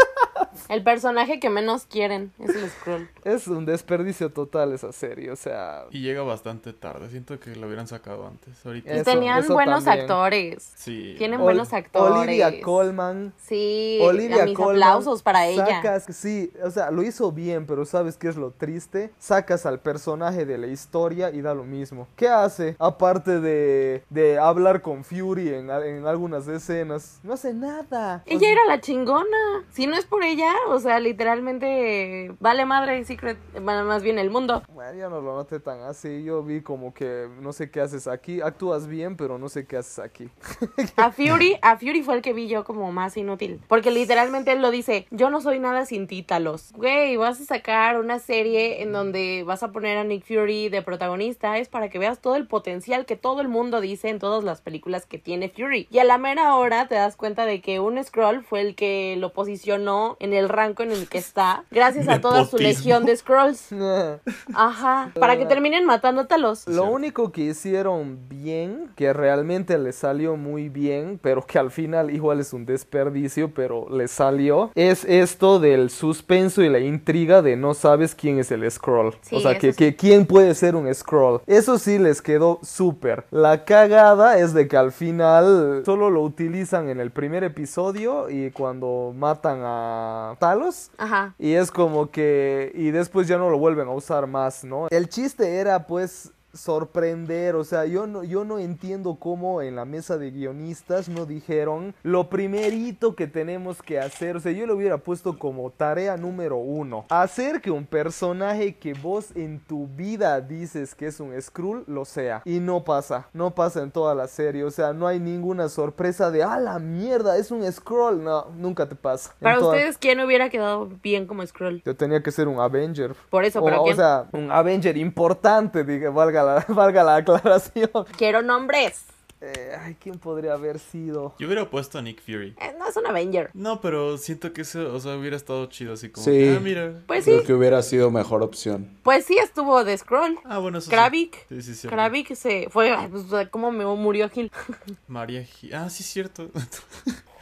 El 0.68 0.84
personaje 0.84 1.40
que 1.40 1.50
menos 1.50 1.84
quieren 1.86 2.32
es 2.38 2.50
el 2.54 2.68
Skrull. 2.70 3.08
Es 3.24 3.48
un 3.48 3.66
desperdicio 3.66 4.30
total 4.32 4.72
esa 4.72 4.92
serie, 4.92 5.30
o 5.32 5.36
sea... 5.36 5.84
Y 5.90 6.00
llega 6.00 6.22
bastante 6.22 6.72
tarde, 6.72 7.08
siento 7.10 7.40
que 7.40 7.56
lo 7.56 7.66
hubieran 7.66 7.88
sacado 7.88 8.26
antes. 8.26 8.64
Ahorita 8.64 8.88
Y 8.94 8.96
Eso, 8.98 9.04
tenían 9.10 9.40
eso 9.40 9.52
buenos 9.54 9.84
también. 9.84 10.02
actores. 10.08 10.72
sí. 10.76 11.14
Tienen 11.18 11.40
Ol- 11.40 11.44
buenos 11.44 11.72
actores. 11.72 12.14
Olivia 12.28 12.60
Colman. 12.62 13.32
Sí, 13.36 13.98
Olivia 14.02 14.42
a 14.42 14.46
mis 14.46 14.56
Colman, 14.56 14.76
aplausos 14.82 15.22
para 15.22 15.46
ella. 15.46 15.66
sacas- 15.82 16.06
sí, 16.14 16.52
o 16.62 16.70
sea, 16.70 16.90
lo 16.92 17.02
hizo 17.02 17.32
bien, 17.32 17.66
pero 17.66 17.84
¿sabes 17.84 18.16
qué 18.16 18.28
es 18.28 18.36
lo 18.36 18.52
triste? 18.52 19.12
Sacas 19.18 19.66
al 19.66 19.80
personaje 19.80 20.46
de 20.46 20.56
la 20.58 20.68
historia 20.68 21.30
y 21.30 21.40
da 21.42 21.52
lo 21.54 21.64
mismo. 21.64 22.06
¿Qué 22.16 22.28
hace? 22.28 22.76
Aparte 22.78 23.40
de, 23.40 24.04
de 24.08 24.38
hablar 24.38 24.82
con 24.82 25.02
Fury 25.04 25.48
en, 25.48 25.70
en 25.70 26.06
algunas 26.06 26.46
escenas. 26.46 27.18
No 27.24 27.32
hace 27.34 27.52
nada. 27.54 28.22
O 28.26 28.30
Ella 28.30 28.38
sea, 28.40 28.52
era 28.52 28.64
la 28.66 28.80
chingona. 28.80 29.64
Si 29.72 29.86
no 29.90 29.96
es 29.96 30.06
por 30.06 30.24
ella, 30.24 30.40
ya, 30.40 30.56
o 30.68 30.80
sea, 30.80 31.00
literalmente 31.00 32.32
vale 32.40 32.64
madre 32.64 33.04
Secret, 33.04 33.36
más 33.60 34.02
bien 34.02 34.18
el 34.18 34.30
mundo. 34.30 34.62
Bueno, 34.72 34.98
yo 34.98 35.10
no 35.10 35.20
lo 35.20 35.34
noté 35.34 35.60
tan 35.60 35.82
así. 35.82 36.24
Yo 36.24 36.42
vi 36.42 36.62
como 36.62 36.94
que 36.94 37.28
no 37.40 37.52
sé 37.52 37.70
qué 37.70 37.80
haces 37.80 38.06
aquí. 38.06 38.40
Actúas 38.40 38.86
bien, 38.86 39.16
pero 39.16 39.38
no 39.38 39.48
sé 39.48 39.66
qué 39.66 39.76
haces 39.76 39.98
aquí. 39.98 40.28
A 40.96 41.12
Fury, 41.12 41.56
a 41.62 41.76
Fury 41.76 42.02
fue 42.02 42.14
el 42.14 42.22
que 42.22 42.32
vi 42.32 42.48
yo 42.48 42.64
como 42.64 42.92
más 42.92 43.16
inútil. 43.16 43.60
Porque 43.68 43.90
literalmente 43.90 44.52
él 44.52 44.62
lo 44.62 44.70
dice, 44.70 45.06
yo 45.10 45.30
no 45.30 45.40
soy 45.40 45.58
nada 45.58 45.84
sin 45.86 46.06
ti, 46.06 46.22
Talos. 46.22 46.72
Güey, 46.74 47.16
vas 47.16 47.40
a 47.40 47.44
sacar 47.44 47.98
una 47.98 48.18
serie 48.18 48.82
en 48.82 48.92
donde 48.92 49.44
vas 49.46 49.62
a 49.62 49.72
poner 49.72 49.98
a 49.98 50.04
Nick 50.04 50.24
Fury 50.24 50.68
de 50.68 50.82
protagonista. 50.82 51.58
Es 51.58 51.68
para 51.68 51.90
que 51.90 51.98
veas 51.98 52.20
todo 52.20 52.36
el 52.36 52.46
potencial 52.46 53.06
que 53.06 53.16
todo 53.16 53.40
el 53.40 53.48
mundo 53.48 53.80
dice 53.80 54.08
en 54.08 54.18
todas 54.18 54.44
las 54.44 54.60
películas 54.60 55.06
que 55.06 55.18
tiene 55.18 55.48
Fury. 55.48 55.88
Y 55.90 55.98
a 55.98 56.04
la 56.04 56.18
mera 56.18 56.54
hora 56.56 56.88
te 56.88 56.94
das 56.94 57.16
cuenta 57.16 57.44
de 57.44 57.60
que 57.60 57.80
un 57.80 58.02
scroll 58.02 58.42
fue 58.42 58.60
el 58.60 58.74
que 58.74 59.16
lo 59.18 59.32
posicionó 59.32 59.79
en 60.20 60.32
el 60.32 60.48
rango 60.48 60.82
en 60.82 60.92
el 60.92 61.08
que 61.08 61.18
está. 61.18 61.64
Gracias 61.70 62.08
a 62.08 62.20
toda 62.20 62.44
su 62.44 62.58
legión 62.58 63.04
de 63.04 63.16
scrolls. 63.16 63.72
lo 63.72 64.18
Ajá. 64.54 65.10
Para 65.18 65.36
que 65.36 65.46
terminen 65.46 65.84
matando 65.86 66.22
a 66.22 66.26
Talos. 66.26 66.66
único 66.84 67.32
que 67.32 67.42
hicieron 67.42 68.28
bien, 68.28 68.90
que 68.96 69.12
realmente 69.12 69.78
le 69.78 69.92
salió 69.92 70.36
muy 70.36 70.68
bien, 70.68 71.18
pero 71.22 71.44
que 71.46 71.58
al 71.58 71.70
final 71.70 72.10
igual 72.10 72.40
es 72.40 72.52
un 72.52 72.66
desperdicio, 72.66 73.52
pero 73.54 73.88
le 73.90 74.08
salió, 74.08 74.70
es 74.74 75.04
esto 75.04 75.58
del 75.58 75.90
suspenso 75.90 76.62
y 76.62 76.68
la 76.68 76.78
intriga 76.78 77.42
de 77.42 77.56
no 77.56 77.74
sabes 77.74 78.14
quién 78.14 78.38
es 78.38 78.50
el 78.50 78.68
scroll. 78.70 79.14
Sí, 79.22 79.36
o 79.36 79.40
sea, 79.40 79.58
que, 79.58 79.72
sí. 79.72 79.78
que 79.78 79.96
quién 79.96 80.26
puede 80.26 80.54
ser 80.54 80.76
un 80.76 80.92
scroll. 80.94 81.40
Eso 81.46 81.78
sí 81.78 81.98
les 81.98 82.22
quedó 82.22 82.58
súper. 82.62 83.24
La 83.30 83.64
cagada 83.64 84.38
es 84.38 84.52
de 84.54 84.68
que 84.68 84.76
al 84.76 84.92
final 84.92 85.82
solo 85.84 86.10
lo 86.10 86.22
utilizan 86.22 86.88
en 86.88 87.00
el 87.00 87.10
primer 87.10 87.44
episodio 87.44 88.28
y 88.28 88.50
cuando 88.50 89.12
matan 89.16 89.59
a 89.64 90.36
Talos. 90.38 90.90
Ajá. 90.98 91.34
Y 91.38 91.52
es 91.52 91.70
como 91.70 92.10
que. 92.10 92.72
Y 92.74 92.90
después 92.90 93.28
ya 93.28 93.38
no 93.38 93.50
lo 93.50 93.58
vuelven 93.58 93.88
a 93.88 93.92
usar 93.92 94.26
más, 94.26 94.64
¿no? 94.64 94.88
El 94.90 95.08
chiste 95.08 95.56
era, 95.56 95.86
pues. 95.86 96.32
Sorprender, 96.52 97.54
o 97.56 97.64
sea, 97.64 97.84
yo 97.84 98.06
no, 98.06 98.24
yo 98.24 98.44
no 98.44 98.58
entiendo 98.58 99.16
cómo 99.20 99.62
en 99.62 99.76
la 99.76 99.84
mesa 99.84 100.18
de 100.18 100.30
guionistas 100.30 101.08
no 101.08 101.26
dijeron 101.26 101.94
lo 102.02 102.28
primerito 102.30 103.14
que 103.14 103.26
tenemos 103.26 103.82
que 103.82 103.98
hacer, 103.98 104.36
o 104.36 104.40
sea, 104.40 104.52
yo 104.52 104.66
lo 104.66 104.74
hubiera 104.76 104.98
puesto 104.98 105.38
como 105.38 105.70
tarea 105.70 106.16
número 106.16 106.56
uno, 106.56 107.04
hacer 107.08 107.60
que 107.60 107.70
un 107.70 107.86
personaje 107.86 108.76
que 108.76 108.94
vos 108.94 109.34
en 109.34 109.60
tu 109.60 109.86
vida 109.88 110.40
dices 110.40 110.94
que 110.94 111.06
es 111.06 111.20
un 111.20 111.40
Skrull 111.40 111.84
lo 111.86 112.04
sea, 112.04 112.42
y 112.44 112.58
no 112.60 112.84
pasa, 112.84 113.28
no 113.32 113.54
pasa 113.54 113.82
en 113.82 113.90
toda 113.90 114.14
la 114.14 114.26
serie, 114.28 114.64
o 114.64 114.70
sea, 114.70 114.92
no 114.92 115.06
hay 115.06 115.18
ninguna 115.20 115.68
sorpresa 115.68 116.30
de, 116.30 116.42
ah, 116.42 116.58
la 116.58 116.78
mierda, 116.78 117.36
es 117.36 117.50
un 117.50 117.70
Skrull, 117.70 118.22
no, 118.22 118.46
nunca 118.56 118.88
te 118.88 118.94
pasa. 118.96 119.34
Para 119.40 119.58
toda- 119.58 119.72
ustedes, 119.72 119.98
¿quién 119.98 120.20
hubiera 120.20 120.50
quedado 120.50 120.88
bien 121.02 121.26
como 121.26 121.46
Scroll? 121.46 121.82
yo 121.84 121.96
tenía 121.96 122.22
que 122.22 122.30
ser 122.30 122.48
un 122.48 122.60
Avenger. 122.60 123.14
Por 123.30 123.44
eso, 123.44 123.60
o, 123.60 123.64
pero 123.64 123.80
o 123.82 123.84
¿quién? 123.84 123.96
sea, 123.96 124.28
un 124.32 124.50
Avenger 124.50 124.96
importante, 124.96 125.84
diga, 125.84 126.10
valga 126.10 126.39
la, 126.42 126.64
valga 126.68 127.02
la 127.04 127.16
aclaración. 127.16 127.90
Quiero 128.16 128.42
nombres. 128.42 129.04
Eh, 129.42 129.74
ay, 129.80 129.96
¿quién 129.98 130.18
podría 130.18 130.52
haber 130.52 130.78
sido? 130.78 131.34
Yo 131.38 131.46
hubiera 131.46 131.64
puesto 131.70 131.96
a 131.98 132.02
Nick 132.02 132.20
Fury. 132.22 132.54
Eh, 132.60 132.74
no 132.78 132.86
es 132.86 132.94
un 132.98 133.06
Avenger. 133.06 133.48
No, 133.54 133.80
pero 133.80 134.18
siento 134.18 134.52
que 134.52 134.60
eso, 134.60 134.92
o 134.94 135.00
sea, 135.00 135.16
hubiera 135.16 135.34
estado 135.34 135.64
chido 135.64 135.94
así 135.94 136.10
como. 136.10 136.26
Sí. 136.26 136.54
Ah, 136.54 136.60
mira. 136.60 136.92
Pues 137.06 137.24
sí, 137.24 137.30
Creo 137.30 137.44
que 137.44 137.54
hubiera 137.54 137.80
sido 137.80 138.10
mejor 138.10 138.42
opción. 138.42 138.90
pues 139.02 139.24
sí 139.24 139.38
estuvo 139.38 139.82
de 139.82 139.96
Scroll. 139.96 140.38
Ah, 140.44 140.58
bueno, 140.58 140.76
eso 140.76 140.84
sí. 140.86 140.90
Kravik. 140.90 141.46
Sí, 141.48 141.62
sí, 141.62 141.74
sí. 141.74 141.88
Kravik 141.88 142.34
se 142.34 142.68
fue, 142.68 142.94
pues, 143.10 143.48
¿cómo 143.48 143.72
me 143.72 143.86
murió 143.86 144.28
Gil? 144.28 144.52
María 145.08 145.42
Gi- 145.42 145.72
Ah, 145.72 145.88
sí, 145.88 146.02
cierto. 146.02 146.50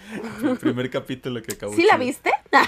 El 0.42 0.56
primer 0.58 0.90
capítulo 0.90 1.42
que 1.42 1.52
acabó. 1.54 1.72
¿Sí 1.74 1.84
la 1.84 1.96
viste? 1.96 2.30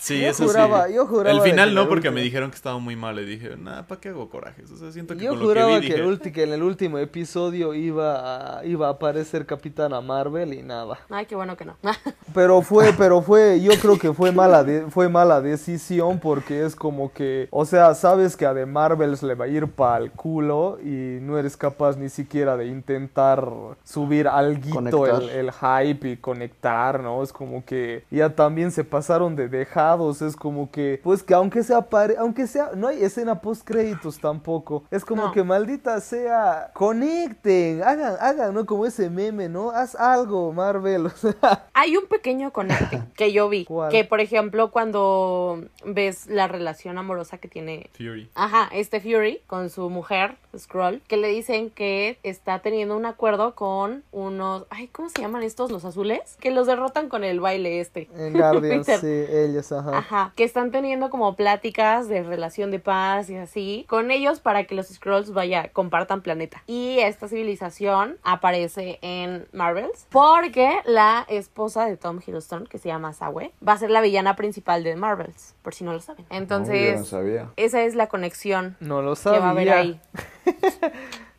Sí, 0.00 0.20
Yo 0.20 0.28
eso 0.28 0.44
juraba- 0.46 0.88
sí. 0.88 0.94
yo 0.94 1.06
juraba 1.06 1.30
El 1.34 1.40
final 1.40 1.74
no, 1.74 1.82
el 1.82 1.88
porque 1.88 2.08
último- 2.08 2.14
me 2.16 2.20
dijeron 2.22 2.50
que 2.50 2.56
estaba 2.56 2.78
muy 2.78 2.94
mal. 2.94 3.18
Y 3.18 3.24
dije, 3.24 3.56
nah, 3.56 3.82
¿para 3.84 3.98
qué 4.00 4.10
hago 4.10 4.28
corajes? 4.28 4.70
O 4.70 4.76
sea, 4.76 4.92
siento 4.92 5.14
que 5.16 5.24
Yo 5.24 5.30
con 5.30 5.38
lo 5.38 5.46
juraba 5.46 5.70
que 5.76 5.80
vi 5.80 5.86
que, 5.86 5.94
dije. 5.94 6.04
el 6.06 6.10
ulti- 6.20 6.32
que 6.32 6.42
en 6.42 6.52
el 6.52 6.62
último 6.62 6.98
episodio 6.98 7.72
iba 7.72 8.58
a, 8.58 8.64
iba 8.66 8.88
a 8.88 8.90
aparecer 8.90 9.46
Capitana 9.46 10.00
Marvel 10.02 10.52
y 10.52 10.62
nada. 10.62 10.98
Ay, 11.08 11.24
qué 11.24 11.34
bueno 11.34 11.56
que 11.56 11.64
no. 11.64 11.76
Pero 12.34 12.60
fue, 12.62 12.92
pero 12.98 13.22
fue, 13.22 13.60
yo 13.62 13.70
creo 13.80 13.98
que 13.98 14.12
fue 14.12 14.32
mala, 14.32 14.64
de- 14.64 14.90
fue 14.90 15.08
mala 15.08 15.40
decisión 15.40 16.18
porque 16.18 16.64
es 16.66 16.74
como 16.76 17.12
que, 17.12 17.48
o 17.50 17.64
sea, 17.64 17.94
sabes 17.94 18.36
que 18.36 18.44
a 18.44 18.52
The 18.54 18.66
Marvels 18.66 19.22
le 19.22 19.34
va 19.34 19.44
a 19.46 19.48
ir 19.48 19.68
para 19.68 19.98
el 20.04 20.10
culo 20.10 20.78
y 20.82 21.18
no 21.22 21.38
eres 21.38 21.56
capaz 21.56 21.96
ni 21.96 22.08
siquiera 22.10 22.56
de 22.56 22.66
intentar 22.66 23.48
subir 23.84 24.26
alguito 24.28 24.74
Conectar. 24.74 25.22
el, 25.22 25.28
el 25.30 25.52
hype 25.52 26.10
y 26.10 26.16
conectar, 26.16 26.63
¿no? 27.02 27.22
Es 27.22 27.32
como 27.32 27.64
que 27.64 28.04
ya 28.10 28.34
también 28.34 28.70
se 28.72 28.84
pasaron 28.84 29.36
de 29.36 29.48
dejados, 29.48 30.22
es 30.22 30.36
como 30.36 30.70
que, 30.70 31.00
pues 31.02 31.22
que 31.22 31.34
aunque 31.34 31.62
sea, 31.62 31.82
pare- 31.82 32.16
aunque 32.18 32.46
sea, 32.46 32.70
no 32.74 32.88
hay 32.88 33.02
escena 33.02 33.40
post 33.40 33.66
créditos 33.66 34.18
tampoco, 34.18 34.84
es 34.90 35.04
como 35.04 35.24
No. 35.26 35.32
que 35.32 35.42
maldita 35.44 36.00
sea, 36.00 36.70
conecten, 36.74 37.82
hagan, 37.82 38.16
hagan, 38.20 38.54
¿no? 38.54 38.64
Como 38.66 38.86
ese 38.86 39.10
meme, 39.10 39.48
¿no? 39.48 39.70
Haz 39.70 39.94
algo, 39.94 40.52
Marvel. 40.52 41.08
Hay 41.74 41.96
un 41.96 42.06
pequeño 42.06 42.52
conecte 42.52 43.02
que 43.16 43.32
yo 43.32 43.48
vi. 43.48 43.64
¿Cuál? 43.64 43.90
Que, 43.90 44.04
por 44.04 44.20
ejemplo, 44.20 44.70
cuando 44.70 45.62
ves 45.84 46.26
la 46.26 46.48
relación 46.48 46.98
amorosa 46.98 47.38
que 47.38 47.48
tiene 47.48 47.90
Fury. 47.96 48.30
Ajá, 48.34 48.68
este 48.72 49.00
Fury 49.00 49.40
con 49.46 49.70
su 49.70 49.90
mujer, 49.90 50.36
Skrull, 50.56 51.02
que 51.08 51.16
le 51.16 51.28
dicen 51.28 51.70
que 51.70 52.18
está 52.22 52.60
teniendo 52.60 52.96
un 52.96 53.06
acuerdo 53.06 53.54
con 53.54 54.04
unos, 54.12 54.66
ay, 54.70 54.88
¿cómo 54.88 55.08
se 55.08 55.20
llaman 55.20 55.42
estos 55.42 55.70
los 55.70 55.84
azules? 55.84 56.36
Que 56.40 56.50
los 56.54 56.66
derrotan 56.66 57.08
con 57.08 57.24
el 57.24 57.40
baile 57.40 57.80
este. 57.80 58.08
En 58.16 58.32
Guardians, 58.32 58.86
sí, 59.00 59.24
ellos, 59.30 59.70
ajá. 59.72 59.98
Ajá, 59.98 60.32
que 60.36 60.44
están 60.44 60.70
teniendo 60.70 61.10
como 61.10 61.36
pláticas 61.36 62.08
de 62.08 62.22
relación 62.22 62.70
de 62.70 62.78
paz 62.78 63.28
y 63.30 63.36
así 63.36 63.84
con 63.88 64.10
ellos 64.10 64.40
para 64.40 64.64
que 64.64 64.74
los 64.74 64.88
Skrulls 64.88 65.32
vaya 65.32 65.70
compartan 65.72 66.22
planeta. 66.22 66.62
Y 66.66 66.98
esta 67.00 67.28
civilización 67.28 68.16
aparece 68.22 68.98
en 69.02 69.46
Marvels 69.52 70.06
porque 70.10 70.78
la 70.84 71.24
esposa 71.28 71.86
de 71.86 71.96
Tom 71.96 72.20
Hiddleston, 72.24 72.66
que 72.66 72.78
se 72.78 72.88
llama 72.88 73.12
Sawe, 73.12 73.52
va 73.66 73.72
a 73.72 73.78
ser 73.78 73.90
la 73.90 74.00
villana 74.00 74.36
principal 74.36 74.84
de 74.84 74.96
Marvels, 74.96 75.54
por 75.62 75.74
si 75.74 75.84
no 75.84 75.92
lo 75.92 76.00
saben. 76.00 76.24
No, 76.30 76.30
yo 76.34 76.38
Entonces, 76.42 76.98
no 77.00 77.04
sabía. 77.04 77.50
esa 77.56 77.82
es 77.82 77.94
la 77.94 78.06
conexión 78.08 78.76
No 78.80 79.02
lo 79.02 79.10
que 79.14 79.16
sabía. 79.16 79.40
va 79.40 79.46
a 79.48 79.50
haber 79.50 79.70
ahí. 79.70 80.00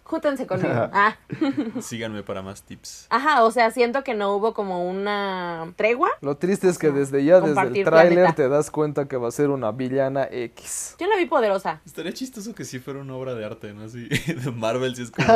Júntense 0.05 0.45
conmigo. 0.45 0.89
Ah. 0.93 1.17
Síganme 1.81 2.21
para 2.21 2.43
más 2.43 2.61
tips. 2.61 3.07
Ajá, 3.09 3.43
o 3.43 3.49
sea, 3.49 3.71
siento 3.71 4.03
que 4.03 4.13
no 4.13 4.35
hubo 4.35 4.53
como 4.53 4.87
una 4.87 5.73
tregua. 5.75 6.11
Lo 6.21 6.37
triste 6.37 6.69
es 6.69 6.77
que 6.77 6.91
desde 6.91 7.25
ya, 7.25 7.41
desde 7.41 7.79
el 7.79 7.83
tráiler, 7.83 8.33
te 8.33 8.47
das 8.47 8.69
cuenta 8.69 9.07
que 9.07 9.17
va 9.17 9.29
a 9.29 9.31
ser 9.31 9.49
una 9.49 9.71
villana 9.71 10.27
X. 10.31 10.95
Yo 10.99 11.07
la 11.07 11.17
vi 11.17 11.25
poderosa. 11.25 11.81
Estaría 11.85 12.13
chistoso 12.13 12.53
que 12.53 12.65
sí 12.65 12.77
fuera 12.77 12.99
una 12.99 13.15
obra 13.15 13.33
de 13.33 13.45
arte, 13.45 13.73
¿no? 13.73 13.83
Así, 13.83 14.07
de 14.27 14.51
Marvel, 14.51 14.95
sí 14.95 15.01
es 15.01 15.11
como 15.11 15.27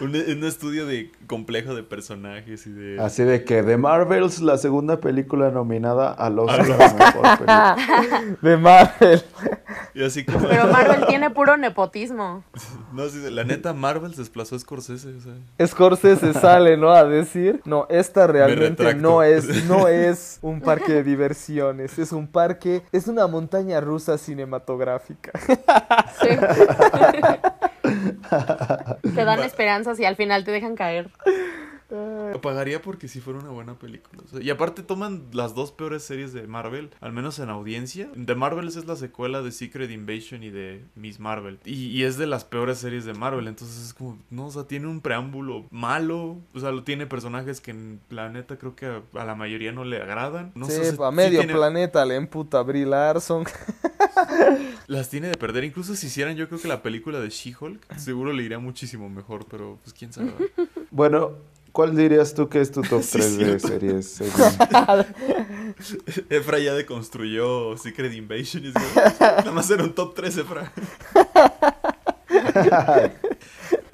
un, 0.00 0.10
un 0.10 0.44
estudio 0.44 0.86
de 0.86 1.10
complejo 1.26 1.74
de 1.74 1.82
personajes 1.82 2.66
y 2.66 2.70
de... 2.70 3.00
Así 3.00 3.24
de 3.24 3.44
que 3.44 3.64
The 3.64 3.76
Marvels, 3.76 4.40
la 4.40 4.58
segunda 4.58 5.00
película 5.00 5.50
nominada 5.50 6.12
Oscar 6.12 6.60
Al 6.60 6.72
a 6.72 6.94
mejor 6.94 7.22
película. 7.38 8.36
De 8.40 8.56
Marvel. 8.56 9.22
Y 9.94 10.04
así 10.04 10.24
como... 10.24 10.48
Pero 10.48 10.68
Marvel 10.68 11.06
tiene 11.06 11.30
puro 11.30 11.56
nepotismo. 11.56 12.44
No, 12.92 13.08
sí, 13.08 13.18
la 13.30 13.44
neta, 13.44 13.71
Marvel 13.74 14.14
desplazó 14.14 14.56
a 14.56 14.58
Scorsese, 14.58 15.08
o 15.08 15.20
sea... 15.20 15.66
Scorsese 15.66 16.32
sale, 16.40 16.76
¿no? 16.76 16.90
A 16.90 17.04
decir, 17.04 17.60
no, 17.64 17.86
esta 17.88 18.26
realmente 18.26 18.94
no 18.94 19.22
es, 19.22 19.64
no 19.66 19.88
es 19.88 20.38
un 20.42 20.60
parque 20.60 20.92
de 20.92 21.02
diversiones, 21.02 21.98
es 21.98 22.12
un 22.12 22.26
parque, 22.26 22.82
es 22.92 23.08
una 23.08 23.26
montaña 23.26 23.80
rusa 23.80 24.18
cinematográfica. 24.18 25.32
Sí. 26.20 26.28
te 29.14 29.24
dan 29.24 29.40
esperanzas 29.40 29.98
y 30.00 30.04
al 30.04 30.16
final 30.16 30.44
te 30.44 30.50
dejan 30.50 30.74
caer. 30.76 31.10
Pagaría 32.40 32.80
porque 32.82 33.06
si 33.08 33.20
fuera 33.20 33.38
una 33.38 33.50
buena 33.50 33.78
película. 33.78 34.22
o 34.24 34.28
sea, 34.28 34.40
y 34.42 34.50
aparte 34.50 34.82
toman 34.82 35.26
las 35.32 35.54
dos 35.54 35.72
peores 35.72 36.02
series 36.02 36.32
de 36.32 36.46
Marvel, 36.46 36.90
al 37.00 37.12
menos 37.12 37.38
en 37.38 37.50
audiencia. 37.50 38.08
The 38.24 38.34
Marvels 38.34 38.76
es 38.76 38.86
la 38.86 38.96
secuela 38.96 39.42
de 39.42 39.52
Secret 39.52 39.90
Invasion 39.90 40.42
y 40.42 40.50
de 40.50 40.84
Miss 40.94 41.20
Marvel. 41.20 41.58
Y, 41.64 41.86
y 41.86 42.04
es 42.04 42.16
de 42.18 42.26
las 42.26 42.44
peores 42.44 42.78
series 42.78 43.04
de 43.04 43.14
Marvel. 43.14 43.46
Entonces 43.48 43.84
es 43.86 43.94
como, 43.94 44.18
no, 44.30 44.46
o 44.46 44.50
sea, 44.50 44.64
tiene 44.64 44.86
un 44.88 45.00
preámbulo 45.00 45.66
malo. 45.70 46.38
O 46.54 46.60
sea, 46.60 46.70
lo 46.72 46.82
tiene 46.84 47.06
personajes 47.06 47.60
que 47.60 47.70
en 47.72 48.00
la 48.10 48.28
neta 48.28 48.56
creo 48.58 48.74
que 48.74 48.86
a, 48.86 49.02
a 49.14 49.24
la 49.24 49.34
mayoría 49.34 49.72
no 49.72 49.84
le 49.84 49.98
agradan. 50.02 50.52
No 50.54 50.66
sí, 50.66 50.72
sé, 50.72 50.88
a 50.88 50.92
sí 51.10 51.14
medio 51.14 51.40
tiene- 51.40 51.52
planeta 51.54 52.04
le 52.04 52.16
emputa 52.16 52.58
a 52.58 52.62
Brie 52.62 52.86
Larson. 52.86 53.44
Las 54.86 55.08
tiene 55.08 55.28
de 55.28 55.36
perder. 55.36 55.64
Incluso 55.64 55.94
si 55.94 56.06
hicieran 56.08 56.36
yo 56.36 56.48
creo 56.48 56.60
que 56.60 56.68
la 56.68 56.82
película 56.82 57.20
de 57.20 57.28
She-Hulk, 57.30 57.94
seguro 57.96 58.32
le 58.32 58.42
iría 58.42 58.58
muchísimo 58.58 59.08
mejor. 59.08 59.46
Pero 59.50 59.78
pues 59.82 59.94
quién 59.94 60.12
sabe. 60.12 60.32
Bueno, 60.90 61.32
¿cuál 61.72 61.96
dirías 61.96 62.34
tú 62.34 62.48
que 62.48 62.60
es 62.60 62.70
tu 62.70 62.82
top 62.88 63.02
Sí, 63.02 63.18
3 63.18 63.38
de 63.38 63.44
cierto. 63.58 63.68
series? 63.68 64.06
según? 64.12 64.32
Efra 66.30 66.58
ya 66.58 66.74
deconstruyó 66.74 67.76
Secret 67.76 68.12
Invasion 68.12 68.62
nada 69.20 69.50
más 69.52 69.70
era 69.70 69.82
un 69.84 69.94
top 69.94 70.14
3, 70.14 70.36
Efra. 70.38 70.72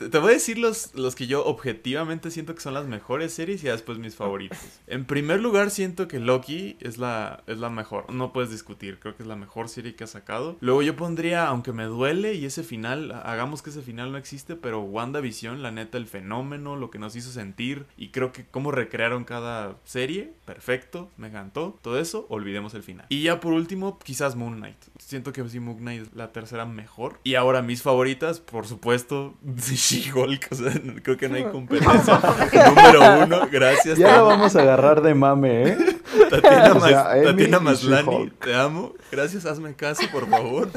Te 0.09 0.19
voy 0.19 0.31
a 0.31 0.35
decir 0.35 0.59
los, 0.59 0.95
los 0.95 1.15
que 1.15 1.27
yo 1.27 1.45
objetivamente 1.45 2.31
siento 2.31 2.55
que 2.55 2.61
son 2.61 2.75
las 2.75 2.87
mejores 2.87 3.33
series 3.33 3.63
y 3.65 3.69
después 3.69 3.99
mis 3.99 4.17
favoritos. 4.17 4.59
En 4.87 5.05
primer 5.05 5.41
lugar, 5.41 5.71
siento 5.71 6.09
que 6.09 6.19
Loki 6.19 6.77
es 6.81 6.99
la, 6.99 7.43
es 7.47 7.59
la 7.59 7.69
mejor. 7.69 8.13
No 8.13 8.33
puedes 8.33 8.51
discutir. 8.51 8.99
Creo 8.99 9.17
que 9.17 9.23
es 9.23 9.29
la 9.29 9.37
mejor 9.37 9.69
serie 9.69 9.95
que 9.95 10.05
ha 10.05 10.07
sacado. 10.07 10.57
Luego 10.61 10.83
yo 10.83 10.97
pondría, 10.97 11.47
aunque 11.47 11.73
me 11.73 11.85
duele 11.85 12.35
y 12.35 12.47
ese 12.47 12.63
final, 12.63 13.13
hagamos 13.13 13.63
que 13.63 13.71
ese 13.71 13.83
final 13.83 14.13
no 14.13 14.19
existe, 14.19 14.57
pero 14.57 14.81
WandaVision, 14.81 15.63
la 15.63 15.71
neta, 15.71 15.99
el 15.99 16.07
fenómeno, 16.07 16.77
lo 16.77 16.91
que 16.91 16.99
nos 16.99 17.17
hizo 17.17 17.31
sentir 17.31 17.87
y 17.97 18.09
creo 18.09 18.33
que 18.33 18.47
cómo 18.47 18.71
recrearon 18.71 19.25
cada 19.25 19.77
serie, 19.85 20.33
perfecto, 20.45 21.11
me 21.17 21.29
encantó. 21.29 21.79
Todo 21.83 21.99
eso, 21.99 22.27
olvidemos 22.31 22.75
el 22.75 22.83
final. 22.83 23.07
Y 23.09 23.23
ya 23.23 23.41
por 23.41 23.53
último, 23.53 23.99
quizás 23.99 24.37
Moon 24.37 24.57
Knight. 24.57 24.77
Siento 24.99 25.33
que 25.33 25.47
sí, 25.49 25.61
Moon 25.61 25.79
Knight 25.79 26.03
es 26.03 26.15
la 26.15 26.33
tercera 26.33 26.65
mejor. 26.67 27.21
Y 27.25 27.35
ahora 27.35 27.63
mis 27.63 27.83
favoritas, 27.83 28.41
por 28.41 28.67
supuesto, 28.67 29.35
She-Hulk. 29.99 30.49
O 30.51 30.55
sea, 30.55 30.73
creo 31.03 31.17
que 31.17 31.29
no 31.29 31.37
hay 31.37 31.45
competencia. 31.45 32.21
Número 32.69 33.25
uno, 33.25 33.49
gracias. 33.51 33.99
Ya 33.99 34.13
la 34.13 34.23
vamos 34.23 34.57
a 34.57 34.63
agarrar 34.63 35.03
de 35.03 35.15
mame, 35.15 35.69
¿eh? 35.69 35.79
Tatiana, 36.31 36.73
o 36.73 36.81
sea, 36.81 37.11
Mas, 37.15 37.25
Tatiana 37.25 37.61
Maslani, 37.61 38.31
te 38.41 38.55
amo. 38.55 38.95
Gracias, 39.11 39.47
hazme 39.47 39.75
caso, 39.75 40.03
por 40.11 40.29
favor. 40.29 40.71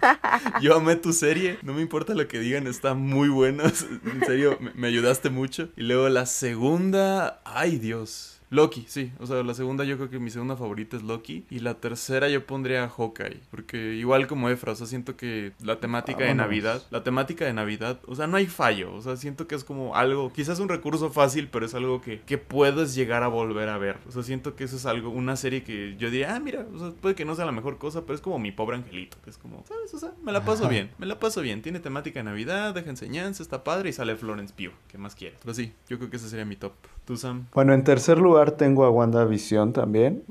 Yo 0.62 0.76
amé 0.76 0.96
tu 0.96 1.12
serie, 1.12 1.58
no 1.62 1.74
me 1.74 1.82
importa 1.82 2.14
lo 2.14 2.26
que 2.26 2.38
digan, 2.38 2.66
está 2.66 2.94
muy 2.94 3.28
buena. 3.28 3.64
En 3.64 4.24
serio, 4.26 4.56
me, 4.60 4.72
me 4.74 4.88
ayudaste 4.88 5.30
mucho. 5.30 5.68
Y 5.76 5.82
luego 5.82 6.08
la 6.08 6.26
segunda, 6.26 7.40
ay 7.44 7.78
Dios. 7.78 8.39
Loki, 8.50 8.84
sí. 8.88 9.12
O 9.20 9.26
sea, 9.26 9.42
la 9.44 9.54
segunda 9.54 9.84
yo 9.84 9.96
creo 9.96 10.10
que 10.10 10.18
mi 10.18 10.30
segunda 10.30 10.56
favorita 10.56 10.96
es 10.96 11.02
Loki. 11.02 11.46
Y 11.50 11.60
la 11.60 11.74
tercera 11.74 12.28
yo 12.28 12.44
pondría 12.44 12.88
Hawkeye. 12.88 13.40
Porque 13.50 13.94
igual 13.94 14.26
como 14.26 14.48
Efra, 14.48 14.72
o 14.72 14.76
sea, 14.76 14.86
siento 14.86 15.16
que 15.16 15.52
la 15.62 15.78
temática 15.78 16.24
de 16.24 16.34
Navidad, 16.34 16.82
la 16.90 17.04
temática 17.04 17.44
de 17.44 17.52
Navidad, 17.52 18.00
o 18.06 18.14
sea, 18.14 18.26
no 18.26 18.36
hay 18.36 18.46
fallo. 18.46 18.92
O 18.94 19.00
sea, 19.00 19.16
siento 19.16 19.46
que 19.46 19.54
es 19.54 19.64
como 19.64 19.94
algo, 19.94 20.32
quizás 20.32 20.58
un 20.58 20.68
recurso 20.68 21.10
fácil, 21.10 21.48
pero 21.48 21.64
es 21.64 21.74
algo 21.74 22.00
que, 22.00 22.20
que 22.22 22.38
puedes 22.38 22.94
llegar 22.94 23.22
a 23.22 23.28
volver 23.28 23.68
a 23.68 23.78
ver. 23.78 23.98
O 24.08 24.10
sea, 24.10 24.22
siento 24.22 24.56
que 24.56 24.64
eso 24.64 24.76
es 24.76 24.86
algo, 24.86 25.10
una 25.10 25.36
serie 25.36 25.62
que 25.62 25.96
yo 25.96 26.10
diría, 26.10 26.34
ah, 26.34 26.40
mira, 26.40 26.66
o 26.74 26.78
sea, 26.78 26.90
puede 26.90 27.14
que 27.14 27.24
no 27.24 27.36
sea 27.36 27.46
la 27.46 27.52
mejor 27.52 27.78
cosa, 27.78 28.02
pero 28.02 28.14
es 28.14 28.20
como 28.20 28.38
mi 28.40 28.50
pobre 28.50 28.76
angelito. 28.76 29.16
Que 29.22 29.30
es 29.30 29.38
como, 29.38 29.64
¿sabes? 29.66 29.94
O 29.94 29.98
sea, 29.98 30.12
me 30.24 30.32
la 30.32 30.44
paso 30.44 30.68
bien, 30.68 30.90
me 30.98 31.06
la 31.06 31.20
paso 31.20 31.40
bien. 31.40 31.62
Tiene 31.62 31.78
temática 31.78 32.18
de 32.18 32.24
Navidad, 32.24 32.74
deja 32.74 32.90
enseñanza, 32.90 33.42
está 33.42 33.62
padre 33.62 33.90
y 33.90 33.92
sale 33.92 34.16
Florence 34.16 34.52
Pugh. 34.56 34.74
¿Qué 34.88 34.98
más 34.98 35.14
quieres? 35.14 35.38
Pero 35.40 35.54
sí, 35.54 35.72
yo 35.88 35.98
creo 35.98 36.10
que 36.10 36.16
ese 36.16 36.28
sería 36.28 36.44
mi 36.44 36.56
top. 36.56 36.72
¿Tú, 37.10 37.16
Sam? 37.16 37.46
Bueno, 37.52 37.74
en 37.74 37.82
tercer 37.82 38.18
lugar 38.18 38.52
tengo 38.52 38.84
a 38.84 38.90
WandaVision 38.90 39.72
también. 39.72 40.22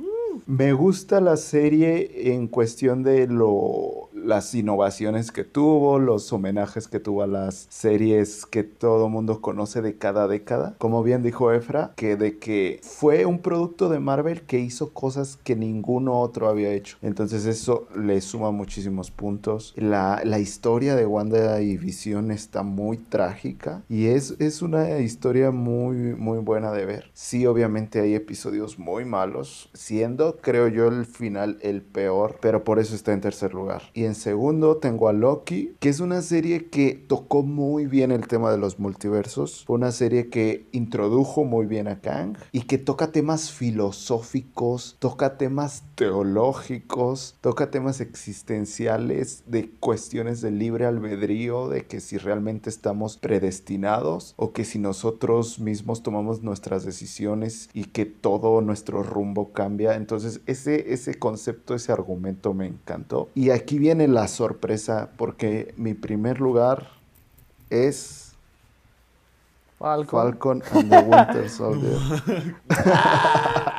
Me 0.46 0.72
gusta 0.72 1.20
la 1.20 1.36
serie 1.36 2.32
en 2.34 2.48
cuestión 2.48 3.04
de 3.04 3.28
lo 3.28 4.09
las 4.24 4.54
innovaciones 4.56 5.32
que 5.32 5.44
tuvo, 5.44 6.00
los 6.00 6.32
homenajes 6.32 6.88
que 6.88 7.00
tuvo 7.00 7.24
a 7.24 7.28
las 7.28 7.68
series 7.70 8.46
que 8.46 8.64
todo 8.64 9.10
mundo 9.10 9.42
conoce 9.42 9.82
de 9.82 9.98
cada 9.98 10.28
década. 10.28 10.76
Como 10.78 11.04
bien 11.04 11.24
dijo 11.24 11.52
Efra, 11.52 11.94
que 11.96 12.16
de 12.16 12.38
que 12.38 12.80
fue 12.84 13.26
un 13.26 13.40
producto 13.40 13.90
de 13.90 14.00
Marvel 14.00 14.42
que 14.42 14.60
hizo 14.60 14.94
cosas 14.94 15.38
que 15.44 15.56
ninguno 15.56 16.20
otro 16.20 16.50
había 16.50 16.72
hecho. 16.72 16.98
Entonces 17.02 17.46
eso 17.46 17.88
le 17.96 18.22
suma 18.22 18.52
muchísimos 18.52 19.12
puntos. 19.12 19.74
La, 19.76 20.22
la 20.24 20.40
historia 20.40 20.96
de 20.96 21.06
Wanda 21.06 21.62
y 21.62 21.78
Visión 21.78 22.32
está 22.32 22.64
muy 22.64 22.98
trágica 22.98 23.84
y 23.90 24.08
es, 24.08 24.36
es 24.40 24.62
una 24.62 25.00
historia 25.00 25.52
muy, 25.52 26.16
muy 26.16 26.40
buena 26.40 26.72
de 26.72 26.86
ver. 26.86 27.12
Sí, 27.14 27.46
obviamente 27.46 28.00
hay 28.00 28.16
episodios 28.16 28.80
muy 28.80 29.06
malos, 29.06 29.70
siendo, 29.74 30.38
creo 30.38 30.68
yo, 30.68 30.88
el 30.88 31.06
final 31.06 31.58
el 31.62 31.82
peor, 31.82 32.38
pero 32.42 32.64
por 32.64 32.80
eso 32.80 32.96
está 32.96 33.14
en 33.14 33.22
tercer 33.22 33.54
lugar. 33.54 33.84
En 34.10 34.16
segundo 34.16 34.78
tengo 34.78 35.08
a 35.08 35.14
Loki, 35.14 35.76
que 35.80 35.90
es 35.90 36.00
una 36.00 36.22
serie 36.22 36.66
que 36.70 36.96
tocó 36.96 37.44
muy 37.44 37.86
bien 37.86 38.12
el 38.12 38.28
tema 38.28 38.52
de 38.52 38.58
los 38.58 38.80
multiversos. 38.80 39.66
Una 39.68 39.92
serie 39.92 40.30
que 40.30 40.68
introdujo 40.72 41.44
muy 41.46 41.68
bien 41.68 41.88
a 41.88 42.02
Kang 42.02 42.36
y 42.52 42.62
que 42.62 42.78
toca 42.78 43.12
temas 43.12 43.52
filosóficos, 43.52 44.98
toca 45.00 45.38
temas 45.38 45.84
teológicos, 45.96 47.36
toca 47.42 47.70
temas 47.70 48.02
existenciales 48.02 49.44
de 49.46 49.70
cuestiones 49.80 50.42
de 50.42 50.52
libre 50.52 50.86
albedrío, 50.86 51.70
de 51.70 51.86
que 51.86 52.00
si 52.00 52.18
realmente 52.18 52.70
estamos 52.70 53.18
predestinados 53.18 54.34
o 54.38 54.54
que 54.54 54.66
si 54.66 54.80
nosotros 54.80 55.60
mismos 55.60 56.02
tomamos 56.02 56.42
nuestras 56.42 56.84
decisiones 56.84 57.70
y 57.74 57.86
que 57.86 58.06
todo 58.06 58.62
nuestro 58.62 59.04
rumbo 59.04 59.52
cambia. 59.54 59.96
Entonces 59.96 60.42
ese, 60.48 60.94
ese 60.94 61.14
concepto, 61.20 61.76
ese 61.76 61.92
argumento 61.92 62.56
me 62.56 62.66
encantó. 62.66 63.30
Y 63.36 63.52
aquí 63.52 63.78
viene 63.78 63.99
la 64.08 64.28
sorpresa 64.28 65.10
porque 65.18 65.74
mi 65.78 65.94
primer 65.94 66.40
lugar 66.40 66.90
es 67.70 68.34
Falcon. 69.78 70.22
Falcon 70.22 70.64
and 70.74 70.90
the 70.90 71.00
Winter 71.00 71.50
Soldier. 71.58 71.98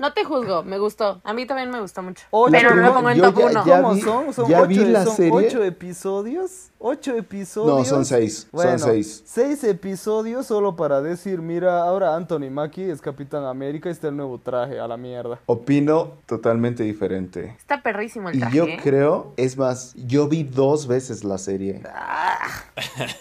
No 0.00 0.12
te 0.14 0.24
juzgo, 0.24 0.62
me 0.62 0.78
gustó. 0.78 1.20
A 1.24 1.32
mí 1.34 1.46
también 1.46 1.70
me 1.70 1.80
gustó 1.80 2.02
mucho. 2.02 2.24
Pero 2.50 2.74
no 2.74 2.82
lo 2.82 2.94
pongo 2.94 3.10
en 3.10 3.20
top 3.20 3.38
ya- 3.38 3.46
1. 3.46 3.64
ya 3.66 3.82
¿Cómo 3.82 3.94
vi- 3.94 4.00
son? 4.00 4.32
Son, 4.32 4.48
ya 4.48 4.58
ocho, 4.60 4.68
vi 4.68 4.76
la 4.76 5.04
son 5.04 5.14
serie. 5.16 5.32
ocho 5.32 5.62
episodios. 5.62 6.66
Ocho 6.82 7.14
episodios. 7.14 7.76
No, 7.78 7.84
son 7.84 8.06
seis, 8.06 8.48
son 8.50 8.78
seis. 8.78 9.22
Seis 9.26 9.62
episodios 9.64 10.46
solo 10.46 10.76
para 10.76 11.02
decir, 11.02 11.42
mira, 11.42 11.82
ahora 11.82 12.16
Anthony 12.16 12.48
Mackie 12.50 12.90
es 12.90 13.02
Capitán 13.02 13.44
América 13.44 13.90
y 13.90 13.92
está 13.92 14.08
el 14.08 14.16
nuevo 14.16 14.38
traje, 14.38 14.80
a 14.80 14.88
la 14.88 14.96
mierda. 14.96 15.38
Opino 15.44 16.12
totalmente 16.24 16.82
diferente. 16.82 17.54
Está 17.58 17.82
perrísimo 17.82 18.30
el 18.30 18.36
Y 18.36 18.38
traje. 18.40 18.56
yo 18.56 18.64
¿eh? 18.64 18.78
creo, 18.82 19.34
es 19.36 19.58
más, 19.58 19.92
yo 20.06 20.26
vi 20.26 20.42
dos 20.42 20.86
veces 20.86 21.22
la 21.22 21.36
serie. 21.36 21.82
Ah. 21.94 22.38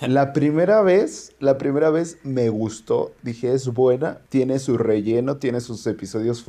La 0.08 0.32
primera 0.32 0.82
vez, 0.82 1.36
la 1.40 1.58
primera 1.58 1.90
vez 1.90 2.18
me 2.24 2.48
gustó, 2.48 3.12
dije 3.24 3.54
es 3.54 3.68
buena, 3.74 4.20
tiene 4.30 4.60
su 4.60 4.78
relleno, 4.78 5.36
tiene 5.36 5.60
sus 5.60 5.86
episodios 5.86 6.42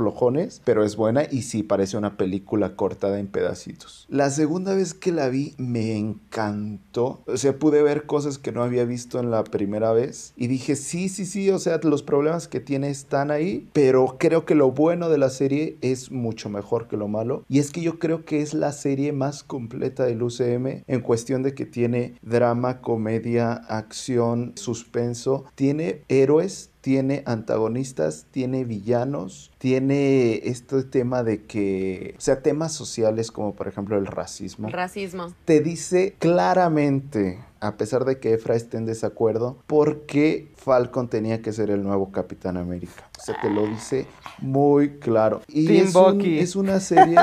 pero 0.65 0.85
es 0.85 0.97
buena 0.97 1.25
y 1.31 1.43
sí 1.43 1.63
parece 1.63 1.97
una 1.97 2.17
película 2.17 2.77
cortada 2.77 3.19
en 3.19 3.27
pedacitos. 3.27 4.07
La 4.09 4.31
segunda 4.31 4.75
vez 4.75 4.95
que 4.95 5.13
la 5.13 5.29
vi 5.29 5.55
me 5.57 5.97
encantó, 5.97 7.23
o 7.27 7.37
sea, 7.37 7.59
pude 7.59 7.83
ver 7.83 8.07
cosas 8.07 8.39
que 8.39 8.53
no 8.53 8.63
había 8.63 8.85
visto 8.85 9.19
en 9.19 9.31
la 9.31 9.45
primera 9.45 9.93
vez 9.93 10.33
y 10.37 10.47
dije 10.49 10.77
sí, 10.77 11.09
sí, 11.09 11.27
sí, 11.27 11.51
o 11.51 11.59
sea, 11.59 11.81
los 11.83 12.03
problemas 12.03 12.49
que 12.49 12.61
tiene 12.61 12.91
están 12.91 13.31
ahí, 13.31 13.69
pero 13.73 14.17
creo 14.19 14.45
que 14.45 14.55
lo 14.55 14.71
bueno 14.73 15.09
de 15.09 15.19
la 15.19 15.31
serie 15.31 15.79
es 15.81 16.11
mucho 16.11 16.49
mejor 16.49 16.89
que 16.89 16.97
lo 16.97 17.09
malo. 17.09 17.45
Y 17.49 17.59
es 17.59 17.71
que 17.71 17.81
yo 17.81 17.99
creo 17.99 18.25
que 18.25 18.43
es 18.43 18.55
la 18.55 18.73
serie 18.73 19.13
más 19.13 19.43
completa 19.43 20.05
del 20.05 20.23
UCM 20.23 20.85
en 20.87 21.01
cuestión 21.01 21.43
de 21.43 21.55
que 21.55 21.67
tiene 21.67 22.15
drama, 22.23 22.81
comedia, 22.81 23.53
acción, 23.53 24.53
suspenso, 24.57 25.45
tiene 25.55 26.03
héroes, 26.09 26.70
tiene 26.81 27.23
antagonistas, 27.27 28.27
tiene 28.31 28.65
villanos, 28.65 29.51
tiene 29.59 30.49
este 30.49 30.83
tema 30.85 31.23
de 31.23 31.45
que, 31.45 32.15
o 32.17 32.21
sea, 32.21 32.43
temas 32.43 32.73
sociales 32.73 33.31
como 33.31 33.55
por 33.55 33.69
ejemplo 33.69 33.99
el 33.99 34.07
racismo. 34.07 34.69
Racismo. 34.69 35.33
Te 35.45 35.61
dice 35.61 36.15
claramente, 36.19 37.39
a 37.61 37.77
pesar 37.77 38.05
de 38.05 38.19
que 38.19 38.35
Efra 38.35 38.57
esté 38.57 38.79
en 38.79 38.87
desacuerdo, 38.87 39.59
por 39.67 40.07
qué 40.07 40.49
Falcon 40.65 41.09
tenía 41.09 41.41
que 41.43 41.53
ser 41.53 41.71
el 41.71 41.83
nuevo 41.83 42.13
Capitán 42.13 42.57
América. 42.57 43.09
O 43.19 43.23
sea, 43.23 43.41
te 43.41 43.51
lo 43.51 43.67
dice 43.67 44.07
muy 44.39 44.99
claro. 44.99 45.41
Y 45.49 45.67
Team 45.67 45.87
es, 45.89 45.95
un- 45.95 46.03
Bucky. 46.19 46.39
es 46.39 46.57
una 46.57 46.81
serie, 46.81 47.17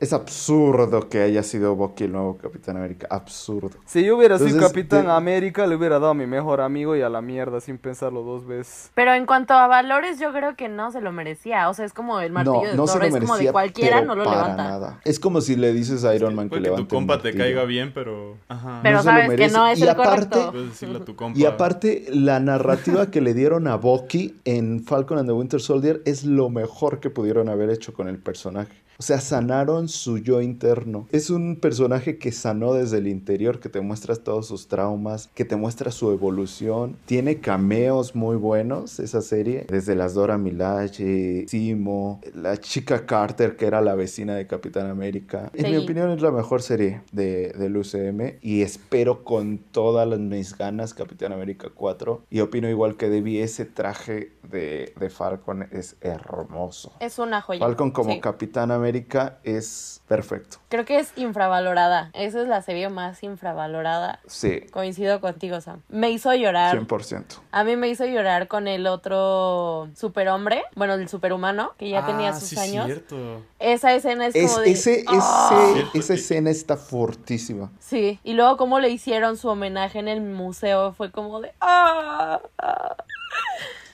es 0.00 0.12
absurdo 0.12 1.08
que 1.08 1.22
haya 1.22 1.42
sido 1.42 1.74
Bucky 1.76 2.04
el 2.04 2.12
nuevo 2.12 2.36
Capitán 2.38 2.76
América, 2.76 3.06
absurdo. 3.10 3.70
Si 3.86 4.04
yo 4.04 4.16
hubiera 4.16 4.38
sido 4.38 4.60
Capitán 4.60 5.08
América, 5.10 5.66
le 5.66 5.76
hubiera 5.76 5.96
dado 5.98 6.10
a 6.12 6.14
mi 6.14 6.26
mejor 6.26 6.60
amigo 6.60 6.96
y 6.96 7.02
a 7.02 7.08
la 7.08 7.20
mierda 7.20 7.60
sin 7.60 7.78
pensarlo 7.78 8.22
dos 8.22 8.46
veces. 8.46 8.90
Pero 8.94 9.12
en 9.14 9.26
cuanto 9.26 9.54
a 9.54 9.66
valores, 9.66 10.18
yo 10.18 10.32
creo 10.32 10.56
que 10.56 10.68
no 10.68 10.90
se 10.92 11.00
lo 11.00 11.12
merecía. 11.12 11.68
O 11.68 11.74
sea, 11.74 11.84
es 11.84 11.92
como 11.92 12.20
el 12.20 12.32
martillo 12.32 12.62
No, 12.62 12.68
de 12.70 12.76
no 12.76 12.86
se 12.86 12.92
Thor. 12.94 13.02
lo 13.02 13.06
Es 13.08 13.12
como 13.14 13.24
de 13.24 13.28
merecía, 13.32 13.52
cualquiera 13.52 13.96
pero 14.00 14.06
no 14.08 14.14
lo 14.14 14.24
para 14.24 14.36
levanta. 14.42 14.64
nada. 14.64 15.00
Es 15.04 15.18
como 15.20 15.40
si 15.40 15.56
le 15.56 15.72
dices 15.72 16.04
a 16.04 16.14
Iron 16.14 16.34
Man 16.34 16.46
que 16.46 16.50
Puede 16.50 16.62
que 16.62 16.68
levante 16.70 16.88
tu 16.88 16.96
un 16.96 17.06
compa 17.06 17.22
te 17.22 17.34
caiga 17.34 17.64
bien, 17.64 17.92
pero... 17.94 18.36
Ajá. 18.48 18.80
Pero 18.82 18.96
No 18.98 19.02
se 19.02 19.06
lo 19.08 19.12
sabes 19.12 19.24
que 19.24 19.36
merece. 19.36 19.56
no 19.56 19.66
es 19.68 19.78
Y 19.78 19.82
el 19.82 19.88
aparte- 19.90 20.08
correcto. 20.28 20.50
Puedes 20.52 20.68
decirle 20.70 20.98
a 20.98 21.04
tu 21.04 21.16
compa... 21.16 21.38
Y 21.38 21.44
aparte, 21.44 22.06
la 22.10 22.40
narrativa 22.58 23.08
que 23.08 23.20
le 23.20 23.34
dieron 23.34 23.68
a 23.68 23.76
Bucky 23.76 24.34
en 24.44 24.82
Falcon 24.82 25.16
and 25.18 25.28
the 25.28 25.32
Winter 25.32 25.60
Soldier 25.60 26.02
es 26.04 26.24
lo 26.24 26.50
mejor 26.50 26.98
que 26.98 27.08
pudieron 27.08 27.48
haber 27.48 27.70
hecho 27.70 27.94
con 27.94 28.08
el 28.08 28.18
personaje. 28.18 28.74
O 29.00 29.04
sea, 29.04 29.20
sanaron 29.20 29.86
su 29.88 30.18
yo 30.18 30.40
interno. 30.42 31.06
Es 31.12 31.30
un 31.30 31.54
personaje 31.54 32.18
que 32.18 32.32
sanó 32.32 32.74
desde 32.74 32.98
el 32.98 33.06
interior, 33.06 33.60
que 33.60 33.68
te 33.68 33.80
muestra 33.80 34.16
todos 34.16 34.48
sus 34.48 34.66
traumas, 34.66 35.30
que 35.36 35.44
te 35.44 35.54
muestra 35.54 35.92
su 35.92 36.10
evolución. 36.10 36.96
Tiene 37.06 37.38
cameos 37.38 38.16
muy 38.16 38.34
buenos 38.34 38.98
esa 38.98 39.22
serie, 39.22 39.66
desde 39.68 39.94
las 39.94 40.14
Dora 40.14 40.36
Milaje, 40.36 41.44
Simo, 41.46 42.20
la 42.34 42.56
chica 42.56 43.06
Carter, 43.06 43.54
que 43.56 43.66
era 43.66 43.80
la 43.82 43.94
vecina 43.94 44.34
de 44.34 44.48
Capitán 44.48 44.90
América. 44.90 45.48
En 45.54 45.66
Sí. 45.66 45.70
mi 45.70 45.76
opinión 45.76 46.10
es 46.10 46.20
la 46.20 46.32
mejor 46.32 46.60
serie 46.60 47.02
de, 47.12 47.52
del 47.52 47.76
UCM 47.76 48.38
y 48.42 48.62
espero 48.62 49.22
con 49.22 49.58
todas 49.58 50.08
las 50.08 50.18
mis 50.18 50.58
ganas 50.58 50.92
Capitán 50.92 51.32
América 51.32 51.68
4. 51.72 52.22
Y 52.30 52.40
opino 52.40 52.68
igual 52.68 52.96
que 52.96 53.08
Debbie, 53.08 53.44
ese 53.44 53.64
traje 53.64 54.32
de, 54.50 54.92
de 54.98 55.08
Falcon 55.08 55.68
es 55.70 55.94
hermoso. 56.00 56.94
Es 56.98 57.20
una 57.20 57.40
joya. 57.40 57.60
Falcon 57.60 57.92
como 57.92 58.08
Sí. 58.14 58.18
Capitán 58.20 58.72
América 58.72 58.87
América 58.88 59.36
es 59.44 60.00
perfecto. 60.08 60.56
Creo 60.70 60.86
que 60.86 60.98
es 60.98 61.12
infravalorada. 61.16 62.10
Esa 62.14 62.40
es 62.40 62.48
la 62.48 62.62
serie 62.62 62.88
más 62.88 63.22
infravalorada. 63.22 64.20
Sí, 64.26 64.62
Coincido 64.70 65.20
contigo, 65.20 65.60
Sam. 65.60 65.82
Me 65.90 66.10
hizo 66.10 66.32
llorar. 66.34 66.74
100%. 66.78 67.24
A 67.52 67.64
mí 67.64 67.76
me 67.76 67.88
hizo 67.88 68.06
llorar 68.06 68.48
con 68.48 68.66
el 68.66 68.86
otro 68.86 69.90
superhombre, 69.94 70.62
bueno, 70.74 70.94
el 70.94 71.06
superhumano, 71.10 71.72
que 71.76 71.90
ya 71.90 72.06
tenía 72.06 72.30
Ah, 72.30 72.40
sus 72.40 72.48
sí, 72.48 72.58
años. 72.58 72.86
cierto. 72.86 73.42
Esa 73.58 73.92
escena 73.94 74.26
es, 74.26 74.34
Es, 74.34 74.50
como 74.52 74.62
de... 74.62 74.70
ese, 74.70 75.04
¡Ah! 75.06 75.74
ese, 75.76 75.98
esa 75.98 76.14
escena 76.14 76.48
está 76.50 76.78
fortísima. 76.78 77.70
Sí, 77.78 78.20
y 78.24 78.32
luego 78.32 78.56
cómo 78.56 78.80
le 78.80 78.88
hicieron 78.88 79.36
su 79.36 79.48
homenaje 79.48 79.98
en 79.98 80.08
el 80.08 80.22
museo 80.22 80.94
fue 80.94 81.10
como 81.10 81.42
de... 81.42 81.52
¡Ah! 81.60 82.40
ah". 82.58 82.96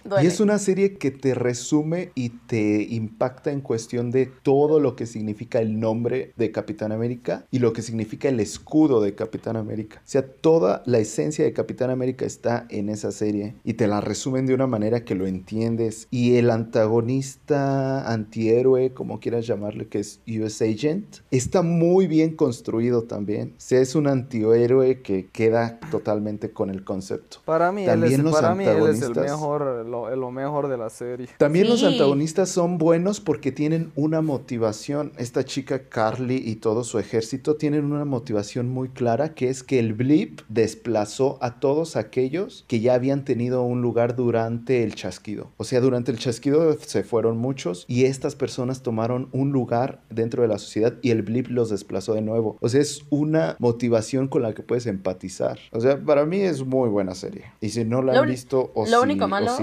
Duele. 0.05 0.25
Y 0.25 0.29
es 0.29 0.41
una 0.41 0.59
serie 0.59 0.95
que 0.95 1.11
te 1.11 1.35
resume 1.35 2.11
y 2.15 2.31
te 2.31 2.83
impacta 2.83 3.51
en 3.51 3.61
cuestión 3.61 4.11
de 4.11 4.27
todo 4.27 4.81
lo 4.81 4.97
que 4.97 5.07
significa 5.07 5.61
el 5.61 5.81
nombre 5.81 6.33
de 6.37 6.51
Capitán 6.53 6.93
América 6.93 7.47
y 7.51 7.59
lo 7.59 7.73
que 7.73 7.83
significa 7.83 8.29
el 8.29 8.41
escudo 8.41 9.01
de 9.01 9.15
Capitán 9.15 9.57
América. 9.57 9.99
O 9.99 10.09
sea, 10.09 10.27
toda 10.27 10.83
la 10.87 10.99
esencia 10.99 11.45
de 11.45 11.53
Capitán 11.53 11.91
América 11.91 12.25
está 12.25 12.67
en 12.71 12.89
esa 12.89 13.13
serie 13.13 13.57
y 13.65 13.75
te 13.75 13.87
la 13.87 14.01
resumen 14.01 14.47
de 14.47 14.55
una 14.55 14.67
manera 14.67 15.05
que 15.05 15.15
lo 15.15 15.27
entiendes. 15.27 16.07
Y 16.11 16.37
el 16.37 16.51
antagonista, 16.51 18.11
antihéroe, 18.11 18.93
como 18.93 19.21
quieras 19.21 19.47
llamarle, 19.47 19.89
que 19.89 20.01
es 20.01 20.21
US 20.27 20.63
Agent, 20.63 21.19
está 21.31 21.63
muy 21.63 22.07
bien 22.07 22.37
construido 22.37 23.05
también. 23.05 23.55
O 23.57 23.61
sea, 23.61 23.81
es 23.81 23.95
un 23.95 24.07
antihéroe 24.07 25.03
que 25.03 25.29
queda 25.31 25.79
totalmente 25.91 26.51
con 26.51 26.71
el 26.71 26.85
concepto. 26.85 27.39
Para 27.45 27.73
mí, 27.73 27.83
él 27.83 27.89
También 27.89 28.21
es, 28.21 28.25
los 28.25 28.33
para 28.33 28.55
mí 28.55 28.65
él 28.65 28.87
es 28.89 29.03
el 29.03 29.15
mejor, 29.15 29.87
lo, 29.95 30.17
lo 30.17 30.31
mejor 30.31 30.69
de 30.69 30.77
la 30.77 30.91
serie. 30.91 31.29
También 31.39 31.69
los 31.69 31.83
antagonistas 31.85 32.49
son 32.49 32.79
buenos 32.79 33.21
porque 33.21 33.53
tienen 33.53 33.93
una 33.95 34.21
motivación. 34.21 35.13
Esta 35.19 35.45
chica 35.45 35.89
Carly 35.89 36.37
y 36.45 36.57
todo 36.57 36.85
su 36.85 36.99
ejército 36.99 37.57
tienen 37.57 37.85
una 37.85 38.05
motivación 38.05 38.69
muy 38.69 38.89
clara 38.89 39.35
que 39.35 39.49
es 39.49 39.63
que 39.63 39.79
el 39.79 39.93
blip 39.95 40.41
desplazó 40.49 41.39
a 41.41 41.61
todos 41.61 41.97
aquellos 41.97 42.65
que 42.69 42.81
ya 42.81 42.95
habían 42.95 43.25
tenido 43.25 43.63
un 43.63 43.83
lugar 43.83 44.17
durante 44.17 44.83
el 44.83 44.95
chasquido. 44.95 45.51
O 45.57 45.65
sea, 45.65 45.81
durante 45.81 46.11
el 46.11 46.19
chasquido 46.19 46.77
se 46.81 47.05
fueron 47.05 47.39
muchos 47.39 47.85
y 47.89 48.05
estas 48.05 48.35
personas 48.35 48.83
tomaron 48.83 49.29
un 49.33 49.53
lugar 49.53 50.01
dentro 50.11 50.43
de 50.43 50.49
la 50.49 50.59
sociedad 50.59 50.95
y 51.03 51.11
el 51.11 51.23
blip 51.23 51.49
los 51.49 51.71
desplazó 51.71 52.15
de 52.15 52.23
nuevo. 52.23 52.57
O 52.61 52.69
sea, 52.69 52.81
es 52.81 53.05
una 53.11 53.57
motivación 53.59 54.29
con 54.29 54.43
la 54.43 54.55
que 54.55 54.63
puedes 54.63 54.87
empatizar. 54.87 55.59
O 55.73 55.81
sea, 55.81 55.99
para 56.03 56.25
mí 56.27 56.39
es 56.41 56.65
muy 56.65 56.89
buena 56.89 57.15
serie. 57.15 57.45
Y 57.61 57.69
si 57.71 57.85
no 57.85 58.03
la 58.03 58.15
Lo 58.15 58.21
han 58.23 58.29
visto 58.29 58.73
o 58.75 58.85
lo 58.87 58.99
si- 58.99 59.05
único 59.05 59.25
o 59.27 59.29
malo- 59.29 59.57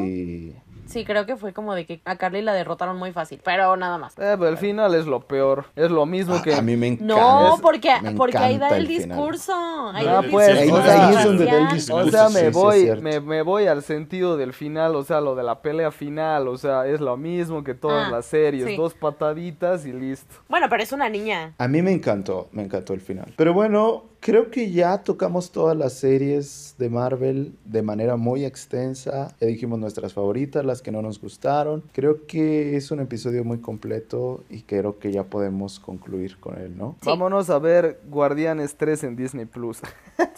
Sí, 0.88 1.06
creo 1.06 1.26
que 1.26 1.38
fue 1.38 1.53
como 1.53 1.73
de 1.73 1.85
que 1.85 2.02
a 2.03 2.18
Carly 2.18 2.41
la 2.41 2.52
derrotaron 2.52 2.98
muy 2.98 3.14
fácil, 3.14 3.39
pero 3.45 3.77
nada 3.77 3.98
más. 3.98 4.11
Eh, 4.18 4.35
pero 4.38 4.49
el 4.49 4.57
final 4.57 4.93
es 4.93 5.06
lo 5.06 5.22
peor. 5.22 5.68
Es 5.77 5.89
lo 5.89 6.06
mismo 6.06 6.35
A, 6.35 6.41
que... 6.41 6.53
a 6.53 6.61
mí 6.61 6.76
me 6.76 6.88
encanta. 6.88 7.14
No, 7.15 7.56
Es- 7.56 7.61
porque, 7.61 7.93
me 8.02 8.11
porque 8.11 8.38
ahí 8.38 8.57
da 8.57 8.76
el, 8.76 8.88
final. 8.88 9.07
discurso. 9.07 9.53
Ahí 9.93 10.06
Ah, 10.06 10.11
da 10.15 10.19
el 10.19 10.30
pues, 10.30 10.61
discurso 10.61 10.91
ahí- 10.91 10.99
ahí 10.99 11.15
es 11.15 11.23
donde 11.23 11.45
da 11.45 11.57
el 11.60 11.68
discurso. 11.73 12.07
O 12.07 12.11
sea, 12.11 12.27
Sí, 12.27 12.34
me 12.34 12.39
sí, 12.41 12.45
es 12.48 12.53
voy, 12.53 12.81
cierto. 12.81 13.03
me, 13.03 13.19
me 13.22 13.41
voy 13.41 13.68
al 13.68 13.84
sentido 13.84 14.35
del 14.35 14.52
final, 14.52 14.93
o 14.98 15.03
sea, 15.06 15.22
lo 15.22 15.34
de 15.35 15.43
la 15.43 15.61
pelea 15.61 15.91
final, 15.91 16.49
o 16.49 16.57
sea, 16.57 16.85
es 16.85 16.99
lo 16.99 17.15
mismo 17.15 17.64
que 17.64 17.73
todas 17.73 18.07
Ah, 18.10 18.11
las 18.11 18.26
series, 18.26 18.65
sí. 18.65 18.76
dos 18.76 18.93
pataditas 18.93 19.85
y 19.85 19.93
listo. 19.93 20.35
Bueno, 20.49 20.68
pero 20.69 20.84
es 20.84 20.91
una 20.91 21.07
niña. 21.07 21.53
A 21.57 21.69
mí 21.69 21.81
me 21.81 21.93
encantó, 21.93 22.49
me 22.52 22.64
encantó 22.64 22.93
el 22.93 22.99
final. 22.99 23.31
Pero 23.38 23.53
bueno, 23.53 24.03
creo 24.22 24.52
que 24.52 24.72
ya 24.72 24.99
tocamos 24.99 25.52
todas 25.52 25.76
las 25.76 25.93
series 25.93 26.76
de 26.77 26.89
Marvel 26.89 27.56
de 27.65 27.81
manera 27.81 28.15
muy 28.15 28.45
extensa. 28.45 29.35
Ya 29.41 29.48
dijimos 29.48 29.80
nuestras 29.80 30.14
favoritas, 30.14 30.64
las 30.64 30.81
que 30.81 30.91
no 30.91 31.02
nos 31.02 31.19
gustaron. 31.19 31.84
Creo 31.91 32.26
que 32.27 32.77
es 32.77 32.91
un 32.91 32.99
episodio 33.02 33.43
muy 33.43 33.60
completo 33.60 34.43
y 34.49 34.61
creo 34.61 34.99
que 34.99 35.11
ya 35.11 35.23
podemos 35.23 35.80
concluir 35.80 36.39
con 36.39 36.57
él, 36.57 36.77
¿no? 36.77 36.95
Sí. 37.02 37.10
Vámonos 37.10 37.49
a 37.49 37.60
ver 37.60 37.99
Guardianes 38.07 38.76
3 38.76 39.03
en 39.06 39.15
Disney 39.15 39.45
Plus. 39.45 39.80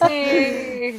Sí. 0.08 0.98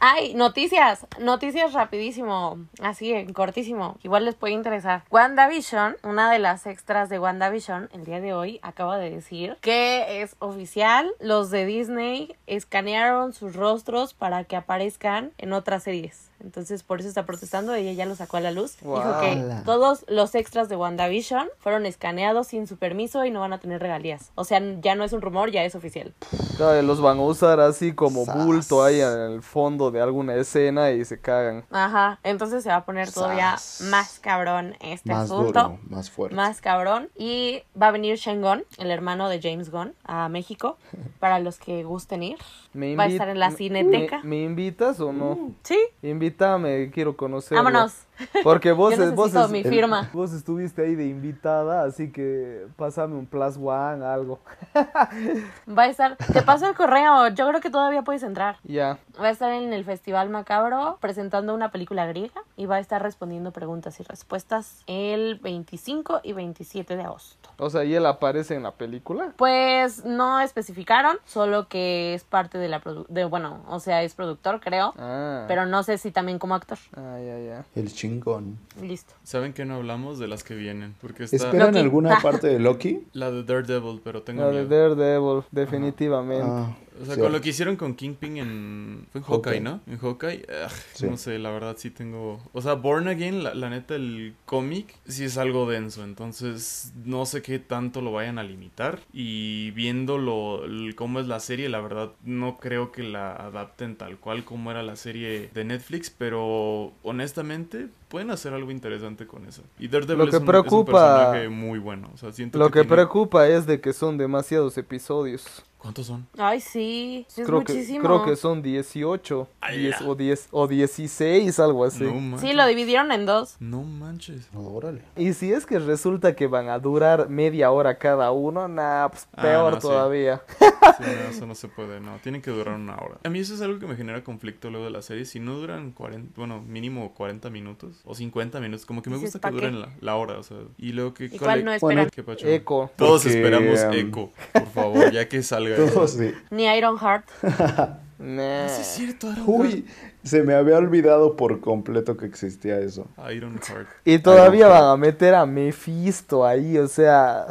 Ay, 0.00 0.34
noticias, 0.34 1.06
noticias 1.20 1.72
rapidísimo, 1.72 2.58
así 2.80 3.12
en 3.12 3.32
cortísimo, 3.32 3.98
igual 4.02 4.24
les 4.24 4.34
puede 4.34 4.52
interesar. 4.52 5.04
WandaVision, 5.10 5.96
una 6.02 6.30
de 6.30 6.38
las 6.38 6.66
extras 6.66 7.08
de 7.08 7.18
WandaVision, 7.18 7.88
el 7.92 8.04
día 8.04 8.20
de 8.20 8.34
hoy 8.34 8.58
acaba 8.62 8.98
de 8.98 9.10
decir 9.10 9.56
que 9.60 10.22
es 10.22 10.36
oficial, 10.40 11.12
los 11.20 11.50
de 11.50 11.61
Disney 11.64 12.36
escanearon 12.46 13.32
sus 13.32 13.54
rostros 13.54 14.14
para 14.14 14.44
que 14.44 14.56
aparezcan 14.56 15.32
en 15.38 15.52
otras 15.52 15.84
series. 15.84 16.31
Entonces 16.42 16.82
por 16.82 17.00
eso 17.00 17.08
está 17.08 17.24
protestando, 17.24 17.74
ella 17.74 17.92
ya 17.92 18.06
lo 18.06 18.14
sacó 18.16 18.36
a 18.36 18.40
la 18.40 18.50
luz. 18.50 18.76
Dijo 18.80 19.20
que 19.20 19.62
todos 19.64 20.04
los 20.08 20.34
extras 20.34 20.68
de 20.68 20.76
WandaVision 20.76 21.48
fueron 21.58 21.86
escaneados 21.86 22.48
sin 22.48 22.66
su 22.66 22.76
permiso 22.76 23.24
y 23.24 23.30
no 23.30 23.40
van 23.40 23.52
a 23.52 23.58
tener 23.58 23.80
regalías. 23.80 24.30
O 24.34 24.44
sea, 24.44 24.60
ya 24.80 24.94
no 24.94 25.04
es 25.04 25.12
un 25.12 25.20
rumor, 25.22 25.50
ya 25.50 25.64
es 25.64 25.74
oficial. 25.74 26.12
Claro, 26.56 26.82
los 26.82 27.00
van 27.00 27.18
a 27.18 27.22
usar 27.22 27.60
así 27.60 27.92
como 27.94 28.24
Sas. 28.24 28.44
bulto 28.44 28.82
ahí 28.84 29.00
en 29.00 29.18
el 29.32 29.42
fondo 29.42 29.90
de 29.90 30.00
alguna 30.00 30.34
escena 30.34 30.90
y 30.90 31.04
se 31.04 31.20
cagan. 31.20 31.64
Ajá, 31.70 32.18
entonces 32.22 32.62
se 32.62 32.68
va 32.70 32.76
a 32.76 32.84
poner 32.84 33.10
todavía 33.12 33.56
Sas. 33.58 33.88
más 33.88 34.18
cabrón 34.18 34.76
este 34.80 35.10
Más 35.12 35.24
asunto. 35.24 35.44
duro, 35.62 35.78
más 35.88 36.10
fuerte. 36.10 36.34
Más 36.36 36.60
cabrón. 36.60 37.08
Y 37.16 37.62
va 37.80 37.88
a 37.88 37.90
venir 37.92 38.16
Shengon, 38.16 38.64
el 38.78 38.90
hermano 38.90 39.28
de 39.28 39.40
James 39.40 39.70
Gunn, 39.70 39.94
a 40.04 40.28
México. 40.28 40.76
Para 41.20 41.38
los 41.38 41.58
que 41.58 41.84
gusten 41.84 42.22
ir. 42.22 42.38
¿Me 42.74 42.96
Va 42.96 43.04
a 43.04 43.06
estar 43.08 43.28
en 43.28 43.38
la 43.38 43.50
Cineteca. 43.50 44.20
¿Me, 44.22 44.28
me 44.30 44.42
invitas 44.44 44.98
o 45.00 45.12
no? 45.12 45.52
Sí, 45.62 45.78
Invítame, 46.02 46.90
quiero 46.90 47.16
conocerlo. 47.16 47.62
vámonos. 47.62 48.06
Porque 48.42 48.72
vos, 48.72 48.96
Yo 48.96 49.12
vos, 49.12 49.50
mi 49.50 49.62
firma. 49.62 50.08
vos 50.12 50.32
estuviste 50.32 50.82
ahí 50.82 50.94
de 50.94 51.06
invitada, 51.06 51.84
así 51.84 52.10
que 52.10 52.66
pásame 52.76 53.14
un 53.16 53.26
plus 53.26 53.56
one, 53.62 54.04
algo. 54.04 54.40
Va 55.68 55.82
a 55.82 55.86
estar. 55.88 56.16
Te 56.16 56.42
paso 56.42 56.66
el 56.68 56.74
correo. 56.74 57.28
Yo 57.28 57.48
creo 57.48 57.60
que 57.60 57.70
todavía 57.70 58.02
puedes 58.02 58.22
entrar. 58.22 58.56
Ya. 58.64 58.98
Va 59.20 59.28
a 59.28 59.30
estar 59.30 59.50
en 59.52 59.72
el 59.72 59.84
Festival 59.84 60.30
Macabro 60.30 60.98
presentando 61.00 61.54
una 61.54 61.70
película 61.70 62.06
griega 62.06 62.42
y 62.56 62.66
va 62.66 62.76
a 62.76 62.80
estar 62.80 63.02
respondiendo 63.02 63.52
preguntas 63.52 63.98
y 64.00 64.02
respuestas 64.02 64.82
el 64.86 65.38
25 65.40 66.20
y 66.22 66.32
27 66.32 66.96
de 66.96 67.02
agosto. 67.02 67.41
O 67.58 67.70
sea, 67.70 67.84
¿y 67.84 67.94
él 67.94 68.06
aparece 68.06 68.54
en 68.54 68.62
la 68.62 68.72
película? 68.72 69.32
Pues 69.36 70.04
no 70.04 70.40
especificaron, 70.40 71.16
solo 71.24 71.68
que 71.68 72.14
es 72.14 72.24
parte 72.24 72.58
de 72.58 72.68
la 72.68 72.80
produ 72.80 73.04
de 73.08 73.24
bueno, 73.24 73.62
o 73.68 73.78
sea, 73.80 74.02
es 74.02 74.14
productor, 74.14 74.60
creo, 74.60 74.94
Ah. 74.98 75.44
pero 75.48 75.66
no 75.66 75.82
sé 75.82 75.98
si 75.98 76.10
también 76.10 76.38
como 76.38 76.54
actor. 76.54 76.78
Ah, 76.96 77.18
ya, 77.24 77.38
ya. 77.38 77.64
El 77.74 77.92
chingón. 77.92 78.58
Listo. 78.80 79.14
¿Saben 79.22 79.52
que 79.52 79.64
no 79.64 79.76
hablamos 79.76 80.18
de 80.18 80.28
las 80.28 80.42
que 80.44 80.54
vienen? 80.54 80.94
Porque 81.00 81.24
está 81.24 81.36
¿Esperan 81.36 81.68
Loki. 81.68 81.78
alguna 81.78 82.18
parte 82.22 82.46
de 82.48 82.58
Loki? 82.58 83.06
la 83.12 83.30
de 83.30 83.42
Daredevil, 83.44 84.00
pero 84.02 84.22
tengo 84.22 84.42
La 84.42 84.48
de 84.48 84.64
miedo. 84.64 84.94
Daredevil, 84.96 85.44
definitivamente. 85.50 86.44
Ah, 86.48 86.76
O 87.00 87.06
sea, 87.06 87.14
sí. 87.14 87.20
con 87.20 87.32
lo 87.32 87.40
que 87.40 87.48
hicieron 87.50 87.76
con 87.76 87.94
Kingpin 87.94 88.36
en... 88.36 89.06
Fue 89.12 89.20
en 89.20 89.24
Hawkeye, 89.26 89.52
Hawkeye. 89.54 89.60
¿no? 89.60 89.80
En 89.86 89.98
Hawkeye. 89.98 90.46
ugh, 90.66 90.70
Sí. 90.94 91.06
No 91.06 91.16
sé, 91.16 91.38
la 91.38 91.50
verdad 91.50 91.76
sí 91.78 91.90
tengo... 91.90 92.40
O 92.52 92.60
sea, 92.60 92.74
Born 92.74 93.08
Again, 93.08 93.42
la, 93.44 93.54
la 93.54 93.70
neta, 93.70 93.94
el 93.94 94.34
cómic 94.44 94.94
sí 95.08 95.24
es 95.24 95.38
algo 95.38 95.68
denso. 95.68 96.04
Entonces, 96.04 96.92
no 97.04 97.24
sé 97.26 97.40
qué 97.42 97.58
tanto 97.58 98.00
lo 98.02 98.12
vayan 98.12 98.38
a 98.38 98.42
limitar. 98.42 99.00
Y 99.12 99.70
viendo 99.72 100.18
lo, 100.18 100.64
el- 100.64 100.94
cómo 100.94 101.18
es 101.20 101.26
la 101.26 101.40
serie, 101.40 101.68
la 101.68 101.80
verdad, 101.80 102.12
no 102.24 102.58
creo 102.58 102.92
que 102.92 103.02
la 103.02 103.34
adapten 103.36 103.96
tal 103.96 104.18
cual 104.18 104.44
como 104.44 104.70
era 104.70 104.82
la 104.82 104.96
serie 104.96 105.50
de 105.54 105.64
Netflix. 105.64 106.10
Pero, 106.10 106.92
honestamente, 107.02 107.88
pueden 108.08 108.30
hacer 108.30 108.52
algo 108.52 108.70
interesante 108.70 109.26
con 109.26 109.46
eso. 109.46 109.62
Y 109.78 109.88
Daredevil 109.88 110.18
Lo 110.18 110.24
es 110.24 110.30
que 110.30 110.36
es 110.36 110.72
un 110.72 110.84
personaje 110.84 111.48
muy 111.48 111.78
bueno. 111.78 112.10
O 112.14 112.16
sea, 112.18 112.32
siento 112.32 112.58
Lo 112.58 112.66
que 112.70 112.80
tiene- 112.80 112.88
preocupa 112.94 113.48
es 113.48 113.66
de 113.66 113.80
que 113.80 113.92
son 113.92 114.18
demasiados 114.18 114.76
episodios. 114.78 115.62
¿Cuántos 115.82 116.06
son? 116.06 116.28
Ay, 116.38 116.60
sí, 116.60 117.26
es 117.28 117.34
creo, 117.44 117.64
que, 117.64 117.72
muchísimo. 117.72 118.04
creo 118.04 118.24
que 118.24 118.36
son 118.36 118.62
18 118.62 119.48
¡Hala! 119.60 119.76
10 119.76 120.00
o, 120.02 120.14
10, 120.14 120.48
o 120.52 120.68
16, 120.68 121.58
algo 121.58 121.84
así. 121.84 122.04
No 122.04 122.14
manches. 122.14 122.48
Sí, 122.48 122.54
lo 122.54 122.64
dividieron 122.66 123.10
en 123.10 123.26
dos. 123.26 123.56
No 123.58 123.82
manches. 123.82 124.48
Órale. 124.54 125.02
Y 125.16 125.32
si 125.32 125.52
es 125.52 125.66
que 125.66 125.80
resulta 125.80 126.36
que 126.36 126.46
van 126.46 126.68
a 126.68 126.78
durar 126.78 127.28
media 127.28 127.72
hora 127.72 127.98
cada 127.98 128.30
uno, 128.30 128.68
nah, 128.68 129.08
pues 129.08 129.26
Ah, 129.34 129.42
peor 129.42 129.72
no, 129.72 129.78
todavía. 129.80 130.40
Sí, 130.50 131.04
no, 131.04 131.30
eso 131.30 131.46
no 131.46 131.54
se 131.56 131.66
puede, 131.66 131.98
no. 132.00 132.16
Tienen 132.22 132.42
que 132.42 132.52
durar 132.52 132.76
una 132.76 132.94
hora. 132.94 133.18
A 133.24 133.28
mí 133.28 133.40
eso 133.40 133.52
es 133.54 133.60
algo 133.60 133.80
que 133.80 133.86
me 133.88 133.96
genera 133.96 134.22
conflicto 134.22 134.70
luego 134.70 134.84
de 134.86 134.92
la 134.92 135.02
serie. 135.02 135.24
Si 135.24 135.40
no 135.40 135.54
duran 135.56 135.90
40, 135.90 136.32
bueno, 136.36 136.60
mínimo 136.62 137.12
40 137.14 137.50
minutos 137.50 138.02
o 138.04 138.14
50 138.14 138.60
minutos, 138.60 138.86
como 138.86 139.02
que 139.02 139.10
me 139.10 139.16
gusta 139.16 139.40
que 139.40 139.50
duren 139.50 139.80
la, 139.80 139.88
la 140.00 140.14
hora, 140.14 140.38
o 140.38 140.42
sea. 140.44 140.58
Y 140.78 140.92
luego 140.92 141.12
que... 141.12 141.24
¿Y 141.24 141.38
cuál 141.38 141.64
no 141.64 141.70
le- 141.72 141.76
esperan? 141.78 142.08
¿Qué 142.10 142.22
pacho? 142.22 142.46
Eco. 142.46 142.88
Todos 142.94 143.22
Porque, 143.24 143.36
esperamos 143.36 143.80
um, 143.84 143.92
eco, 143.94 144.32
por 144.52 144.66
favor, 144.68 145.10
ya 145.10 145.28
que 145.28 145.42
salga. 145.42 145.71
Todo 145.76 146.06
sí. 146.08 146.32
Ni 146.50 146.64
Iron 146.64 146.98
Heart. 146.98 147.24
Nah. 148.24 148.68
Sí, 148.68 148.82
es 148.82 148.86
cierto, 148.86 149.32
Iron 149.32 149.42
Uy, 149.48 149.84
se 150.22 150.44
me 150.44 150.54
había 150.54 150.76
olvidado 150.78 151.34
por 151.34 151.58
completo 151.60 152.16
que 152.16 152.24
existía 152.26 152.78
eso. 152.78 153.08
Iron 153.34 153.58
Heart. 153.60 153.88
Y 154.04 154.20
todavía 154.20 154.66
Iron 154.68 154.78
van 154.78 154.84
a 154.90 154.96
meter 154.96 155.34
a 155.34 155.44
Mephisto 155.44 156.46
ahí, 156.46 156.78
o 156.78 156.86
sea, 156.86 157.46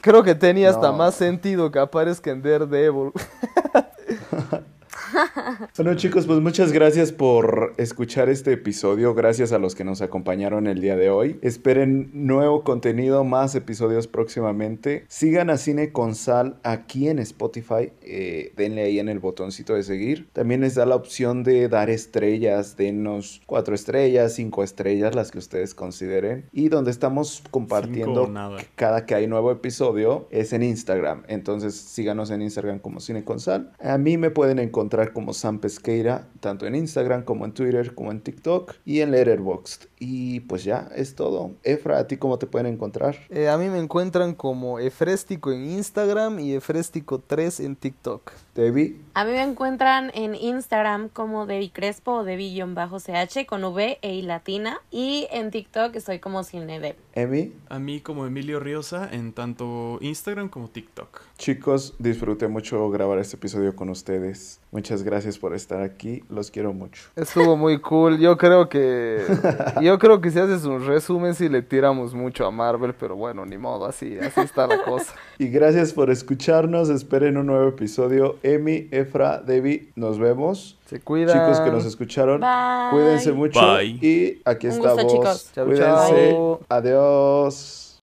creo 0.00 0.24
que 0.24 0.34
tenía 0.34 0.70
hasta 0.70 0.88
No. 0.88 0.94
más 0.96 1.14
sentido 1.14 1.70
que 1.70 1.78
aparezca 1.78 2.32
en 2.32 2.42
Daredevil. 2.42 3.12
Bueno 5.76 5.94
chicos, 5.94 6.26
pues 6.26 6.40
muchas 6.40 6.72
gracias 6.72 7.12
por 7.12 7.74
escuchar 7.76 8.28
este 8.28 8.52
episodio, 8.52 9.14
gracias 9.14 9.52
a 9.52 9.58
los 9.58 9.74
que 9.74 9.84
nos 9.84 10.02
acompañaron 10.02 10.66
el 10.66 10.80
día 10.80 10.96
de 10.96 11.10
hoy. 11.10 11.38
Esperen 11.42 12.10
nuevo 12.12 12.64
contenido, 12.64 13.24
más 13.24 13.54
episodios 13.54 14.06
próximamente. 14.06 15.04
Sigan 15.08 15.50
a 15.50 15.56
Cine 15.56 15.92
con 15.92 16.14
Sal 16.14 16.58
aquí 16.62 17.08
en 17.08 17.18
Spotify, 17.18 17.92
eh, 18.02 18.52
denle 18.56 18.82
ahí 18.82 18.98
en 18.98 19.08
el 19.08 19.18
botoncito 19.18 19.74
de 19.74 19.82
seguir. 19.82 20.28
También 20.32 20.60
les 20.60 20.74
da 20.74 20.86
la 20.86 20.96
opción 20.96 21.42
de 21.42 21.68
dar 21.68 21.90
estrellas, 21.90 22.76
denos 22.76 23.42
cuatro 23.46 23.74
estrellas, 23.74 24.34
cinco 24.34 24.62
estrellas, 24.62 25.14
las 25.14 25.30
que 25.30 25.38
ustedes 25.38 25.74
consideren. 25.74 26.46
Y 26.52 26.68
donde 26.68 26.90
estamos 26.90 27.42
compartiendo 27.50 28.30
cada 28.74 29.06
que 29.06 29.14
hay 29.14 29.26
nuevo 29.26 29.50
episodio 29.50 30.28
es 30.30 30.52
en 30.52 30.62
Instagram. 30.62 31.22
Entonces 31.28 31.74
síganos 31.74 32.30
en 32.30 32.42
Instagram 32.42 32.78
como 32.78 33.00
Cine 33.00 33.24
con 33.24 33.40
Sal. 33.40 33.72
A 33.80 33.98
mí 33.98 34.18
me 34.18 34.30
pueden 34.30 34.58
encontrar 34.58 35.09
como 35.12 35.34
Sam 35.34 35.60
Pesqueira, 35.60 36.28
tanto 36.40 36.66
en 36.66 36.74
Instagram 36.74 37.24
como 37.24 37.44
en 37.44 37.52
Twitter, 37.52 37.94
como 37.94 38.10
en 38.10 38.20
TikTok 38.20 38.74
y 38.84 39.00
en 39.00 39.10
Letterboxd. 39.10 39.89
Y 40.02 40.40
pues 40.40 40.64
ya, 40.64 40.88
es 40.96 41.14
todo. 41.14 41.52
Efra, 41.62 41.98
¿a 41.98 42.06
ti 42.06 42.16
cómo 42.16 42.38
te 42.38 42.46
pueden 42.46 42.66
encontrar? 42.66 43.16
Eh, 43.28 43.50
a 43.50 43.58
mí 43.58 43.68
me 43.68 43.78
encuentran 43.78 44.34
como 44.34 44.78
Efréstico 44.78 45.52
en 45.52 45.70
Instagram 45.70 46.38
y 46.40 46.56
Efréstico3 46.56 47.64
en 47.66 47.76
TikTok. 47.76 48.32
Debbie, 48.54 48.96
A 49.14 49.24
mí 49.24 49.30
me 49.30 49.42
encuentran 49.42 50.10
en 50.14 50.34
Instagram 50.34 51.08
como 51.08 51.46
Debbie 51.46 51.70
Crespo 51.70 52.12
o 52.12 52.24
Debbie-CH 52.24 53.46
con 53.46 53.62
V 53.62 53.98
e 54.02 54.14
I 54.14 54.22
latina. 54.22 54.80
Y 54.90 55.28
en 55.30 55.50
TikTok 55.50 55.94
estoy 55.94 56.18
como 56.18 56.44
Cinedeb. 56.44 56.96
Emi. 57.14 57.52
A 57.68 57.78
mí 57.78 58.00
como 58.00 58.26
Emilio 58.26 58.58
Riosa 58.58 59.08
en 59.12 59.32
tanto 59.32 59.98
Instagram 60.00 60.48
como 60.48 60.68
TikTok. 60.68 61.20
Chicos, 61.38 61.94
disfruté 61.98 62.48
mucho 62.48 62.88
grabar 62.90 63.18
este 63.18 63.36
episodio 63.36 63.76
con 63.76 63.88
ustedes. 63.90 64.60
Muchas 64.72 65.02
gracias 65.02 65.38
por 65.38 65.54
estar 65.54 65.82
aquí. 65.82 66.22
Los 66.28 66.50
quiero 66.50 66.72
mucho. 66.72 67.02
Estuvo 67.16 67.56
muy 67.56 67.80
cool. 67.80 68.18
Yo 68.18 68.36
creo 68.36 68.68
que. 68.68 69.24
Yo 69.82 69.89
creo 69.98 70.20
que 70.20 70.30
si 70.30 70.38
haces 70.38 70.64
un 70.64 70.86
resumen, 70.86 71.34
sí 71.34 71.48
le 71.48 71.62
tiramos 71.62 72.14
mucho 72.14 72.46
a 72.46 72.50
Marvel, 72.50 72.94
pero 72.94 73.16
bueno, 73.16 73.44
ni 73.46 73.56
modo, 73.58 73.86
así, 73.86 74.18
así 74.18 74.40
está 74.40 74.66
la 74.66 74.82
cosa. 74.82 75.12
Y 75.38 75.48
gracias 75.48 75.92
por 75.94 76.10
escucharnos. 76.10 76.90
Esperen 76.90 77.38
un 77.38 77.46
nuevo 77.46 77.68
episodio. 77.68 78.36
Emi, 78.42 78.88
Efra, 78.90 79.38
Debbie, 79.40 79.90
nos 79.96 80.18
vemos. 80.18 80.78
Se 80.86 81.00
cuidan. 81.00 81.38
Chicos 81.38 81.60
que 81.60 81.70
nos 81.70 81.84
escucharon, 81.86 82.40
Bye. 82.40 82.90
cuídense 82.90 83.32
mucho. 83.32 83.58
Bye. 83.60 83.98
Y 84.02 84.42
aquí 84.44 84.66
Un 84.68 84.78
gusto, 84.78 84.90
estamos. 84.90 85.12
chicos. 85.12 85.50
Chau, 85.54 85.66
Cuídense. 85.66 86.30
chau. 86.32 86.60
Adiós. 86.68 87.89